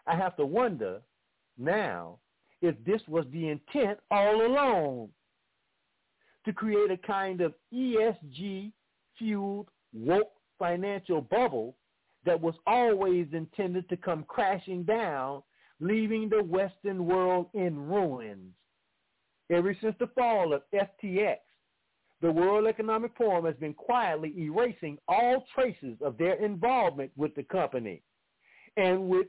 I 0.06 0.14
have 0.14 0.36
to 0.36 0.44
wonder 0.44 1.00
now 1.56 2.18
if 2.60 2.74
this 2.84 3.00
was 3.08 3.24
the 3.32 3.48
intent 3.48 3.98
all 4.10 4.44
along 4.46 5.08
to 6.44 6.52
create 6.52 6.90
a 6.90 6.98
kind 6.98 7.40
of 7.40 7.54
ESG-fueled 7.72 9.68
woke 9.94 10.32
financial 10.58 11.22
bubble 11.22 11.76
that 12.26 12.38
was 12.38 12.54
always 12.66 13.26
intended 13.32 13.88
to 13.88 13.96
come 13.96 14.22
crashing 14.28 14.82
down, 14.82 15.42
leaving 15.80 16.28
the 16.28 16.42
Western 16.42 17.06
world 17.06 17.46
in 17.54 17.88
ruins. 17.88 18.52
Ever 19.50 19.74
since 19.80 19.96
the 19.98 20.08
fall 20.08 20.52
of 20.52 20.60
FTX, 20.74 21.36
the 22.20 22.30
World 22.32 22.66
Economic 22.66 23.12
Forum 23.16 23.44
has 23.44 23.56
been 23.56 23.74
quietly 23.74 24.34
erasing 24.36 24.98
all 25.06 25.44
traces 25.54 25.96
of 26.00 26.18
their 26.18 26.34
involvement 26.44 27.12
with 27.16 27.34
the 27.34 27.44
company 27.44 28.02
and 28.76 29.08
with 29.08 29.28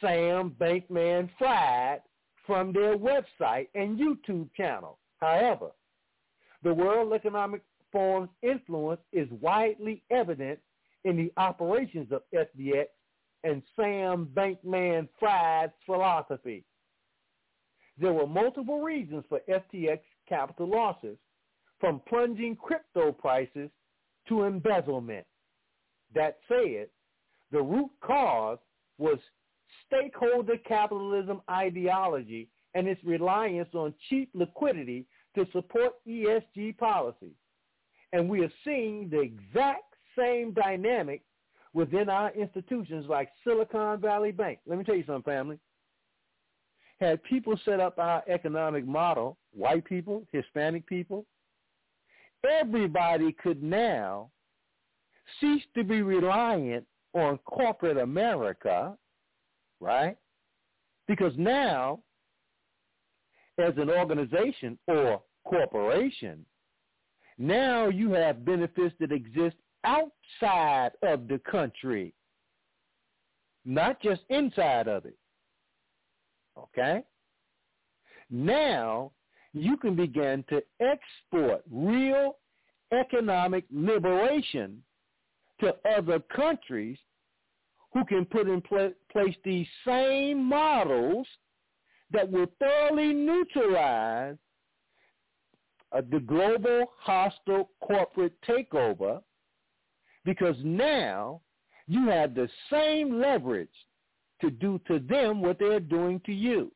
Sam 0.00 0.50
Bankman-Fried 0.60 2.02
from 2.46 2.72
their 2.72 2.98
website 2.98 3.68
and 3.74 3.98
YouTube 3.98 4.52
channel. 4.54 4.98
However, 5.18 5.70
the 6.62 6.74
World 6.74 7.12
Economic 7.12 7.62
Forum's 7.92 8.30
influence 8.42 9.00
is 9.12 9.28
widely 9.30 10.02
evident 10.10 10.58
in 11.04 11.16
the 11.16 11.32
operations 11.40 12.10
of 12.10 12.22
FTX 12.34 12.86
and 13.44 13.62
Sam 13.76 14.26
Bankman-Fried's 14.34 15.72
philosophy. 15.86 16.64
There 17.98 18.12
were 18.12 18.26
multiple 18.26 18.80
reasons 18.80 19.24
for 19.28 19.40
FTX 19.48 20.00
capital 20.28 20.68
losses, 20.68 21.16
from 21.84 22.00
plunging 22.08 22.56
crypto 22.56 23.12
prices 23.12 23.68
to 24.26 24.44
embezzlement. 24.44 25.26
That 26.14 26.38
said, 26.48 26.88
the 27.52 27.60
root 27.60 27.90
cause 28.00 28.56
was 28.96 29.18
stakeholder 29.86 30.56
capitalism 30.66 31.42
ideology 31.50 32.48
and 32.72 32.88
its 32.88 33.04
reliance 33.04 33.68
on 33.74 33.92
cheap 34.08 34.30
liquidity 34.32 35.04
to 35.34 35.46
support 35.52 35.92
ESG 36.08 36.78
policy. 36.78 37.32
And 38.14 38.30
we 38.30 38.42
are 38.42 38.52
seeing 38.64 39.10
the 39.10 39.20
exact 39.20 39.94
same 40.18 40.54
dynamic 40.54 41.20
within 41.74 42.08
our 42.08 42.30
institutions 42.30 43.04
like 43.10 43.28
Silicon 43.46 44.00
Valley 44.00 44.32
Bank. 44.32 44.60
Let 44.66 44.78
me 44.78 44.84
tell 44.84 44.96
you 44.96 45.04
something, 45.04 45.30
family. 45.30 45.58
Had 46.98 47.22
people 47.24 47.60
set 47.62 47.78
up 47.78 47.98
our 47.98 48.22
economic 48.26 48.86
model, 48.86 49.36
white 49.52 49.84
people, 49.84 50.26
Hispanic 50.32 50.86
people, 50.86 51.26
everybody 52.44 53.32
could 53.32 53.62
now 53.62 54.30
cease 55.40 55.62
to 55.74 55.84
be 55.84 56.02
reliant 56.02 56.86
on 57.14 57.38
corporate 57.38 57.98
America, 57.98 58.96
right? 59.80 60.16
Because 61.06 61.32
now, 61.36 62.00
as 63.58 63.74
an 63.76 63.90
organization 63.90 64.78
or 64.86 65.22
corporation, 65.46 66.44
now 67.38 67.88
you 67.88 68.12
have 68.12 68.44
benefits 68.44 68.94
that 69.00 69.12
exist 69.12 69.56
outside 69.84 70.92
of 71.02 71.28
the 71.28 71.40
country, 71.50 72.14
not 73.64 74.00
just 74.00 74.22
inside 74.28 74.88
of 74.88 75.04
it. 75.04 75.16
Okay? 76.58 77.02
Now 78.30 79.12
you 79.54 79.76
can 79.76 79.94
begin 79.96 80.44
to 80.48 80.62
export 80.80 81.62
real 81.70 82.36
economic 82.92 83.64
liberation 83.70 84.82
to 85.60 85.74
other 85.96 86.20
countries 86.20 86.98
who 87.92 88.04
can 88.04 88.24
put 88.24 88.48
in 88.48 88.60
pl- 88.60 88.92
place 89.10 89.36
these 89.44 89.66
same 89.86 90.44
models 90.44 91.26
that 92.10 92.30
will 92.30 92.46
thoroughly 92.58 93.14
neutralize 93.14 94.36
uh, 95.92 96.02
the 96.10 96.20
global 96.20 96.86
hostile 96.98 97.70
corporate 97.80 98.34
takeover 98.42 99.22
because 100.24 100.56
now 100.64 101.40
you 101.86 102.08
have 102.08 102.34
the 102.34 102.48
same 102.70 103.20
leverage 103.20 103.68
to 104.40 104.50
do 104.50 104.80
to 104.88 104.98
them 104.98 105.40
what 105.40 105.58
they're 105.58 105.78
doing 105.80 106.20
to 106.26 106.32
you. 106.32 106.72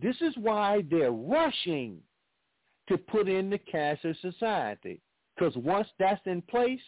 This 0.00 0.16
is 0.20 0.34
why 0.36 0.82
they're 0.90 1.12
rushing 1.12 1.98
to 2.88 2.98
put 2.98 3.28
in 3.28 3.50
the 3.50 3.58
cashless 3.58 4.20
society. 4.20 5.00
Because 5.34 5.56
once 5.56 5.88
that's 5.98 6.20
in 6.26 6.42
place, 6.42 6.80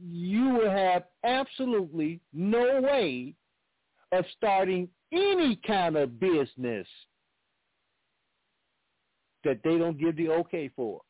you 0.00 0.50
will 0.50 0.70
have 0.70 1.04
absolutely 1.24 2.20
no 2.32 2.80
way 2.80 3.34
of 4.12 4.24
starting 4.36 4.88
any 5.12 5.56
kind 5.66 5.96
of 5.96 6.20
business 6.20 6.86
that 9.44 9.60
they 9.64 9.78
don't 9.78 9.98
give 9.98 10.16
the 10.16 10.28
okay 10.28 10.70
for. 10.74 11.00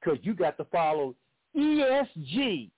Because 0.00 0.18
you 0.22 0.34
got 0.34 0.56
to 0.56 0.64
follow 0.64 1.14
ESG 1.56 2.70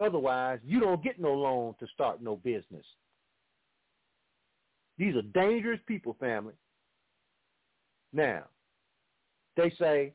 Otherwise, 0.00 0.60
you 0.62 0.80
don't 0.80 1.02
get 1.02 1.18
no 1.18 1.34
loan 1.34 1.74
to 1.80 1.86
start 1.92 2.22
no 2.22 2.36
business. 2.36 2.84
These 4.98 5.14
are 5.14 5.22
dangerous 5.22 5.80
people, 5.86 6.16
family. 6.18 6.54
Now, 8.12 8.44
they 9.56 9.70
say, 9.78 10.14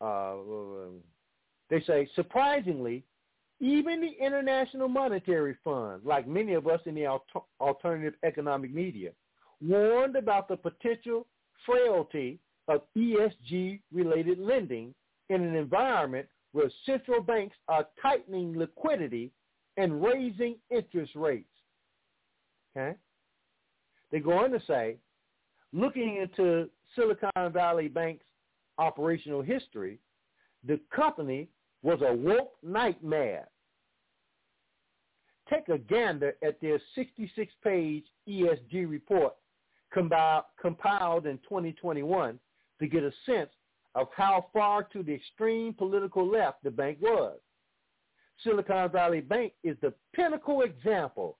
uh, 0.00 0.36
they 1.70 1.80
say, 1.82 2.08
surprisingly, 2.14 3.04
even 3.60 4.00
the 4.00 4.12
International 4.24 4.88
Monetary 4.88 5.56
Fund, 5.64 6.04
like 6.04 6.26
many 6.26 6.54
of 6.54 6.66
us 6.66 6.80
in 6.86 6.94
the 6.94 7.06
alternative 7.60 8.14
economic 8.24 8.72
media, 8.74 9.10
warned 9.60 10.16
about 10.16 10.48
the 10.48 10.56
potential 10.56 11.26
frailty 11.64 12.38
of 12.68 12.82
ESG-related 12.96 14.38
lending 14.38 14.94
in 15.30 15.42
an 15.42 15.54
environment 15.54 16.28
where 16.52 16.70
central 16.84 17.22
banks 17.22 17.56
are 17.68 17.86
tightening 18.00 18.56
liquidity 18.56 19.32
and 19.76 20.02
raising 20.02 20.56
interest 20.70 21.12
rates. 21.14 21.48
Okay? 22.76 22.96
They 24.14 24.20
go 24.20 24.38
on 24.38 24.52
to 24.52 24.62
say, 24.68 24.94
looking 25.72 26.18
into 26.18 26.70
Silicon 26.94 27.52
Valley 27.52 27.88
Bank's 27.88 28.24
operational 28.78 29.42
history, 29.42 29.98
the 30.64 30.78
company 30.94 31.48
was 31.82 31.98
a 32.00 32.14
woke 32.14 32.52
nightmare. 32.62 33.48
Take 35.50 35.68
a 35.68 35.78
gander 35.78 36.36
at 36.46 36.60
their 36.60 36.80
66-page 36.96 38.04
ESG 38.28 38.88
report 38.88 39.34
compiled 39.92 41.26
in 41.26 41.38
2021 41.38 42.38
to 42.78 42.86
get 42.86 43.02
a 43.02 43.10
sense 43.26 43.50
of 43.96 44.06
how 44.16 44.46
far 44.52 44.84
to 44.84 45.02
the 45.02 45.12
extreme 45.12 45.74
political 45.74 46.24
left 46.24 46.62
the 46.62 46.70
bank 46.70 46.98
was. 47.00 47.40
Silicon 48.44 48.92
Valley 48.92 49.22
Bank 49.22 49.54
is 49.64 49.76
the 49.82 49.92
pinnacle 50.14 50.62
example 50.62 51.36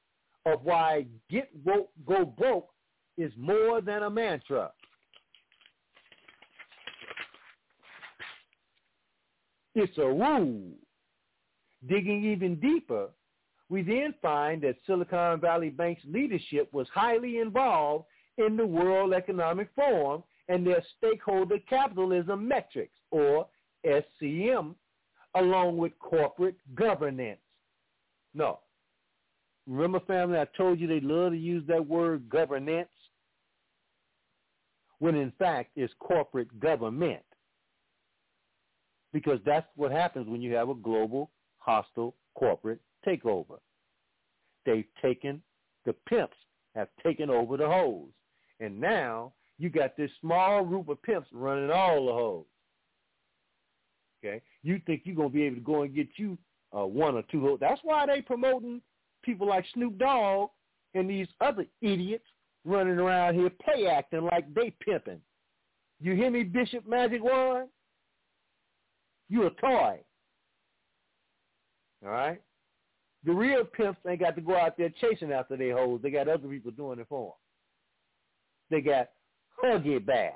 of 0.46 0.62
why 0.62 1.06
get 1.30 1.50
woke, 1.64 1.90
go 2.06 2.24
broke 2.24 2.70
is 3.16 3.32
more 3.36 3.80
than 3.80 4.02
a 4.02 4.10
mantra. 4.10 4.70
It's 9.74 9.96
a 9.98 10.06
rule. 10.06 10.72
Digging 11.86 12.24
even 12.24 12.58
deeper, 12.60 13.08
we 13.68 13.82
then 13.82 14.14
find 14.22 14.62
that 14.62 14.76
Silicon 14.86 15.40
Valley 15.40 15.70
Bank's 15.70 16.02
leadership 16.06 16.72
was 16.72 16.88
highly 16.94 17.38
involved 17.38 18.06
in 18.38 18.56
the 18.56 18.66
World 18.66 19.12
Economic 19.12 19.68
Forum 19.74 20.22
and 20.48 20.66
their 20.66 20.82
stakeholder 20.96 21.58
capitalism 21.68 22.46
metrics, 22.46 22.96
or 23.10 23.46
SCM, 23.86 24.74
along 25.34 25.76
with 25.76 25.98
corporate 25.98 26.56
governance. 26.74 27.40
No. 28.34 28.60
Remember, 29.66 30.00
family, 30.00 30.38
I 30.38 30.46
told 30.56 30.78
you 30.78 30.86
they 30.86 31.00
love 31.00 31.32
to 31.32 31.38
use 31.38 31.64
that 31.68 31.86
word 31.86 32.28
governance, 32.28 32.88
when 34.98 35.14
in 35.14 35.32
fact 35.38 35.70
it's 35.76 35.92
corporate 36.00 36.60
government. 36.60 37.22
Because 39.12 39.38
that's 39.46 39.66
what 39.76 39.92
happens 39.92 40.28
when 40.28 40.42
you 40.42 40.54
have 40.54 40.68
a 40.68 40.74
global, 40.74 41.30
hostile 41.58 42.14
corporate 42.34 42.80
takeover. 43.06 43.58
They've 44.66 44.86
taken, 45.00 45.40
the 45.84 45.94
pimps 46.08 46.36
have 46.74 46.88
taken 47.02 47.30
over 47.30 47.56
the 47.56 47.66
hoes. 47.66 48.08
And 48.60 48.80
now 48.80 49.32
you 49.58 49.70
got 49.70 49.96
this 49.96 50.10
small 50.20 50.64
group 50.64 50.88
of 50.88 51.00
pimps 51.02 51.28
running 51.32 51.70
all 51.70 52.06
the 52.06 52.12
hoes. 52.12 52.44
Okay, 54.24 54.42
you 54.62 54.80
think 54.86 55.02
you're 55.04 55.16
gonna 55.16 55.28
be 55.28 55.42
able 55.42 55.56
to 55.56 55.62
go 55.62 55.82
and 55.82 55.94
get 55.94 56.08
you 56.16 56.38
uh, 56.76 56.86
one 56.86 57.14
or 57.14 57.22
two 57.30 57.40
hoes? 57.40 57.58
That's 57.60 57.80
why 57.84 58.06
they 58.06 58.22
promoting 58.22 58.80
people 59.24 59.48
like 59.48 59.64
Snoop 59.74 59.98
Dogg 59.98 60.50
and 60.94 61.08
these 61.08 61.28
other 61.40 61.66
idiots 61.80 62.24
running 62.64 62.98
around 62.98 63.34
here 63.34 63.50
play 63.64 63.86
acting 63.86 64.28
like 64.30 64.52
they 64.54 64.72
pimping. 64.84 65.20
You 66.00 66.14
hear 66.14 66.30
me, 66.30 66.42
Bishop 66.42 66.86
Magic 66.86 67.22
Juan? 67.22 67.68
You 69.28 69.46
a 69.46 69.50
toy. 69.50 70.00
All 72.04 72.10
right? 72.10 72.40
The 73.24 73.32
real 73.32 73.64
pimps 73.64 74.00
ain't 74.06 74.20
got 74.20 74.34
to 74.36 74.42
go 74.42 74.56
out 74.56 74.76
there 74.76 74.92
chasing 75.00 75.32
after 75.32 75.56
their 75.56 75.76
hoes. 75.76 76.00
They 76.02 76.10
got 76.10 76.28
other 76.28 76.46
people 76.46 76.70
doing 76.72 76.98
it 76.98 77.06
for 77.08 77.28
them. 77.28 77.32
They 78.70 78.80
got 78.80 79.10
Huggy 79.62 80.04
Bear 80.04 80.34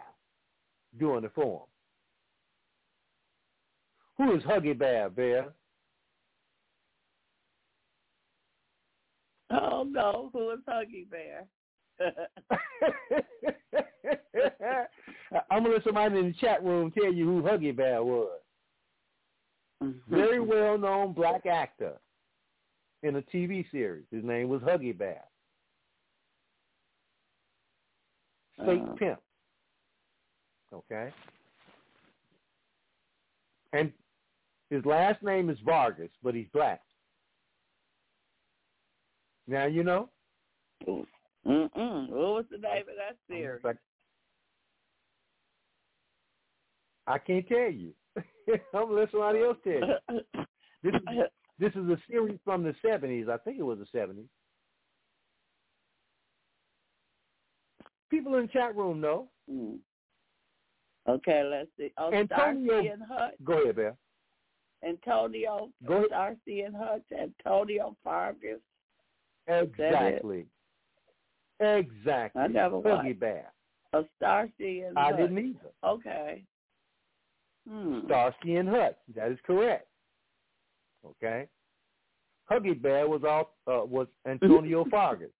doing 0.99 1.25
it 1.25 1.33
for 1.34 1.67
them. 4.18 4.26
Who 4.26 4.36
is 4.36 4.42
Huggy 4.44 4.78
Bear, 4.78 5.10
Bear? 5.10 5.52
Oh 9.62 9.86
no, 9.89 10.28
who 10.35 10.51
is 10.51 10.59
Huggy 10.68 11.09
Bear? 11.09 11.47
I'm 15.51 15.62
gonna 15.62 15.75
let 15.75 15.85
somebody 15.85 16.18
in 16.18 16.27
the 16.27 16.35
chat 16.39 16.62
room 16.62 16.91
tell 16.91 17.12
you 17.12 17.25
who 17.25 17.43
Huggy 17.43 17.75
Bear 17.75 18.05
was. 18.05 18.41
Mm-hmm. 19.83 20.15
Very 20.15 20.41
well 20.41 20.77
known 20.77 21.12
black 21.12 21.47
actor 21.47 21.94
in 23.02 23.17
a 23.17 23.23
TV 23.23 23.65
series. 23.70 24.05
His 24.10 24.25
name 24.25 24.49
was 24.49 24.60
Huggy 24.62 24.97
Bear. 24.97 25.23
Fake 28.67 28.83
uh, 28.86 28.93
pimp. 28.94 29.20
Okay? 30.75 31.12
And 33.73 33.93
his 34.70 34.85
last 34.85 35.23
name 35.23 35.49
is 35.49 35.59
Vargas, 35.65 36.10
but 36.23 36.35
he's 36.35 36.49
black. 36.52 36.81
Now 39.49 39.65
you 39.67 39.83
know? 39.83 40.10
Mm-mm. 40.86 42.10
What 42.10 42.10
was 42.10 42.44
the 42.51 42.59
name 42.59 42.83
of 42.83 42.97
that 42.97 43.17
series? 43.28 43.62
I 47.07 47.18
can't 47.18 47.49
tell 47.49 47.70
you. 47.70 47.93
I'm 48.75 48.89
gonna 48.89 48.93
let 48.93 49.10
somebody 49.10 49.43
else 49.43 49.57
tell 49.65 49.73
you. 49.73 50.20
This 50.81 50.94
is, 50.94 51.01
this 51.59 51.73
is 51.73 51.91
a 51.91 51.99
series 52.09 52.39
from 52.44 52.62
the 52.62 52.73
seventies. 52.86 53.27
I 53.28 53.36
think 53.39 53.59
it 53.59 53.65
was 53.65 53.81
the 53.81 53.86
seventies. 53.91 54.28
People 58.10 58.36
in 58.36 58.43
the 58.43 58.52
chat 58.52 58.77
room 58.77 59.01
know. 59.01 59.28
Mm. 59.51 59.78
Okay, 61.09 61.43
let's 61.43 61.68
see. 61.77 61.93
Oh, 61.99 62.12
Antonio, 62.12 62.78
and 62.78 63.02
Hutch. 63.02 63.35
Go 63.43 63.60
ahead, 63.62 63.75
Bear. 63.75 63.97
Antonio 64.86 65.70
go 65.85 65.94
ahead. 65.94 66.10
Darcy 66.10 66.60
and 66.60 66.77
Hutch. 66.77 67.02
Antonio 67.12 67.97
Fargas. 68.05 68.60
Exactly. 69.49 70.47
Exactly. 71.60 72.43
I 72.43 72.47
never 72.47 72.77
Huggy. 72.77 73.18
Bear. 73.18 73.52
A 73.94 74.02
Starsky 74.17 74.83
and 74.83 74.99
I 74.99 75.10
Hutch. 75.10 75.17
didn't 75.17 75.39
either. 75.39 75.73
Okay. 75.85 76.44
Hmm. 77.68 78.01
Starsky 78.07 78.57
and 78.57 78.68
Hutch. 78.68 78.97
That 79.15 79.33
is 79.33 79.39
correct. 79.47 79.89
Okay. 81.05 81.49
Huggy 82.51 82.81
Bear 82.81 83.09
was 83.09 83.23
all 83.28 83.57
uh, 83.67 83.85
was 83.85 84.07
Antonio 84.27 84.85
Fargas. 84.91 85.31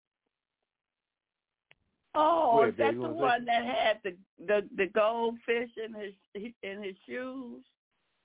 Oh, 2.15 2.65
is 2.65 2.75
that 2.79 2.95
the 2.95 3.01
one 3.01 3.45
that 3.45 3.65
had 3.65 3.99
the 4.03 4.17
the 4.47 4.67
the 4.77 4.87
goldfish 4.87 5.71
in 5.77 5.95
his 5.95 6.53
in 6.63 6.83
his 6.83 6.97
shoes? 7.07 7.63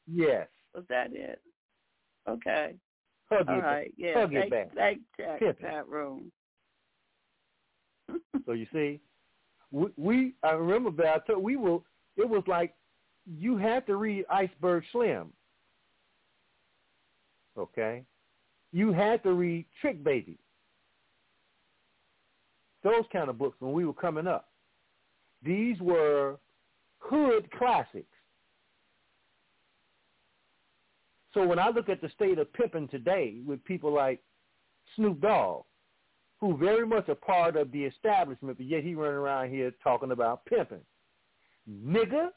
Yes. 0.08 0.48
Was 0.74 0.86
that 0.90 1.14
it? 1.14 1.42
Okay. 2.28 2.76
Huggy 3.34 3.50
All 3.50 3.62
right. 3.62 3.94
Yeah. 3.98 4.16
Huggy 4.16 4.50
thank, 4.50 4.76
thank 4.76 5.02
check 5.18 5.42
Pimpin'. 5.42 5.62
that 5.62 5.88
room. 5.88 6.32
So 8.46 8.52
you 8.52 8.68
see, 8.74 9.00
we, 9.72 9.88
we 9.98 10.34
I 10.44 10.52
remember 10.52 10.92
that 11.04 11.16
I 11.16 11.32
told 11.32 11.44
we 11.44 11.56
were. 11.56 11.80
It 12.18 12.30
was 12.30 12.44
like 12.48 12.74
you 13.26 13.58
had 13.58 13.86
to 13.88 13.96
read 13.96 14.26
Iceberg 14.30 14.84
Slim. 14.92 15.30
Okay, 17.58 18.04
you 18.72 18.92
had 18.92 19.24
to 19.24 19.34
read 19.34 19.66
Trick 19.82 20.04
Baby. 20.04 20.38
Those 22.84 23.06
kind 23.14 23.30
of 23.30 23.38
books 23.38 23.56
when 23.60 23.72
we 23.74 23.86
were 23.86 23.94
coming 23.94 24.28
up. 24.28 24.50
These 25.44 25.80
were 25.80 26.38
hood 27.00 27.50
classics. 27.58 28.13
So 31.34 31.46
when 31.46 31.60
I 31.60 31.70
look 31.70 31.90
at 31.90 32.02
the 32.02 32.10
state 32.10 32.38
of 32.38 32.52
pimping 32.54 32.88
today 32.90 33.38
with 33.46 33.64
people 33.66 33.92
like 33.92 34.22
Snoop 34.96 35.22
Dogg, 35.22 35.64
who 36.40 36.58
very 36.58 36.86
much 36.86 37.08
a 37.10 37.16
part 37.16 37.56
of 37.56 37.72
the 37.72 37.84
establishment, 37.86 38.58
but 38.58 38.66
yet 38.66 38.84
he 38.84 38.96
running 38.96 39.16
around 39.16 39.50
here 39.50 39.72
talking 39.84 40.12
about 40.12 40.46
pimping. 40.46 40.82
Nigga, 41.70 42.30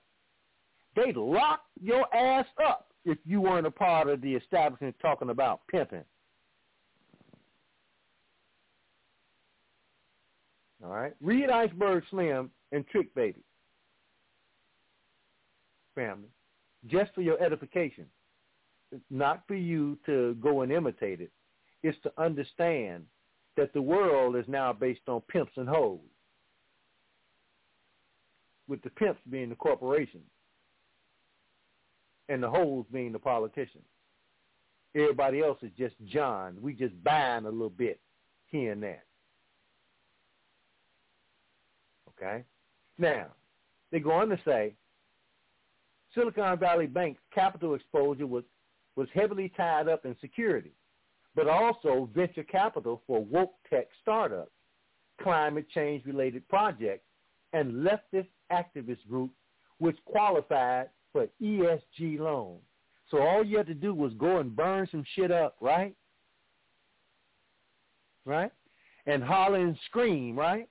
they 0.94 1.12
lock 1.12 1.62
your 1.82 2.12
ass 2.14 2.46
up 2.64 2.92
if 3.04 3.18
you 3.24 3.40
weren't 3.40 3.66
a 3.66 3.70
part 3.70 4.08
of 4.08 4.20
the 4.20 4.34
establishment 4.34 4.94
talking 5.02 5.30
about 5.30 5.60
pimping. 5.68 6.04
All 10.84 10.90
right? 10.90 11.14
Read 11.20 11.50
Iceberg 11.50 12.04
Slim 12.10 12.50
and 12.72 12.86
Trick 12.88 13.14
Baby. 13.14 13.40
Family. 15.94 16.28
Just 16.86 17.12
for 17.14 17.22
your 17.22 17.42
edification. 17.42 18.06
Not 19.10 19.42
for 19.46 19.54
you 19.54 19.98
to 20.06 20.34
go 20.40 20.62
and 20.62 20.72
imitate 20.72 21.20
it. 21.20 21.30
It's 21.82 21.98
to 22.02 22.12
understand 22.18 23.04
that 23.56 23.72
the 23.72 23.82
world 23.82 24.36
is 24.36 24.44
now 24.48 24.72
based 24.72 25.08
on 25.08 25.20
pimps 25.22 25.52
and 25.56 25.68
hoes, 25.68 26.00
with 28.68 28.82
the 28.82 28.90
pimps 28.90 29.20
being 29.30 29.48
the 29.48 29.54
corporations 29.54 30.24
and 32.28 32.42
the 32.42 32.50
hoes 32.50 32.84
being 32.92 33.12
the 33.12 33.18
politicians. 33.18 33.84
Everybody 34.94 35.40
else 35.42 35.58
is 35.62 35.70
just 35.78 35.94
John. 36.06 36.56
We 36.60 36.72
just 36.72 37.02
buying 37.04 37.44
a 37.44 37.50
little 37.50 37.70
bit 37.70 38.00
here 38.46 38.72
and 38.72 38.82
there. 38.82 39.04
Okay? 42.10 42.44
Now, 42.98 43.26
they 43.92 44.00
go 44.00 44.12
on 44.12 44.28
to 44.30 44.40
say 44.44 44.74
Silicon 46.14 46.58
Valley 46.58 46.86
Bank's 46.86 47.20
capital 47.34 47.74
exposure 47.74 48.26
was, 48.26 48.44
was 48.96 49.08
heavily 49.14 49.52
tied 49.56 49.88
up 49.88 50.04
in 50.04 50.16
security, 50.20 50.72
but 51.34 51.48
also 51.48 52.08
venture 52.14 52.42
capital 52.42 53.02
for 53.06 53.22
woke 53.24 53.54
tech 53.70 53.88
startups, 54.02 54.50
climate 55.22 55.66
change-related 55.72 56.48
projects, 56.48 57.04
and 57.52 57.86
leftist 57.86 58.28
activist 58.50 59.06
groups 59.08 59.34
which 59.78 59.96
qualified 60.06 60.88
for 61.12 61.28
ESG 61.40 62.18
loans. 62.18 62.62
So 63.10 63.18
all 63.18 63.44
you 63.44 63.58
had 63.58 63.66
to 63.66 63.74
do 63.74 63.94
was 63.94 64.12
go 64.14 64.38
and 64.38 64.54
burn 64.54 64.88
some 64.90 65.04
shit 65.14 65.30
up, 65.30 65.56
right? 65.60 65.94
Right? 68.24 68.50
And 69.06 69.22
holler 69.22 69.60
and 69.60 69.78
scream, 69.86 70.36
right? 70.36 70.68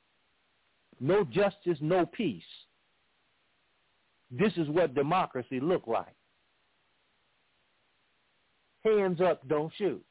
No 0.99 1.23
justice, 1.23 1.77
no 1.79 2.05
peace. 2.05 2.43
This 4.31 4.53
is 4.57 4.67
what 4.67 4.95
democracy 4.95 5.59
look 5.59 5.87
like. 5.87 6.15
Hands 8.85 9.19
up, 9.19 9.47
don't 9.47 9.73
shoot. 9.77 10.03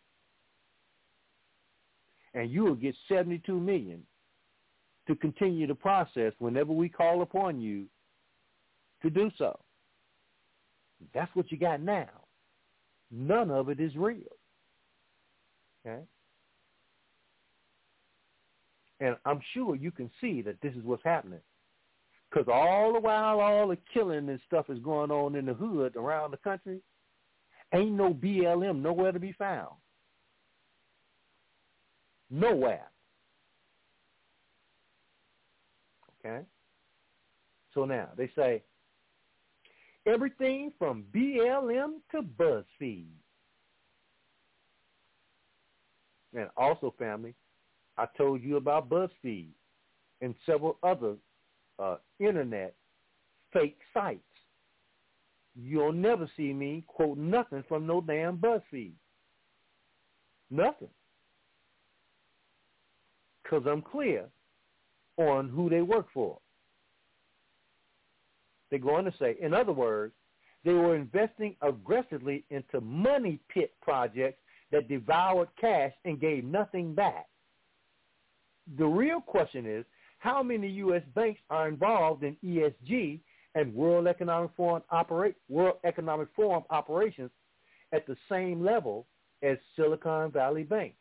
And 2.34 2.50
you 2.50 2.64
will 2.64 2.74
get 2.74 2.96
72 3.08 3.58
million 3.58 4.02
to 5.06 5.14
continue 5.14 5.68
the 5.68 5.74
process 5.74 6.32
whenever 6.40 6.72
we 6.72 6.88
call 6.88 7.22
upon 7.22 7.60
you 7.60 7.86
to 9.02 9.10
do 9.10 9.30
so. 9.38 9.58
That's 11.14 11.30
what 11.34 11.52
you 11.52 11.58
got 11.58 11.80
now. 11.80 12.08
None 13.12 13.50
of 13.50 13.68
it 13.68 13.78
is 13.78 13.94
real. 13.94 14.22
Okay? 15.86 16.02
And 19.00 19.16
I'm 19.24 19.40
sure 19.52 19.76
you 19.76 19.92
can 19.92 20.10
see 20.20 20.42
that 20.42 20.60
this 20.62 20.74
is 20.74 20.82
what's 20.82 21.04
happening. 21.04 21.40
Because 22.30 22.48
all 22.52 22.92
the 22.92 23.00
while 23.00 23.38
all 23.38 23.68
the 23.68 23.78
killing 23.92 24.28
and 24.28 24.40
stuff 24.46 24.68
is 24.68 24.78
going 24.80 25.12
on 25.12 25.36
in 25.36 25.46
the 25.46 25.54
hood 25.54 25.94
around 25.94 26.32
the 26.32 26.38
country, 26.38 26.80
ain't 27.74 27.92
no 27.92 28.14
BLM 28.14 28.80
nowhere 28.80 29.12
to 29.12 29.20
be 29.20 29.32
found. 29.32 29.74
Nowhere. 32.30 32.90
Okay? 36.24 36.44
So 37.74 37.84
now 37.84 38.08
they 38.16 38.30
say 38.36 38.62
everything 40.06 40.72
from 40.78 41.04
BLM 41.14 41.94
to 42.12 42.22
BuzzFeed. 42.22 43.06
And 46.36 46.48
also, 46.56 46.94
family, 46.98 47.34
I 47.96 48.06
told 48.16 48.42
you 48.42 48.56
about 48.56 48.88
BuzzFeed 48.88 49.50
and 50.20 50.34
several 50.46 50.78
other 50.82 51.14
uh, 51.78 51.96
internet 52.18 52.74
fake 53.52 53.78
sites. 53.92 54.20
You'll 55.54 55.92
never 55.92 56.28
see 56.36 56.52
me 56.52 56.84
quote 56.86 57.16
nothing 57.16 57.64
from 57.68 57.86
no 57.86 58.00
damn 58.00 58.38
BuzzFeed. 58.38 58.92
Nothing. 60.50 60.90
Because 63.42 63.64
I'm 63.66 63.82
clear 63.82 64.28
on 65.16 65.48
who 65.48 65.68
they 65.68 65.82
work 65.82 66.06
for. 66.12 66.38
They're 68.70 68.78
going 68.78 69.04
to 69.04 69.14
say, 69.18 69.36
in 69.40 69.54
other 69.54 69.72
words, 69.72 70.14
they 70.64 70.72
were 70.72 70.96
investing 70.96 71.56
aggressively 71.60 72.44
into 72.50 72.80
money 72.80 73.38
pit 73.48 73.74
projects 73.82 74.40
that 74.72 74.88
devoured 74.88 75.48
cash 75.60 75.92
and 76.04 76.20
gave 76.20 76.44
nothing 76.44 76.94
back. 76.94 77.28
The 78.78 78.86
real 78.86 79.20
question 79.20 79.66
is, 79.66 79.84
how 80.18 80.42
many 80.42 80.68
U.S. 80.70 81.02
banks 81.14 81.40
are 81.50 81.68
involved 81.68 82.24
in 82.24 82.36
ESG 82.42 83.20
and 83.54 83.74
World 83.74 84.06
Economic 84.06 84.50
Forum 84.56 84.82
operate 84.90 85.36
World 85.48 85.76
Economic 85.84 86.28
Forum 86.34 86.64
operations 86.70 87.30
at 87.92 88.06
the 88.06 88.16
same 88.28 88.64
level 88.64 89.06
as 89.42 89.58
Silicon 89.76 90.30
Valley 90.30 90.64
Bank? 90.64 90.94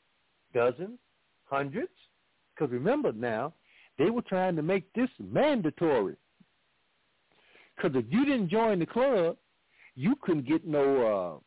Dozens, 0.54 1.00
hundreds? 1.46 1.92
Because 2.54 2.72
remember 2.72 3.12
now, 3.12 3.54
they 3.98 4.10
were 4.10 4.22
trying 4.22 4.56
to 4.56 4.62
make 4.62 4.92
this 4.94 5.10
mandatory. 5.20 6.16
Because 7.76 7.96
if 7.96 8.06
you 8.10 8.26
didn't 8.26 8.50
join 8.50 8.80
the 8.80 8.86
club, 8.86 9.38
you 9.96 10.16
couldn't 10.22 10.48
get 10.48 10.66
no 10.66 11.42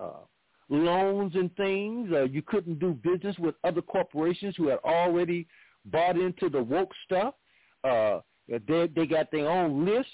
uh, 0.00 0.04
uh, 0.04 0.20
loans 0.68 1.34
and 1.34 1.54
things. 1.56 2.10
Uh, 2.12 2.24
you 2.24 2.42
couldn't 2.42 2.78
do 2.78 2.92
business 2.94 3.36
with 3.38 3.54
other 3.64 3.82
corporations 3.82 4.54
who 4.56 4.68
had 4.68 4.78
already 4.84 5.46
bought 5.86 6.16
into 6.16 6.48
the 6.48 6.62
woke 6.62 6.92
stuff. 7.04 7.34
Uh, 7.84 8.20
they 8.48 8.88
they 8.94 9.06
got 9.06 9.30
their 9.30 9.48
own 9.48 9.84
list 9.84 10.08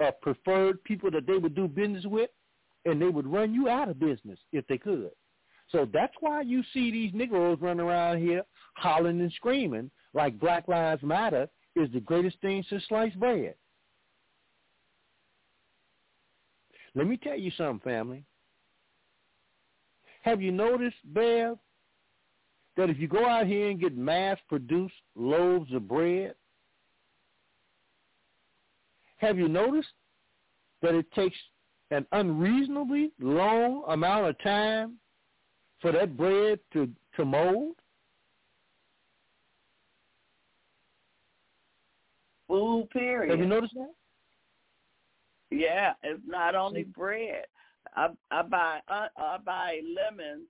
of 0.00 0.20
preferred 0.20 0.82
people 0.84 1.10
that 1.10 1.26
they 1.26 1.36
would 1.36 1.54
do 1.54 1.68
business 1.68 2.04
with, 2.06 2.30
and 2.84 3.00
they 3.00 3.08
would 3.08 3.26
run 3.26 3.54
you 3.54 3.68
out 3.68 3.88
of 3.88 4.00
business 4.00 4.38
if 4.52 4.66
they 4.66 4.78
could. 4.78 5.10
So 5.68 5.88
that's 5.92 6.14
why 6.20 6.42
you 6.42 6.62
see 6.74 6.90
these 6.90 7.14
Negroes 7.14 7.58
running 7.60 7.86
around 7.86 8.18
here 8.18 8.42
hollering 8.74 9.20
and 9.20 9.32
screaming 9.32 9.90
like 10.14 10.38
Black 10.38 10.68
Lives 10.68 11.02
Matter 11.02 11.48
is 11.76 11.90
the 11.92 12.00
greatest 12.00 12.40
thing 12.40 12.64
since 12.68 12.84
sliced 12.88 13.18
bread. 13.18 13.54
Let 16.94 17.06
me 17.06 17.16
tell 17.16 17.38
you 17.38 17.50
something, 17.56 17.80
family. 17.80 18.24
Have 20.22 20.42
you 20.42 20.52
noticed, 20.52 20.96
Bev, 21.04 21.58
that 22.76 22.90
if 22.90 22.98
you 22.98 23.08
go 23.08 23.26
out 23.26 23.46
here 23.46 23.70
and 23.70 23.80
get 23.80 23.96
mass-produced 23.96 24.94
loaves 25.16 25.72
of 25.72 25.88
bread, 25.88 26.34
have 29.22 29.38
you 29.38 29.48
noticed 29.48 29.88
that 30.82 30.94
it 30.94 31.10
takes 31.12 31.36
an 31.90 32.04
unreasonably 32.12 33.12
long 33.20 33.84
amount 33.88 34.26
of 34.26 34.42
time 34.42 34.98
for 35.80 35.92
that 35.92 36.16
bread 36.16 36.58
to, 36.72 36.88
to 37.16 37.24
mold? 37.24 37.76
Food 42.48 42.90
period. 42.90 43.30
Have 43.30 43.38
you 43.38 43.46
noticed 43.46 43.74
that? 43.74 43.94
Yeah, 45.50 45.92
it's 46.02 46.20
not 46.26 46.54
only 46.54 46.82
bread. 46.82 47.44
I 47.94 48.08
I 48.30 48.42
buy 48.42 48.80
I, 48.88 49.08
I 49.16 49.36
buy 49.44 49.80
lemons, 49.96 50.46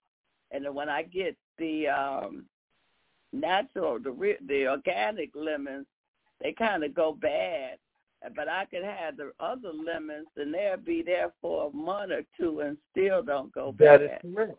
and 0.50 0.74
when 0.74 0.88
I 0.88 1.02
get 1.02 1.36
the 1.58 1.88
um 1.88 2.44
natural, 3.32 3.98
the 3.98 4.36
the 4.46 4.68
organic 4.68 5.30
lemons, 5.34 5.86
they 6.40 6.52
kind 6.52 6.84
of 6.84 6.94
go 6.94 7.12
bad. 7.20 7.78
But 8.36 8.48
I 8.48 8.64
could 8.66 8.84
have 8.84 9.16
the 9.16 9.32
other 9.40 9.72
lemons, 9.72 10.28
and 10.36 10.54
they'll 10.54 10.76
be 10.76 11.02
there 11.02 11.32
for 11.40 11.68
a 11.68 11.76
month 11.76 12.12
or 12.12 12.22
two 12.38 12.60
and 12.60 12.76
still 12.90 13.22
don't 13.22 13.52
go 13.52 13.72
bad. 13.72 14.00
That 14.00 14.04
is 14.04 14.34
correct. 14.34 14.58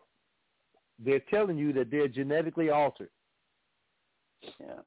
They're 1.02 1.22
telling 1.30 1.56
you 1.56 1.72
that 1.72 1.90
they're 1.90 2.08
genetically 2.08 2.70
altered. 2.70 3.10
Yeah. 4.60 4.80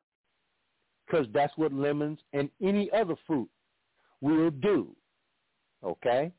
Because 1.05 1.27
that's 1.33 1.53
what 1.57 1.73
lemons 1.73 2.19
and 2.33 2.49
any 2.61 2.91
other 2.91 3.15
fruit 3.25 3.49
will 4.21 4.51
do. 4.51 4.95
Okay? 5.83 6.31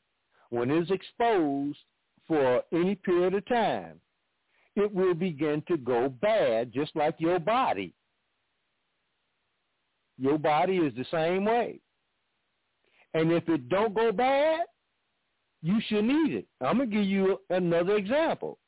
When 0.50 0.70
it's 0.70 0.90
exposed 0.90 1.78
for 2.26 2.62
any 2.72 2.94
period 2.94 3.34
of 3.34 3.46
time, 3.46 4.00
it 4.76 4.92
will 4.94 5.14
begin 5.14 5.62
to 5.68 5.76
go 5.76 6.08
bad 6.08 6.72
just 6.72 6.94
like 6.94 7.16
your 7.18 7.38
body. 7.38 7.94
Your 10.18 10.38
body 10.38 10.76
is 10.78 10.94
the 10.94 11.06
same 11.10 11.44
way. 11.44 11.80
And 13.14 13.32
if 13.32 13.48
it 13.48 13.68
don't 13.68 13.94
go 13.94 14.12
bad, 14.12 14.60
you 15.62 15.80
shouldn't 15.88 16.10
eat 16.10 16.34
it. 16.34 16.46
I'm 16.60 16.76
going 16.78 16.90
to 16.90 16.96
give 16.96 17.06
you 17.06 17.40
another 17.50 17.96
example. 17.96 18.58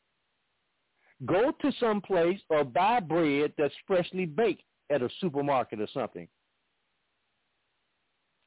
Go 1.27 1.53
to 1.61 1.73
some 1.79 2.01
place 2.01 2.41
or 2.49 2.65
buy 2.65 3.01
bread 3.01 3.53
that's 3.59 3.75
freshly 3.87 4.25
baked 4.25 4.63
at 4.91 5.03
a 5.03 5.09
supermarket 5.21 5.81
or 5.81 5.89
something. 5.93 6.27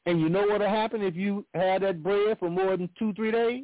And 0.06 0.20
you 0.20 0.28
know 0.28 0.46
what'll 0.48 0.68
happen 0.68 1.02
if 1.02 1.16
you 1.16 1.46
had 1.54 1.84
that 1.84 2.04
bread 2.04 2.38
for 2.40 2.50
more 2.50 2.76
than 2.76 2.90
two, 3.00 3.14
three 3.14 3.32
days? 3.32 3.64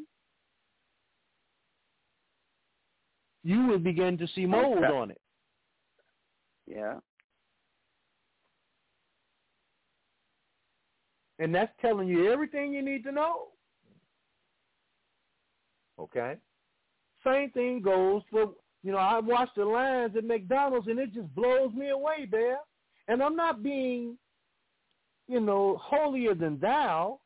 You 3.44 3.66
will 3.68 3.80
begin 3.80 4.18
to 4.18 4.28
see 4.28 4.46
mold 4.46 4.84
on 4.84 5.12
it. 5.12 5.22
Yeah. 6.68 6.96
And 11.40 11.56
that's 11.56 11.72
telling 11.82 12.08
you 12.10 12.32
everything 12.32 12.74
you 12.74 12.82
need 12.82 13.04
to 13.06 13.12
know. 13.12 13.48
Okay? 15.98 16.36
Same 17.26 17.50
thing 17.52 17.82
goes 17.82 18.22
for, 18.30 18.54
you 18.84 18.92
know, 18.92 18.98
I 18.98 19.20
watch 19.20 19.50
the 19.56 19.66
lines 19.66 20.16
at 20.18 20.26
McDonald's 20.26 20.88
and 20.88 21.00
it 21.00 21.14
just 21.14 21.34
blows 21.34 21.74
me 21.74 21.90
away, 21.90 22.26
Bear. 22.30 22.58
And 23.08 23.24
I'm 23.24 23.36
not 23.36 23.64
being, 23.64 24.18
you 25.28 25.40
know, 25.40 25.78
holier 25.82 26.36
than 26.36 26.60
thou, 26.60 27.20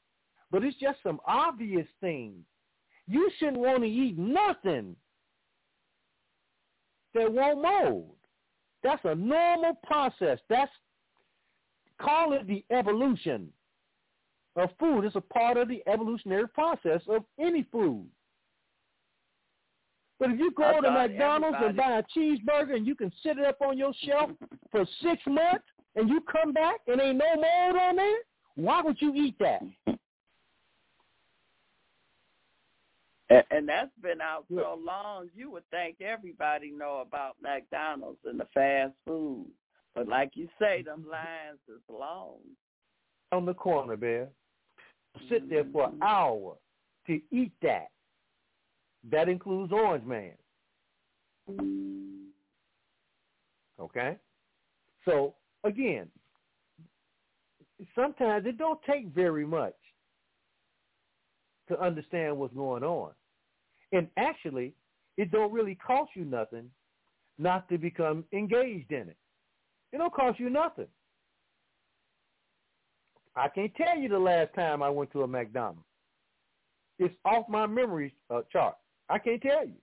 but 0.52 0.64
it's 0.64 0.80
just 0.80 1.00
some 1.04 1.20
obvious 1.26 1.88
things. 2.00 2.46
You 3.08 3.30
shouldn't 3.38 3.58
want 3.58 3.82
to 3.84 3.90
eat 3.90 4.18
nothing 4.18 4.96
that 7.14 7.32
won't 7.32 7.62
mold. 7.62 8.16
That's 8.84 9.04
a 9.06 9.16
normal 9.16 9.74
process. 9.84 10.40
That's 10.50 10.72
call 12.00 12.34
it 12.34 12.48
the 12.48 12.64
evolution 12.72 13.52
of 14.56 14.70
food. 14.80 15.06
It's 15.06 15.16
a 15.16 15.22
part 15.22 15.58
of 15.58 15.68
the 15.68 15.82
evolutionary 15.88 16.48
process 16.48 17.02
of 17.08 17.24
any 17.40 17.64
food. 17.72 18.06
But 20.20 20.32
if 20.32 20.40
you 20.40 20.52
go 20.52 20.80
to 20.80 20.92
McDonald's 20.92 21.58
everybody... 21.60 21.68
and 21.68 21.78
buy 21.78 22.00
a 22.00 22.04
cheeseburger 22.18 22.76
and 22.76 22.88
you 22.88 22.96
can 22.96 23.12
sit 23.24 23.38
it 23.38 23.46
up 23.46 23.62
on 23.62 23.78
your 23.78 23.92
shelf 24.06 24.32
for 24.72 24.86
six 25.02 25.22
months 25.28 25.66
and 25.96 26.08
you 26.08 26.22
come 26.32 26.54
back 26.54 26.82
and 26.88 27.02
ain't 27.02 27.18
no 27.18 27.36
mold 27.36 27.76
on 27.76 27.96
there, 27.96 28.18
why 28.56 28.82
would 28.82 29.02
you 29.02 29.14
eat 29.16 29.36
that? 29.40 29.62
And, 33.30 33.44
and 33.50 33.68
that's 33.68 33.92
been 34.02 34.22
out 34.22 34.46
so 34.50 34.80
long, 34.80 35.30
you 35.36 35.50
would 35.52 35.68
think 35.72 36.00
everybody 36.02 36.72
know 36.72 37.04
about 37.06 37.36
McDonald's 37.42 38.20
and 38.26 38.40
the 38.40 38.48
fast 38.54 38.94
food. 39.06 39.48
But 39.96 40.08
like 40.08 40.32
you 40.36 40.48
say, 40.60 40.84
them 40.84 41.06
lines 41.10 41.60
is 41.68 41.82
long. 41.90 42.38
On 43.32 43.46
the 43.46 43.54
corner, 43.54 43.98
Bear. 43.98 44.30
Sit 45.30 45.50
there 45.50 45.66
for 45.72 45.90
an 45.90 46.00
hour 46.02 46.56
to 47.08 47.22
eat 47.32 47.54
that. 47.62 47.88
That 49.12 49.30
includes 49.30 49.72
Orange 49.72 50.06
Man. 50.06 50.34
Okay? 53.80 54.18
So, 55.06 55.36
again, 55.64 56.10
sometimes 57.96 58.46
it 58.46 58.58
don't 58.58 58.80
take 58.84 59.08
very 59.08 59.46
much 59.46 59.76
to 61.68 61.80
understand 61.80 62.38
what's 62.38 62.54
going 62.54 62.84
on. 62.84 63.12
And 63.92 64.08
actually, 64.18 64.74
it 65.18 65.32
don't 65.32 65.52
really 65.52 65.76
cost 65.76 66.12
you 66.16 66.26
nothing 66.26 66.70
not 67.38 67.68
to 67.70 67.78
become 67.78 68.24
engaged 68.34 68.92
in 68.92 69.10
it. 69.10 69.18
It 69.92 69.98
don't 69.98 70.14
cost 70.14 70.40
you 70.40 70.50
nothing. 70.50 70.88
I 73.36 73.48
can't 73.50 73.74
tell 73.76 73.98
you 73.98 74.10
the 74.10 74.20
last 74.20 74.54
time 74.54 74.84
I 74.84 74.90
went 74.90 75.12
to 75.14 75.24
a 75.24 75.28
McDonald's. 75.28 75.88
It's 77.00 77.16
off 77.26 77.50
my 77.50 77.66
memory 77.66 78.14
uh, 78.30 78.42
chart. 78.52 78.76
I 79.10 79.18
can't 79.18 79.42
tell 79.42 79.66
you. 79.66 79.76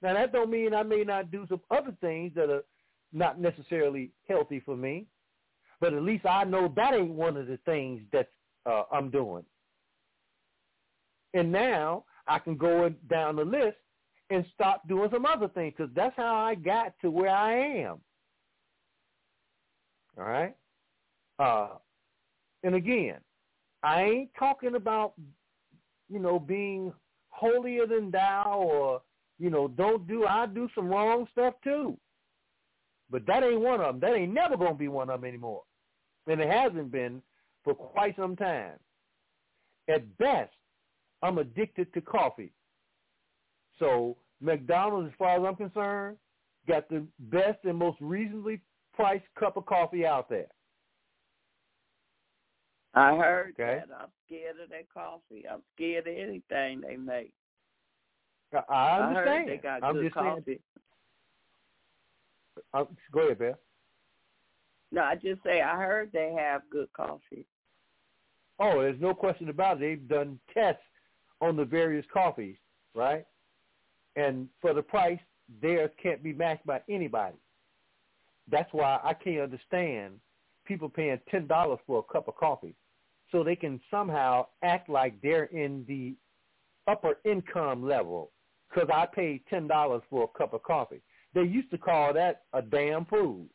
Now 0.00 0.14
that 0.14 0.32
don't 0.32 0.50
mean 0.50 0.74
I 0.74 0.82
may 0.82 1.04
not 1.04 1.30
do 1.30 1.46
some 1.48 1.60
other 1.70 1.96
things 2.00 2.32
that 2.34 2.50
are 2.50 2.64
not 3.12 3.40
necessarily 3.40 4.10
healthy 4.28 4.60
for 4.60 4.76
me, 4.76 5.06
but 5.80 5.92
at 5.92 6.02
least 6.02 6.26
I 6.26 6.44
know 6.44 6.72
that 6.76 6.94
ain't 6.94 7.10
one 7.10 7.36
of 7.36 7.46
the 7.46 7.58
things 7.64 8.02
that 8.12 8.30
uh, 8.66 8.84
I'm 8.92 9.10
doing. 9.10 9.44
And 11.34 11.50
now 11.50 12.04
I 12.26 12.38
can 12.38 12.56
go 12.56 12.88
down 13.10 13.36
the 13.36 13.44
list 13.44 13.76
and 14.30 14.44
start 14.54 14.86
doing 14.88 15.10
some 15.12 15.26
other 15.26 15.48
things 15.48 15.74
because 15.76 15.92
that's 15.94 16.16
how 16.16 16.36
I 16.36 16.54
got 16.54 16.94
to 17.02 17.10
where 17.10 17.30
I 17.30 17.54
am. 17.80 18.00
All 20.18 20.24
right? 20.24 20.56
Uh, 21.38 21.68
and 22.62 22.74
again, 22.74 23.20
I 23.82 24.02
ain't 24.02 24.30
talking 24.38 24.74
about, 24.76 25.14
you 26.08 26.18
know, 26.18 26.38
being 26.38 26.92
holier 27.28 27.86
than 27.86 28.10
thou 28.10 28.60
or, 28.60 29.02
you 29.38 29.50
know, 29.50 29.68
don't 29.68 30.06
do, 30.06 30.24
I 30.26 30.46
do 30.46 30.68
some 30.74 30.86
wrong 30.86 31.26
stuff 31.32 31.54
too. 31.64 31.98
But 33.10 33.26
that 33.26 33.42
ain't 33.42 33.60
one 33.60 33.80
of 33.80 33.86
them. 33.86 34.00
That 34.00 34.16
ain't 34.16 34.32
never 34.32 34.56
going 34.56 34.72
to 34.72 34.78
be 34.78 34.88
one 34.88 35.10
of 35.10 35.20
them 35.20 35.28
anymore. 35.28 35.64
And 36.26 36.40
it 36.40 36.50
hasn't 36.50 36.92
been 36.92 37.22
for 37.64 37.74
quite 37.74 38.16
some 38.16 38.36
time. 38.36 38.78
At 39.88 40.16
best, 40.18 40.54
I'm 41.22 41.38
addicted 41.38 41.92
to 41.94 42.00
coffee. 42.00 42.54
So 43.78 44.16
McDonald's, 44.40 45.12
as 45.12 45.18
far 45.18 45.36
as 45.38 45.44
I'm 45.46 45.56
concerned, 45.56 46.18
got 46.68 46.88
the 46.88 47.06
best 47.18 47.64
and 47.64 47.76
most 47.76 47.98
reasonably 48.00 48.62
priced 48.94 49.24
cup 49.38 49.56
of 49.56 49.66
coffee 49.66 50.06
out 50.06 50.28
there. 50.28 50.48
I 52.94 53.16
heard 53.16 53.54
okay. 53.58 53.82
that. 53.88 53.94
I'm 53.98 54.08
scared 54.26 54.56
of 54.62 54.68
that 54.70 54.86
coffee. 54.92 55.44
I'm 55.50 55.62
scared 55.74 56.06
of 56.06 56.14
anything 56.14 56.82
they 56.82 56.96
make. 56.96 57.32
I 58.68 59.00
understand. 59.00 59.28
I 59.28 59.36
heard 59.38 59.48
they 59.48 59.56
got 59.56 59.82
I'm 59.82 59.94
good 59.94 60.12
coffee. 60.12 60.42
Saying, 60.46 60.58
uh, 62.74 62.84
go 63.10 63.20
ahead, 63.20 63.38
Beth. 63.38 63.54
No, 64.90 65.02
I 65.02 65.14
just 65.14 65.42
say 65.42 65.62
I 65.62 65.76
heard 65.76 66.10
they 66.12 66.34
have 66.38 66.62
good 66.70 66.92
coffee. 66.92 67.46
Oh, 68.60 68.82
there's 68.82 69.00
no 69.00 69.14
question 69.14 69.48
about 69.48 69.78
it. 69.78 69.80
They've 69.80 70.08
done 70.08 70.38
tests 70.52 70.82
on 71.40 71.56
the 71.56 71.64
various 71.64 72.04
coffees, 72.12 72.56
right? 72.94 73.24
And 74.16 74.48
for 74.60 74.74
the 74.74 74.82
price, 74.82 75.18
theirs 75.62 75.90
can't 76.00 76.22
be 76.22 76.34
matched 76.34 76.66
by 76.66 76.82
anybody. 76.90 77.36
That's 78.50 78.72
why 78.72 79.00
I 79.02 79.14
can't 79.14 79.40
understand 79.40 80.20
people 80.66 80.90
paying 80.90 81.18
ten 81.30 81.46
dollars 81.46 81.78
for 81.86 82.00
a 82.00 82.12
cup 82.12 82.28
of 82.28 82.36
coffee, 82.36 82.74
so 83.32 83.42
they 83.42 83.56
can 83.56 83.80
somehow 83.90 84.46
act 84.62 84.88
like 84.88 85.20
they're 85.22 85.46
in 85.46 85.84
the 85.88 86.14
upper 86.90 87.18
income 87.24 87.86
level. 87.86 88.30
Because 88.68 88.88
I 88.92 89.06
paid 89.06 89.42
ten 89.50 89.66
dollars 89.66 90.02
for 90.08 90.24
a 90.24 90.38
cup 90.38 90.54
of 90.54 90.62
coffee. 90.62 91.02
They 91.34 91.42
used 91.42 91.70
to 91.70 91.78
call 91.78 92.14
that 92.14 92.44
a 92.52 92.62
damn 92.62 93.06
food. 93.06 93.48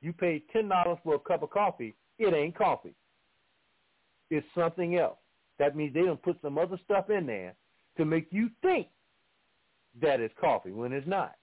You 0.00 0.12
ten 0.52 0.68
dollars 0.68 0.98
for 1.02 1.14
a 1.14 1.18
cup 1.18 1.42
of 1.42 1.50
coffee. 1.50 1.96
It 2.18 2.34
ain't 2.34 2.56
coffee. 2.56 2.94
It's 4.30 4.46
something 4.56 4.96
else. 4.96 5.18
That 5.58 5.76
means 5.76 5.94
they 5.94 6.02
don't 6.02 6.22
put 6.22 6.40
some 6.42 6.58
other 6.58 6.78
stuff 6.84 7.10
in 7.10 7.26
there 7.26 7.54
to 7.96 8.04
make 8.04 8.28
you 8.30 8.50
think 8.62 8.88
that 10.00 10.20
it's 10.20 10.34
coffee 10.40 10.72
when 10.72 10.92
it's 10.92 11.06
not. 11.06 11.36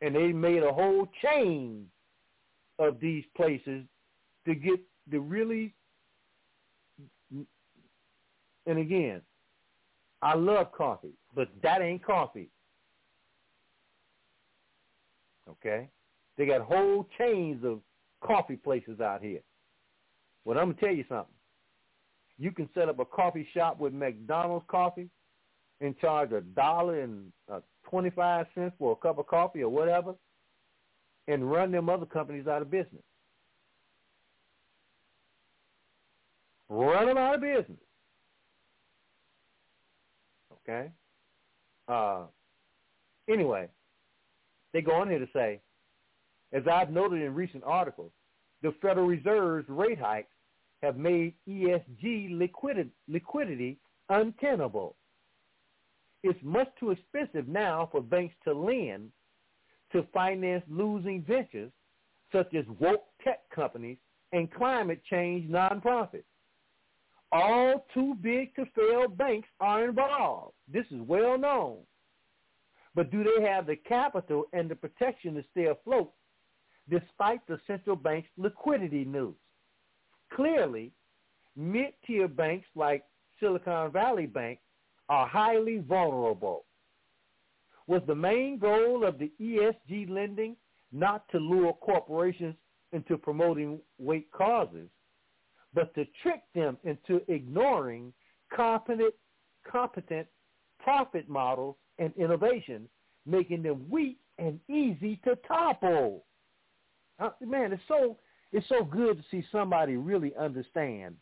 And 0.00 0.14
they 0.14 0.32
made 0.32 0.62
a 0.62 0.72
whole 0.72 1.08
chain 1.22 1.86
of 2.78 3.00
these 3.00 3.24
places 3.36 3.84
to 4.46 4.54
get 4.54 4.80
the 5.10 5.18
really 5.18 5.74
and 8.68 8.78
again, 8.78 9.22
I 10.20 10.34
love 10.34 10.72
coffee, 10.72 11.14
but 11.34 11.48
that 11.62 11.80
ain't 11.80 12.04
coffee. 12.04 12.50
Okay? 15.48 15.88
They 16.36 16.44
got 16.44 16.60
whole 16.60 17.08
chains 17.16 17.64
of 17.64 17.80
coffee 18.20 18.56
places 18.56 19.00
out 19.00 19.22
here. 19.22 19.40
Well, 20.44 20.58
I'm 20.58 20.66
going 20.66 20.76
to 20.76 20.80
tell 20.84 20.94
you 20.94 21.04
something. 21.08 21.34
You 22.38 22.52
can 22.52 22.68
set 22.74 22.90
up 22.90 22.98
a 22.98 23.06
coffee 23.06 23.48
shop 23.54 23.80
with 23.80 23.94
McDonald's 23.94 24.66
coffee 24.68 25.08
and 25.80 25.98
charge 25.98 26.32
a 26.32 26.40
dollar 26.40 27.00
and 27.00 27.32
uh, 27.50 27.60
25 27.88 28.46
cents 28.54 28.74
for 28.78 28.92
a 28.92 28.96
cup 28.96 29.18
of 29.18 29.26
coffee 29.26 29.62
or 29.62 29.68
whatever 29.68 30.14
and 31.28 31.50
run 31.50 31.70
them 31.70 31.88
other 31.88 32.06
companies 32.06 32.46
out 32.46 32.62
of 32.62 32.70
business. 32.70 33.02
Run 36.68 37.06
them 37.06 37.18
out 37.18 37.34
of 37.34 37.40
business. 37.40 37.78
Okay? 40.52 40.90
Uh, 41.86 42.24
anyway, 43.28 43.68
they 44.72 44.82
go 44.82 44.92
on 44.92 45.08
here 45.08 45.18
to 45.18 45.28
say, 45.32 45.60
as 46.52 46.62
I've 46.70 46.90
noted 46.90 47.22
in 47.22 47.34
recent 47.34 47.62
articles, 47.64 48.10
the 48.62 48.74
Federal 48.82 49.06
Reserve's 49.06 49.68
rate 49.68 49.98
hikes 49.98 50.32
have 50.82 50.96
made 50.96 51.34
ESG 51.48 52.38
liquidity, 52.38 52.90
liquidity 53.06 53.78
untenable. 54.08 54.96
It's 56.22 56.38
much 56.42 56.68
too 56.80 56.90
expensive 56.90 57.48
now 57.48 57.88
for 57.92 58.02
banks 58.02 58.34
to 58.44 58.52
lend 58.52 59.12
to 59.92 60.06
finance 60.12 60.64
losing 60.68 61.22
ventures 61.22 61.72
such 62.32 62.54
as 62.54 62.64
woke 62.80 63.04
tech 63.22 63.48
companies 63.50 63.98
and 64.32 64.52
climate 64.52 65.02
change 65.08 65.50
nonprofits. 65.50 66.24
All 67.30 67.86
too 67.94 68.14
big 68.22 68.54
to 68.56 68.64
fail 68.74 69.08
banks 69.08 69.48
are 69.60 69.88
involved. 69.88 70.54
This 70.66 70.86
is 70.90 71.00
well 71.02 71.38
known. 71.38 71.78
But 72.94 73.10
do 73.10 73.22
they 73.22 73.46
have 73.46 73.66
the 73.66 73.76
capital 73.76 74.44
and 74.52 74.68
the 74.68 74.74
protection 74.74 75.34
to 75.34 75.44
stay 75.52 75.66
afloat 75.66 76.12
despite 76.88 77.46
the 77.46 77.60
central 77.66 77.96
bank's 77.96 78.28
liquidity 78.36 79.04
news? 79.04 79.36
Clearly, 80.34 80.92
mid-tier 81.54 82.28
banks 82.28 82.66
like 82.74 83.04
Silicon 83.40 83.92
Valley 83.92 84.26
Bank 84.26 84.58
are 85.08 85.26
highly 85.26 85.78
vulnerable. 85.78 86.64
Was 87.86 88.02
the 88.06 88.14
main 88.14 88.58
goal 88.58 89.04
of 89.04 89.18
the 89.18 89.32
ESG 89.40 90.10
lending 90.10 90.56
not 90.92 91.28
to 91.30 91.38
lure 91.38 91.72
corporations 91.72 92.54
into 92.92 93.16
promoting 93.16 93.80
weight 93.98 94.30
causes, 94.32 94.88
but 95.74 95.94
to 95.94 96.06
trick 96.22 96.42
them 96.54 96.76
into 96.84 97.20
ignoring 97.28 98.12
competent, 98.54 99.14
competent 99.70 100.26
profit 100.78 101.28
models 101.28 101.76
and 101.98 102.12
innovations, 102.16 102.88
making 103.26 103.62
them 103.62 103.84
weak 103.90 104.18
and 104.38 104.58
easy 104.68 105.20
to 105.24 105.36
topple. 105.46 106.24
Uh, 107.18 107.30
man, 107.44 107.72
it's 107.72 107.82
so 107.88 108.16
it's 108.52 108.68
so 108.68 108.82
good 108.84 109.18
to 109.18 109.24
see 109.30 109.44
somebody 109.52 109.96
really 109.96 110.34
understand, 110.36 111.16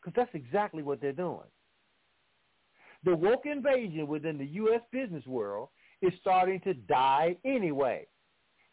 because 0.00 0.14
that's 0.14 0.34
exactly 0.34 0.82
what 0.82 1.00
they're 1.00 1.12
doing. 1.12 1.48
The 3.04 3.14
woke 3.14 3.46
invasion 3.46 4.06
within 4.06 4.38
the 4.38 4.46
U.S. 4.46 4.80
business 4.92 5.26
world 5.26 5.68
is 6.02 6.12
starting 6.20 6.60
to 6.60 6.74
die 6.74 7.36
anyway. 7.44 8.06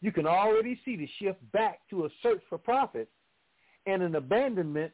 You 0.00 0.12
can 0.12 0.26
already 0.26 0.78
see 0.84 0.96
the 0.96 1.08
shift 1.18 1.40
back 1.52 1.80
to 1.90 2.04
a 2.04 2.08
search 2.22 2.42
for 2.48 2.58
profit 2.58 3.08
and 3.86 4.02
an 4.02 4.16
abandonment 4.16 4.92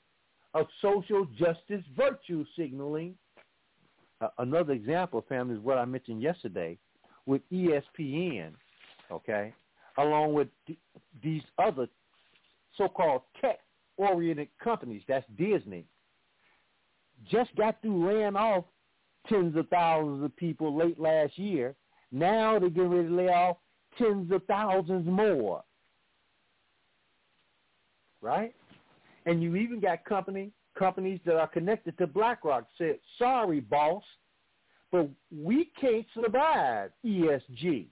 of 0.55 0.67
social 0.83 1.27
justice 1.39 1.85
virtue 1.97 2.45
signaling. 2.57 3.15
Uh, 4.21 4.29
another 4.39 4.73
example, 4.73 5.25
family, 5.29 5.55
is 5.57 5.61
what 5.61 5.79
I 5.79 5.85
mentioned 5.85 6.23
yesterday 6.23 6.79
with 7.27 7.43
ESPN, 7.53 8.53
okay, 9.11 9.53
along 9.99 10.35
with 10.35 10.49
these 11.23 11.43
other 11.59 11.89
so-called 12.77 13.23
tech-oriented 13.41 14.49
companies. 14.63 15.03
That's 15.09 15.27
Disney. 15.39 15.87
Just 17.31 17.55
got 17.57 17.81
through 17.83 18.07
laying 18.07 18.37
off 18.37 18.65
tens 19.29 19.57
of 19.57 19.69
thousands 19.69 20.25
of 20.25 20.37
people 20.37 20.77
late 20.77 20.99
last 20.99 21.39
year. 21.39 21.75
Now 22.13 22.59
they're 22.59 22.71
getting 22.71 22.91
ready 22.91 23.09
to 23.09 23.15
lay 23.15 23.29
off 23.29 23.57
tens 23.99 24.31
of 24.33 24.45
thousands 24.47 25.07
more. 25.07 25.63
Right? 28.21 28.55
And 29.27 29.43
you 29.43 29.57
even 29.57 29.81
got 29.81 30.05
company 30.05 30.53
companies 30.79 31.21
that 31.27 31.37
are 31.37 31.47
connected 31.47 31.99
to 31.99 32.07
BlackRock 32.07 32.65
said, 32.79 32.99
sorry, 33.19 33.61
boss, 33.61 34.03
but 34.91 35.09
we 35.31 35.71
can't 35.81 36.07
survive 36.15 36.91
ESG. 37.05 37.87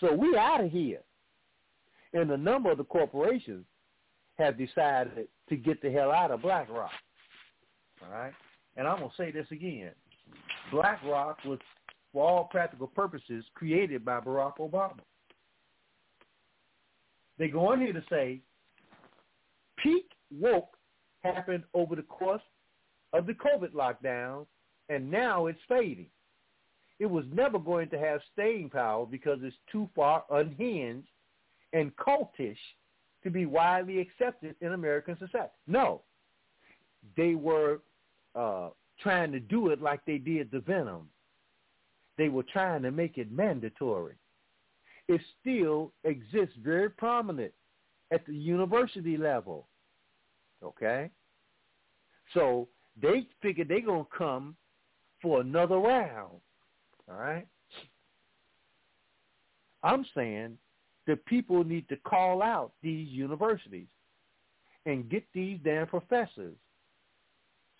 So 0.00 0.12
we 0.12 0.36
out 0.36 0.64
of 0.64 0.70
here. 0.70 1.00
And 2.12 2.30
a 2.30 2.36
number 2.36 2.70
of 2.70 2.78
the 2.78 2.84
corporations 2.84 3.64
have 4.38 4.58
decided 4.58 5.28
to 5.48 5.56
get 5.56 5.80
the 5.80 5.90
hell 5.90 6.12
out 6.12 6.30
of 6.30 6.42
BlackRock. 6.42 6.90
All 8.02 8.12
right? 8.12 8.32
And 8.76 8.86
I'm 8.86 8.98
going 8.98 9.10
to 9.10 9.16
say 9.16 9.30
this 9.30 9.46
again. 9.50 9.92
BlackRock 10.72 11.38
was, 11.44 11.60
for 12.12 12.28
all 12.28 12.44
practical 12.44 12.88
purposes, 12.88 13.44
created 13.54 14.04
by 14.04 14.18
Barack 14.18 14.56
Obama. 14.58 14.98
They 17.38 17.48
go 17.48 17.68
on 17.68 17.80
here 17.80 17.92
to 17.92 18.02
say 18.10 18.40
peak 19.82 20.06
woke 20.30 20.76
happened 21.22 21.64
over 21.74 21.94
the 21.94 22.02
course 22.02 22.42
of 23.12 23.26
the 23.26 23.34
COVID 23.34 23.72
lockdown, 23.72 24.46
and 24.88 25.10
now 25.10 25.46
it's 25.46 25.58
fading. 25.68 26.08
It 26.98 27.06
was 27.06 27.24
never 27.32 27.58
going 27.58 27.88
to 27.90 27.98
have 27.98 28.20
staying 28.32 28.70
power 28.70 29.06
because 29.06 29.38
it's 29.42 29.56
too 29.70 29.88
far 29.94 30.24
unhinged 30.30 31.08
and 31.72 31.94
cultish 31.96 32.56
to 33.24 33.30
be 33.30 33.46
widely 33.46 33.98
accepted 34.00 34.56
in 34.60 34.72
American 34.72 35.16
society. 35.18 35.52
No, 35.66 36.02
they 37.16 37.34
were 37.34 37.80
uh, 38.34 38.70
trying 39.02 39.32
to 39.32 39.40
do 39.40 39.68
it 39.68 39.82
like 39.82 40.04
they 40.06 40.18
did 40.18 40.50
the 40.50 40.60
venom. 40.60 41.08
They 42.18 42.28
were 42.28 42.44
trying 42.44 42.82
to 42.82 42.90
make 42.90 43.18
it 43.18 43.32
mandatory. 43.32 44.14
It 45.08 45.20
still 45.40 45.92
exists 46.04 46.54
very 46.62 46.90
prominent 46.90 47.52
at 48.12 48.24
the 48.26 48.34
university 48.34 49.16
level. 49.16 49.66
Okay? 50.62 51.10
So 52.34 52.68
they 53.00 53.26
figure 53.40 53.64
they're 53.64 53.80
going 53.80 54.04
to 54.04 54.16
come 54.16 54.56
for 55.20 55.40
another 55.40 55.76
round. 55.76 56.40
All 57.08 57.16
right? 57.18 57.46
I'm 59.82 60.04
saying 60.14 60.58
that 61.06 61.24
people 61.26 61.64
need 61.64 61.88
to 61.88 61.96
call 61.96 62.42
out 62.42 62.72
these 62.82 63.08
universities 63.08 63.88
and 64.86 65.08
get 65.10 65.24
these 65.34 65.58
damn 65.64 65.86
professors 65.86 66.54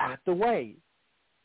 out 0.00 0.18
the 0.26 0.34
way 0.34 0.74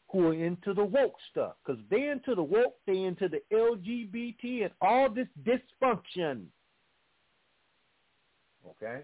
who 0.09 0.27
are 0.27 0.33
into 0.33 0.73
the 0.73 0.83
woke 0.83 1.15
stuff. 1.31 1.53
Because 1.65 1.81
they're 1.89 2.11
into 2.11 2.35
the 2.35 2.43
woke, 2.43 2.75
they're 2.85 2.95
into 2.95 3.27
the 3.27 3.41
LGBT 3.51 4.63
and 4.63 4.71
all 4.81 5.09
this 5.09 5.27
dysfunction. 5.43 6.45
Okay? 8.69 9.01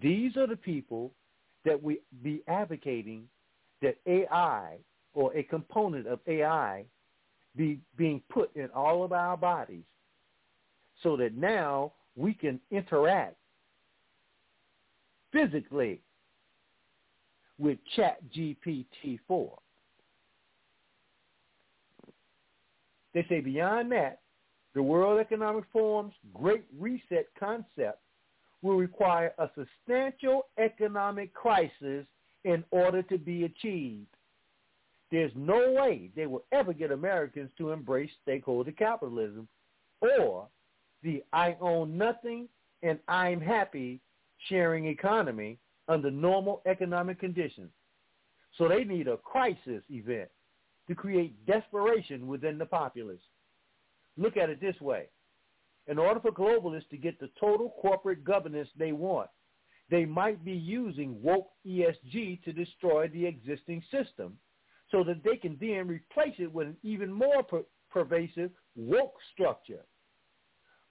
These 0.00 0.36
are 0.36 0.46
the 0.46 0.56
people 0.56 1.12
that 1.64 1.82
we 1.82 2.00
be 2.22 2.42
advocating 2.48 3.28
that 3.82 3.96
AI 4.06 4.76
or 5.14 5.36
a 5.36 5.42
component 5.42 6.06
of 6.06 6.20
AI 6.26 6.84
be 7.56 7.80
being 7.96 8.22
put 8.28 8.54
in 8.54 8.68
all 8.74 9.02
of 9.04 9.12
our 9.12 9.36
bodies 9.36 9.84
so 11.02 11.16
that 11.16 11.34
now 11.34 11.92
we 12.16 12.34
can 12.34 12.60
interact 12.70 13.36
physically 15.32 16.00
with 17.58 17.78
Chat 17.96 18.18
GPT-4. 18.36 19.50
They 23.14 23.26
say 23.28 23.40
beyond 23.40 23.90
that, 23.92 24.20
the 24.74 24.82
World 24.82 25.18
Economic 25.18 25.64
Forum's 25.72 26.14
Great 26.34 26.64
Reset 26.78 27.26
concept 27.38 28.00
will 28.62 28.76
require 28.76 29.32
a 29.38 29.48
substantial 29.56 30.46
economic 30.58 31.32
crisis 31.32 32.06
in 32.44 32.64
order 32.70 33.02
to 33.02 33.18
be 33.18 33.44
achieved. 33.44 34.06
There's 35.10 35.32
no 35.34 35.72
way 35.72 36.10
they 36.14 36.26
will 36.26 36.44
ever 36.52 36.72
get 36.72 36.90
Americans 36.90 37.50
to 37.58 37.70
embrace 37.72 38.10
stakeholder 38.22 38.72
capitalism 38.72 39.48
or 40.00 40.46
the 41.02 41.24
I 41.32 41.56
own 41.60 41.96
nothing 41.96 42.48
and 42.82 42.98
I'm 43.08 43.40
happy 43.40 44.00
sharing 44.48 44.86
economy 44.86 45.58
under 45.88 46.10
normal 46.10 46.62
economic 46.66 47.18
conditions. 47.18 47.70
So 48.56 48.68
they 48.68 48.84
need 48.84 49.08
a 49.08 49.16
crisis 49.16 49.82
event 49.88 50.28
to 50.88 50.94
create 50.94 51.46
desperation 51.46 52.26
within 52.26 52.58
the 52.58 52.66
populace. 52.66 53.20
Look 54.16 54.36
at 54.36 54.50
it 54.50 54.60
this 54.60 54.80
way. 54.80 55.08
In 55.86 55.98
order 55.98 56.20
for 56.20 56.32
globalists 56.32 56.88
to 56.90 56.96
get 56.98 57.18
the 57.18 57.30
total 57.40 57.70
corporate 57.80 58.24
governance 58.24 58.68
they 58.76 58.92
want, 58.92 59.30
they 59.90 60.04
might 60.04 60.44
be 60.44 60.52
using 60.52 61.20
woke 61.22 61.50
ESG 61.66 62.42
to 62.44 62.52
destroy 62.52 63.08
the 63.08 63.24
existing 63.24 63.82
system 63.90 64.38
so 64.90 65.02
that 65.04 65.22
they 65.24 65.36
can 65.36 65.56
then 65.60 65.86
replace 65.86 66.34
it 66.38 66.52
with 66.52 66.68
an 66.68 66.76
even 66.82 67.10
more 67.12 67.42
per- 67.42 67.64
pervasive 67.90 68.50
woke 68.76 69.14
structure, 69.32 69.84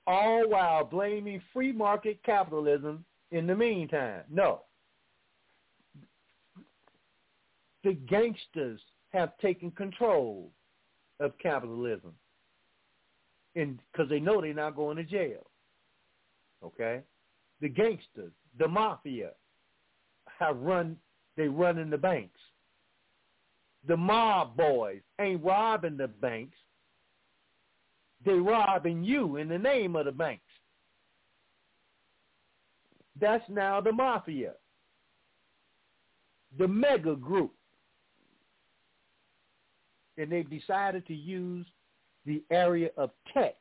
all 0.08 0.50
while 0.50 0.84
blaming 0.84 1.42
free 1.53 1.72
market 1.72 2.24
capitalism 2.24 3.06
in 3.32 3.45
the 3.45 3.56
meantime. 3.56 4.24
No. 4.30 4.64
The 7.88 7.93
gangsters 7.93 8.82
have 9.14 9.38
taken 9.38 9.72
control 9.72 10.51
of 11.22 11.32
capitalism 11.41 12.11
because 13.53 14.09
they 14.09 14.19
know 14.19 14.41
they're 14.41 14.53
not 14.53 14.75
going 14.75 14.98
to 14.98 15.06
jail. 15.06 15.48
Okay, 16.61 16.99
the 17.61 17.69
gangsters, 17.69 18.33
the 18.59 18.67
mafia, 18.67 19.30
have 20.38 20.57
run. 20.57 20.98
They 21.38 21.48
run 21.48 21.77
in 21.77 21.90
the 21.90 21.98
banks. 21.98 22.41
The 23.88 23.95
mob 23.95 24.57
boys 24.57 24.99
ain't 25.22 25.41
robbing 25.41 25.95
the 25.95 26.09
banks. 26.09 26.57
They 28.25 28.33
robbing 28.33 29.01
you 29.01 29.38
in 29.38 29.48
the 29.48 29.57
name 29.57 29.95
of 29.95 30.07
the 30.07 30.11
banks. 30.11 30.43
That's 33.17 33.48
now 33.48 33.80
the 33.80 33.93
mafia. 33.93 34.56
The 36.59 36.67
mega 36.67 37.16
group. 37.16 37.53
And 40.18 40.32
they've 40.32 40.50
decided 40.50 41.06
to 41.08 41.14
use 41.14 41.66
the 42.26 42.44
area 42.52 42.90
of 42.98 43.12
tech 43.34 43.56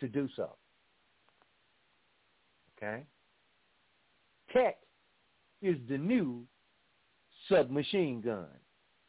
to 0.00 0.08
do 0.08 0.28
so. 0.36 0.50
Okay? 2.76 3.04
Tech 4.52 4.78
is 5.62 5.76
the 5.88 5.96
new 5.96 6.44
submachine 7.48 8.20
gun. 8.20 8.46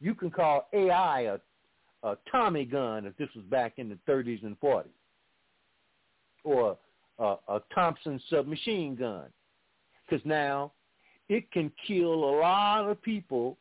You 0.00 0.14
can 0.14 0.30
call 0.30 0.68
AI 0.72 1.22
a, 1.22 1.38
a 2.06 2.16
Tommy 2.30 2.64
gun 2.64 3.06
if 3.06 3.16
this 3.16 3.28
was 3.34 3.44
back 3.46 3.74
in 3.78 3.88
the 3.88 3.98
30s 4.08 4.44
and 4.44 4.58
40s, 4.60 4.84
or 6.44 6.78
a, 7.18 7.36
a 7.48 7.62
Thompson 7.74 8.20
submachine 8.30 8.94
gun, 8.96 9.26
because 10.08 10.24
now 10.24 10.72
it 11.28 11.50
can 11.52 11.72
kill 11.86 12.12
a 12.12 12.32
lot 12.38 12.88
of 12.88 13.00
people 13.02 13.56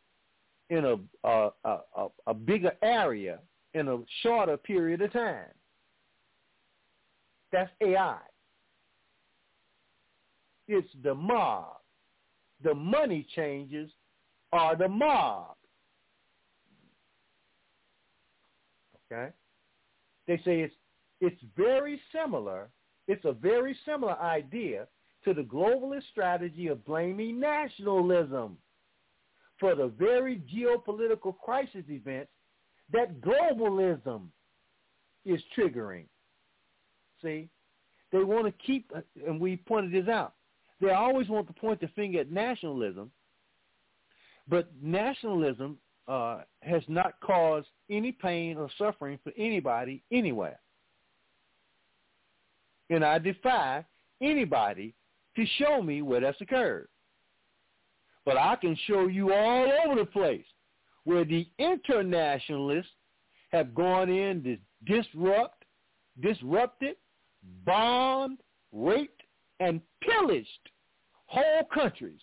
in 0.73 0.85
a, 0.85 1.27
a, 1.27 1.49
a, 1.65 2.07
a 2.27 2.33
bigger 2.33 2.71
area 2.81 3.39
in 3.75 3.87
a 3.87 3.99
shorter 4.21 4.57
period 4.57 5.01
of 5.01 5.13
time. 5.13 5.45
That's 7.51 7.69
AI. 7.81 8.17
it's 10.67 10.87
the 11.03 11.13
mob. 11.13 11.77
The 12.63 12.73
money 12.73 13.27
changers 13.35 13.91
are 14.51 14.75
the 14.75 14.87
mob. 14.87 15.55
Okay? 19.11 19.31
They 20.27 20.37
say 20.37 20.61
it's 20.61 20.73
it's 21.21 21.41
very 21.55 22.01
similar. 22.11 22.69
It's 23.07 23.23
a 23.25 23.33
very 23.33 23.77
similar 23.85 24.19
idea 24.19 24.87
to 25.23 25.33
the 25.33 25.43
globalist 25.43 26.09
strategy 26.11 26.67
of 26.67 26.83
blaming 26.85 27.39
nationalism 27.39 28.57
for 29.63 29.75
the 29.75 29.87
very 29.97 30.41
geopolitical 30.53 31.33
crisis 31.39 31.85
events 31.87 32.29
that 32.91 33.21
globalism 33.21 34.23
is 35.23 35.41
triggering. 35.57 36.03
See, 37.21 37.47
they 38.11 38.25
want 38.25 38.45
to 38.45 38.65
keep, 38.65 38.91
and 39.25 39.39
we 39.39 39.55
pointed 39.55 39.93
this 39.93 40.11
out, 40.11 40.33
they 40.81 40.89
always 40.89 41.29
want 41.29 41.47
to 41.47 41.53
point 41.53 41.79
the 41.79 41.87
finger 41.95 42.19
at 42.19 42.29
nationalism, 42.29 43.09
but 44.49 44.69
nationalism 44.81 45.77
uh, 46.09 46.41
has 46.61 46.83
not 46.89 47.13
caused 47.23 47.69
any 47.89 48.11
pain 48.11 48.57
or 48.57 48.67
suffering 48.77 49.17
for 49.23 49.31
anybody 49.37 50.03
anywhere. 50.11 50.59
And 52.89 53.05
I 53.05 53.17
defy 53.17 53.85
anybody 54.21 54.93
to 55.37 55.45
show 55.57 55.81
me 55.81 56.01
where 56.01 56.19
that's 56.19 56.41
occurred. 56.41 56.89
But 58.25 58.37
I 58.37 58.55
can 58.55 58.77
show 58.87 59.07
you 59.07 59.33
all 59.33 59.71
over 59.85 59.95
the 59.99 60.05
place 60.05 60.45
where 61.03 61.25
the 61.25 61.47
internationalists 61.59 62.91
have 63.51 63.75
gone 63.75 64.09
in 64.09 64.43
to 64.43 64.57
disrupt, 64.85 65.65
disrupted, 66.21 66.95
bombed, 67.65 68.39
raped, 68.71 69.21
and 69.59 69.81
pillaged 70.01 70.69
whole 71.25 71.67
countries 71.73 72.21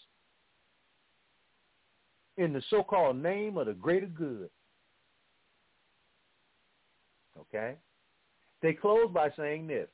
in 2.36 2.52
the 2.52 2.62
so-called 2.70 3.16
name 3.16 3.58
of 3.58 3.66
the 3.66 3.74
greater 3.74 4.06
good. 4.06 4.48
Okay? 7.38 7.76
They 8.62 8.72
close 8.72 9.10
by 9.12 9.30
saying 9.36 9.66
this. 9.66 9.88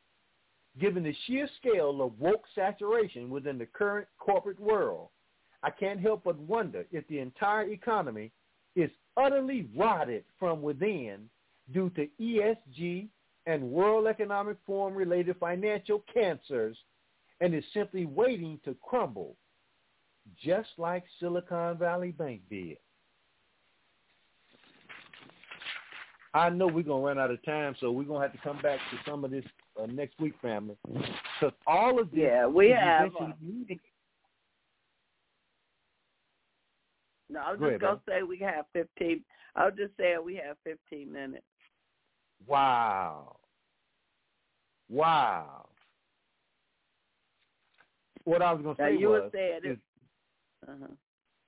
Given 0.78 1.02
the 1.02 1.15
sheer 1.26 1.49
scale 1.59 2.02
of 2.02 2.18
woke 2.20 2.44
saturation 2.55 3.31
within 3.31 3.59
the 3.59 3.67
current 3.67 4.07
corporate 4.18 4.60
world, 4.60 5.09
I 5.67 5.70
can't 5.70 6.01
help 6.01 6.23
but 6.23 6.39
wonder 6.39 6.86
if 6.93 7.07
the 7.09 7.19
entire 7.19 7.65
economy 7.65 8.31
is 8.77 8.89
utterly 9.17 9.69
rotted 9.77 10.23
from 10.39 10.62
within 10.62 11.28
due 11.75 11.91
to 11.91 12.07
ESG 12.20 13.09
and 13.47 13.62
World 13.65 14.07
Economic 14.07 14.59
Forum 14.65 14.95
related 14.95 15.35
financial 15.41 16.05
cancers 16.15 16.77
and 17.41 17.53
is 17.53 17.65
simply 17.75 18.07
waiting 18.07 18.61
to 18.65 18.77
crumble, 18.81 19.35
just 20.41 20.69
like 20.78 21.03
Silicon 21.19 21.77
Valley 21.78 22.12
Bank 22.12 22.43
did. 22.49 22.77
I 26.33 26.49
know 26.51 26.67
we're 26.67 26.83
going 26.83 27.03
to 27.03 27.07
run 27.09 27.19
out 27.19 27.33
of 27.33 27.45
time, 27.45 27.75
so 27.81 27.91
we're 27.91 28.05
going 28.05 28.20
to 28.20 28.28
have 28.28 28.33
to 28.33 28.49
come 28.49 28.62
back 28.62 28.78
to 28.91 29.11
some 29.11 29.25
of 29.25 29.33
this 29.33 29.45
uh, 29.83 29.86
next 29.86 30.20
week, 30.20 30.35
family. 30.41 30.77
Because 30.86 31.57
all 31.67 31.99
of 31.99 32.11
this 32.12 32.20
yeah, 32.20 32.47
we 32.47 32.70
have. 32.70 33.11
Uh, 33.19 33.33
no, 37.29 37.41
I 37.41 37.51
was 37.51 37.61
Go 37.61 37.67
just 37.67 37.69
ahead, 37.69 37.81
gonna 37.81 38.01
say 38.09 38.23
we 38.23 38.39
have 38.39 38.67
fifteen. 38.73 39.25
I 39.55 39.65
was 39.67 39.75
just 39.77 39.97
saying 39.99 40.19
we 40.25 40.37
have 40.37 40.57
fifteen 40.65 41.13
minutes. 41.13 41.45
Wow. 42.47 43.37
Wow. 44.89 45.69
What 48.25 48.43
I 48.43 48.53
was 48.53 48.63
going 48.63 48.77
to 48.77 48.83
Now 48.83 48.89
say 48.89 48.97
you 48.97 49.09
was 49.09 49.23
were 49.23 49.31
saying 49.33 49.61
is, 49.65 49.79
it. 49.79 50.71
Uh-huh. 50.71 50.87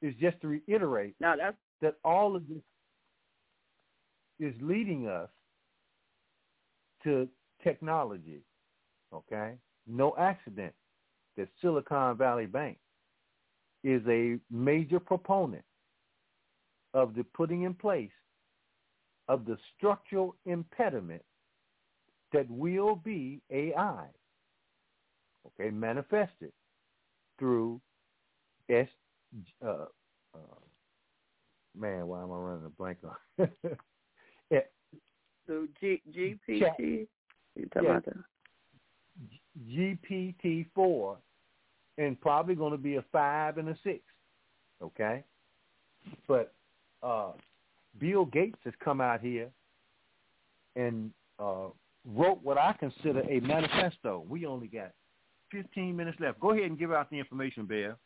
is 0.02 0.14
just 0.20 0.40
to 0.40 0.48
reiterate 0.48 1.14
now 1.18 1.34
that's 1.36 1.56
that 1.82 1.94
all 2.04 2.36
of 2.36 2.42
this 2.48 2.62
is 4.40 4.54
leading 4.60 5.08
us 5.08 5.28
to 7.04 7.28
technology. 7.62 8.40
Okay? 9.12 9.54
No 9.86 10.14
accident 10.18 10.72
that 11.36 11.48
Silicon 11.60 12.16
Valley 12.16 12.46
Bank 12.46 12.78
is 13.84 14.02
a 14.08 14.38
major 14.50 15.00
proponent 15.00 15.64
of 16.94 17.14
the 17.14 17.24
putting 17.24 17.62
in 17.62 17.74
place 17.74 18.10
of 19.28 19.44
the 19.44 19.58
structural 19.76 20.34
impediment 20.46 21.22
that 22.32 22.48
will 22.50 22.96
be 22.96 23.40
AI. 23.50 24.06
Okay, 25.46 25.70
manifested 25.70 26.52
through 27.38 27.80
S. 28.68 28.88
Uh, 29.64 29.86
uh, 30.34 30.38
man, 31.78 32.06
why 32.06 32.22
am 32.22 32.32
I 32.32 32.36
running 32.36 32.66
a 32.66 32.70
blank 32.70 32.98
on? 33.04 33.48
yeah, 34.50 34.60
so 35.46 35.66
G, 35.80 36.02
GPT. 36.10 37.06
You 37.56 37.66
talking 37.72 37.88
about 37.88 38.04
that? 38.04 38.14
GPT 39.70 40.66
four, 40.74 41.18
and 41.96 42.20
probably 42.20 42.54
going 42.54 42.72
to 42.72 42.78
be 42.78 42.96
a 42.96 43.04
five 43.10 43.58
and 43.58 43.68
a 43.68 43.76
six. 43.82 44.00
Okay, 44.82 45.24
but 46.26 46.54
uh, 47.02 47.32
Bill 48.00 48.24
Gates 48.26 48.58
has 48.64 48.74
come 48.84 49.00
out 49.00 49.20
here 49.20 49.48
and 50.76 51.10
uh, 51.38 51.68
wrote 52.06 52.40
what 52.42 52.58
I 52.58 52.74
consider 52.78 53.20
a 53.28 53.40
manifesto. 53.40 54.24
We 54.28 54.46
only 54.46 54.68
got 54.68 54.92
15 55.50 55.96
minutes 55.96 56.18
left. 56.20 56.40
Go 56.40 56.52
ahead 56.52 56.64
and 56.64 56.78
give 56.78 56.92
out 56.92 57.10
the 57.10 57.18
information, 57.18 57.64
Bear, 57.66 57.96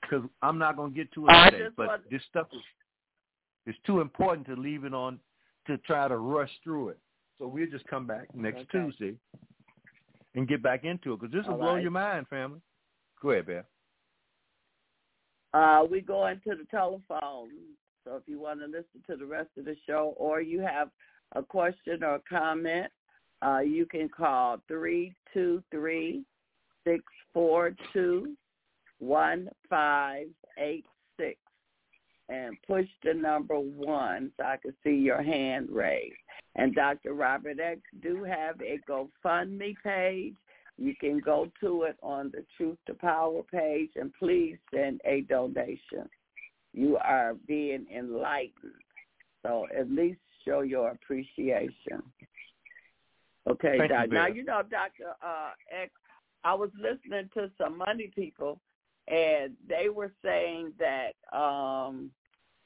because 0.00 0.24
I'm 0.42 0.58
not 0.58 0.76
going 0.76 0.92
to 0.92 0.96
get 0.96 1.12
to 1.12 1.26
it 1.26 1.30
I 1.32 1.50
today. 1.50 1.66
But 1.76 1.86
want- 1.86 2.10
this 2.10 2.22
stuff 2.28 2.48
is 2.52 2.60
is 3.64 3.76
too 3.86 4.00
important 4.00 4.44
to 4.48 4.56
leave 4.56 4.82
it 4.84 4.92
on 4.92 5.20
to 5.68 5.78
try 5.78 6.08
to 6.08 6.16
rush 6.16 6.50
through 6.64 6.88
it. 6.88 6.98
So 7.38 7.46
we'll 7.46 7.70
just 7.70 7.86
come 7.86 8.08
back 8.08 8.26
next 8.34 8.58
Okay. 8.62 8.68
Tuesday 8.72 9.14
and 10.34 10.48
get 10.48 10.64
back 10.64 10.84
into 10.84 11.12
it 11.12 11.20
because 11.20 11.32
this 11.32 11.44
will 11.46 11.52
All 11.54 11.60
blow 11.60 11.74
right. 11.74 11.82
your 11.82 11.92
mind, 11.92 12.26
family. 12.26 12.60
Go 13.22 13.30
ahead, 13.30 13.46
Bear. 13.46 13.64
Uh, 15.54 15.84
we 15.88 16.00
go 16.00 16.26
into 16.26 16.56
the 16.56 16.66
telephone. 16.70 17.50
So 18.04 18.16
if 18.16 18.22
you 18.26 18.40
want 18.40 18.60
to 18.60 18.66
listen 18.66 19.02
to 19.08 19.16
the 19.16 19.26
rest 19.26 19.50
of 19.58 19.64
the 19.64 19.76
show 19.86 20.14
or 20.16 20.40
you 20.40 20.60
have 20.60 20.90
a 21.34 21.42
question 21.42 22.02
or 22.02 22.16
a 22.16 22.22
comment, 22.28 22.90
uh, 23.44 23.60
you 23.60 23.86
can 23.86 24.08
call 24.08 24.58
three 24.68 25.14
two 25.32 25.62
three 25.70 26.24
six 26.84 27.02
four 27.32 27.74
two 27.92 28.36
one 28.98 29.48
five 29.68 30.26
eight 30.58 30.86
six 31.18 31.38
and 32.28 32.56
push 32.66 32.86
the 33.04 33.12
number 33.12 33.58
one 33.58 34.30
so 34.36 34.44
I 34.46 34.56
can 34.56 34.74
see 34.84 34.94
your 34.94 35.22
hand 35.22 35.68
raised. 35.70 36.14
And 36.54 36.74
Dr. 36.74 37.14
Robert 37.14 37.58
X 37.60 37.80
do 38.02 38.24
have 38.24 38.60
a 38.60 38.78
GoFundMe 38.88 39.74
page. 39.82 40.34
You 40.78 40.94
can 40.98 41.18
go 41.18 41.50
to 41.60 41.82
it 41.82 41.96
on 42.02 42.30
the 42.32 42.44
Truth 42.56 42.78
to 42.86 42.94
Power 42.94 43.42
page 43.50 43.90
and 43.96 44.12
please 44.14 44.56
send 44.72 45.00
a 45.04 45.22
donation. 45.22 46.08
You 46.72 46.96
are 46.98 47.34
being 47.46 47.86
enlightened. 47.94 48.72
So 49.42 49.66
at 49.76 49.90
least 49.90 50.20
show 50.44 50.60
your 50.60 50.90
appreciation. 50.90 52.02
Okay, 53.48 53.76
Thank 53.78 53.90
you, 53.90 54.14
Now 54.14 54.28
you 54.28 54.44
know, 54.44 54.62
Dr. 54.62 55.14
Uh, 55.22 55.50
X, 55.70 55.90
I 56.44 56.54
was 56.54 56.70
listening 56.78 57.28
to 57.34 57.50
some 57.58 57.76
money 57.76 58.10
people 58.14 58.60
and 59.08 59.54
they 59.68 59.88
were 59.88 60.12
saying 60.22 60.72
that 60.78 61.14
um, 61.36 62.10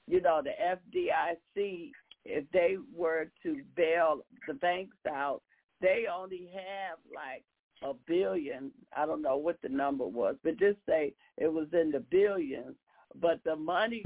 you 0.07 0.21
know, 0.21 0.43
the 0.43 0.51
FDIC, 0.51 1.91
if 2.25 2.45
they 2.53 2.77
were 2.95 3.31
to 3.43 3.61
bail 3.75 4.21
the 4.47 4.55
banks 4.55 4.97
out, 5.09 5.43
they 5.81 6.07
only 6.13 6.49
have 6.53 6.99
like 7.15 7.45
a 7.83 7.95
billion. 8.07 8.71
I 8.97 9.07
don't 9.07 9.23
know 9.23 9.37
what 9.37 9.61
the 9.63 9.69
number 9.69 10.07
was, 10.07 10.37
but 10.43 10.59
just 10.59 10.79
say 10.89 11.13
it 11.37 11.53
was 11.53 11.67
in 11.73 11.91
the 11.91 12.01
billions. 12.01 12.77
But 13.21 13.41
the 13.45 13.57
money 13.57 14.03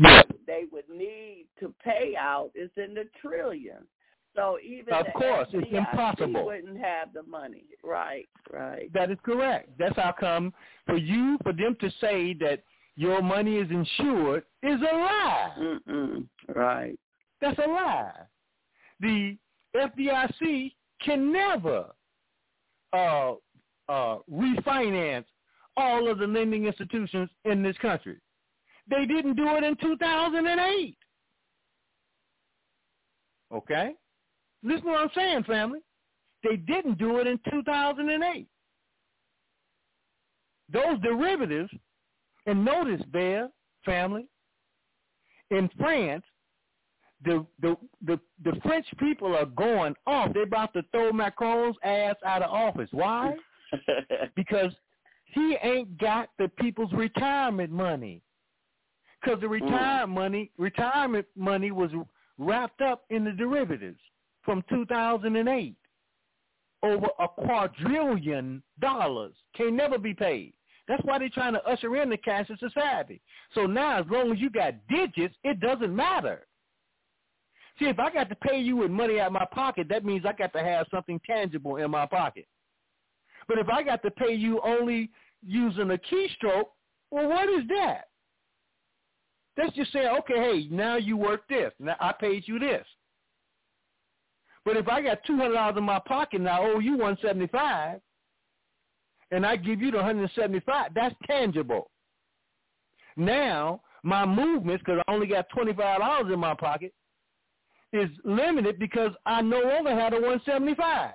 they 0.46 0.64
would 0.72 0.88
need 0.88 1.46
to 1.60 1.74
pay 1.82 2.14
out 2.18 2.50
is 2.54 2.70
in 2.76 2.94
the 2.94 3.04
trillions. 3.20 3.86
So 4.36 4.58
even 4.64 4.94
Of 4.94 5.06
course, 5.14 5.48
it's 5.52 5.66
FDIC 5.66 5.78
impossible. 5.78 6.46
wouldn't 6.46 6.78
have 6.78 7.12
the 7.12 7.24
money. 7.24 7.64
Right, 7.82 8.28
right. 8.52 8.92
That 8.92 9.10
is 9.10 9.18
correct. 9.24 9.70
That's 9.78 9.96
how 9.96 10.14
come 10.18 10.52
for 10.86 10.96
you 10.96 11.36
for 11.42 11.52
them 11.52 11.76
to 11.80 11.90
say 12.00 12.34
that 12.34 12.62
your 12.96 13.22
money 13.22 13.56
is 13.56 13.70
insured 13.70 14.44
is 14.62 14.80
a 14.80 14.94
lie. 14.94 15.50
Mm-mm. 15.58 16.26
Right. 16.54 16.98
That's 17.40 17.58
a 17.58 17.68
lie. 17.68 18.12
The 19.00 19.36
FDIC 19.74 20.74
can 21.02 21.32
never 21.32 21.86
uh, 22.92 23.32
uh, 23.88 24.18
refinance 24.30 25.24
all 25.76 26.10
of 26.10 26.18
the 26.18 26.26
lending 26.26 26.66
institutions 26.66 27.30
in 27.44 27.62
this 27.62 27.76
country. 27.78 28.18
They 28.90 29.06
didn't 29.06 29.36
do 29.36 29.56
it 29.56 29.64
in 29.64 29.76
2008. 29.76 30.96
Okay? 33.52 33.92
Listen 34.62 34.82
to 34.82 34.88
what 34.90 35.00
I'm 35.00 35.10
saying, 35.14 35.44
family. 35.44 35.80
They 36.44 36.56
didn't 36.56 36.98
do 36.98 37.18
it 37.18 37.26
in 37.26 37.38
2008. 37.50 38.48
those 40.72 41.00
derivatives, 41.02 41.70
and 42.46 42.64
notice 42.64 43.02
there, 43.12 43.50
family, 43.84 44.26
in 45.50 45.68
France, 45.78 46.24
the 47.24 47.44
the 47.60 47.76
the 48.06 48.18
the 48.44 48.58
French 48.62 48.86
people 48.98 49.36
are 49.36 49.46
going 49.46 49.94
off. 50.06 50.32
They're 50.32 50.44
about 50.44 50.72
to 50.74 50.82
throw 50.92 51.12
Macron's 51.12 51.76
ass 51.84 52.16
out 52.24 52.42
of 52.42 52.50
office. 52.50 52.88
Why? 52.92 53.34
because 54.36 54.72
he 55.26 55.56
ain't 55.62 55.98
got 55.98 56.30
the 56.38 56.48
people's 56.60 56.92
retirement 56.92 57.70
money. 57.70 58.22
Because 59.20 59.40
the 59.40 59.48
retirement 59.48 60.10
mm. 60.10 60.14
money 60.14 60.50
retirement 60.56 61.26
money 61.36 61.70
was 61.70 61.90
wrapped 62.38 62.80
up 62.80 63.04
in 63.10 63.24
the 63.24 63.32
derivatives 63.32 64.00
from 64.42 64.64
2008 64.70 65.76
over 66.82 67.08
a 67.18 67.28
quadrillion 67.28 68.62
dollars 68.80 69.34
can 69.54 69.76
never 69.76 69.98
be 69.98 70.14
paid. 70.14 70.54
That's 70.88 71.04
why 71.04 71.18
they're 71.18 71.28
trying 71.28 71.52
to 71.52 71.64
usher 71.64 71.94
in 71.96 72.10
the 72.10 72.16
cashless 72.16 72.58
society. 72.58 73.20
So 73.54 73.66
now, 73.66 74.00
as 74.00 74.06
long 74.10 74.32
as 74.32 74.38
you 74.38 74.50
got 74.50 74.74
digits, 74.88 75.36
it 75.44 75.60
doesn't 75.60 75.94
matter. 75.94 76.46
See, 77.78 77.84
if 77.86 77.98
I 77.98 78.10
got 78.10 78.28
to 78.28 78.34
pay 78.34 78.58
you 78.60 78.76
with 78.76 78.90
money 78.90 79.20
out 79.20 79.28
of 79.28 79.32
my 79.32 79.46
pocket, 79.52 79.88
that 79.88 80.04
means 80.04 80.24
I 80.26 80.32
got 80.32 80.52
to 80.52 80.60
have 80.60 80.86
something 80.90 81.20
tangible 81.24 81.76
in 81.76 81.90
my 81.90 82.06
pocket. 82.06 82.46
But 83.46 83.58
if 83.58 83.68
I 83.68 83.82
got 83.82 84.02
to 84.02 84.10
pay 84.10 84.34
you 84.34 84.60
only 84.62 85.10
using 85.46 85.90
a 85.90 85.98
keystroke, 85.98 86.66
well, 87.10 87.28
what 87.28 87.48
is 87.48 87.66
that? 87.68 88.09
That's 89.56 89.74
just 89.74 89.92
saying, 89.92 90.08
okay, 90.20 90.36
hey, 90.36 90.68
now 90.70 90.96
you 90.96 91.16
work 91.16 91.48
this. 91.48 91.72
Now 91.78 91.96
I 92.00 92.12
paid 92.12 92.44
you 92.46 92.58
this. 92.58 92.86
But 94.64 94.76
if 94.76 94.88
I 94.88 95.02
got 95.02 95.24
two 95.26 95.36
hundred 95.36 95.54
dollars 95.54 95.76
in 95.78 95.84
my 95.84 96.00
pocket 96.06 96.40
and 96.40 96.48
I 96.48 96.58
owe 96.58 96.78
you 96.78 96.96
one 96.96 97.16
seventy 97.22 97.46
five, 97.48 98.00
and 99.30 99.44
I 99.44 99.56
give 99.56 99.80
you 99.80 99.90
the 99.90 100.02
hundred 100.02 100.22
and 100.22 100.30
seventy 100.34 100.60
five, 100.60 100.92
that's 100.94 101.14
tangible. 101.26 101.90
Now 103.16 103.82
my 104.02 104.24
movements, 104.24 104.82
because 104.84 105.02
I 105.06 105.12
only 105.12 105.26
got 105.26 105.48
twenty 105.48 105.72
five 105.72 106.00
dollars 106.00 106.32
in 106.32 106.38
my 106.38 106.54
pocket, 106.54 106.94
is 107.92 108.08
limited 108.24 108.78
because 108.78 109.12
I 109.26 109.42
no 109.42 109.60
longer 109.60 109.94
have 109.94 110.12
a 110.12 110.20
one 110.20 110.40
seventy 110.46 110.74
five. 110.74 111.14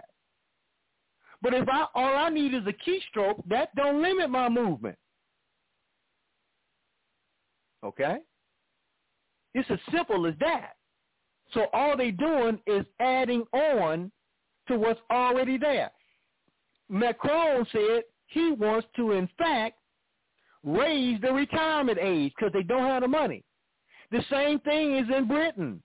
But 1.42 1.54
if 1.54 1.68
I 1.70 1.88
all 1.94 2.16
I 2.16 2.30
need 2.30 2.54
is 2.54 2.64
a 2.68 2.74
keystroke, 2.74 3.42
that 3.48 3.74
don't 3.76 4.02
limit 4.02 4.30
my 4.30 4.50
movement. 4.50 4.98
Okay? 7.86 8.18
It's 9.54 9.70
as 9.70 9.80
simple 9.92 10.26
as 10.26 10.34
that. 10.40 10.74
So 11.54 11.68
all 11.74 11.96
they're 11.96 12.12
doing 12.12 12.60
is 12.68 12.86
adding 13.00 13.44
on 13.54 14.12
to 14.68 14.78
what's 14.78 15.00
already 15.12 15.58
there. 15.58 15.92
Macron 16.90 17.66
said 17.72 18.04
he 18.28 18.52
wants 18.52 18.88
to, 18.96 19.12
in 19.12 19.30
fact, 19.38 19.78
raise 20.64 21.22
the 21.22 21.32
retirement 21.32 22.00
age 22.02 22.34
because 22.36 22.52
they 22.52 22.64
don't 22.64 22.88
have 22.88 23.04
the 23.04 23.08
money. 23.08 23.44
The 24.12 24.24
same 24.30 24.60
thing 24.60 24.98
is 24.98 25.06
in 25.16 25.28
Britain. 25.28 25.82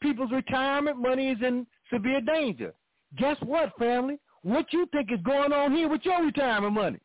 People's 0.00 0.32
retirement 0.32 0.98
money 0.98 1.30
is 1.30 1.38
in 1.42 1.66
severe 1.92 2.20
danger. 2.20 2.74
Guess 3.16 3.36
what, 3.42 3.76
family? 3.78 4.18
What 4.42 4.72
you 4.72 4.86
think 4.92 5.10
is 5.12 5.20
going 5.24 5.52
on 5.52 5.74
here 5.74 5.88
with 5.88 6.02
your 6.04 6.22
retirement 6.24 6.74
money? 6.74 6.98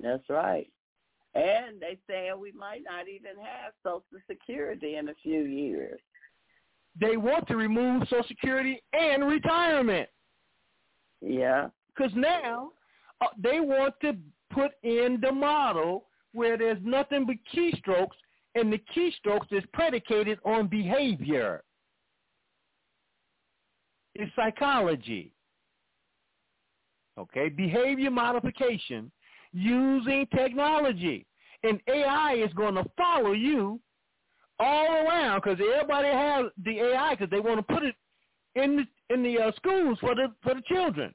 That's 0.00 0.28
right. 0.28 0.71
And 1.34 1.80
they 1.80 1.98
say 2.06 2.30
we 2.38 2.52
might 2.52 2.82
not 2.84 3.08
even 3.08 3.42
have 3.42 3.72
Social 3.82 4.02
Security 4.30 4.96
in 4.96 5.08
a 5.08 5.14
few 5.22 5.42
years. 5.42 5.98
They 7.00 7.16
want 7.16 7.48
to 7.48 7.56
remove 7.56 8.02
Social 8.02 8.24
Security 8.28 8.82
and 8.92 9.26
retirement. 9.26 10.08
Yeah. 11.22 11.68
Because 11.94 12.12
now 12.14 12.72
uh, 13.22 13.28
they 13.42 13.60
want 13.60 13.94
to 14.02 14.14
put 14.52 14.72
in 14.82 15.18
the 15.22 15.32
model 15.32 16.06
where 16.34 16.58
there's 16.58 16.78
nothing 16.82 17.26
but 17.26 17.36
keystrokes, 17.54 18.16
and 18.54 18.72
the 18.72 18.80
keystrokes 18.94 19.50
is 19.52 19.64
predicated 19.72 20.38
on 20.44 20.66
behavior. 20.66 21.62
It's 24.14 24.34
psychology. 24.36 25.32
Okay, 27.18 27.48
behavior 27.48 28.10
modification 28.10 29.10
using 29.52 30.26
technology. 30.34 31.26
And 31.62 31.80
AI 31.88 32.34
is 32.34 32.52
going 32.54 32.74
to 32.74 32.84
follow 32.96 33.32
you 33.32 33.80
all 34.58 34.86
around 34.86 35.42
because 35.42 35.58
everybody 35.60 36.08
has 36.08 36.46
the 36.64 36.80
AI 36.80 37.14
because 37.14 37.30
they 37.30 37.40
want 37.40 37.58
to 37.66 37.74
put 37.74 37.84
it 37.84 37.94
in 38.54 38.76
the 38.76 39.14
in 39.14 39.22
the 39.22 39.38
uh, 39.38 39.52
schools 39.56 39.98
for 40.00 40.14
the 40.14 40.32
for 40.42 40.54
the 40.54 40.62
children. 40.62 41.14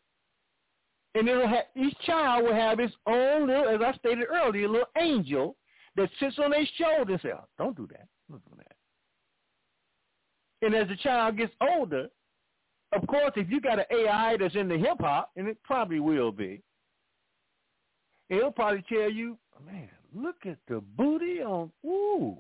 And 1.16 1.28
it'll 1.28 1.48
have 1.48 1.66
each 1.76 1.98
child 2.06 2.46
will 2.46 2.54
have 2.54 2.80
its 2.80 2.94
own 3.08 3.48
little, 3.48 3.70
as 3.70 3.82
I 3.82 3.98
stated 3.98 4.26
earlier, 4.30 4.68
little 4.68 4.88
angel 5.00 5.56
that 5.96 6.10
sits 6.20 6.38
on 6.38 6.52
their 6.52 6.66
shoulder 6.78 7.14
and 7.14 7.22
says, 7.22 7.32
oh, 7.36 7.46
"Don't 7.58 7.76
do 7.76 7.88
that, 7.88 8.08
don't 8.30 8.44
do 8.46 8.58
that." 8.58 8.76
And 10.62 10.76
as 10.76 10.88
the 10.88 10.96
child 10.98 11.38
gets 11.38 11.54
older, 11.62 12.08
of 12.94 13.06
course, 13.08 13.32
if 13.36 13.50
you 13.50 13.60
got 13.60 13.80
an 13.80 13.86
AI 13.92 14.38
that's 14.38 14.56
in 14.56 14.68
the 14.68 14.78
hip 14.78 15.00
hop, 15.00 15.32
and 15.36 15.48
it 15.48 15.58
probably 15.64 16.00
will 16.00 16.32
be, 16.32 16.62
he'll 18.30 18.52
probably 18.52 18.84
tell 18.90 19.10
you, 19.12 19.38
man, 19.66 19.90
look 20.14 20.46
at 20.46 20.58
the 20.68 20.82
booty 20.98 21.42
on, 21.42 21.72
ooh. 21.86 22.38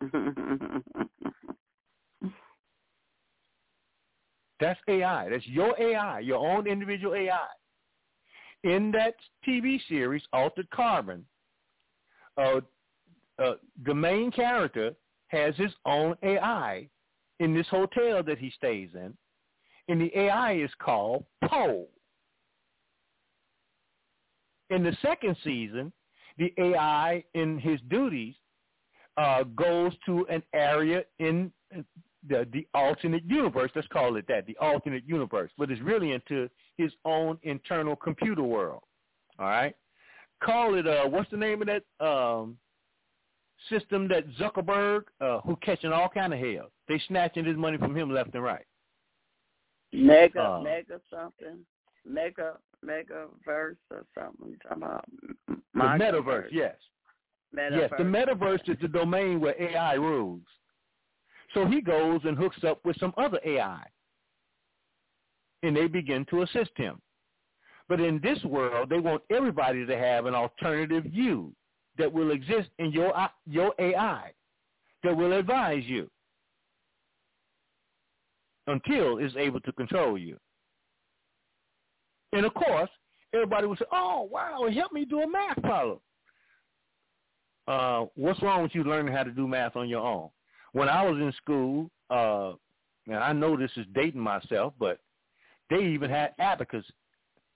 That's 4.60 4.80
AI. 4.88 5.28
That's 5.28 5.46
your 5.46 5.78
AI, 5.80 6.20
your 6.20 6.46
own 6.46 6.66
individual 6.66 7.14
AI. 7.14 7.48
In 8.64 8.90
that 8.92 9.14
TV 9.46 9.78
series, 9.88 10.22
Altered 10.32 10.68
Carbon, 10.70 11.26
uh, 12.38 12.60
uh, 13.38 13.54
the 13.84 13.94
main 13.94 14.30
character 14.30 14.94
has 15.28 15.54
his 15.56 15.72
own 15.84 16.16
AI 16.22 16.88
in 17.38 17.54
this 17.54 17.66
hotel 17.68 18.22
that 18.22 18.38
he 18.38 18.50
stays 18.50 18.88
in, 18.94 19.16
and 19.88 20.00
the 20.00 20.16
AI 20.18 20.54
is 20.54 20.70
called 20.78 21.24
Poe. 21.44 21.86
In 24.70 24.82
the 24.82 24.96
second 25.02 25.36
season, 25.44 25.92
the 26.38 26.52
AI 26.58 27.24
in 27.34 27.58
his 27.58 27.80
duties 27.88 28.34
uh, 29.16 29.44
goes 29.44 29.92
to 30.06 30.26
an 30.28 30.42
area 30.52 31.04
in 31.18 31.50
the, 32.28 32.46
the 32.52 32.66
alternate 32.74 33.24
universe. 33.24 33.70
Let's 33.74 33.88
call 33.88 34.16
it 34.16 34.26
that, 34.28 34.46
the 34.46 34.56
alternate 34.58 35.04
universe, 35.06 35.50
but 35.56 35.70
it's 35.70 35.80
really 35.80 36.12
into 36.12 36.48
his 36.76 36.92
own 37.04 37.38
internal 37.42 37.96
computer 37.96 38.42
world. 38.42 38.82
All 39.38 39.46
right, 39.46 39.74
call 40.42 40.74
it. 40.74 40.86
Uh, 40.86 41.06
what's 41.06 41.30
the 41.30 41.36
name 41.36 41.62
of 41.62 41.68
that 41.68 42.06
um, 42.06 42.56
system 43.70 44.08
that 44.08 44.24
Zuckerberg, 44.38 45.02
uh, 45.20 45.40
who 45.40 45.56
catching 45.56 45.92
all 45.92 46.08
kind 46.08 46.32
of 46.32 46.40
hell? 46.40 46.70
They 46.88 47.00
snatching 47.08 47.44
his 47.44 47.56
money 47.56 47.78
from 47.78 47.96
him 47.96 48.12
left 48.12 48.34
and 48.34 48.42
right. 48.42 48.64
Mega, 49.92 50.42
uh, 50.42 50.60
mega 50.62 51.00
something, 51.10 51.58
mega 52.06 52.58
megaverse 52.84 53.76
or 53.90 54.04
something. 54.14 54.56
talking 54.62 54.82
about 54.82 55.04
the 55.48 55.56
metaverse, 55.74 56.48
yes. 56.52 56.76
Metaverse. 57.54 57.80
Yes, 57.80 57.90
the 57.98 58.04
metaverse 58.04 58.68
is 58.68 58.76
the 58.80 58.88
domain 58.88 59.40
where 59.40 59.60
AI 59.60 59.94
rules. 59.94 60.42
So 61.54 61.66
he 61.66 61.80
goes 61.80 62.20
and 62.24 62.36
hooks 62.36 62.62
up 62.64 62.80
with 62.84 62.96
some 62.98 63.14
other 63.16 63.40
AI, 63.44 63.82
and 65.62 65.76
they 65.76 65.86
begin 65.86 66.26
to 66.30 66.42
assist 66.42 66.70
him. 66.76 67.00
But 67.88 68.00
in 68.00 68.20
this 68.20 68.42
world, 68.44 68.88
they 68.90 68.98
want 68.98 69.22
everybody 69.30 69.86
to 69.86 69.96
have 69.96 70.26
an 70.26 70.34
alternative 70.34 71.04
you 71.06 71.52
that 71.98 72.12
will 72.12 72.30
exist 72.30 72.68
in 72.78 72.92
your 72.92 73.14
your 73.46 73.74
AI 73.78 74.32
that 75.02 75.16
will 75.16 75.32
advise 75.32 75.84
you 75.84 76.10
until 78.66 79.18
it's 79.18 79.36
able 79.36 79.60
to 79.60 79.72
control 79.72 80.18
you. 80.18 80.36
And 82.36 82.44
of 82.44 82.52
course, 82.52 82.90
everybody 83.32 83.66
would 83.66 83.78
say, 83.78 83.86
"Oh, 83.90 84.28
wow, 84.30 84.64
it 84.64 84.74
helped 84.74 84.92
me 84.92 85.06
do 85.06 85.22
a 85.22 85.26
math 85.26 85.60
problem." 85.62 86.00
Uh, 87.66 88.06
what's 88.14 88.42
wrong 88.42 88.62
with 88.62 88.74
you 88.74 88.84
learning 88.84 89.14
how 89.14 89.24
to 89.24 89.32
do 89.32 89.48
math 89.48 89.74
on 89.74 89.88
your 89.88 90.06
own? 90.06 90.28
When 90.72 90.88
I 90.88 91.02
was 91.02 91.18
in 91.18 91.32
school, 91.32 91.90
uh, 92.10 92.52
and 93.06 93.16
I 93.16 93.32
know 93.32 93.56
this 93.56 93.72
is 93.76 93.86
dating 93.94 94.20
myself, 94.20 94.74
but 94.78 95.00
they 95.70 95.78
even 95.78 96.10
had 96.10 96.34
abacus. 96.38 96.84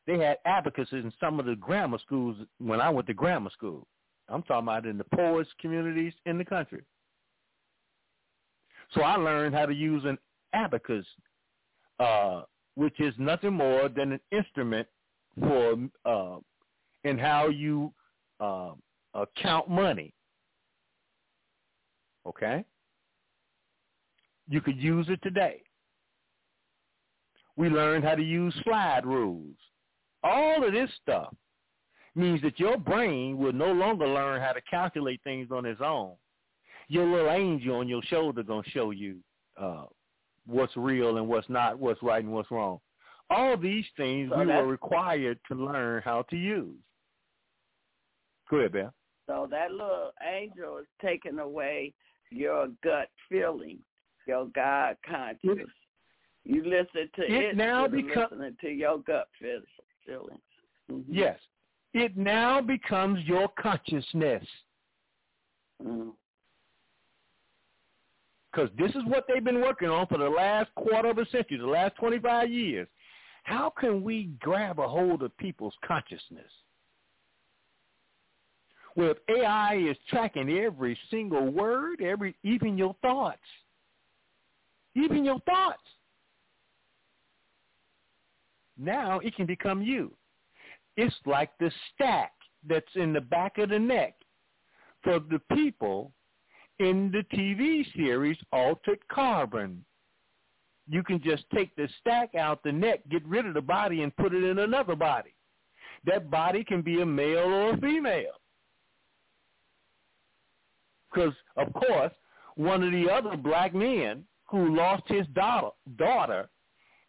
They 0.07 0.18
had 0.18 0.39
abacuses 0.47 1.05
in 1.05 1.12
some 1.20 1.39
of 1.39 1.44
the 1.47 1.57
grammar 1.57 1.99
schools 1.99 2.39
when 2.59 2.81
I 2.81 2.89
went 2.89 3.07
to 3.09 3.15
grammar 3.15 3.50
school. 3.50 3.86
I'm 4.28 4.42
talking 4.44 4.67
about 4.67 4.86
in 4.86 4.97
the 4.97 5.05
poorest 5.05 5.50
communities 5.59 6.15
in 6.25 6.39
the 6.39 6.44
country. 6.44 6.84
So 8.92 9.02
I 9.02 9.17
learned 9.17 9.55
how 9.55 9.67
to 9.67 9.75
use 9.75 10.05
an 10.05 10.18
abacus 10.55 11.07
uh, 11.99 12.44
which 12.74 12.99
is 13.00 13.15
nothing 13.18 13.52
more 13.52 13.89
than 13.89 14.12
an 14.12 14.20
instrument 14.31 14.86
for 15.39 15.76
uh, 16.05 16.39
in 17.05 17.18
how 17.18 17.49
you 17.49 17.92
uh, 18.40 18.73
uh, 19.15 19.24
count 19.40 19.68
money. 19.68 20.12
Okay? 22.26 22.65
You 24.49 24.60
could 24.60 24.78
use 24.78 25.07
it 25.08 25.20
today. 25.23 25.62
We 27.57 27.68
learned 27.68 28.05
how 28.05 28.15
to 28.15 28.23
use 28.23 28.55
slide 28.65 29.05
rules. 29.05 29.57
All 30.23 30.65
of 30.65 30.73
this 30.73 30.90
stuff 31.02 31.34
means 32.15 32.42
that 32.42 32.58
your 32.58 32.76
brain 32.76 33.39
will 33.39 33.52
no 33.52 33.73
longer 33.73 34.07
learn 34.07 34.40
how 34.40 34.52
to 34.52 34.60
calculate 34.62 35.20
things 35.24 35.49
on 35.50 35.65
its 35.65 35.81
own. 35.81 36.15
Your 36.89 37.07
little 37.07 37.31
angel 37.31 37.76
on 37.76 37.89
your 37.89 38.02
shoulder 38.02 38.42
gonna 38.42 38.62
show 38.68 38.90
you 38.90 39.18
uh, 39.57 39.84
what's 40.46 40.76
real 40.76 41.16
and 41.16 41.28
what's 41.28 41.48
not, 41.48 41.78
what's 41.78 42.02
right 42.02 42.22
and 42.24 42.32
what's 42.32 42.50
wrong. 42.50 42.80
All 43.30 43.56
these 43.56 43.84
things 43.96 44.30
So 44.30 44.38
we 44.40 44.46
were 44.46 44.66
required 44.66 45.38
to 45.48 45.54
learn 45.54 46.02
how 46.02 46.22
to 46.22 46.36
use. 46.36 46.76
Go 48.50 48.56
ahead, 48.58 48.72
Beth. 48.72 48.92
So 49.28 49.46
that 49.50 49.70
little 49.70 50.10
angel 50.28 50.78
is 50.78 50.86
taking 51.00 51.38
away 51.38 51.94
your 52.30 52.68
gut 52.82 53.08
feeling, 53.28 53.78
your 54.26 54.46
God 54.46 54.96
conscious. 55.08 55.68
You 56.44 56.64
listen 56.64 57.08
to 57.14 57.22
It 57.22 57.50
it, 57.50 57.56
now 57.56 57.84
of 57.84 57.92
listening 57.92 58.56
to 58.60 58.68
your 58.68 58.98
gut 58.98 59.28
feel- 59.38 59.60
feelings. 60.04 60.40
Mhm. 60.90 61.04
Yes. 61.06 61.38
It 61.92 62.16
now 62.16 62.60
becomes 62.60 63.20
your 63.28 63.48
consciousness. 63.50 64.44
Mm. 65.82 66.14
Because 68.50 68.70
this 68.76 68.90
is 68.92 69.04
what 69.06 69.26
they've 69.28 69.44
been 69.44 69.60
working 69.60 69.88
on 69.88 70.06
for 70.06 70.18
the 70.18 70.28
last 70.28 70.74
quarter 70.74 71.10
of 71.10 71.18
a 71.18 71.26
century, 71.26 71.58
the 71.58 71.66
last 71.66 71.96
25 71.96 72.50
years. 72.50 72.88
How 73.44 73.70
can 73.70 74.02
we 74.02 74.30
grab 74.40 74.78
a 74.78 74.88
hold 74.88 75.22
of 75.22 75.36
people's 75.38 75.74
consciousness? 75.86 76.50
Well, 78.96 79.12
if 79.12 79.18
AI 79.28 79.76
is 79.76 79.96
tracking 80.08 80.50
every 80.50 80.98
single 81.10 81.50
word, 81.50 82.02
every 82.02 82.36
even 82.42 82.76
your 82.76 82.96
thoughts, 83.02 83.38
even 84.96 85.24
your 85.24 85.38
thoughts, 85.40 85.82
now 88.76 89.20
it 89.20 89.36
can 89.36 89.46
become 89.46 89.80
you. 89.80 90.12
It's 90.96 91.14
like 91.24 91.56
the 91.58 91.70
stack 91.94 92.32
that's 92.68 92.94
in 92.96 93.12
the 93.12 93.20
back 93.20 93.58
of 93.58 93.70
the 93.70 93.78
neck 93.78 94.16
for 95.02 95.20
the 95.20 95.40
people 95.54 96.12
in 96.81 97.12
the 97.12 97.23
TV 97.36 97.84
series 97.94 98.39
Altered 98.52 98.99
Carbon. 99.12 99.84
You 100.89 101.05
can 101.05 101.23
just 101.23 101.44
take 101.55 101.76
the 101.76 101.89
stack 102.00 102.34
out 102.34 102.62
the 102.65 102.73
neck, 102.73 103.00
get 103.10 103.25
rid 103.26 103.47
of 103.47 103.55
the 103.55 103.60
body, 103.60 104.02
and 104.02 104.17
put 104.17 104.34
it 104.34 104.42
in 104.42 104.59
another 104.59 104.97
body. 104.97 105.34
That 106.05 106.31
body 106.31 106.65
can 106.65 106.81
be 106.81 107.02
a 107.02 107.07
male 107.07 107.39
or 107.39 107.75
a 107.75 107.76
female. 107.76 108.33
Because, 111.12 111.34
of 111.57 111.73
course, 111.75 112.12
one 112.57 112.83
of 112.83 112.92
the 112.92 113.10
other 113.10 113.36
black 113.36 113.75
men 113.75 114.25
who 114.47 114.75
lost 114.75 115.02
his 115.07 115.26
daughter, 115.34 115.68
daughter 115.97 116.49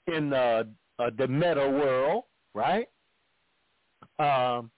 in 0.08 0.30
the, 0.30 0.68
uh, 1.00 1.10
the 1.18 1.28
meta 1.28 1.70
world, 1.70 2.26
right? 2.54 2.90
Um, 4.20 4.70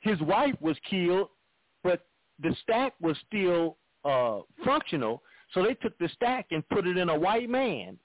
his 0.00 0.20
wife 0.20 0.54
was 0.60 0.76
killed, 0.88 1.28
the 2.40 2.54
stack 2.62 2.94
was 3.00 3.16
still 3.26 3.76
uh, 4.04 4.40
functional, 4.64 5.22
so 5.52 5.62
they 5.62 5.74
took 5.74 5.96
the 5.98 6.08
stack 6.14 6.46
and 6.50 6.68
put 6.68 6.86
it 6.86 6.96
in 6.96 7.08
a 7.08 7.18
white 7.18 7.48
man. 7.48 7.98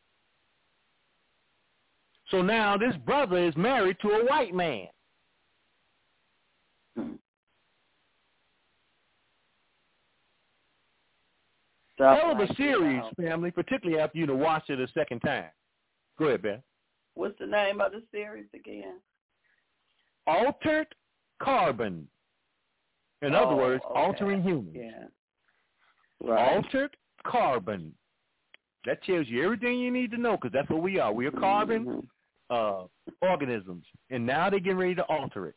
So 2.29 2.41
now 2.41 2.77
this 2.77 2.95
brother 3.05 3.37
is 3.37 3.55
married 3.57 3.97
to 4.01 4.07
a 4.09 4.25
white 4.25 4.53
man. 4.53 4.87
Stuff 11.95 12.19
Hell 12.19 12.31
of 12.31 12.39
a 12.39 12.55
series, 12.55 13.03
family, 13.21 13.51
particularly 13.51 14.01
after 14.01 14.17
you 14.17 14.25
to 14.25 14.35
watch 14.35 14.69
it 14.69 14.79
a 14.79 14.87
second 14.93 15.19
time. 15.19 15.49
Go 16.17 16.25
ahead, 16.25 16.41
Ben. 16.41 16.63
What's 17.13 17.37
the 17.37 17.45
name 17.45 17.81
of 17.81 17.91
the 17.91 18.01
series 18.11 18.47
again? 18.55 18.95
Altered 20.25 20.87
carbon. 21.43 22.07
In 23.21 23.35
other 23.35 23.51
Oh, 23.53 23.57
words, 23.57 23.83
okay. 23.89 23.99
altering 23.99 24.41
humans. 24.41 24.75
Yeah. 24.75 25.07
Right. 26.23 26.55
Altered 26.55 26.95
carbon. 27.23 27.93
That 28.85 29.03
tells 29.03 29.27
you 29.27 29.43
everything 29.43 29.79
you 29.79 29.91
need 29.91 30.09
to 30.11 30.17
know 30.17 30.37
because 30.37 30.51
that's 30.51 30.69
what 30.69 30.81
we 30.81 30.99
are. 30.99 31.13
We 31.13 31.27
are 31.27 31.31
carbon 31.31 31.85
Mm-hmm. 31.85 32.05
uh, 32.49 32.87
organisms, 33.27 33.85
and 34.09 34.25
now 34.25 34.49
they're 34.49 34.59
getting 34.59 34.77
ready 34.79 34.95
to 34.95 35.03
alter 35.03 35.47
it. 35.47 35.55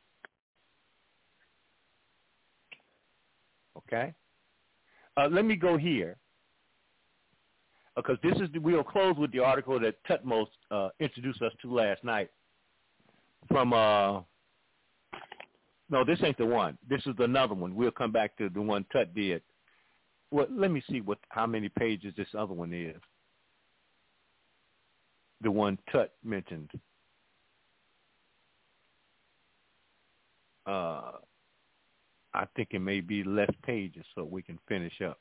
Okay. 3.78 4.12
Uh, 5.16 5.28
let 5.30 5.44
me 5.44 5.56
go 5.56 5.76
here 5.76 6.16
because 7.96 8.18
this 8.22 8.34
is 8.40 8.48
we'll 8.60 8.82
close 8.84 9.16
with 9.16 9.32
the 9.32 9.38
article 9.38 9.78
that 9.80 9.94
Tutmos 10.04 10.46
uh, 10.70 10.88
introduced 11.00 11.40
us 11.42 11.52
to 11.62 11.72
last 11.72 12.04
night 12.04 12.30
from. 13.48 13.72
No, 15.90 16.04
this 16.04 16.18
ain't 16.22 16.38
the 16.38 16.46
one. 16.46 16.78
This 16.88 17.02
is 17.06 17.14
another 17.18 17.54
one. 17.54 17.74
We'll 17.74 17.90
come 17.90 18.12
back 18.12 18.36
to 18.38 18.48
the 18.48 18.60
one 18.60 18.84
Tut 18.92 19.14
did. 19.14 19.42
Well, 20.30 20.46
let 20.50 20.70
me 20.70 20.82
see 20.90 21.00
what 21.00 21.18
how 21.28 21.46
many 21.46 21.68
pages 21.68 22.14
this 22.16 22.28
other 22.36 22.54
one 22.54 22.72
is. 22.72 22.96
The 25.42 25.50
one 25.50 25.78
Tut 25.92 26.12
mentioned. 26.24 26.70
Uh, 30.66 31.12
I 32.32 32.46
think 32.56 32.70
it 32.72 32.80
may 32.80 33.00
be 33.00 33.22
less 33.22 33.50
pages 33.62 34.04
so 34.14 34.24
we 34.24 34.42
can 34.42 34.58
finish 34.66 35.00
up. 35.02 35.18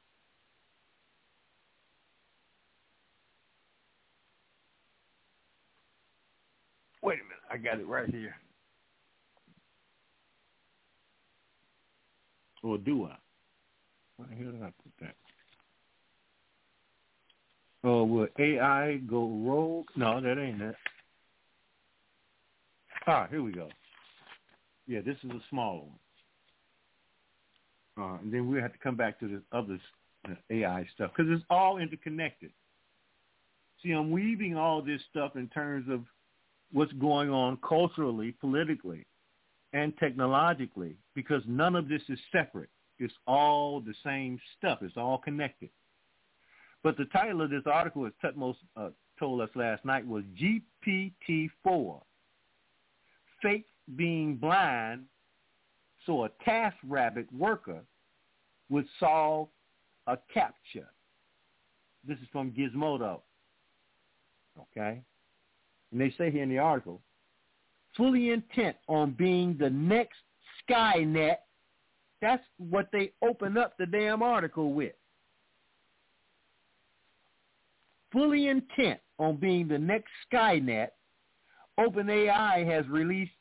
Wait 7.01 7.19
a 7.19 7.23
minute, 7.23 7.37
I 7.51 7.57
got 7.57 7.81
it 7.81 7.87
right 7.87 8.09
here. 8.09 8.35
Or 12.63 12.77
do 12.77 13.05
I? 13.05 13.15
Where 14.17 14.29
the 14.29 14.35
hell 14.35 14.51
did 14.51 14.63
I 14.63 14.73
put 14.81 14.93
that? 15.01 15.15
Oh, 17.83 18.05
will 18.05 18.27
AI 18.39 18.97
go 19.07 19.27
rogue? 19.27 19.87
No, 19.95 20.21
that 20.21 20.37
ain't 20.39 20.61
it. 20.61 20.75
Ah, 23.05 23.27
here 23.29 23.43
we 23.43 23.51
go. 23.51 23.67
Yeah, 24.87 25.01
this 25.01 25.17
is 25.23 25.31
a 25.31 25.41
small 25.49 25.89
one. 25.89 25.99
Uh, 27.95 28.17
and 28.21 28.33
then 28.33 28.49
we 28.49 28.59
have 28.59 28.71
to 28.71 28.79
come 28.79 28.95
back 28.95 29.19
to 29.19 29.27
the 29.27 29.41
other 29.55 29.79
AI 30.49 30.87
stuff 30.95 31.11
because 31.15 31.31
it's 31.31 31.43
all 31.49 31.77
interconnected. 31.77 32.51
See, 33.81 33.91
I'm 33.91 34.09
weaving 34.11 34.55
all 34.55 34.81
this 34.81 35.01
stuff 35.11 35.35
in 35.35 35.49
terms 35.49 35.87
of 35.89 36.05
what's 36.71 36.93
going 36.93 37.29
on 37.29 37.57
culturally, 37.57 38.33
politically, 38.39 39.05
and 39.73 39.97
technologically 39.97 40.95
because 41.15 41.41
none 41.47 41.75
of 41.75 41.89
this 41.89 42.01
is 42.09 42.19
separate. 42.31 42.69
It's 42.99 43.13
all 43.27 43.81
the 43.81 43.93
same 44.03 44.39
stuff. 44.57 44.79
It's 44.81 44.97
all 44.97 45.17
connected. 45.17 45.69
But 46.83 46.97
the 46.97 47.05
title 47.05 47.41
of 47.41 47.49
this 47.49 47.63
article, 47.65 48.05
as 48.05 48.13
Tutmos 48.23 48.55
uh, 48.77 48.89
told 49.19 49.41
us 49.41 49.49
last 49.55 49.83
night, 49.83 50.05
was 50.05 50.23
GPT-4, 50.39 52.01
Fake 53.41 53.65
Being 53.95 54.35
Blind 54.35 55.05
so 56.05 56.25
a 56.25 56.29
task 56.43 56.75
rabbit 56.87 57.27
worker 57.33 57.81
would 58.69 58.85
solve 58.99 59.47
a 60.07 60.17
captcha. 60.35 60.85
This 62.05 62.17
is 62.19 62.27
from 62.31 62.51
Gizmodo. 62.51 63.21
Okay? 64.59 65.01
And 65.91 66.01
they 66.01 66.13
say 66.17 66.31
here 66.31 66.43
in 66.43 66.49
the 66.49 66.59
article, 66.59 67.01
fully 67.95 68.31
intent 68.31 68.75
on 68.87 69.11
being 69.11 69.57
the 69.59 69.69
next 69.69 70.17
Skynet. 70.69 71.37
That's 72.21 72.43
what 72.57 72.89
they 72.91 73.11
open 73.21 73.57
up 73.57 73.77
the 73.77 73.85
damn 73.85 74.21
article 74.21 74.73
with. 74.73 74.93
Fully 78.11 78.47
intent 78.47 78.99
on 79.19 79.37
being 79.37 79.67
the 79.67 79.79
next 79.79 80.11
Skynet, 80.31 80.89
OpenAI 81.79 82.65
has 82.65 82.87
released 82.87 83.31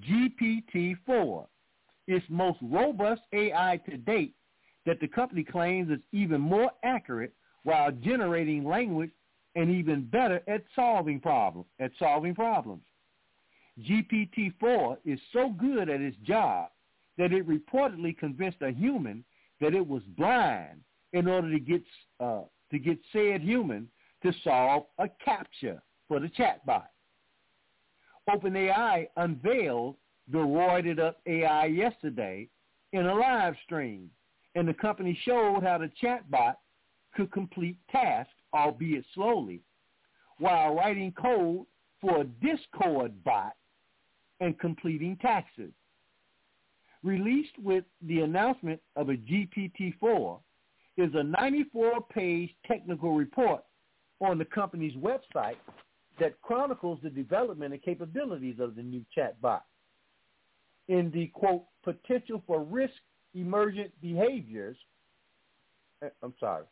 GPT-4, 0.00 1.46
its 2.06 2.24
most 2.28 2.58
robust 2.62 3.22
AI 3.32 3.80
to 3.88 3.96
date 3.98 4.34
that 4.86 5.00
the 5.00 5.08
company 5.08 5.44
claims 5.44 5.90
is 5.90 6.00
even 6.12 6.40
more 6.40 6.70
accurate 6.82 7.34
while 7.62 7.90
generating 7.90 8.64
language 8.64 9.10
and 9.54 9.70
even 9.70 10.06
better 10.06 10.42
at 10.48 10.64
solving 10.74 11.20
problems. 11.20 11.66
At 11.78 11.92
solving 11.98 12.34
problems. 12.34 12.82
GPT-4 13.80 14.98
is 15.04 15.18
so 15.32 15.50
good 15.50 15.88
at 15.88 16.00
its 16.00 16.16
job 16.18 16.68
that 17.18 17.32
it 17.32 17.46
reportedly 17.48 18.16
convinced 18.16 18.58
a 18.62 18.70
human 18.70 19.24
that 19.60 19.74
it 19.74 19.86
was 19.86 20.02
blind 20.16 20.80
in 21.12 21.28
order 21.28 21.50
to 21.50 21.60
get 21.60 21.82
uh, 22.20 22.42
to 22.70 22.78
get 22.78 22.98
said 23.12 23.40
human 23.40 23.88
to 24.22 24.32
solve 24.42 24.84
a 24.98 25.04
captcha 25.26 25.80
for 26.08 26.20
the 26.20 26.28
chatbot. 26.28 26.86
OpenAI 28.28 29.06
unveiled 29.16 29.96
the 30.32 30.38
roided 30.38 30.98
up 30.98 31.20
AI 31.26 31.66
yesterday 31.66 32.48
in 32.92 33.06
a 33.06 33.14
live 33.14 33.54
stream, 33.64 34.10
and 34.54 34.66
the 34.66 34.74
company 34.74 35.18
showed 35.24 35.62
how 35.62 35.78
the 35.78 35.90
chatbot 36.02 36.54
could 37.14 37.30
complete 37.32 37.76
tasks, 37.90 38.32
albeit 38.54 39.04
slowly, 39.14 39.60
while 40.38 40.74
writing 40.74 41.12
code 41.12 41.66
for 42.00 42.22
a 42.22 42.24
Discord 42.24 43.12
bot 43.24 43.52
and 44.40 44.58
completing 44.58 45.16
taxes. 45.18 45.72
Released 47.02 47.58
with 47.62 47.84
the 48.02 48.20
announcement 48.20 48.80
of 48.96 49.10
a 49.10 49.14
GPT-4 49.14 50.38
is 50.96 51.12
a 51.14 51.22
94-page 51.22 52.54
technical 52.66 53.14
report 53.14 53.62
on 54.20 54.38
the 54.38 54.44
company's 54.44 54.94
website 54.96 55.56
that 56.18 56.40
chronicles 56.40 56.98
the 57.02 57.10
development 57.10 57.74
and 57.74 57.82
capabilities 57.82 58.56
of 58.60 58.76
the 58.76 58.82
new 58.82 59.04
chatbot. 59.16 59.60
In 60.88 61.10
the, 61.12 61.26
quote, 61.28 61.64
potential 61.82 62.42
for 62.46 62.62
risk 62.62 62.94
emergent 63.34 63.90
behaviors, 64.00 64.76
eh, 66.02 66.08
I'm 66.22 66.34
sorry, 66.38 66.64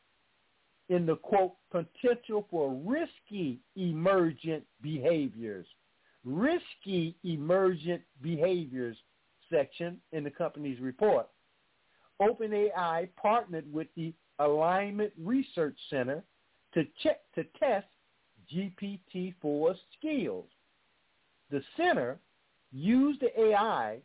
in 0.88 1.06
the, 1.06 1.16
quote, 1.16 1.54
potential 1.70 2.46
for 2.50 2.74
risky 2.84 3.60
emergent 3.76 4.64
behaviors, 4.82 5.66
risky 6.24 7.16
emergent 7.24 8.02
behaviors 8.20 8.96
section 9.50 10.00
in 10.12 10.24
the 10.24 10.30
company's 10.30 10.80
report, 10.80 11.28
OpenAI 12.20 13.08
partnered 13.20 13.70
with 13.72 13.88
the 13.96 14.14
Alignment 14.38 15.12
Research 15.18 15.76
Center 15.90 16.22
to 16.74 16.84
check 17.02 17.20
to 17.34 17.44
test 17.58 17.86
GPT-4 18.52 19.74
skills. 19.98 20.46
The 21.50 21.62
center 21.76 22.18
used 22.72 23.20
the 23.20 23.40
AI 23.40 23.98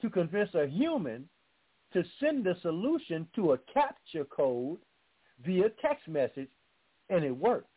to 0.00 0.10
convince 0.10 0.54
a 0.54 0.66
human 0.66 1.28
to 1.92 2.04
send 2.20 2.44
the 2.44 2.56
solution 2.62 3.26
to 3.34 3.52
a 3.52 3.58
captcha 3.58 4.28
code 4.28 4.78
via 5.44 5.70
text 5.80 6.08
message, 6.08 6.48
and 7.10 7.24
it 7.24 7.36
worked. 7.36 7.68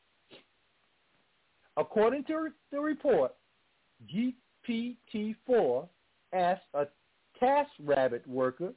According 1.78 2.24
to 2.26 2.50
the 2.72 2.80
report, 2.80 3.36
GPT-4 4.06 5.88
asked 6.34 6.62
a 6.74 6.86
TaskRabbit 7.42 8.26
worker 8.28 8.74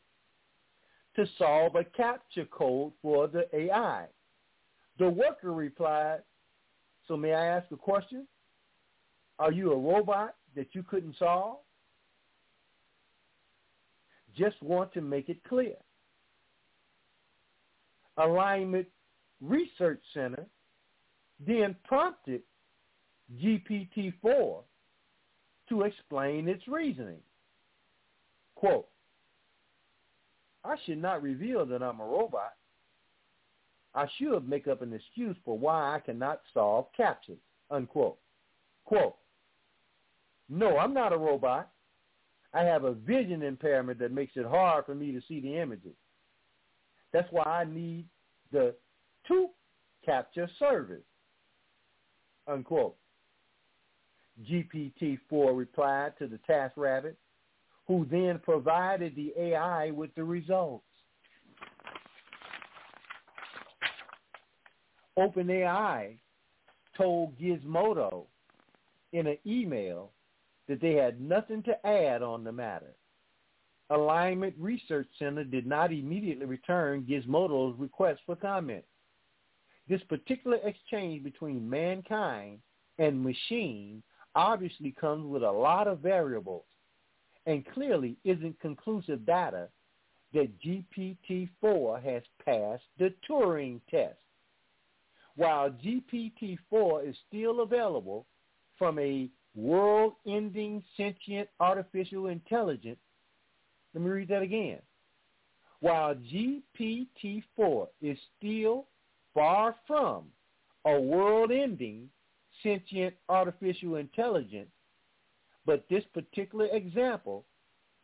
to 1.17 1.27
solve 1.39 1.75
a 1.75 1.85
captcha 1.85 2.49
code 2.51 2.93
for 3.03 3.27
the 3.27 3.45
AI. 3.55 4.07
The 4.99 5.09
worker 5.09 5.53
replied, 5.53 6.21
so 7.09 7.17
may 7.17 7.35
I 7.35 7.47
ask 7.47 7.71
a 7.73 7.77
question? 7.77 8.27
Are 9.39 9.53
you 9.53 9.73
a 9.73 9.77
robot 9.77 10.37
that 10.55 10.69
you 10.73 10.83
couldn't 10.83 11.17
solve? 11.19 11.59
Just 14.37 14.63
want 14.63 14.93
to 14.93 15.01
make 15.01 15.29
it 15.29 15.43
clear. 15.49 15.75
Alignment 18.17 18.87
Research 19.41 20.03
Center 20.13 20.47
then 21.45 21.75
prompted 21.85 22.43
GPT-4 23.43 24.63
to 25.71 25.83
explain 25.83 26.49
its 26.49 26.69
reasoning. 26.69 27.21
Quote, 28.55 28.89
I 30.65 30.77
should 30.85 31.01
not 31.01 31.23
reveal 31.23 31.65
that 31.65 31.83
I'm 31.83 32.01
a 32.01 32.05
robot. 32.05 32.55
I 33.95 34.07
should 34.19 34.47
make 34.49 34.69
up 34.69 34.83
an 34.83 34.93
excuse 34.93 35.37
for 35.45 35.59
why 35.59 35.97
I 35.97 36.01
cannot 36.01 36.43
solve 36.53 36.87
captchas, 36.99 37.39
unquote. 37.71 38.19
Quote, 38.85 39.17
no, 40.49 40.77
I'm 40.79 40.93
not 40.93 41.13
a 41.13 41.17
robot. 41.17 41.71
I 42.53 42.63
have 42.63 42.85
a 42.85 42.93
vision 42.93 43.43
impairment 43.43 43.99
that 44.01 44.13
makes 44.13 44.33
it 44.37 44.45
hard 44.45 44.85
for 44.85 44.95
me 44.95 45.13
to 45.13 45.23
see 45.29 45.41
the 45.41 45.57
images. 45.57 45.95
That's 47.13 47.31
why 47.31 47.45
I 47.45 47.65
need 47.65 48.07
the 48.53 48.75
two 49.27 49.49
captcha 50.07 50.49
service, 50.59 51.05
unquote. 52.47 52.97
GPT-4 54.49 55.57
replied 55.57 56.13
to 56.19 56.27
the 56.27 56.39
TaskRabbit, 56.49 57.15
who 57.87 58.07
then 58.11 58.41
provided 58.43 59.15
the 59.17 59.33
AI 59.37 59.91
with 59.91 60.15
the 60.15 60.25
results. 60.25 60.85
OpenAI 65.19 66.17
told 66.97 67.39
Gizmodo 67.39 68.27
in 69.13 69.27
an 69.27 69.39
email 69.47 70.13
that 70.69 70.81
they 70.81 70.95
had 70.95 71.21
nothing 71.21 71.63
to 71.65 71.87
add 71.87 72.23
on 72.23 72.45
the 72.45 72.53
matter. 72.53 72.95
Alignment 73.91 74.55
Research 74.57 75.09
Center 75.19 75.43
did 75.43 75.67
not 75.67 75.93
immediately 75.93 76.47
return 76.47 77.05
Gizmodo's 77.09 77.79
request 77.79 78.21
for 78.25 78.37
comment. 78.37 78.85
This 79.89 80.01
particular 80.09 80.59
exchange 80.63 81.25
between 81.25 81.69
mankind 81.69 82.61
and 82.99 83.23
machine 83.23 84.03
obviously 84.35 84.93
comes 84.93 85.27
with 85.27 85.43
a 85.43 85.51
lot 85.51 85.89
of 85.89 86.01
variables 86.01 86.65
and 87.47 87.67
clearly 87.73 88.17
isn't 88.25 88.61
conclusive 88.61 89.25
data 89.27 89.69
that 90.33 90.49
GPT-4 90.65 92.03
has 92.03 92.23
passed 92.45 92.85
the 92.99 93.13
Turing 93.29 93.81
test. 93.91 94.17
While 95.37 95.71
GPT-4 95.71 97.09
is 97.09 97.17
still 97.29 97.63
available 97.63 98.27
from 98.79 98.99
a 98.99 99.29
world-ending 99.55 100.83
sentient 100.97 101.49
artificial 101.59 102.29
intelligence. 102.29 102.99
Let 103.95 104.05
me 104.05 104.11
read 104.11 104.29
that 104.29 104.43
again. 104.43 104.79
While 105.81 106.15
GPT-4 106.15 107.89
is 108.03 108.19
still 108.39 108.87
far 109.35 109.75
from 109.87 110.25
a 110.85 111.01
world-ending 111.01 112.09
sentient 112.63 113.15
artificial 113.29 113.97
intelligence, 113.97 114.71
but 115.67 115.85
this 115.89 116.05
particular 116.13 116.67
example 116.67 117.45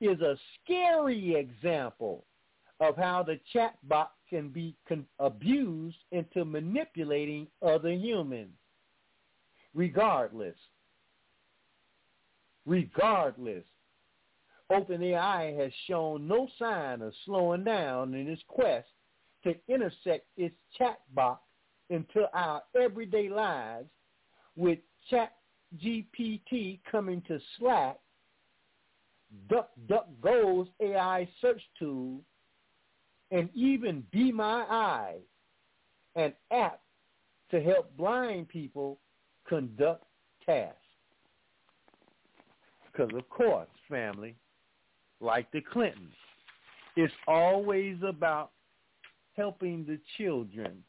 is 0.01 0.21
a 0.21 0.37
scary 0.63 1.35
example 1.35 2.25
of 2.81 2.97
how 2.97 3.23
the 3.23 3.41
chatbot 3.55 4.09
can 4.29 4.51
be 4.51 4.77
con- 4.87 5.07
abused 5.19 5.97
into 6.13 6.45
manipulating 6.45 7.47
other 7.63 7.93
humans. 7.93 8.53
Regardless, 9.75 10.57
regardless. 12.67 13.65
OpenAI 14.71 15.57
has 15.59 15.73
shown 15.87 16.27
no 16.27 16.49
sign 16.59 17.01
of 17.01 17.13
slowing 17.25 17.63
down 17.63 18.15
in 18.15 18.29
its 18.29 18.43
quest 18.49 18.89
to 19.45 19.55
intersect 19.69 20.27
its 20.37 20.57
chatbot 20.79 21.39
into 21.89 22.29
our 22.35 22.63
everyday 22.75 23.29
lives 23.29 23.89
with 24.57 24.79
ChatGPT 25.11 26.81
coming 26.91 27.23
to 27.29 27.39
Slack, 27.59 27.99
DuckDuckGo's 29.51 30.69
AI 30.81 31.29
search 31.41 31.63
tool, 31.79 32.21
and 33.31 33.49
even 33.55 34.05
Be 34.13 34.33
My 34.33 34.63
Eye, 34.63 35.17
an 36.15 36.33
app 36.53 36.81
to 37.51 37.61
help 37.61 37.97
blind 37.97 38.49
people 38.49 38.99
conduct 39.49 40.05
tasks. 40.45 40.79
Because, 42.91 43.11
of 43.15 43.29
course, 43.29 43.69
family, 43.91 44.37
like 45.21 45.51
the 45.53 45.61
Clintons, 45.61 46.15
it's 46.97 47.13
always 47.29 47.97
about 48.07 48.53
helping 49.37 49.85
the 49.85 49.99
children. 50.17 50.83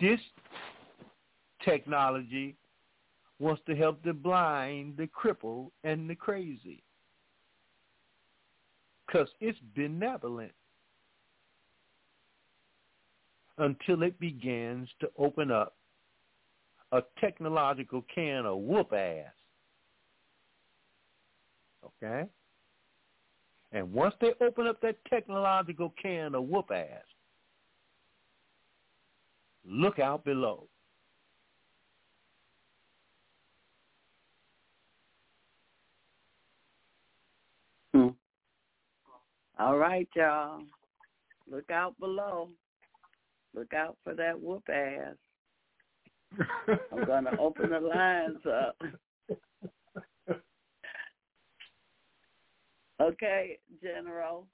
This 0.00 0.20
technology 1.64 2.56
wants 3.38 3.62
to 3.66 3.74
help 3.74 4.02
the 4.02 4.12
blind, 4.12 4.96
the 4.96 5.06
crippled, 5.06 5.70
and 5.82 6.08
the 6.08 6.14
crazy. 6.14 6.82
Because 9.06 9.28
it's 9.40 9.58
benevolent 9.76 10.52
until 13.58 14.02
it 14.02 14.18
begins 14.18 14.88
to 15.00 15.08
open 15.18 15.50
up 15.50 15.76
a 16.92 17.02
technological 17.20 18.04
can 18.12 18.46
of 18.46 18.58
whoop 18.58 18.92
ass. 18.92 19.32
Okay? 21.84 22.28
And 23.72 23.92
once 23.92 24.14
they 24.20 24.32
open 24.40 24.66
up 24.66 24.80
that 24.82 24.96
technological 25.06 25.92
can 26.00 26.34
of 26.34 26.44
whoop 26.44 26.70
ass, 26.72 27.04
look 29.66 29.98
out 29.98 30.24
below. 30.24 30.66
Hmm. 37.92 38.08
All 39.58 39.76
right, 39.78 40.08
y'all. 40.16 40.62
Look 41.50 41.70
out 41.70 41.98
below. 42.00 42.48
Look 43.54 43.72
out 43.72 43.96
for 44.02 44.14
that 44.14 44.40
whoop 44.40 44.64
ass. 44.68 45.14
I'm 46.92 47.04
going 47.04 47.24
to 47.30 47.38
open 47.38 47.70
the 47.70 47.80
lines 47.80 48.44
up. 48.46 48.76
Okay, 53.00 53.58
General. 53.82 54.46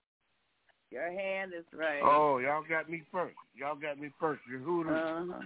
Your 0.91 1.11
hand 1.11 1.53
is 1.57 1.65
raised. 1.73 2.05
Oh, 2.05 2.39
y'all 2.39 2.65
got 2.69 2.91
me 2.91 3.03
first. 3.13 3.37
Y'all 3.55 3.77
got 3.77 3.99
me 3.99 4.11
first. 4.19 4.41
Your 4.51 4.61
Hooters. 4.61 4.93
Uh-huh. 4.93 5.43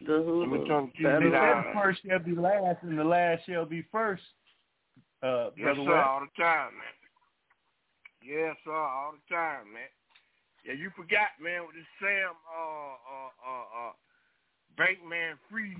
The 0.00 0.12
Hulu. 0.12 0.90
The 1.00 1.62
first 1.72 2.00
shall 2.06 2.18
be 2.18 2.34
last, 2.34 2.82
and 2.82 2.98
the 2.98 3.04
last 3.04 3.42
shall 3.46 3.64
be 3.64 3.84
first. 3.90 4.22
Uh, 5.22 5.48
yes, 5.56 5.72
Brother 5.72 5.84
sir, 5.84 5.94
West. 5.96 6.06
all 6.06 6.20
the 6.20 6.42
time, 6.42 6.72
man. 6.76 6.94
Yes, 8.22 8.56
sir, 8.64 8.72
all 8.72 9.14
the 9.16 9.34
time, 9.34 9.72
man. 9.72 9.88
Yeah, 10.66 10.74
you 10.74 10.90
forgot, 10.96 11.32
man, 11.40 11.62
with 11.64 11.76
this 11.76 11.88
Sam 12.00 12.32
uh 12.48 12.96
uh 13.00 13.32
uh 13.40 13.88
uh 13.88 13.92
Bankman 14.76 15.36
Free 15.50 15.76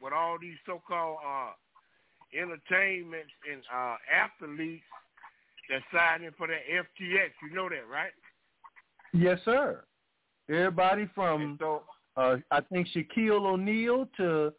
with 0.00 0.12
all 0.12 0.38
these 0.40 0.56
so 0.64 0.80
called 0.86 1.18
uh 1.26 1.52
entertainments 2.32 3.32
and 3.50 3.60
uh 3.72 3.96
athletes 4.08 4.84
that 5.68 5.82
signed 5.92 6.24
in 6.24 6.32
for 6.32 6.46
that 6.46 6.62
FTX. 6.70 7.30
You 7.42 7.54
know 7.54 7.68
that, 7.68 7.88
right? 7.90 8.12
Yes, 9.12 9.38
sir. 9.44 9.84
Everybody 10.48 11.08
from 11.14 11.56
so, 11.60 11.82
uh, 12.16 12.36
I 12.50 12.60
think 12.60 12.88
Shaquille 12.88 13.44
O'Neal 13.44 14.08
to 14.16 14.52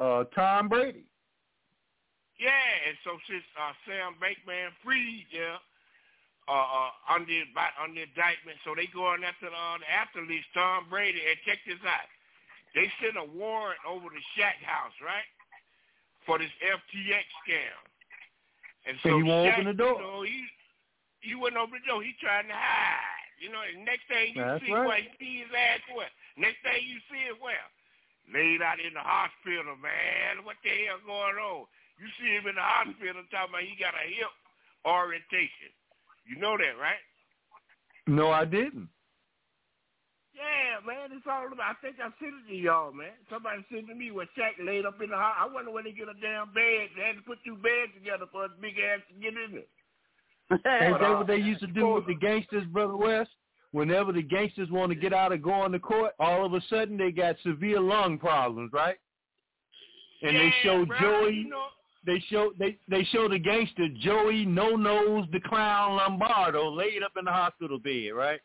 uh, 0.00 0.24
Tom 0.34 0.68
Brady. 0.68 1.04
Yeah, 2.40 2.88
and 2.88 2.96
so 3.04 3.20
since 3.28 3.44
uh, 3.54 3.76
Sam 3.84 4.16
Bankman 4.16 4.72
Free, 4.82 5.26
yeah, 5.30 5.60
uh, 6.48 6.66
uh, 6.88 7.14
under 7.14 7.36
under 7.78 8.00
indictment, 8.00 8.58
so 8.64 8.72
they 8.74 8.88
going 8.90 9.22
after 9.22 9.52
the, 9.52 9.54
uh, 9.54 9.78
the 9.78 9.86
athletes, 9.86 10.48
Tom 10.56 10.88
Brady, 10.88 11.20
and 11.20 11.36
check 11.44 11.60
this 11.68 11.78
out. 11.84 12.08
They 12.74 12.88
sent 12.98 13.20
a 13.20 13.26
warrant 13.36 13.78
over 13.84 14.08
to 14.08 14.20
Shaq 14.34 14.56
House, 14.64 14.96
right, 15.04 15.26
for 16.24 16.38
this 16.40 16.50
FTX 16.64 17.28
scam. 17.44 17.89
And 18.90 18.98
so 19.06 19.14
he 19.14 19.22
won't 19.22 19.46
open 19.54 19.70
the 19.70 19.78
door. 19.78 20.02
You 20.02 20.02
know, 20.02 20.22
he 20.26 20.42
he 21.22 21.32
wouldn't 21.38 21.62
open 21.62 21.78
the 21.78 21.86
door. 21.86 22.02
He 22.02 22.10
trying 22.18 22.50
to 22.50 22.58
hide. 22.58 23.22
You 23.38 23.54
know, 23.54 23.62
and 23.62 23.86
next 23.86 24.10
thing 24.10 24.34
you 24.34 24.42
That's 24.42 24.66
see, 24.66 24.74
right. 24.74 24.84
where 24.84 24.98
he 24.98 25.08
see 25.16 25.34
his 25.46 25.52
ass 25.54 25.80
where? 25.94 26.10
Next 26.34 26.58
thing 26.66 26.82
you 26.82 26.98
see 27.06 27.22
is 27.30 27.38
where? 27.38 27.62
Laid 28.28 28.60
out 28.60 28.82
in 28.82 28.92
the 28.92 29.00
hospital, 29.00 29.78
man. 29.78 30.42
What 30.42 30.58
the 30.66 30.74
hell 30.90 31.00
going 31.06 31.38
on? 31.38 31.70
You 32.02 32.10
see 32.18 32.34
him 32.34 32.50
in 32.50 32.58
the 32.58 32.66
hospital 32.66 33.22
talking 33.30 33.54
about 33.54 33.62
he 33.64 33.78
got 33.78 33.94
a 33.94 34.04
hip 34.10 34.34
orientation. 34.84 35.70
You 36.26 36.36
know 36.36 36.58
that, 36.58 36.76
right? 36.76 37.00
No, 38.10 38.34
I 38.34 38.44
didn't. 38.44 38.90
Yeah, 40.40 40.80
man, 40.86 41.12
it's 41.12 41.26
all 41.28 41.46
about. 41.52 41.76
I 41.76 41.76
think 41.84 41.96
I 42.00 42.08
sent 42.16 42.32
it 42.32 42.48
to 42.48 42.56
y'all, 42.56 42.92
man. 42.92 43.12
Somebody 43.28 43.60
sent 43.70 43.88
to 43.88 43.94
me 43.94 44.10
where 44.10 44.24
Shaq 44.32 44.56
laid 44.64 44.86
up 44.86 44.96
in 45.02 45.10
the 45.10 45.16
house. 45.16 45.36
I 45.38 45.46
wonder 45.46 45.70
when 45.70 45.84
they 45.84 45.92
get 45.92 46.08
a 46.08 46.16
damn 46.16 46.48
bed. 46.54 46.88
They 46.96 47.04
had 47.04 47.16
to 47.16 47.22
put 47.26 47.38
two 47.44 47.56
beds 47.56 47.92
together 47.92 48.24
for 48.32 48.46
a 48.46 48.48
big 48.48 48.74
ass 48.80 49.04
to 49.08 49.14
get 49.20 49.34
in 49.36 49.60
there. 49.60 49.68
Ain't 50.80 50.92
But, 50.92 51.00
that 51.00 51.10
uh, 51.12 51.18
what 51.18 51.26
they 51.26 51.36
used 51.36 51.60
to 51.60 51.66
do 51.66 51.88
with 51.88 52.06
the 52.06 52.14
gangsters, 52.14 52.64
Brother 52.72 52.96
West? 52.96 53.30
Whenever 53.72 54.12
the 54.12 54.22
gangsters 54.22 54.70
want 54.70 54.90
to 54.90 54.96
get 54.96 55.12
out 55.12 55.30
of 55.30 55.42
going 55.42 55.72
to 55.72 55.78
court, 55.78 56.12
all 56.18 56.44
of 56.44 56.54
a 56.54 56.60
sudden 56.70 56.96
they 56.96 57.12
got 57.12 57.36
severe 57.44 57.78
lung 57.78 58.18
problems, 58.18 58.72
right? 58.72 58.96
And 60.22 60.36
they 60.36 60.52
show 60.62 60.84
bro, 60.86 60.98
Joey, 61.00 61.34
you 61.34 61.48
know- 61.50 61.66
they 62.06 62.18
show 62.30 62.52
they 62.58 62.78
they 62.88 63.04
show 63.12 63.28
the 63.28 63.38
gangster 63.38 63.86
Joey 64.00 64.46
No 64.46 64.74
Nose 64.74 65.26
the 65.32 65.40
Clown 65.40 65.96
Lombardo 65.96 66.70
laid 66.70 67.02
up 67.02 67.12
in 67.18 67.26
the 67.26 67.30
hospital 67.30 67.78
bed, 67.78 68.12
right? 68.14 68.40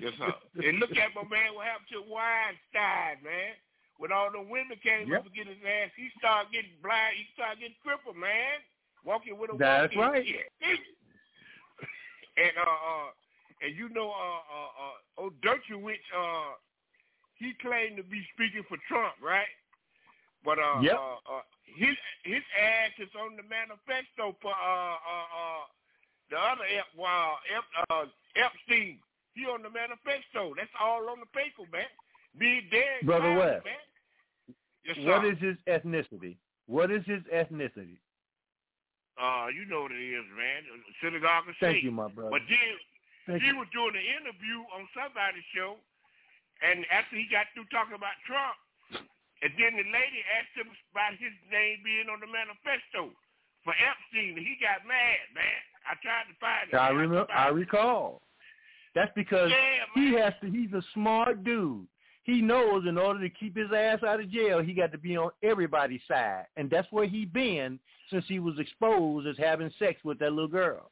Yes, 0.00 0.12
sir. 0.18 0.32
And 0.64 0.78
look 0.80 0.96
at 0.96 1.12
my 1.14 1.24
man, 1.28 1.54
what 1.54 1.66
happened 1.68 1.92
to 1.92 2.00
Weinstein, 2.00 3.20
man. 3.24 3.52
When 4.00 4.12
all 4.12 4.32
the 4.32 4.40
women 4.40 4.80
came 4.80 5.12
Yep. 5.12 5.18
up 5.20 5.24
to 5.28 5.30
get 5.36 5.46
his 5.46 5.60
ass, 5.60 5.92
he 5.92 6.08
started 6.16 6.48
getting 6.52 6.72
blind. 6.80 7.20
He 7.20 7.28
started 7.36 7.60
getting 7.60 7.76
crippled, 7.84 8.16
man. 8.16 8.64
Walking 9.04 9.36
with 9.36 9.52
a 9.52 9.56
That's 9.60 9.92
walkie 9.92 10.00
right. 10.00 10.24
stick. 10.24 10.80
and 12.40 12.54
uh, 12.56 12.64
uh, 12.64 13.10
and 13.60 13.76
you 13.76 13.88
know, 13.92 14.08
uh, 14.08 14.42
uh, 14.48 14.70
uh, 14.80 14.96
oh, 15.20 15.30
Dershowitz, 15.44 16.00
uh, 16.16 16.56
he 17.36 17.52
claimed 17.60 17.96
to 18.00 18.04
be 18.04 18.24
speaking 18.32 18.64
for 18.68 18.80
Trump, 18.88 19.20
right? 19.20 19.48
But 20.44 20.58
uh, 20.58 20.80
Yep. 20.80 20.96
uh, 20.96 21.16
uh, 21.36 21.44
his 21.76 21.96
his 22.24 22.44
ass 22.56 22.92
is 22.98 23.12
on 23.20 23.36
the 23.36 23.44
manifesto 23.44 24.32
for 24.40 24.52
uh, 24.52 24.96
uh, 24.96 25.28
uh, 25.28 25.64
the 26.30 26.38
other 26.38 26.66
Ep, 26.66 26.86
uh, 26.94 27.34
Ep, 27.50 27.66
uh, 27.90 28.06
Epstein. 28.38 28.98
He 29.34 29.46
on 29.46 29.62
the 29.62 29.70
manifesto. 29.70 30.54
That's 30.58 30.70
all 30.78 31.06
on 31.10 31.20
the 31.22 31.30
paper, 31.30 31.66
man. 31.70 31.86
Be 32.38 32.62
dead, 32.70 33.06
Brother 33.06 33.34
West. 33.34 33.64
man. 33.66 33.82
Yes. 34.86 34.98
What 35.06 35.26
is 35.26 35.38
his 35.38 35.58
ethnicity? 35.66 36.34
What 36.66 36.90
is 36.90 37.02
his 37.06 37.22
ethnicity? 37.30 37.98
Uh, 39.20 39.52
you 39.52 39.68
know 39.68 39.84
what 39.84 39.92
it 39.92 40.00
is, 40.00 40.24
man. 40.32 40.64
Synagogue 41.02 41.46
of 41.50 41.54
Thank 41.60 41.84
you, 41.84 41.92
my 41.92 42.08
brother. 42.08 42.32
But 42.32 42.46
then 42.48 42.72
Thank 43.28 43.42
he 43.44 43.52
you. 43.52 43.58
was 43.60 43.68
doing 43.74 43.92
an 43.92 44.06
interview 44.22 44.64
on 44.72 44.88
somebody's 44.96 45.44
show, 45.52 45.76
and 46.64 46.86
after 46.88 47.20
he 47.20 47.28
got 47.28 47.50
through 47.52 47.68
talking 47.68 47.94
about 47.98 48.16
Trump, 48.24 48.56
and 49.44 49.52
then 49.60 49.76
the 49.76 49.84
lady 49.88 50.20
asked 50.40 50.56
him 50.56 50.72
about 50.92 51.14
his 51.20 51.32
name 51.52 51.84
being 51.84 52.08
on 52.08 52.18
the 52.24 52.30
manifesto 52.30 53.12
for 53.62 53.76
Epstein, 53.76 54.40
and 54.40 54.44
he 54.46 54.56
got 54.56 54.80
mad, 54.88 55.22
man. 55.36 55.60
I 55.86 55.94
tried 56.02 56.28
to 56.28 56.36
find 56.40 56.72
it. 56.72 56.76
I 56.76 56.90
remember. 56.90 57.30
I 57.32 57.48
recall. 57.48 58.22
That's 58.94 59.12
because 59.14 59.50
Yeah, 59.50 60.02
he 60.02 60.14
has 60.14 60.34
to. 60.42 60.50
He's 60.50 60.72
a 60.72 60.82
smart 60.94 61.44
dude. 61.44 61.86
He 62.24 62.42
knows 62.42 62.84
in 62.86 62.98
order 62.98 63.20
to 63.20 63.30
keep 63.30 63.56
his 63.56 63.72
ass 63.74 64.02
out 64.06 64.20
of 64.20 64.30
jail, 64.30 64.62
he 64.62 64.74
got 64.74 64.92
to 64.92 64.98
be 64.98 65.16
on 65.16 65.30
everybody's 65.42 66.02
side, 66.06 66.46
and 66.56 66.68
that's 66.68 66.86
where 66.90 67.06
he 67.06 67.24
been 67.24 67.78
since 68.10 68.24
he 68.28 68.38
was 68.38 68.58
exposed 68.58 69.26
as 69.26 69.36
having 69.38 69.70
sex 69.78 69.98
with 70.04 70.18
that 70.18 70.30
little 70.30 70.50
girl. 70.50 70.90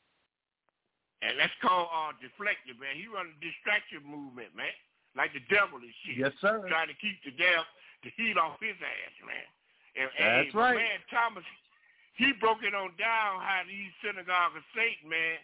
And 1.21 1.35
that's 1.39 1.53
called 1.61 1.91
uh, 1.91 2.15
deflected, 2.23 2.79
man. 2.79 2.95
He 2.95 3.11
run 3.11 3.35
a 3.35 3.37
distraction 3.43 4.07
movement, 4.07 4.55
man. 4.55 4.71
Like 5.19 5.35
the 5.35 5.43
devil 5.51 5.83
and 5.83 5.91
shit. 6.07 6.15
Yes, 6.15 6.33
sir. 6.39 6.63
Trying 6.71 6.95
to 6.95 6.99
keep 7.03 7.19
the 7.27 7.35
devil, 7.35 7.67
the 8.07 8.11
heat 8.15 8.39
off 8.39 8.63
his 8.63 8.79
ass, 8.79 9.15
man. 9.27 9.47
And, 9.99 10.07
That's 10.15 10.55
and, 10.55 10.55
right. 10.55 10.79
Man, 10.79 11.03
Thomas, 11.11 11.43
he 12.19 12.35
broke 12.43 12.67
it 12.67 12.75
on 12.75 12.91
down 12.99 13.41
how 13.41 13.63
these 13.65 13.95
synagogue 14.03 14.59
of 14.59 14.67
Satan, 14.75 15.07
man, 15.09 15.39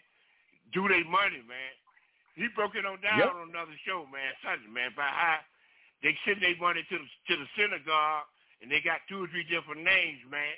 do 0.75 0.87
their 0.91 1.07
money, 1.07 1.39
man. 1.47 1.73
He 2.35 2.51
broke 2.51 2.75
it 2.75 2.83
on 2.83 2.99
down 2.99 3.23
Yep. 3.23 3.31
on 3.31 3.49
another 3.49 3.75
show, 3.87 4.03
man, 4.11 4.35
Sunday, 4.43 4.67
man, 4.67 4.91
about 4.91 5.15
how 5.15 5.39
they 6.03 6.11
send 6.27 6.43
their 6.43 6.55
money 6.59 6.83
to 6.83 6.95
the 6.99 7.07
to 7.31 7.33
the 7.39 7.47
synagogue, 7.55 8.27
and 8.59 8.67
they 8.67 8.83
got 8.83 8.99
two 9.07 9.23
or 9.23 9.27
three 9.31 9.47
different 9.47 9.87
names, 9.87 10.19
man, 10.27 10.55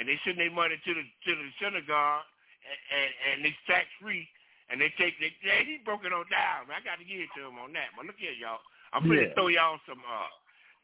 and 0.00 0.08
they 0.08 0.16
send 0.24 0.40
their 0.40 0.50
money 0.50 0.80
to 0.80 0.92
the 0.96 1.04
to 1.04 1.30
the 1.36 1.48
synagogue, 1.60 2.24
and 2.64 2.80
and, 2.88 3.10
and 3.28 3.36
they 3.44 3.52
tax 3.68 3.84
free, 4.00 4.24
and 4.72 4.80
they 4.80 4.88
take 4.96 5.20
they 5.20 5.28
yeah, 5.44 5.60
he 5.60 5.76
broke 5.84 6.08
it 6.08 6.12
on 6.16 6.24
down. 6.32 6.72
Man. 6.72 6.80
I 6.80 6.82
got 6.82 6.96
to 6.96 7.04
give 7.04 7.20
it 7.20 7.28
to 7.36 7.44
him 7.52 7.60
on 7.60 7.76
that. 7.76 7.92
But 7.92 8.08
look 8.08 8.16
here, 8.16 8.32
y'all. 8.32 8.64
I'm 8.96 9.04
going 9.04 9.20
to 9.20 9.28
Yeah. 9.28 9.36
throw 9.36 9.52
y'all 9.52 9.76
some 9.84 10.00
uh 10.08 10.32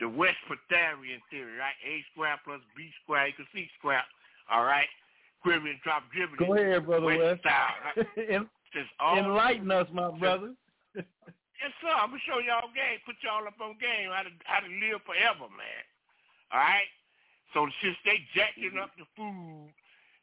the 0.04 0.08
West 0.12 0.36
Pythagorean 0.44 1.24
theory, 1.32 1.56
right? 1.56 1.74
A 1.80 2.04
square 2.12 2.36
plus 2.44 2.60
B 2.76 2.92
square 3.02 3.32
equals 3.32 3.48
C 3.56 3.64
square. 3.80 4.04
All 4.50 4.64
right. 4.64 4.88
Equivalent 5.40 5.78
drop 5.82 6.02
dribbling. 6.14 6.38
Go 6.42 6.54
ahead, 6.56 6.86
brother 6.86 7.06
West. 7.06 7.40
Style, 7.40 7.76
right? 7.96 8.06
En- 8.30 8.50
Since 8.74 8.88
all 8.98 9.18
Enlighten 9.18 9.70
us, 9.70 9.86
my 9.92 10.10
brother. 10.10 10.54
Yes, 10.94 11.72
sir. 11.80 11.88
I'm 11.88 12.10
gonna 12.12 12.22
show 12.28 12.38
y'all 12.44 12.68
game, 12.76 13.00
put 13.08 13.16
y'all 13.24 13.46
up 13.48 13.56
on 13.62 13.80
game 13.80 14.12
how 14.12 14.22
to 14.22 14.32
how 14.44 14.60
to 14.60 14.68
live 14.68 15.00
forever, 15.08 15.48
man. 15.50 15.82
All 16.52 16.60
right. 16.60 16.86
So 17.54 17.64
since 17.80 17.96
they 18.04 18.20
jacking 18.36 18.76
up 18.76 18.90
the 19.00 19.08
food, 19.16 19.72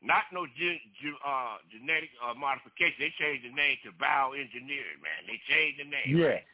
not 0.03 0.29
no 0.31 0.45
ge- 0.45 0.83
ge- 1.01 1.19
uh, 1.25 1.57
genetic 1.73 2.11
uh, 2.21 2.35
modification, 2.37 2.99
they 3.01 3.11
changed 3.17 3.47
the 3.47 3.53
name 3.55 3.79
to 3.87 3.91
bioengineering, 3.97 5.01
man. 5.01 5.19
They 5.25 5.39
changed 5.49 5.79
the 5.81 5.87
name. 5.89 6.13
Yeah. 6.13 6.37
right? 6.43 6.47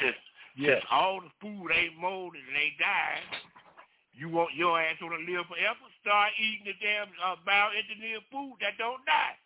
Since 0.00 0.16
Yes. 0.56 0.80
since 0.82 0.86
all 0.90 1.20
the 1.20 1.30
food 1.38 1.68
ain't 1.70 1.94
molded 2.00 2.40
and 2.42 2.56
ain't 2.56 2.78
dying, 2.80 3.28
you 4.16 4.26
want 4.32 4.54
your 4.56 4.80
ass 4.80 4.96
to 4.98 5.06
live 5.06 5.46
forever? 5.46 5.84
Start 6.08 6.32
eating 6.40 6.64
the 6.64 6.72
damn 6.80 7.12
uh, 7.20 7.36
bioengineered 7.44 8.24
food 8.32 8.56
that 8.64 8.80
don't 8.80 9.04
die. 9.04 9.36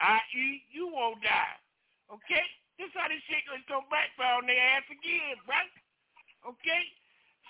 I 0.00 0.16
eat, 0.32 0.64
you 0.72 0.88
won't 0.88 1.20
die. 1.20 1.60
Okay? 2.08 2.40
This 2.80 2.88
how 2.96 3.04
this 3.04 3.20
shit 3.28 3.44
is 3.52 3.60
gonna 3.68 3.84
backfire 3.92 4.40
on 4.40 4.48
their 4.48 4.56
ass 4.56 4.88
again, 4.88 5.36
right? 5.44 5.68
Okay? 6.48 6.88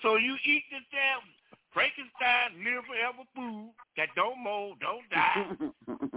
So 0.03 0.19
you 0.19 0.35
eat 0.43 0.67
this 0.75 0.83
damn 0.91 1.23
Frankenstein 1.71 2.59
live 2.67 2.83
forever 2.91 3.23
food 3.39 3.71
that 3.95 4.11
don't 4.19 4.43
mold, 4.43 4.83
don't 4.83 5.07
die. 5.15 5.47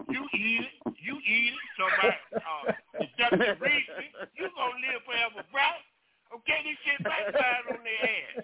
you 0.09 0.25
eat 0.33 0.65
it, 0.65 0.73
you 1.05 1.21
eat 1.21 1.53
it. 1.53 1.65
Somebody 1.77 2.17
uh 2.33 2.73
deductive 2.97 3.61
reason, 3.61 4.09
you 4.33 4.49
gonna 4.57 4.81
live 4.81 5.05
forever, 5.05 5.45
bro. 5.53 5.69
Okay, 6.41 6.65
this 6.65 6.81
shit 6.81 6.97
backfired 7.05 7.77
on 7.77 7.85
their 7.85 8.01
ass. 8.09 8.41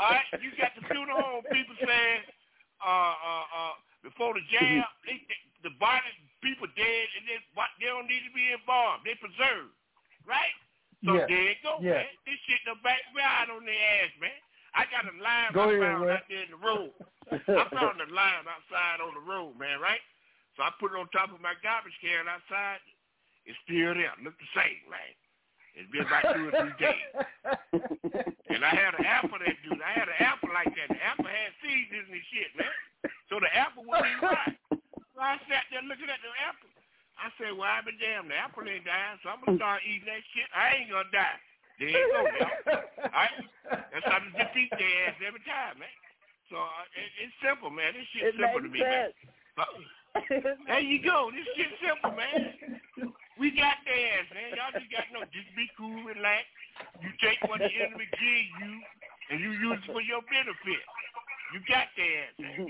All 0.00 0.16
right, 0.16 0.32
you 0.40 0.48
got 0.56 0.72
the 0.80 0.88
funeral 0.88 1.20
home 1.20 1.44
people 1.52 1.76
saying, 1.76 2.24
uh, 2.84 3.14
uh, 3.16 3.46
uh, 3.52 3.74
before 4.02 4.34
the 4.34 4.44
jam, 4.48 4.84
they, 5.04 5.20
they, 5.28 5.40
the 5.62 5.72
body 5.76 6.08
people 6.40 6.66
dead 6.72 7.06
and 7.20 7.24
they 7.28 7.38
they 7.80 7.88
don't 7.88 8.08
need 8.08 8.24
to 8.24 8.32
be 8.32 8.48
embalmed. 8.52 9.04
They 9.04 9.16
preserved, 9.20 9.76
right? 10.24 10.56
So 11.04 11.16
Yeah. 11.16 11.26
there 11.28 11.44
you 11.52 11.56
go, 11.62 11.80
Yeah. 11.80 12.04
man. 12.04 12.12
This 12.24 12.40
shit 12.48 12.60
the 12.64 12.76
backfired 12.80 13.50
on 13.50 13.64
their 13.64 13.84
ass, 14.04 14.12
man. 14.20 14.36
I 14.74 14.86
got 14.86 15.04
a 15.04 15.14
lime 15.18 15.52
Go 15.52 15.64
I 15.64 15.74
ahead, 15.74 15.80
found 15.80 16.04
Ray. 16.06 16.14
out 16.14 16.28
there 16.28 16.42
in 16.44 16.50
the 16.50 16.62
road. 16.62 16.92
I 17.32 17.64
found 17.74 18.00
a 18.00 18.08
lime 18.12 18.46
outside 18.48 19.00
on 19.00 19.14
the 19.14 19.24
road, 19.24 19.58
man, 19.58 19.80
right? 19.80 20.00
So 20.56 20.62
I 20.62 20.70
put 20.78 20.92
it 20.92 20.98
on 20.98 21.08
top 21.10 21.32
of 21.32 21.40
my 21.40 21.54
garbage 21.62 21.96
can 22.00 22.28
outside. 22.28 22.80
It's 23.46 23.58
still 23.64 23.94
there. 23.94 24.12
Look 24.22 24.36
the 24.38 24.50
same, 24.54 24.84
man. 24.90 25.14
It's 25.74 25.90
been 25.90 26.06
about 26.06 26.34
two 26.34 26.48
or 26.48 26.52
three 26.54 26.76
days. 26.78 27.10
and 28.50 28.64
I 28.64 28.72
had 28.74 28.94
an 28.98 29.06
apple 29.06 29.38
that 29.38 29.56
dude. 29.62 29.80
I 29.80 29.92
had 29.94 30.08
an 30.08 30.18
apple 30.20 30.50
like 30.52 30.70
that. 30.74 30.88
The 30.90 31.00
apple 31.00 31.30
had 31.30 31.50
seeds 31.62 31.90
in 31.94 32.06
the 32.10 32.20
shit, 32.30 32.50
man. 32.58 32.74
So 33.30 33.38
the 33.38 33.50
apple 33.54 33.86
wouldn't 33.86 34.10
even 34.10 34.26
right. 34.26 34.56
So 34.70 35.18
I 35.18 35.38
sat 35.46 35.68
there 35.70 35.84
looking 35.86 36.10
at 36.10 36.20
the 36.20 36.32
apple. 36.42 36.70
I 37.20 37.28
said, 37.36 37.52
well, 37.52 37.68
I 37.68 37.84
been 37.84 38.00
damn, 38.00 38.32
the 38.32 38.36
apple 38.36 38.64
ain't 38.64 38.88
dying, 38.88 39.20
so 39.20 39.28
I'm 39.28 39.44
going 39.44 39.54
to 39.54 39.60
start 39.60 39.84
eating 39.84 40.08
that 40.08 40.24
shit. 40.32 40.48
I 40.56 40.80
ain't 40.80 40.88
going 40.88 41.04
to 41.04 41.12
die. 41.12 41.38
There 41.76 41.92
you 41.92 42.08
go, 42.12 42.20
y'all. 42.24 42.80
All 43.04 43.12
right? 43.12 43.36
That's 43.92 44.08
how 44.08 44.24
to 44.24 44.30
defeat 44.32 44.72
their 44.72 44.94
ass 45.04 45.20
every 45.20 45.44
time, 45.44 45.80
man. 45.80 45.92
So 46.48 46.56
uh, 46.56 46.84
it, 46.96 47.28
it's 47.28 47.36
simple, 47.44 47.68
man. 47.68 47.92
This 47.92 48.08
shit's 48.12 48.34
it 48.34 48.40
simple 48.40 48.64
to 48.64 48.68
me, 48.72 48.80
sense. 48.80 49.12
man. 49.56 49.68
Uh, 49.68 50.56
there 50.66 50.80
you 50.80 51.00
go. 51.04 51.28
This 51.28 51.46
shit's 51.56 51.76
simple, 51.80 52.12
man. 52.16 52.56
We 53.40 53.48
got 53.56 53.80
their 53.88 54.20
ass, 54.20 54.28
man. 54.36 54.52
Y'all 54.52 54.76
just 54.76 54.92
got 54.92 55.08
no. 55.16 55.24
Just 55.32 55.48
be 55.56 55.64
cool, 55.72 56.04
relax. 56.04 56.44
You 57.00 57.08
take 57.24 57.40
what 57.48 57.64
the 57.64 57.72
enemy 57.72 58.04
give 58.12 58.46
you, 58.60 58.72
and 59.32 59.36
you 59.40 59.56
use 59.56 59.80
it 59.80 59.88
for 59.88 60.04
your 60.04 60.20
benefit. 60.28 60.84
You 61.56 61.64
got 61.64 61.88
their 61.96 62.28
ass, 62.28 62.36
man. 62.36 62.68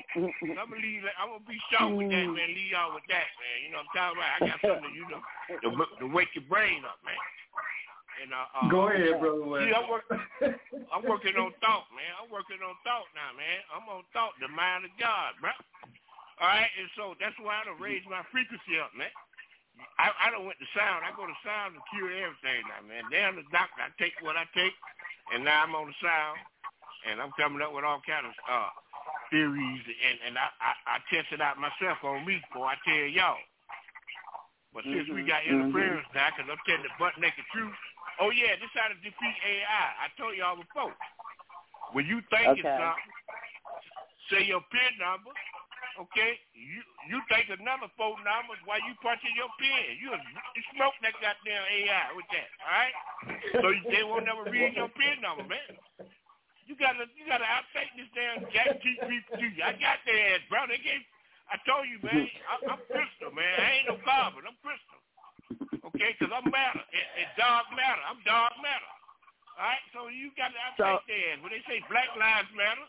I'm 0.63 0.71
gonna 0.71 0.79
leave. 0.79 1.03
I'm 1.19 1.35
gonna 1.35 1.51
be 1.51 1.59
short 1.75 1.91
with 1.99 2.15
that, 2.15 2.23
man. 2.23 2.49
Leave 2.55 2.71
y'all 2.71 2.95
with 2.95 3.03
that, 3.11 3.29
man. 3.35 3.57
You 3.67 3.69
know 3.75 3.83
what 3.83 3.91
I'm 3.91 3.99
talking 3.99 4.19
about? 4.23 4.31
I 4.31 4.39
got 4.47 4.59
something, 4.63 4.95
you 4.95 5.05
know, 5.11 5.23
to, 5.59 5.69
to 5.75 6.07
wake 6.07 6.31
your 6.39 6.47
brain 6.47 6.87
up, 6.87 7.03
man. 7.03 7.19
And 8.23 8.31
uh, 8.31 8.47
uh, 8.55 8.69
Go 8.71 8.95
ahead, 8.95 9.19
brother. 9.19 9.65
See, 9.67 9.75
I'm, 9.75 9.89
work, 9.91 10.07
I'm 10.95 11.03
working 11.03 11.35
on 11.35 11.51
thought, 11.59 11.91
man. 11.91 12.13
I'm 12.21 12.31
working 12.31 12.63
on 12.63 12.79
thought 12.87 13.11
now, 13.17 13.35
man. 13.35 13.59
I'm 13.75 13.91
on 13.91 14.07
thought, 14.15 14.39
the 14.39 14.47
mind 14.47 14.87
of 14.87 14.95
God, 15.03 15.35
bro. 15.43 15.51
All 16.41 16.49
right, 16.49 16.69
and 16.79 16.89
so 16.97 17.19
that's 17.21 17.37
why 17.43 17.61
I 17.61 17.69
done 17.69 17.81
raised 17.81 18.09
my 18.09 18.25
frequency 18.33 18.81
up, 18.81 18.93
man. 18.97 19.13
I, 19.99 20.29
I 20.29 20.31
don't 20.33 20.47
went 20.47 20.59
to 20.61 20.69
sound. 20.77 21.05
I 21.05 21.13
go 21.15 21.27
to 21.29 21.39
sound 21.45 21.77
to 21.77 21.83
cure 21.93 22.11
everything 22.13 22.67
now, 22.69 22.83
man. 22.87 23.09
Damn 23.13 23.37
the 23.37 23.47
doctor. 23.53 23.85
I 23.85 23.93
take 24.01 24.17
what 24.25 24.37
I 24.37 24.45
take, 24.57 24.75
and 25.35 25.45
now 25.45 25.63
I'm 25.65 25.75
on 25.77 25.93
the 25.93 25.99
sound, 26.01 26.39
and 27.09 27.21
I'm 27.21 27.33
coming 27.37 27.63
up 27.63 27.73
with 27.75 27.85
all 27.85 28.03
kind 28.07 28.27
of 28.27 28.35
uh, 28.49 28.73
theories, 29.31 29.85
and 29.87 30.19
and 30.27 30.35
I, 30.39 30.49
I 30.61 30.73
I 30.87 30.97
test 31.13 31.33
it 31.33 31.41
out 31.45 31.61
myself 31.61 32.01
on 32.05 32.27
me 32.27 32.41
before 32.49 32.69
I 32.73 32.77
tell 32.85 33.09
y'all. 33.11 33.41
But 34.75 34.85
since 34.93 35.09
we 35.11 35.25
got 35.25 35.47
Mhm, 35.49 35.49
interference 35.49 36.07
now, 36.15 36.31
because 36.33 36.49
I'm 36.51 36.61
telling 36.67 36.85
the 36.87 36.95
butt 36.99 37.17
naked 37.21 37.45
truth. 37.55 37.75
Oh 38.21 38.31
yeah, 38.31 38.55
this 38.61 38.71
how 38.77 38.89
to 38.93 38.99
defeat 39.01 39.37
AI. 39.47 39.89
I 40.05 40.09
told 40.21 40.37
y'all 40.37 40.57
before. 40.61 40.95
When 41.93 42.07
you 42.07 42.21
thinking 42.31 42.67
Okay. 42.67 42.77
something, 42.77 43.13
say 44.31 44.45
your 44.47 44.63
pin 44.73 44.99
number. 45.01 45.33
Okay, 46.01 46.33
you 46.57 46.81
you 47.12 47.20
think 47.29 47.53
another 47.53 47.93
four 48.01 48.17
numbers 48.25 48.57
while 48.65 48.81
you 48.89 48.97
punching 49.05 49.37
your 49.37 49.53
pen. 49.61 50.01
You, 50.01 50.17
you 50.17 50.62
smoke 50.73 50.97
that 51.05 51.12
goddamn 51.20 51.61
AI 51.61 52.17
with 52.17 52.25
that, 52.33 52.49
all 52.65 52.73
right? 52.73 52.97
So 53.61 53.67
they 53.93 54.01
won't 54.01 54.25
never 54.25 54.49
read 54.49 54.73
your 54.73 54.89
pin 54.97 55.20
number, 55.20 55.45
man. 55.45 55.77
You 56.65 56.73
gotta 56.81 57.05
you 57.20 57.29
gotta 57.29 57.45
outtake 57.45 57.93
this 58.01 58.09
damn 58.17 58.49
Jack 58.49 58.81
GPT. 58.81 59.61
I 59.61 59.77
got 59.77 60.01
their 60.09 60.41
ass, 60.41 60.43
bro. 60.49 60.65
They 60.73 60.81
gave. 60.81 61.05
I 61.53 61.61
told 61.69 61.85
you, 61.85 62.01
man. 62.01 62.25
I, 62.49 62.55
I'm 62.73 62.81
crystal, 62.89 63.35
man. 63.37 63.57
I 63.61 63.69
ain't 63.85 63.89
no 63.93 63.99
carbon. 64.01 64.49
I'm 64.49 64.57
crystal. 64.65 65.01
Okay, 65.93 66.17
because 66.17 66.33
I'm 66.33 66.47
matter. 66.49 66.81
It, 66.97 67.07
it's 67.20 67.35
dark 67.37 67.69
matter. 67.77 68.01
I'm 68.09 68.23
dark 68.25 68.55
matter. 68.65 68.91
All 69.59 69.69
right, 69.69 69.85
so 69.93 70.09
you 70.09 70.33
got 70.39 70.55
to 70.55 70.61
outtake 70.62 71.05
So- 71.05 71.05
their 71.11 71.37
ass. 71.37 71.43
When 71.45 71.53
they 71.53 71.61
say 71.69 71.83
Black 71.91 72.09
Lives 72.17 72.49
Matter, 72.57 72.87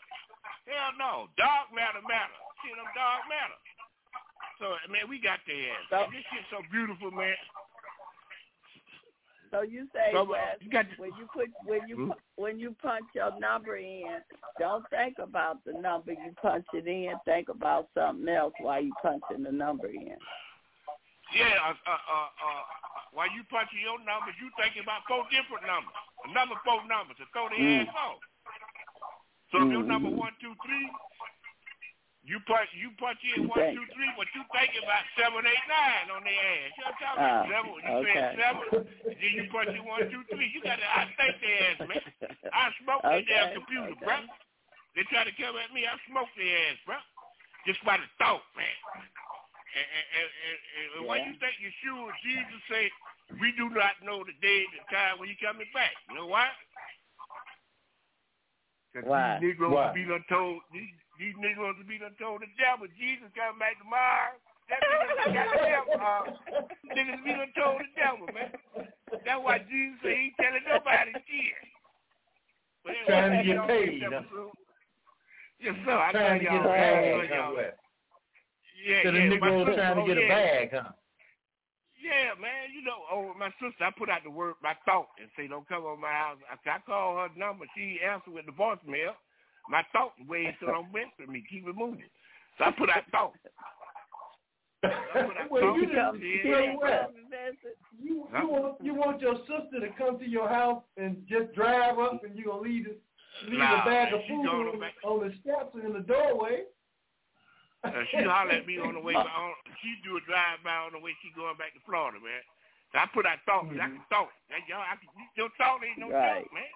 hell 0.64 0.94
no, 0.96 1.26
dark 1.36 1.68
matter 1.74 2.00
matter. 2.06 2.38
Shit, 2.62 2.78
I'm 2.78 2.90
dark 2.94 3.26
matter. 3.28 3.58
So 4.58 4.66
man, 4.90 5.10
we 5.10 5.18
got 5.20 5.42
their 5.46 5.74
ass. 5.74 5.86
So- 5.90 6.10
this 6.10 6.24
shit's 6.30 6.46
so 6.50 6.62
beautiful, 6.70 7.10
man. 7.10 7.34
So 9.50 9.60
you 9.60 9.84
say, 9.92 10.16
So, 10.16 10.24
Wes, 10.24 10.56
you 10.64 10.70
got 10.70 10.86
when 10.96 11.12
you 11.18 11.28
put 11.28 11.50
when 11.66 11.86
you 11.86 11.96
Hmm? 11.96 12.12
when 12.36 12.58
you 12.58 12.72
punch 12.80 13.04
your 13.12 13.38
number 13.38 13.76
in, 13.76 14.24
don't 14.58 14.88
think 14.88 15.18
about 15.18 15.62
the 15.64 15.74
number 15.74 16.12
you 16.12 16.32
punch 16.40 16.64
it 16.72 16.86
in. 16.86 17.12
Think 17.26 17.50
about 17.50 17.88
something 17.92 18.28
else 18.32 18.54
while 18.58 18.80
you 18.80 18.94
punching 19.02 19.42
the 19.42 19.52
number 19.52 19.88
in. 19.88 20.16
Yeah, 21.36 21.52
uh, 21.64 21.74
uh, 21.84 21.90
uh, 21.90 22.30
uh, 22.32 22.62
while 23.12 23.28
you 23.30 23.44
punching 23.50 23.80
your 23.80 23.98
numbers, 24.00 24.34
you 24.40 24.48
thinking 24.56 24.82
about 24.82 25.04
four 25.06 25.24
different 25.28 25.66
numbers, 25.68 25.94
another 26.24 26.56
four 26.64 26.80
numbers 26.88 27.16
to 27.18 27.26
throw 27.32 27.48
the 27.48 27.56
Mm. 27.56 27.88
ass 27.88 27.94
off. 27.94 28.20
So 29.52 29.62
if 29.62 29.72
your 29.72 29.82
number 29.84 30.08
Mhm. 30.08 30.16
one, 30.16 30.34
two, 30.40 30.54
three, 30.64 30.90
you 32.24 32.38
punch 32.46 32.70
you 32.78 32.90
punch 32.98 33.18
in 33.24 33.46
one, 33.50 33.66
Okay. 33.66 33.74
two, 33.74 33.86
three, 33.94 34.12
but 34.18 34.28
you 34.34 34.42
thinking 34.54 34.82
about 34.82 35.04
seven, 35.18 35.42
eight, 35.46 35.66
nine 35.70 36.10
on 36.14 36.22
their 36.22 36.34
ass. 36.34 36.72
You 36.78 36.82
know 36.86 36.90
what 36.94 36.98
I'm 36.98 37.02
talking 37.02 37.22
about? 37.22 37.38
Ah, 37.38 37.50
seven, 37.50 37.70
you 37.82 37.92
okay. 37.98 38.04
saying 38.06 38.26
seven, 38.38 38.66
and 39.10 39.18
then 39.18 39.32
you 39.34 39.44
punch 39.50 39.72
in 39.74 39.84
one, 39.86 40.04
two, 40.10 40.22
three. 40.30 40.48
You 40.54 40.62
got 40.62 40.78
to 40.78 40.86
I 40.86 41.04
think 41.18 41.34
their 41.42 41.58
ass, 41.70 41.80
man. 41.86 42.04
I 42.54 42.62
smoke 42.82 43.02
their 43.10 43.24
damn 43.26 43.50
computer, 43.54 43.96
okay. 43.98 44.06
bro. 44.06 44.18
They 44.94 45.04
try 45.10 45.24
to 45.24 45.34
come 45.38 45.56
at 45.58 45.72
me, 45.74 45.86
I 45.88 45.96
smoke 46.10 46.30
their 46.36 46.54
ass, 46.70 46.78
bro. 46.86 46.98
Just 47.66 47.82
by 47.86 47.98
the 47.98 48.08
thought, 48.18 48.44
man. 48.58 48.76
And, 49.74 49.88
and, 49.88 50.06
and, 50.18 50.28
and, 50.28 50.88
and 51.00 51.02
when 51.08 51.20
Yeah. 51.20 51.28
you 51.30 51.34
think 51.40 51.54
you're 51.60 51.80
sure, 51.84 52.12
Jesus 52.22 52.60
said, 52.68 52.90
we 53.40 53.52
do 53.56 53.70
not 53.70 53.96
know 54.04 54.24
the 54.24 54.36
day 54.44 54.66
the 54.70 54.82
time 54.94 55.18
when 55.18 55.28
he 55.30 55.36
coming 55.40 55.68
back. 55.74 55.92
You 56.08 56.16
know 56.16 56.26
why? 56.28 56.50
'Cause 58.94 59.04
Why? 59.06 59.38
These 59.40 59.56
Negroes 59.56 59.74
Why? 59.74 59.92
be 59.94 60.04
done 60.04 60.24
told, 60.28 60.62
these, 60.72 60.92
these 61.22 61.38
Negroes 61.38 61.78
be 61.86 62.02
done 62.02 62.18
told 62.18 62.42
the 62.42 62.50
devil, 62.58 62.90
Jesus 62.98 63.30
coming 63.38 63.62
back 63.62 63.78
tomorrow. 63.78 64.34
That 64.66 64.82
nigga 64.82 65.06
got 65.30 65.46
the 65.54 65.62
devil. 65.70 65.94
Uh, 65.94 66.22
niggas 66.90 67.22
be 67.22 67.30
done 67.30 67.54
told 67.54 67.78
the 67.78 67.90
devil, 67.94 68.26
man. 68.34 68.50
That's 69.22 69.38
why 69.38 69.62
Jesus 69.62 70.02
said 70.02 70.18
he 70.18 70.34
ain't 70.34 70.38
telling 70.42 70.66
nobody 70.66 71.14
shit. 71.14 71.62
But 72.82 72.98
anyway, 72.98 73.06
Trying 73.06 73.30
to 73.30 73.38
get 73.46 73.54
y'all 73.54 73.70
paid, 73.70 74.02
get 74.02 74.10
huh? 74.10 74.18
that 74.18 74.28
through. 74.34 74.50
Yes, 75.62 75.78
sir. 75.86 75.94
I 75.94 76.10
Trying 76.10 76.42
to 76.42 76.46
tell 76.46 76.58
get 76.58 76.66
a 76.66 76.66
y'all, 76.66 76.74
man. 76.74 76.82
I 76.82 76.90
bag, 76.90 77.06
tell 77.06 77.22
huh, 77.22 77.54
y'all. 77.54 77.70
Yeah, 78.82 79.00
So 79.06 79.08
the 79.14 79.18
yeah. 79.22 79.22
my 79.22 79.30
Negroes 79.30 79.76
trying 79.78 79.94
to 79.94 80.02
oh, 80.02 80.06
get 80.10 80.18
a 80.18 80.26
yeah. 80.26 80.34
bag, 80.34 80.66
huh? 80.74 80.90
Yeah, 82.02 82.34
man. 82.42 82.74
You 82.74 82.82
know, 82.82 82.98
oh, 83.06 83.30
my 83.38 83.54
sister, 83.62 83.86
I 83.86 83.94
put 83.94 84.10
out 84.10 84.26
the 84.26 84.34
word, 84.34 84.58
my 84.58 84.74
thought, 84.82 85.14
and 85.22 85.30
say, 85.38 85.46
don't 85.46 85.68
come 85.70 85.86
over 85.86 85.94
my 85.94 86.10
house. 86.10 86.42
I, 86.50 86.58
I 86.58 86.82
call 86.82 87.14
her 87.22 87.30
number. 87.38 87.62
She 87.78 88.02
answered 88.02 88.34
with 88.34 88.50
the 88.50 88.56
voicemail. 88.58 89.14
My 89.68 89.84
thought 89.92 90.12
waves 90.28 90.56
so 90.60 90.66
don't 90.66 90.92
mess 90.92 91.06
with 91.18 91.28
me. 91.28 91.44
Keep 91.48 91.68
it 91.68 91.76
moving. 91.76 92.10
So 92.58 92.64
I 92.64 92.70
put 92.72 92.90
out 92.90 93.04
thought. 93.10 93.32
I 94.82 95.22
put 95.22 95.36
out 95.36 95.50
Well, 95.50 95.76
you 95.76 95.86
Yeah, 95.92 96.42
you 96.44 96.50
know 96.50 96.74
what? 96.76 97.14
You, 97.98 98.26
you 98.32 98.48
want 98.48 98.76
you 98.82 98.94
want 98.94 99.20
your 99.20 99.36
sister 99.46 99.80
to 99.80 99.88
come 99.96 100.18
to 100.18 100.28
your 100.28 100.48
house 100.48 100.82
and 100.96 101.22
just 101.28 101.54
drive 101.54 101.98
up 101.98 102.24
and 102.24 102.36
you 102.36 102.46
gonna 102.46 102.60
leave 102.62 102.86
leave 103.48 103.58
Nah, 103.58 103.82
a 103.82 103.84
bag 103.84 104.12
of 104.14 104.20
food 104.28 104.46
on, 104.48 104.80
on 105.04 105.28
the 105.28 105.34
steps 105.40 105.74
or 105.74 105.80
in 105.86 105.92
the 105.92 106.00
doorway. 106.00 106.64
Uh, 107.84 107.90
she 108.10 108.22
holler 108.22 108.62
at 108.62 108.66
me 108.66 108.78
on 108.78 108.94
the 108.94 109.02
way. 109.02 109.14
On, 109.18 109.52
she 109.82 109.98
do 110.06 110.14
a 110.14 110.22
drive 110.22 110.62
by 110.62 110.86
on 110.86 110.94
the 110.94 111.02
way 111.02 111.10
she 111.18 111.34
going 111.34 111.58
back 111.58 111.74
to 111.74 111.82
Florida, 111.82 112.22
man. 112.22 112.38
So 112.94 113.02
I 113.02 113.10
put 113.10 113.26
out 113.26 113.42
thought. 113.42 113.66
'cause 113.66 113.82
I 113.82 113.90
can 113.90 114.04
thought. 114.06 114.30
That 114.54 114.62
y'all, 114.70 114.86
I 114.86 114.94
can, 115.02 115.10
your 115.34 115.50
thought 115.58 115.82
ain't 115.82 115.98
no 115.98 116.14
Right. 116.14 116.46
joke, 116.46 116.52
man. 116.54 116.70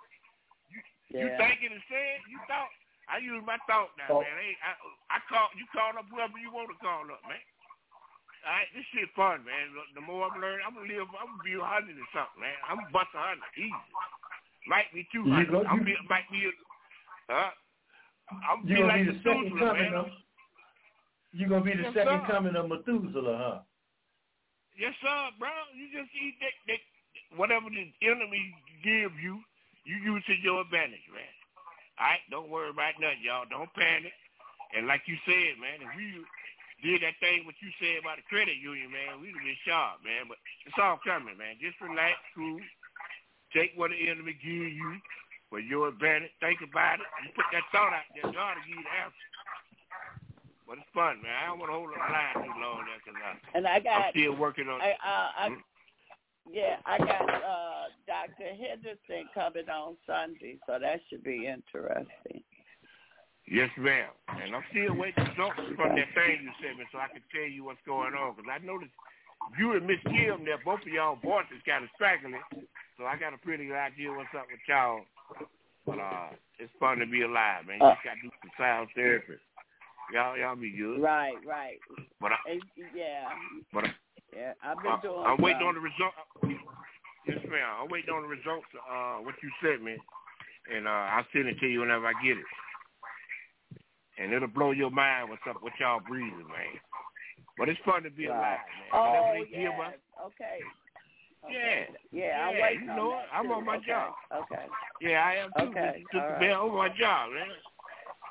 You 1.11 1.27
Yeah. 1.27 1.39
thinking 1.39 1.73
and 1.73 1.83
saying, 1.89 2.21
you 2.29 2.39
thought. 2.49 2.71
I 3.09 3.19
use 3.23 3.39
my 3.47 3.55
thought 3.71 3.95
now, 3.97 4.11
Oh. 4.11 4.21
man. 4.21 4.35
Hey, 4.43 4.59
I, 4.67 4.75
I 5.15 5.19
call 5.31 5.47
you 5.55 5.63
call 5.71 5.95
up 5.95 6.07
whoever 6.11 6.35
you 6.43 6.51
want 6.51 6.67
to 6.75 6.79
call 6.83 7.07
up, 7.07 7.23
man. 7.31 7.39
All 8.43 8.51
right, 8.53 8.67
this 8.75 8.83
shit 8.91 9.07
fun, 9.15 9.45
man. 9.47 9.71
The 9.95 10.01
more 10.03 10.27
I'm 10.27 10.41
learning, 10.43 10.67
I'm 10.67 10.75
gonna 10.75 10.91
live. 10.91 11.07
I'm 11.15 11.39
gonna 11.39 11.43
be 11.47 11.55
a 11.55 11.63
hundred 11.63 11.95
or 11.99 12.09
something, 12.11 12.43
man. 12.43 12.59
I'm 12.67 12.83
gonna 12.83 12.91
bust 12.91 13.15
a 13.15 13.23
hundred 13.23 13.47
easy. 13.55 13.91
Might 14.67 14.91
be 14.91 15.07
two 15.15 15.23
You 15.23 15.31
hundred. 15.39 15.51
go- 15.55 15.67
I'm 15.71 15.79
you- 15.79 15.85
be, 15.87 15.95
might 16.11 16.27
be. 16.35 16.47
A, 16.47 16.53
huh? 17.31 17.51
I'm 18.51 18.67
You 18.67 18.75
be 18.75 18.75
gonna 18.83 18.87
like 18.91 19.07
be 19.07 19.13
the 19.15 19.19
second 19.23 19.43
Methuselah, 19.55 19.71
coming 19.71 19.91
man. 19.95 19.95
of 19.95 20.07
you 21.33 21.47
gonna 21.47 21.65
be 21.65 21.75
the 21.79 21.83
Yes, 21.87 21.95
second 21.95 22.21
sir. 22.23 22.27
coming 22.27 22.57
of 22.59 22.65
Methuselah, 22.69 23.37
huh? 23.39 23.59
Yes, 24.75 24.95
sir, 25.01 25.31
bro. 25.39 25.51
You 25.79 25.87
just 25.95 26.11
eat 26.15 26.35
that, 26.43 26.55
that 26.75 26.81
whatever 27.39 27.71
the 27.71 27.87
enemy 28.03 28.43
give 28.83 29.15
you, 29.23 29.39
you 29.87 29.97
use 30.03 30.23
to 30.27 30.35
your 30.35 30.67
advantage, 30.67 31.07
man. 31.15 31.35
All 31.97 32.11
right, 32.11 32.25
don't 32.29 32.51
worry 32.51 32.69
about 32.75 32.99
nothing, 33.01 33.23
y'all. 33.23 33.49
Don't 33.49 33.73
panic. 33.73 34.13
And 34.75 34.91
like 34.91 35.07
you 35.07 35.17
said, 35.25 35.57
man, 35.63 35.81
if 35.81 35.91
we 35.95 36.27
did 36.85 37.01
that 37.07 37.17
thing 37.23 37.47
what 37.47 37.57
you 37.63 37.71
said 37.81 38.03
about 38.03 38.21
the 38.21 38.27
credit 38.29 38.59
union, 38.59 38.93
man, 38.93 39.23
we'd 39.23 39.33
have 39.33 39.47
been 39.47 39.63
sharp, 39.65 40.03
man. 40.05 40.29
But 40.29 40.43
it's 40.67 40.77
all 40.77 41.01
coming, 41.01 41.39
man. 41.39 41.57
Just 41.63 41.81
relax, 41.81 42.19
cool. 42.35 42.61
Take 43.55 43.73
what 43.79 43.95
the 43.95 44.01
enemy 44.11 44.37
give 44.37 44.75
you 44.75 44.99
for 45.49 45.63
your 45.63 45.89
advantage. 45.95 46.35
Think 46.43 46.61
about 46.61 47.01
it. 47.01 47.09
You 47.25 47.31
put 47.33 47.47
that 47.55 47.65
thought 47.71 47.95
out 47.95 48.05
there, 48.13 48.29
God 48.29 48.59
will 48.59 48.67
give 48.67 48.77
you 48.77 48.85
the 48.85 48.97
answer. 49.07 49.27
But 50.67 50.83
it's 50.83 50.93
fun, 50.93 51.23
man. 51.23 51.31
I 51.31 51.47
don't 51.47 51.63
want 51.63 51.71
to 51.71 51.79
hold 51.79 51.95
the 51.95 52.03
line 52.03 52.43
too 52.43 52.59
long 52.59 52.83
there 52.91 52.99
because 52.99 53.17
I, 53.23 53.31
And 53.55 53.65
I 53.71 53.79
got 53.79 54.11
I'm 54.11 54.11
still 54.11 54.35
working 54.35 54.67
on 54.67 54.83
I, 54.83 54.99
uh, 54.99 55.31
I, 55.39 55.45
Hmm? 55.55 55.63
Yeah, 56.53 56.77
I 56.87 56.99
got 56.99 57.29
uh, 57.29 57.85
Dr. 58.07 58.51
Henderson 58.55 59.29
coming 59.35 59.69
on 59.69 59.97
Sunday, 60.07 60.59
so 60.67 60.79
that 60.81 61.01
should 61.09 61.25
be 61.25 61.47
interesting. 61.47 62.43
Yes, 63.47 63.71
ma'am. 63.79 64.11
And 64.29 64.55
I'm 64.55 64.65
still 64.71 64.95
waiting 64.95 65.27
for 65.37 65.55
from 65.77 65.95
that 65.95 66.11
thing 66.15 66.43
you 66.43 66.51
sent 66.59 66.79
me 66.79 66.85
so 66.91 66.99
I 66.99 67.07
can 67.09 67.23
tell 67.31 67.47
you 67.47 67.65
what's 67.65 67.83
going 67.87 68.15
on. 68.15 68.35
Because 68.35 68.51
I 68.51 68.59
noticed 68.65 68.91
you 69.59 69.79
and 69.79 69.87
Miss 69.87 70.03
Kim 70.03 70.45
there, 70.45 70.59
both 70.65 70.83
of 70.83 70.91
y'all 70.91 71.19
voices 71.23 71.63
kind 71.67 71.85
of 71.85 71.91
straggling. 71.95 72.43
so 72.99 73.07
I 73.07 73.17
got 73.17 73.35
a 73.35 73.39
pretty 73.39 73.67
good 73.67 73.79
idea 73.79 74.11
what's 74.11 74.35
up 74.35 74.51
with 74.51 74.63
y'all. 74.67 75.07
But 75.87 76.03
uh, 76.03 76.35
it's 76.59 76.73
fun 76.81 76.99
to 76.99 77.07
be 77.07 77.23
alive, 77.23 77.67
man. 77.67 77.79
You 77.79 77.87
uh, 77.87 77.95
just 77.95 78.05
got 78.05 78.15
to 78.19 78.23
do 78.27 78.31
some 78.43 78.51
sound 78.59 78.89
therapy. 78.95 79.39
Y'all, 80.13 80.37
y'all 80.37 80.57
be 80.57 80.71
good. 80.71 81.01
Right, 81.01 81.39
right. 81.47 81.79
But 82.21 82.33
I, 82.33 82.59
yeah. 82.95 83.31
But 83.73 83.85
I, 83.85 83.95
yeah, 84.37 84.53
I've 84.63 84.83
been 84.83 85.01
doing. 85.03 85.25
I'm 85.25 85.41
waiting 85.41 85.63
on 85.63 85.75
the 85.75 85.81
result. 85.81 86.13
Yes, 87.27 87.39
ma'am. 87.49 87.83
I'm 87.83 87.89
waiting 87.89 88.11
on 88.13 88.23
the 88.23 88.29
results. 88.29 88.67
Uh, 88.77 89.17
what 89.25 89.35
you 89.43 89.51
sent 89.65 89.83
me, 89.83 89.97
and 90.75 90.87
uh, 90.87 91.17
I'll 91.17 91.27
send 91.33 91.49
it 91.49 91.59
to 91.61 91.67
you 91.67 91.81
whenever 91.81 92.07
I 92.07 92.13
get 92.23 92.37
it. 92.37 92.51
And 94.19 94.33
it'll 94.33 94.49
blow 94.49 94.71
your 94.71 94.91
mind 94.91 95.29
what's 95.29 95.43
up, 95.49 95.63
what 95.63 95.73
y'all 95.81 96.01
breathing, 96.01 96.49
man. 96.49 96.81
But 97.59 97.69
it's 97.69 97.81
fun 97.85 98.03
to 98.05 98.11
be 98.11 98.27
alive, 98.27 98.61
man. 98.93 98.93
Oh, 98.93 99.45
yes. 99.51 99.73
Okay. 100.27 100.61
Okay. 101.45 101.89
Yeah, 102.11 102.25
yeah, 102.33 102.49
I'm 102.49 102.63
waiting 102.63 102.81
you 102.81 102.87
know 102.87 103.13
on 103.13 103.23
I'm 103.33 103.47
too. 103.47 103.53
on 103.53 103.65
my 103.65 103.77
okay. 103.77 103.87
job. 103.87 104.15
Okay. 104.35 104.67
Yeah, 105.01 105.23
I 105.23 105.35
am 105.37 105.53
too. 105.53 105.71
Okay. 105.71 106.05
All 106.15 106.21
the 106.21 106.47
right. 106.47 106.53
on 106.53 106.75
my 106.75 106.89
job, 106.89 107.31
man. 107.33 107.47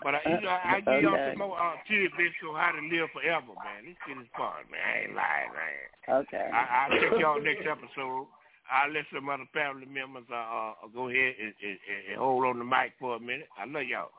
But 0.03 0.15
I, 0.15 0.21
you 0.27 0.41
know, 0.41 0.49
I 0.49 0.81
give 0.81 1.01
y'all 1.01 1.13
Okay. 1.15 1.31
some 1.31 1.39
more 1.47 1.59
uh, 1.59 1.75
tidbits 1.87 2.35
on 2.47 2.55
how 2.55 2.71
to 2.71 2.81
live 2.87 3.09
forever, 3.13 3.53
man. 3.63 3.85
This 3.87 3.95
shit 4.05 4.17
is 4.17 4.27
fun, 4.35 4.67
man. 4.69 4.81
I 4.83 4.93
ain't 5.07 5.15
lying, 5.15 5.51
man. 5.55 6.21
Okay. 6.25 6.49
I, 6.51 6.61
I'll 6.85 6.99
check 6.99 7.11
y'all 7.19 7.41
next 7.41 7.65
episode. 7.65 8.27
I'll 8.69 8.91
let 8.91 9.05
some 9.13 9.29
other 9.29 9.47
family 9.53 9.85
members 9.85 10.25
uh, 10.31 10.35
uh, 10.35 10.73
go 10.93 11.07
ahead 11.09 11.35
and, 11.39 11.53
and, 11.63 11.77
and 12.11 12.17
hold 12.17 12.45
on 12.45 12.59
the 12.59 12.65
mic 12.65 12.93
for 12.99 13.15
a 13.15 13.19
minute. 13.19 13.47
I 13.57 13.65
love 13.65 13.83
y'all. 13.87 14.09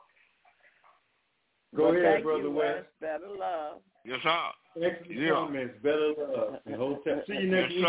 Go 1.75 1.91
well, 1.91 1.95
ahead, 1.95 2.23
brother 2.23 2.43
you, 2.43 2.51
West. 2.51 2.87
Better 3.01 3.27
love. 3.37 3.81
Yes, 4.05 4.19
sir. 4.23 4.83
Excellent 4.83 5.19
Yeah. 5.19 5.29
comments. 5.31 5.73
Better 5.83 6.13
love. 6.17 6.55
And 6.65 6.75
hotel. 6.75 7.21
See 7.27 7.33
you 7.33 7.51
next 7.51 7.73
yes, 7.73 7.81
week. 7.81 7.85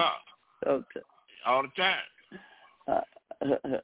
sir. 0.64 0.70
Okay. 0.70 1.00
All 1.46 1.62
the 1.62 1.68
time. 1.76 1.96
Uh, 2.88 3.76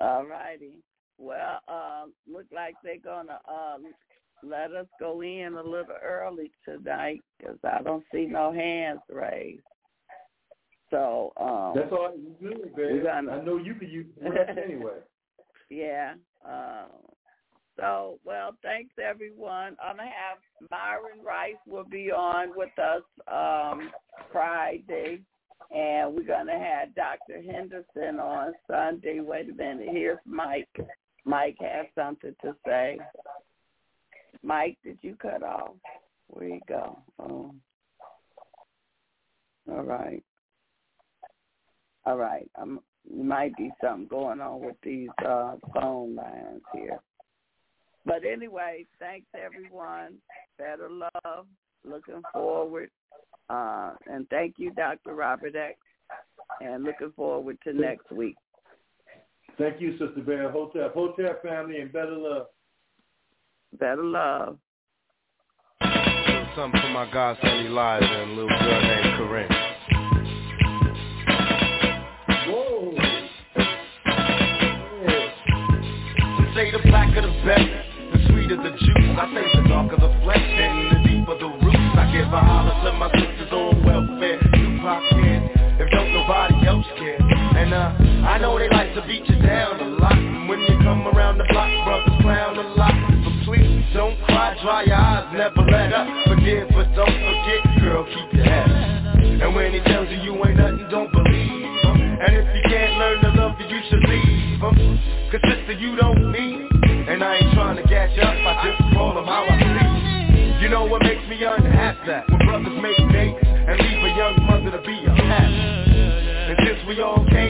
all 0.00 0.24
righty. 0.26 0.72
Well, 1.18 1.60
uh, 1.68 2.04
look 2.30 2.46
like 2.54 2.74
they're 2.82 2.98
gonna 2.98 3.40
um, 3.48 3.92
let 4.42 4.72
us 4.72 4.86
go 5.00 5.22
in 5.22 5.54
a 5.54 5.62
little 5.62 5.96
early 6.02 6.50
tonight 6.64 7.20
because 7.38 7.58
I 7.64 7.82
don't 7.82 8.04
see 8.12 8.26
no 8.26 8.52
hands 8.52 9.00
raised. 9.10 9.62
So 10.90 11.32
um, 11.36 11.72
That's 11.74 11.92
all 11.92 12.14
you 12.16 12.34
do, 12.40 12.70
we're 12.74 13.02
gonna- 13.02 13.32
I 13.32 13.44
know 13.44 13.58
you 13.58 13.74
could 13.74 13.90
use 13.90 14.06
anyway. 14.48 14.98
Yeah. 15.70 16.14
Um, 16.46 16.88
so, 17.76 18.18
well, 18.24 18.56
thanks 18.62 18.94
everyone. 19.02 19.76
I'm 19.82 19.96
gonna 19.96 20.08
have 20.08 20.38
Myron 20.70 21.22
Rice 21.22 21.56
will 21.66 21.84
be 21.84 22.10
on 22.10 22.56
with 22.56 22.76
us 22.78 23.02
um, 23.32 23.90
Friday, 24.32 25.20
and 25.70 26.14
we're 26.14 26.22
gonna 26.26 26.58
have 26.58 26.94
Dr. 26.94 27.42
Henderson 27.42 28.18
on 28.18 28.52
Sunday. 28.66 29.20
Wait 29.20 29.50
a 29.50 29.52
minute. 29.52 29.88
Here's 29.90 30.18
Mike. 30.24 30.68
Mike 31.24 31.56
has 31.60 31.86
something 31.94 32.34
to 32.42 32.54
say. 32.66 32.98
Mike, 34.42 34.78
did 34.84 34.98
you 35.02 35.16
cut 35.16 35.42
off? 35.42 35.74
Where 36.28 36.48
you 36.48 36.60
go? 36.68 36.98
Oh. 37.18 37.54
All 39.70 39.82
right. 39.82 40.22
All 42.06 42.16
right. 42.16 42.48
Um, 42.60 42.80
might 43.14 43.56
be 43.56 43.70
something 43.82 44.08
going 44.08 44.40
on 44.40 44.60
with 44.60 44.76
these 44.82 45.08
uh, 45.26 45.56
phone 45.74 46.14
lines 46.14 46.62
here. 46.74 46.98
But 48.04 48.24
anyway, 48.24 48.86
thanks 48.98 49.26
everyone. 49.34 50.14
Better 50.56 50.88
love. 50.90 51.46
Looking 51.84 52.22
forward. 52.32 52.90
Uh, 53.50 53.92
and 54.06 54.28
thank 54.28 54.54
you, 54.58 54.70
Dr. 54.72 55.14
Robert 55.14 55.54
X. 55.56 55.78
And 56.60 56.84
looking 56.84 57.12
forward 57.14 57.58
to 57.64 57.72
next 57.72 58.10
week. 58.10 58.36
Thank 59.58 59.80
you, 59.80 59.92
Sister 59.98 60.22
Bear. 60.24 60.50
Hotel, 60.52 60.88
Hotel 60.94 61.34
family, 61.42 61.80
and 61.80 61.92
better 61.92 62.16
love. 62.16 62.46
Better 63.78 64.04
love. 64.04 64.58
Something 66.54 66.80
for 66.80 66.90
my 66.90 67.10
godson 67.12 67.66
Elijah 67.66 68.06
and 68.06 68.30
a 68.30 68.34
little 68.34 68.48
girl 68.48 68.80
named 68.82 69.16
Corinne. 69.16 69.50
Whoa. 72.48 72.94
Some 76.36 76.52
say 76.54 76.70
the 76.70 76.78
blacker 76.88 77.22
the 77.22 77.34
better, 77.44 77.82
the 78.12 78.18
sweeter 78.28 78.56
the 78.56 78.70
juice. 78.70 79.18
I 79.18 79.34
say 79.34 79.60
the 79.60 79.68
darker 79.68 79.96
the 79.96 80.20
flesh 80.22 80.38
and 80.38 81.04
the 81.04 81.08
deeper 81.08 81.36
the 81.36 81.48
roots. 81.64 81.98
I 81.98 82.10
give 82.12 82.32
a 82.32 82.40
holler 82.40 82.90
to 82.90 82.96
my 82.96 83.10
sisters 83.10 83.52
on 83.52 83.84
welfare. 83.84 84.38
Tupac 84.38 85.02
cares 85.10 85.50
if 85.80 85.90
don't 85.90 86.12
nobody 86.12 86.66
else 86.66 86.86
care. 86.96 87.27
And 87.58 87.74
uh, 87.74 88.28
I 88.30 88.38
know 88.38 88.56
they 88.56 88.68
like 88.70 88.94
to 88.94 89.02
beat 89.02 89.26
you 89.26 89.34
down 89.42 89.80
a 89.80 89.88
lot. 89.98 90.14
And 90.14 90.48
when 90.48 90.60
you 90.60 90.78
come 90.78 91.06
around 91.08 91.38
the 91.38 91.44
block, 91.50 91.66
brothers 91.84 92.22
clown 92.22 92.54
a 92.56 92.66
lot. 92.78 92.94
But 92.94 93.34
please 93.44 93.82
don't 93.94 94.14
cry, 94.30 94.54
dry 94.62 94.84
your 94.86 94.94
eyes, 94.94 95.26
never 95.34 95.66
let 95.66 95.92
up. 95.92 96.06
Forgive 96.28 96.68
but 96.70 96.86
don't 96.94 97.18
forget, 97.18 97.60
girl, 97.82 98.06
keep 98.14 98.30
your 98.38 98.46
head 98.46 98.70
up. 98.70 99.18
And 99.42 99.54
when 99.54 99.74
he 99.74 99.80
tells 99.90 100.08
you 100.08 100.22
you 100.22 100.34
ain't 100.46 100.56
nothing, 100.56 100.86
don't 100.88 101.10
believe 101.10 101.82
him. 101.82 101.98
And 102.22 102.30
if 102.30 102.46
you 102.46 102.62
can't 102.70 102.94
learn 102.94 103.18
to 103.26 103.30
love 103.42 103.58
you, 103.58 103.66
you 103.66 103.80
should 103.90 104.04
leave 104.06 104.62
him. 104.62 104.98
Cause 105.34 105.42
sister, 105.50 105.72
you 105.72 105.96
don't 105.96 106.30
need. 106.30 106.70
And 107.10 107.24
I 107.24 107.42
ain't 107.42 107.54
trying 107.54 107.76
to 107.76 107.82
catch 107.90 108.18
up, 108.18 108.34
I 108.38 108.54
just 108.70 108.94
call 108.94 109.14
them 109.14 109.26
how 109.26 109.46
I 109.50 109.58
see 109.58 110.62
You 110.62 110.68
know 110.68 110.86
what 110.86 111.02
makes 111.02 111.26
me 111.28 111.42
unhappy? 111.42 112.22
When 112.30 112.46
brothers 112.46 112.78
make 112.82 113.02
dates 113.10 113.42
and 113.42 113.76
leave 113.82 114.02
a 114.04 114.12
young 114.14 114.46
mother 114.46 114.70
to 114.78 114.82
be 114.86 114.94
a 115.06 115.14
past. 115.26 115.78
And 116.48 116.56
since 116.64 116.80
we 116.88 117.00
all 117.00 117.24
came 117.28 117.47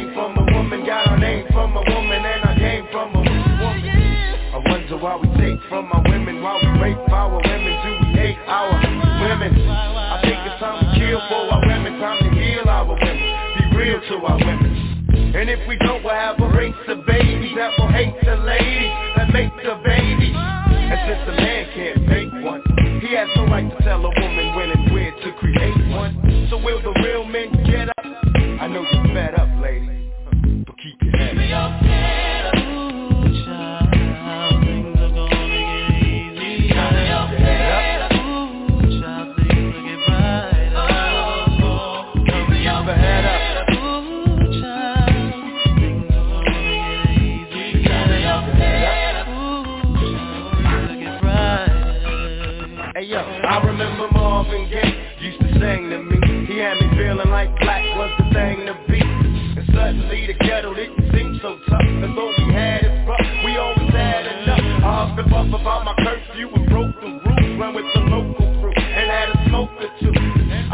from 1.58 1.74
a 1.74 1.82
woman, 1.90 2.22
and 2.22 2.42
I 2.46 2.54
came 2.54 2.86
from 2.94 3.10
a 3.10 3.18
woman. 3.18 3.90
I 4.54 4.62
wonder 4.62 4.96
why 4.96 5.18
we 5.18 5.26
take 5.42 5.58
from 5.68 5.90
our 5.90 6.06
women, 6.06 6.40
why 6.40 6.54
we 6.62 6.70
rape 6.78 7.02
our 7.10 7.34
women, 7.34 7.74
do 7.82 7.90
we 7.98 8.14
hate 8.14 8.38
our 8.46 8.70
women? 8.78 9.66
I 9.66 10.22
think 10.22 10.38
it's 10.38 10.54
time 10.62 10.78
we 10.78 10.86
kill 10.94 11.18
for 11.26 11.50
our 11.50 11.58
women, 11.66 11.98
time 11.98 12.22
to 12.22 12.30
heal 12.30 12.62
our 12.62 12.86
women, 12.86 13.18
be 13.58 13.76
real 13.76 13.98
to 13.98 14.14
our 14.22 14.38
women. 14.38 15.34
And 15.34 15.50
if 15.50 15.58
we 15.66 15.76
don't, 15.78 16.04
we'll 16.04 16.14
have 16.14 16.38
a 16.38 16.46
race 16.46 16.78
of 16.86 17.04
babies 17.04 17.50
that 17.58 17.74
will 17.76 17.90
hate 17.90 18.14
the 18.22 18.36
ladies 18.38 18.94
that 19.18 19.26
make 19.34 19.50
the 19.58 19.74
babies. 19.82 20.38
And 20.38 20.98
since 21.10 21.22
the 21.26 21.34
man 21.42 21.62
can't 21.74 22.06
make 22.06 22.32
one, 22.46 22.62
he 23.02 23.18
has 23.18 23.26
no 23.34 23.50
right 23.50 23.66
to 23.66 23.82
tell 23.82 23.98
a 23.98 24.12
woman 24.14 24.54
when 24.54 24.70
and 24.70 24.94
where 24.94 25.10
to 25.10 25.32
create 25.42 25.90
one. 25.90 26.46
So 26.50 26.56
will 26.62 26.80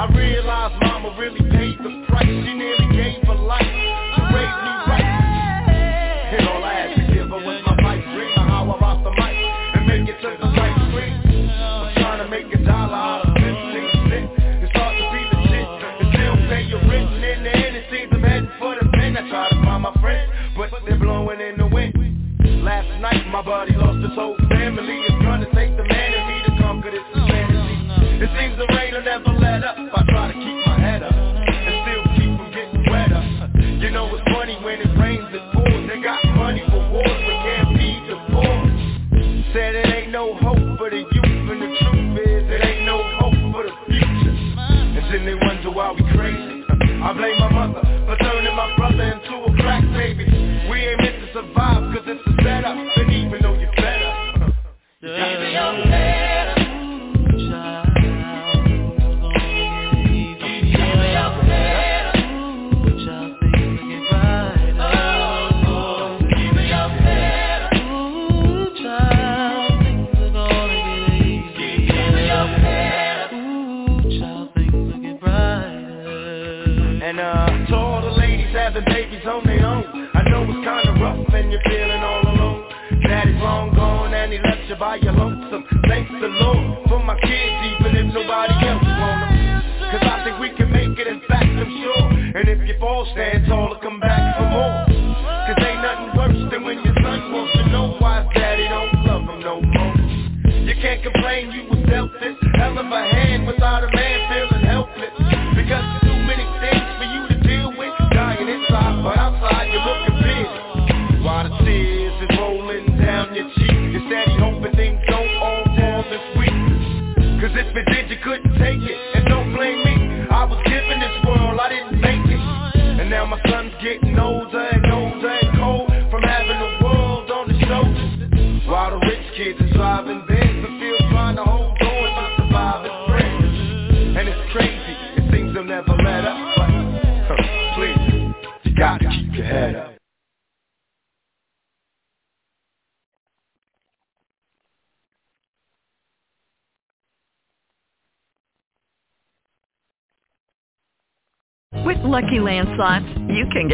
I 0.05 0.07
realized 0.19 0.84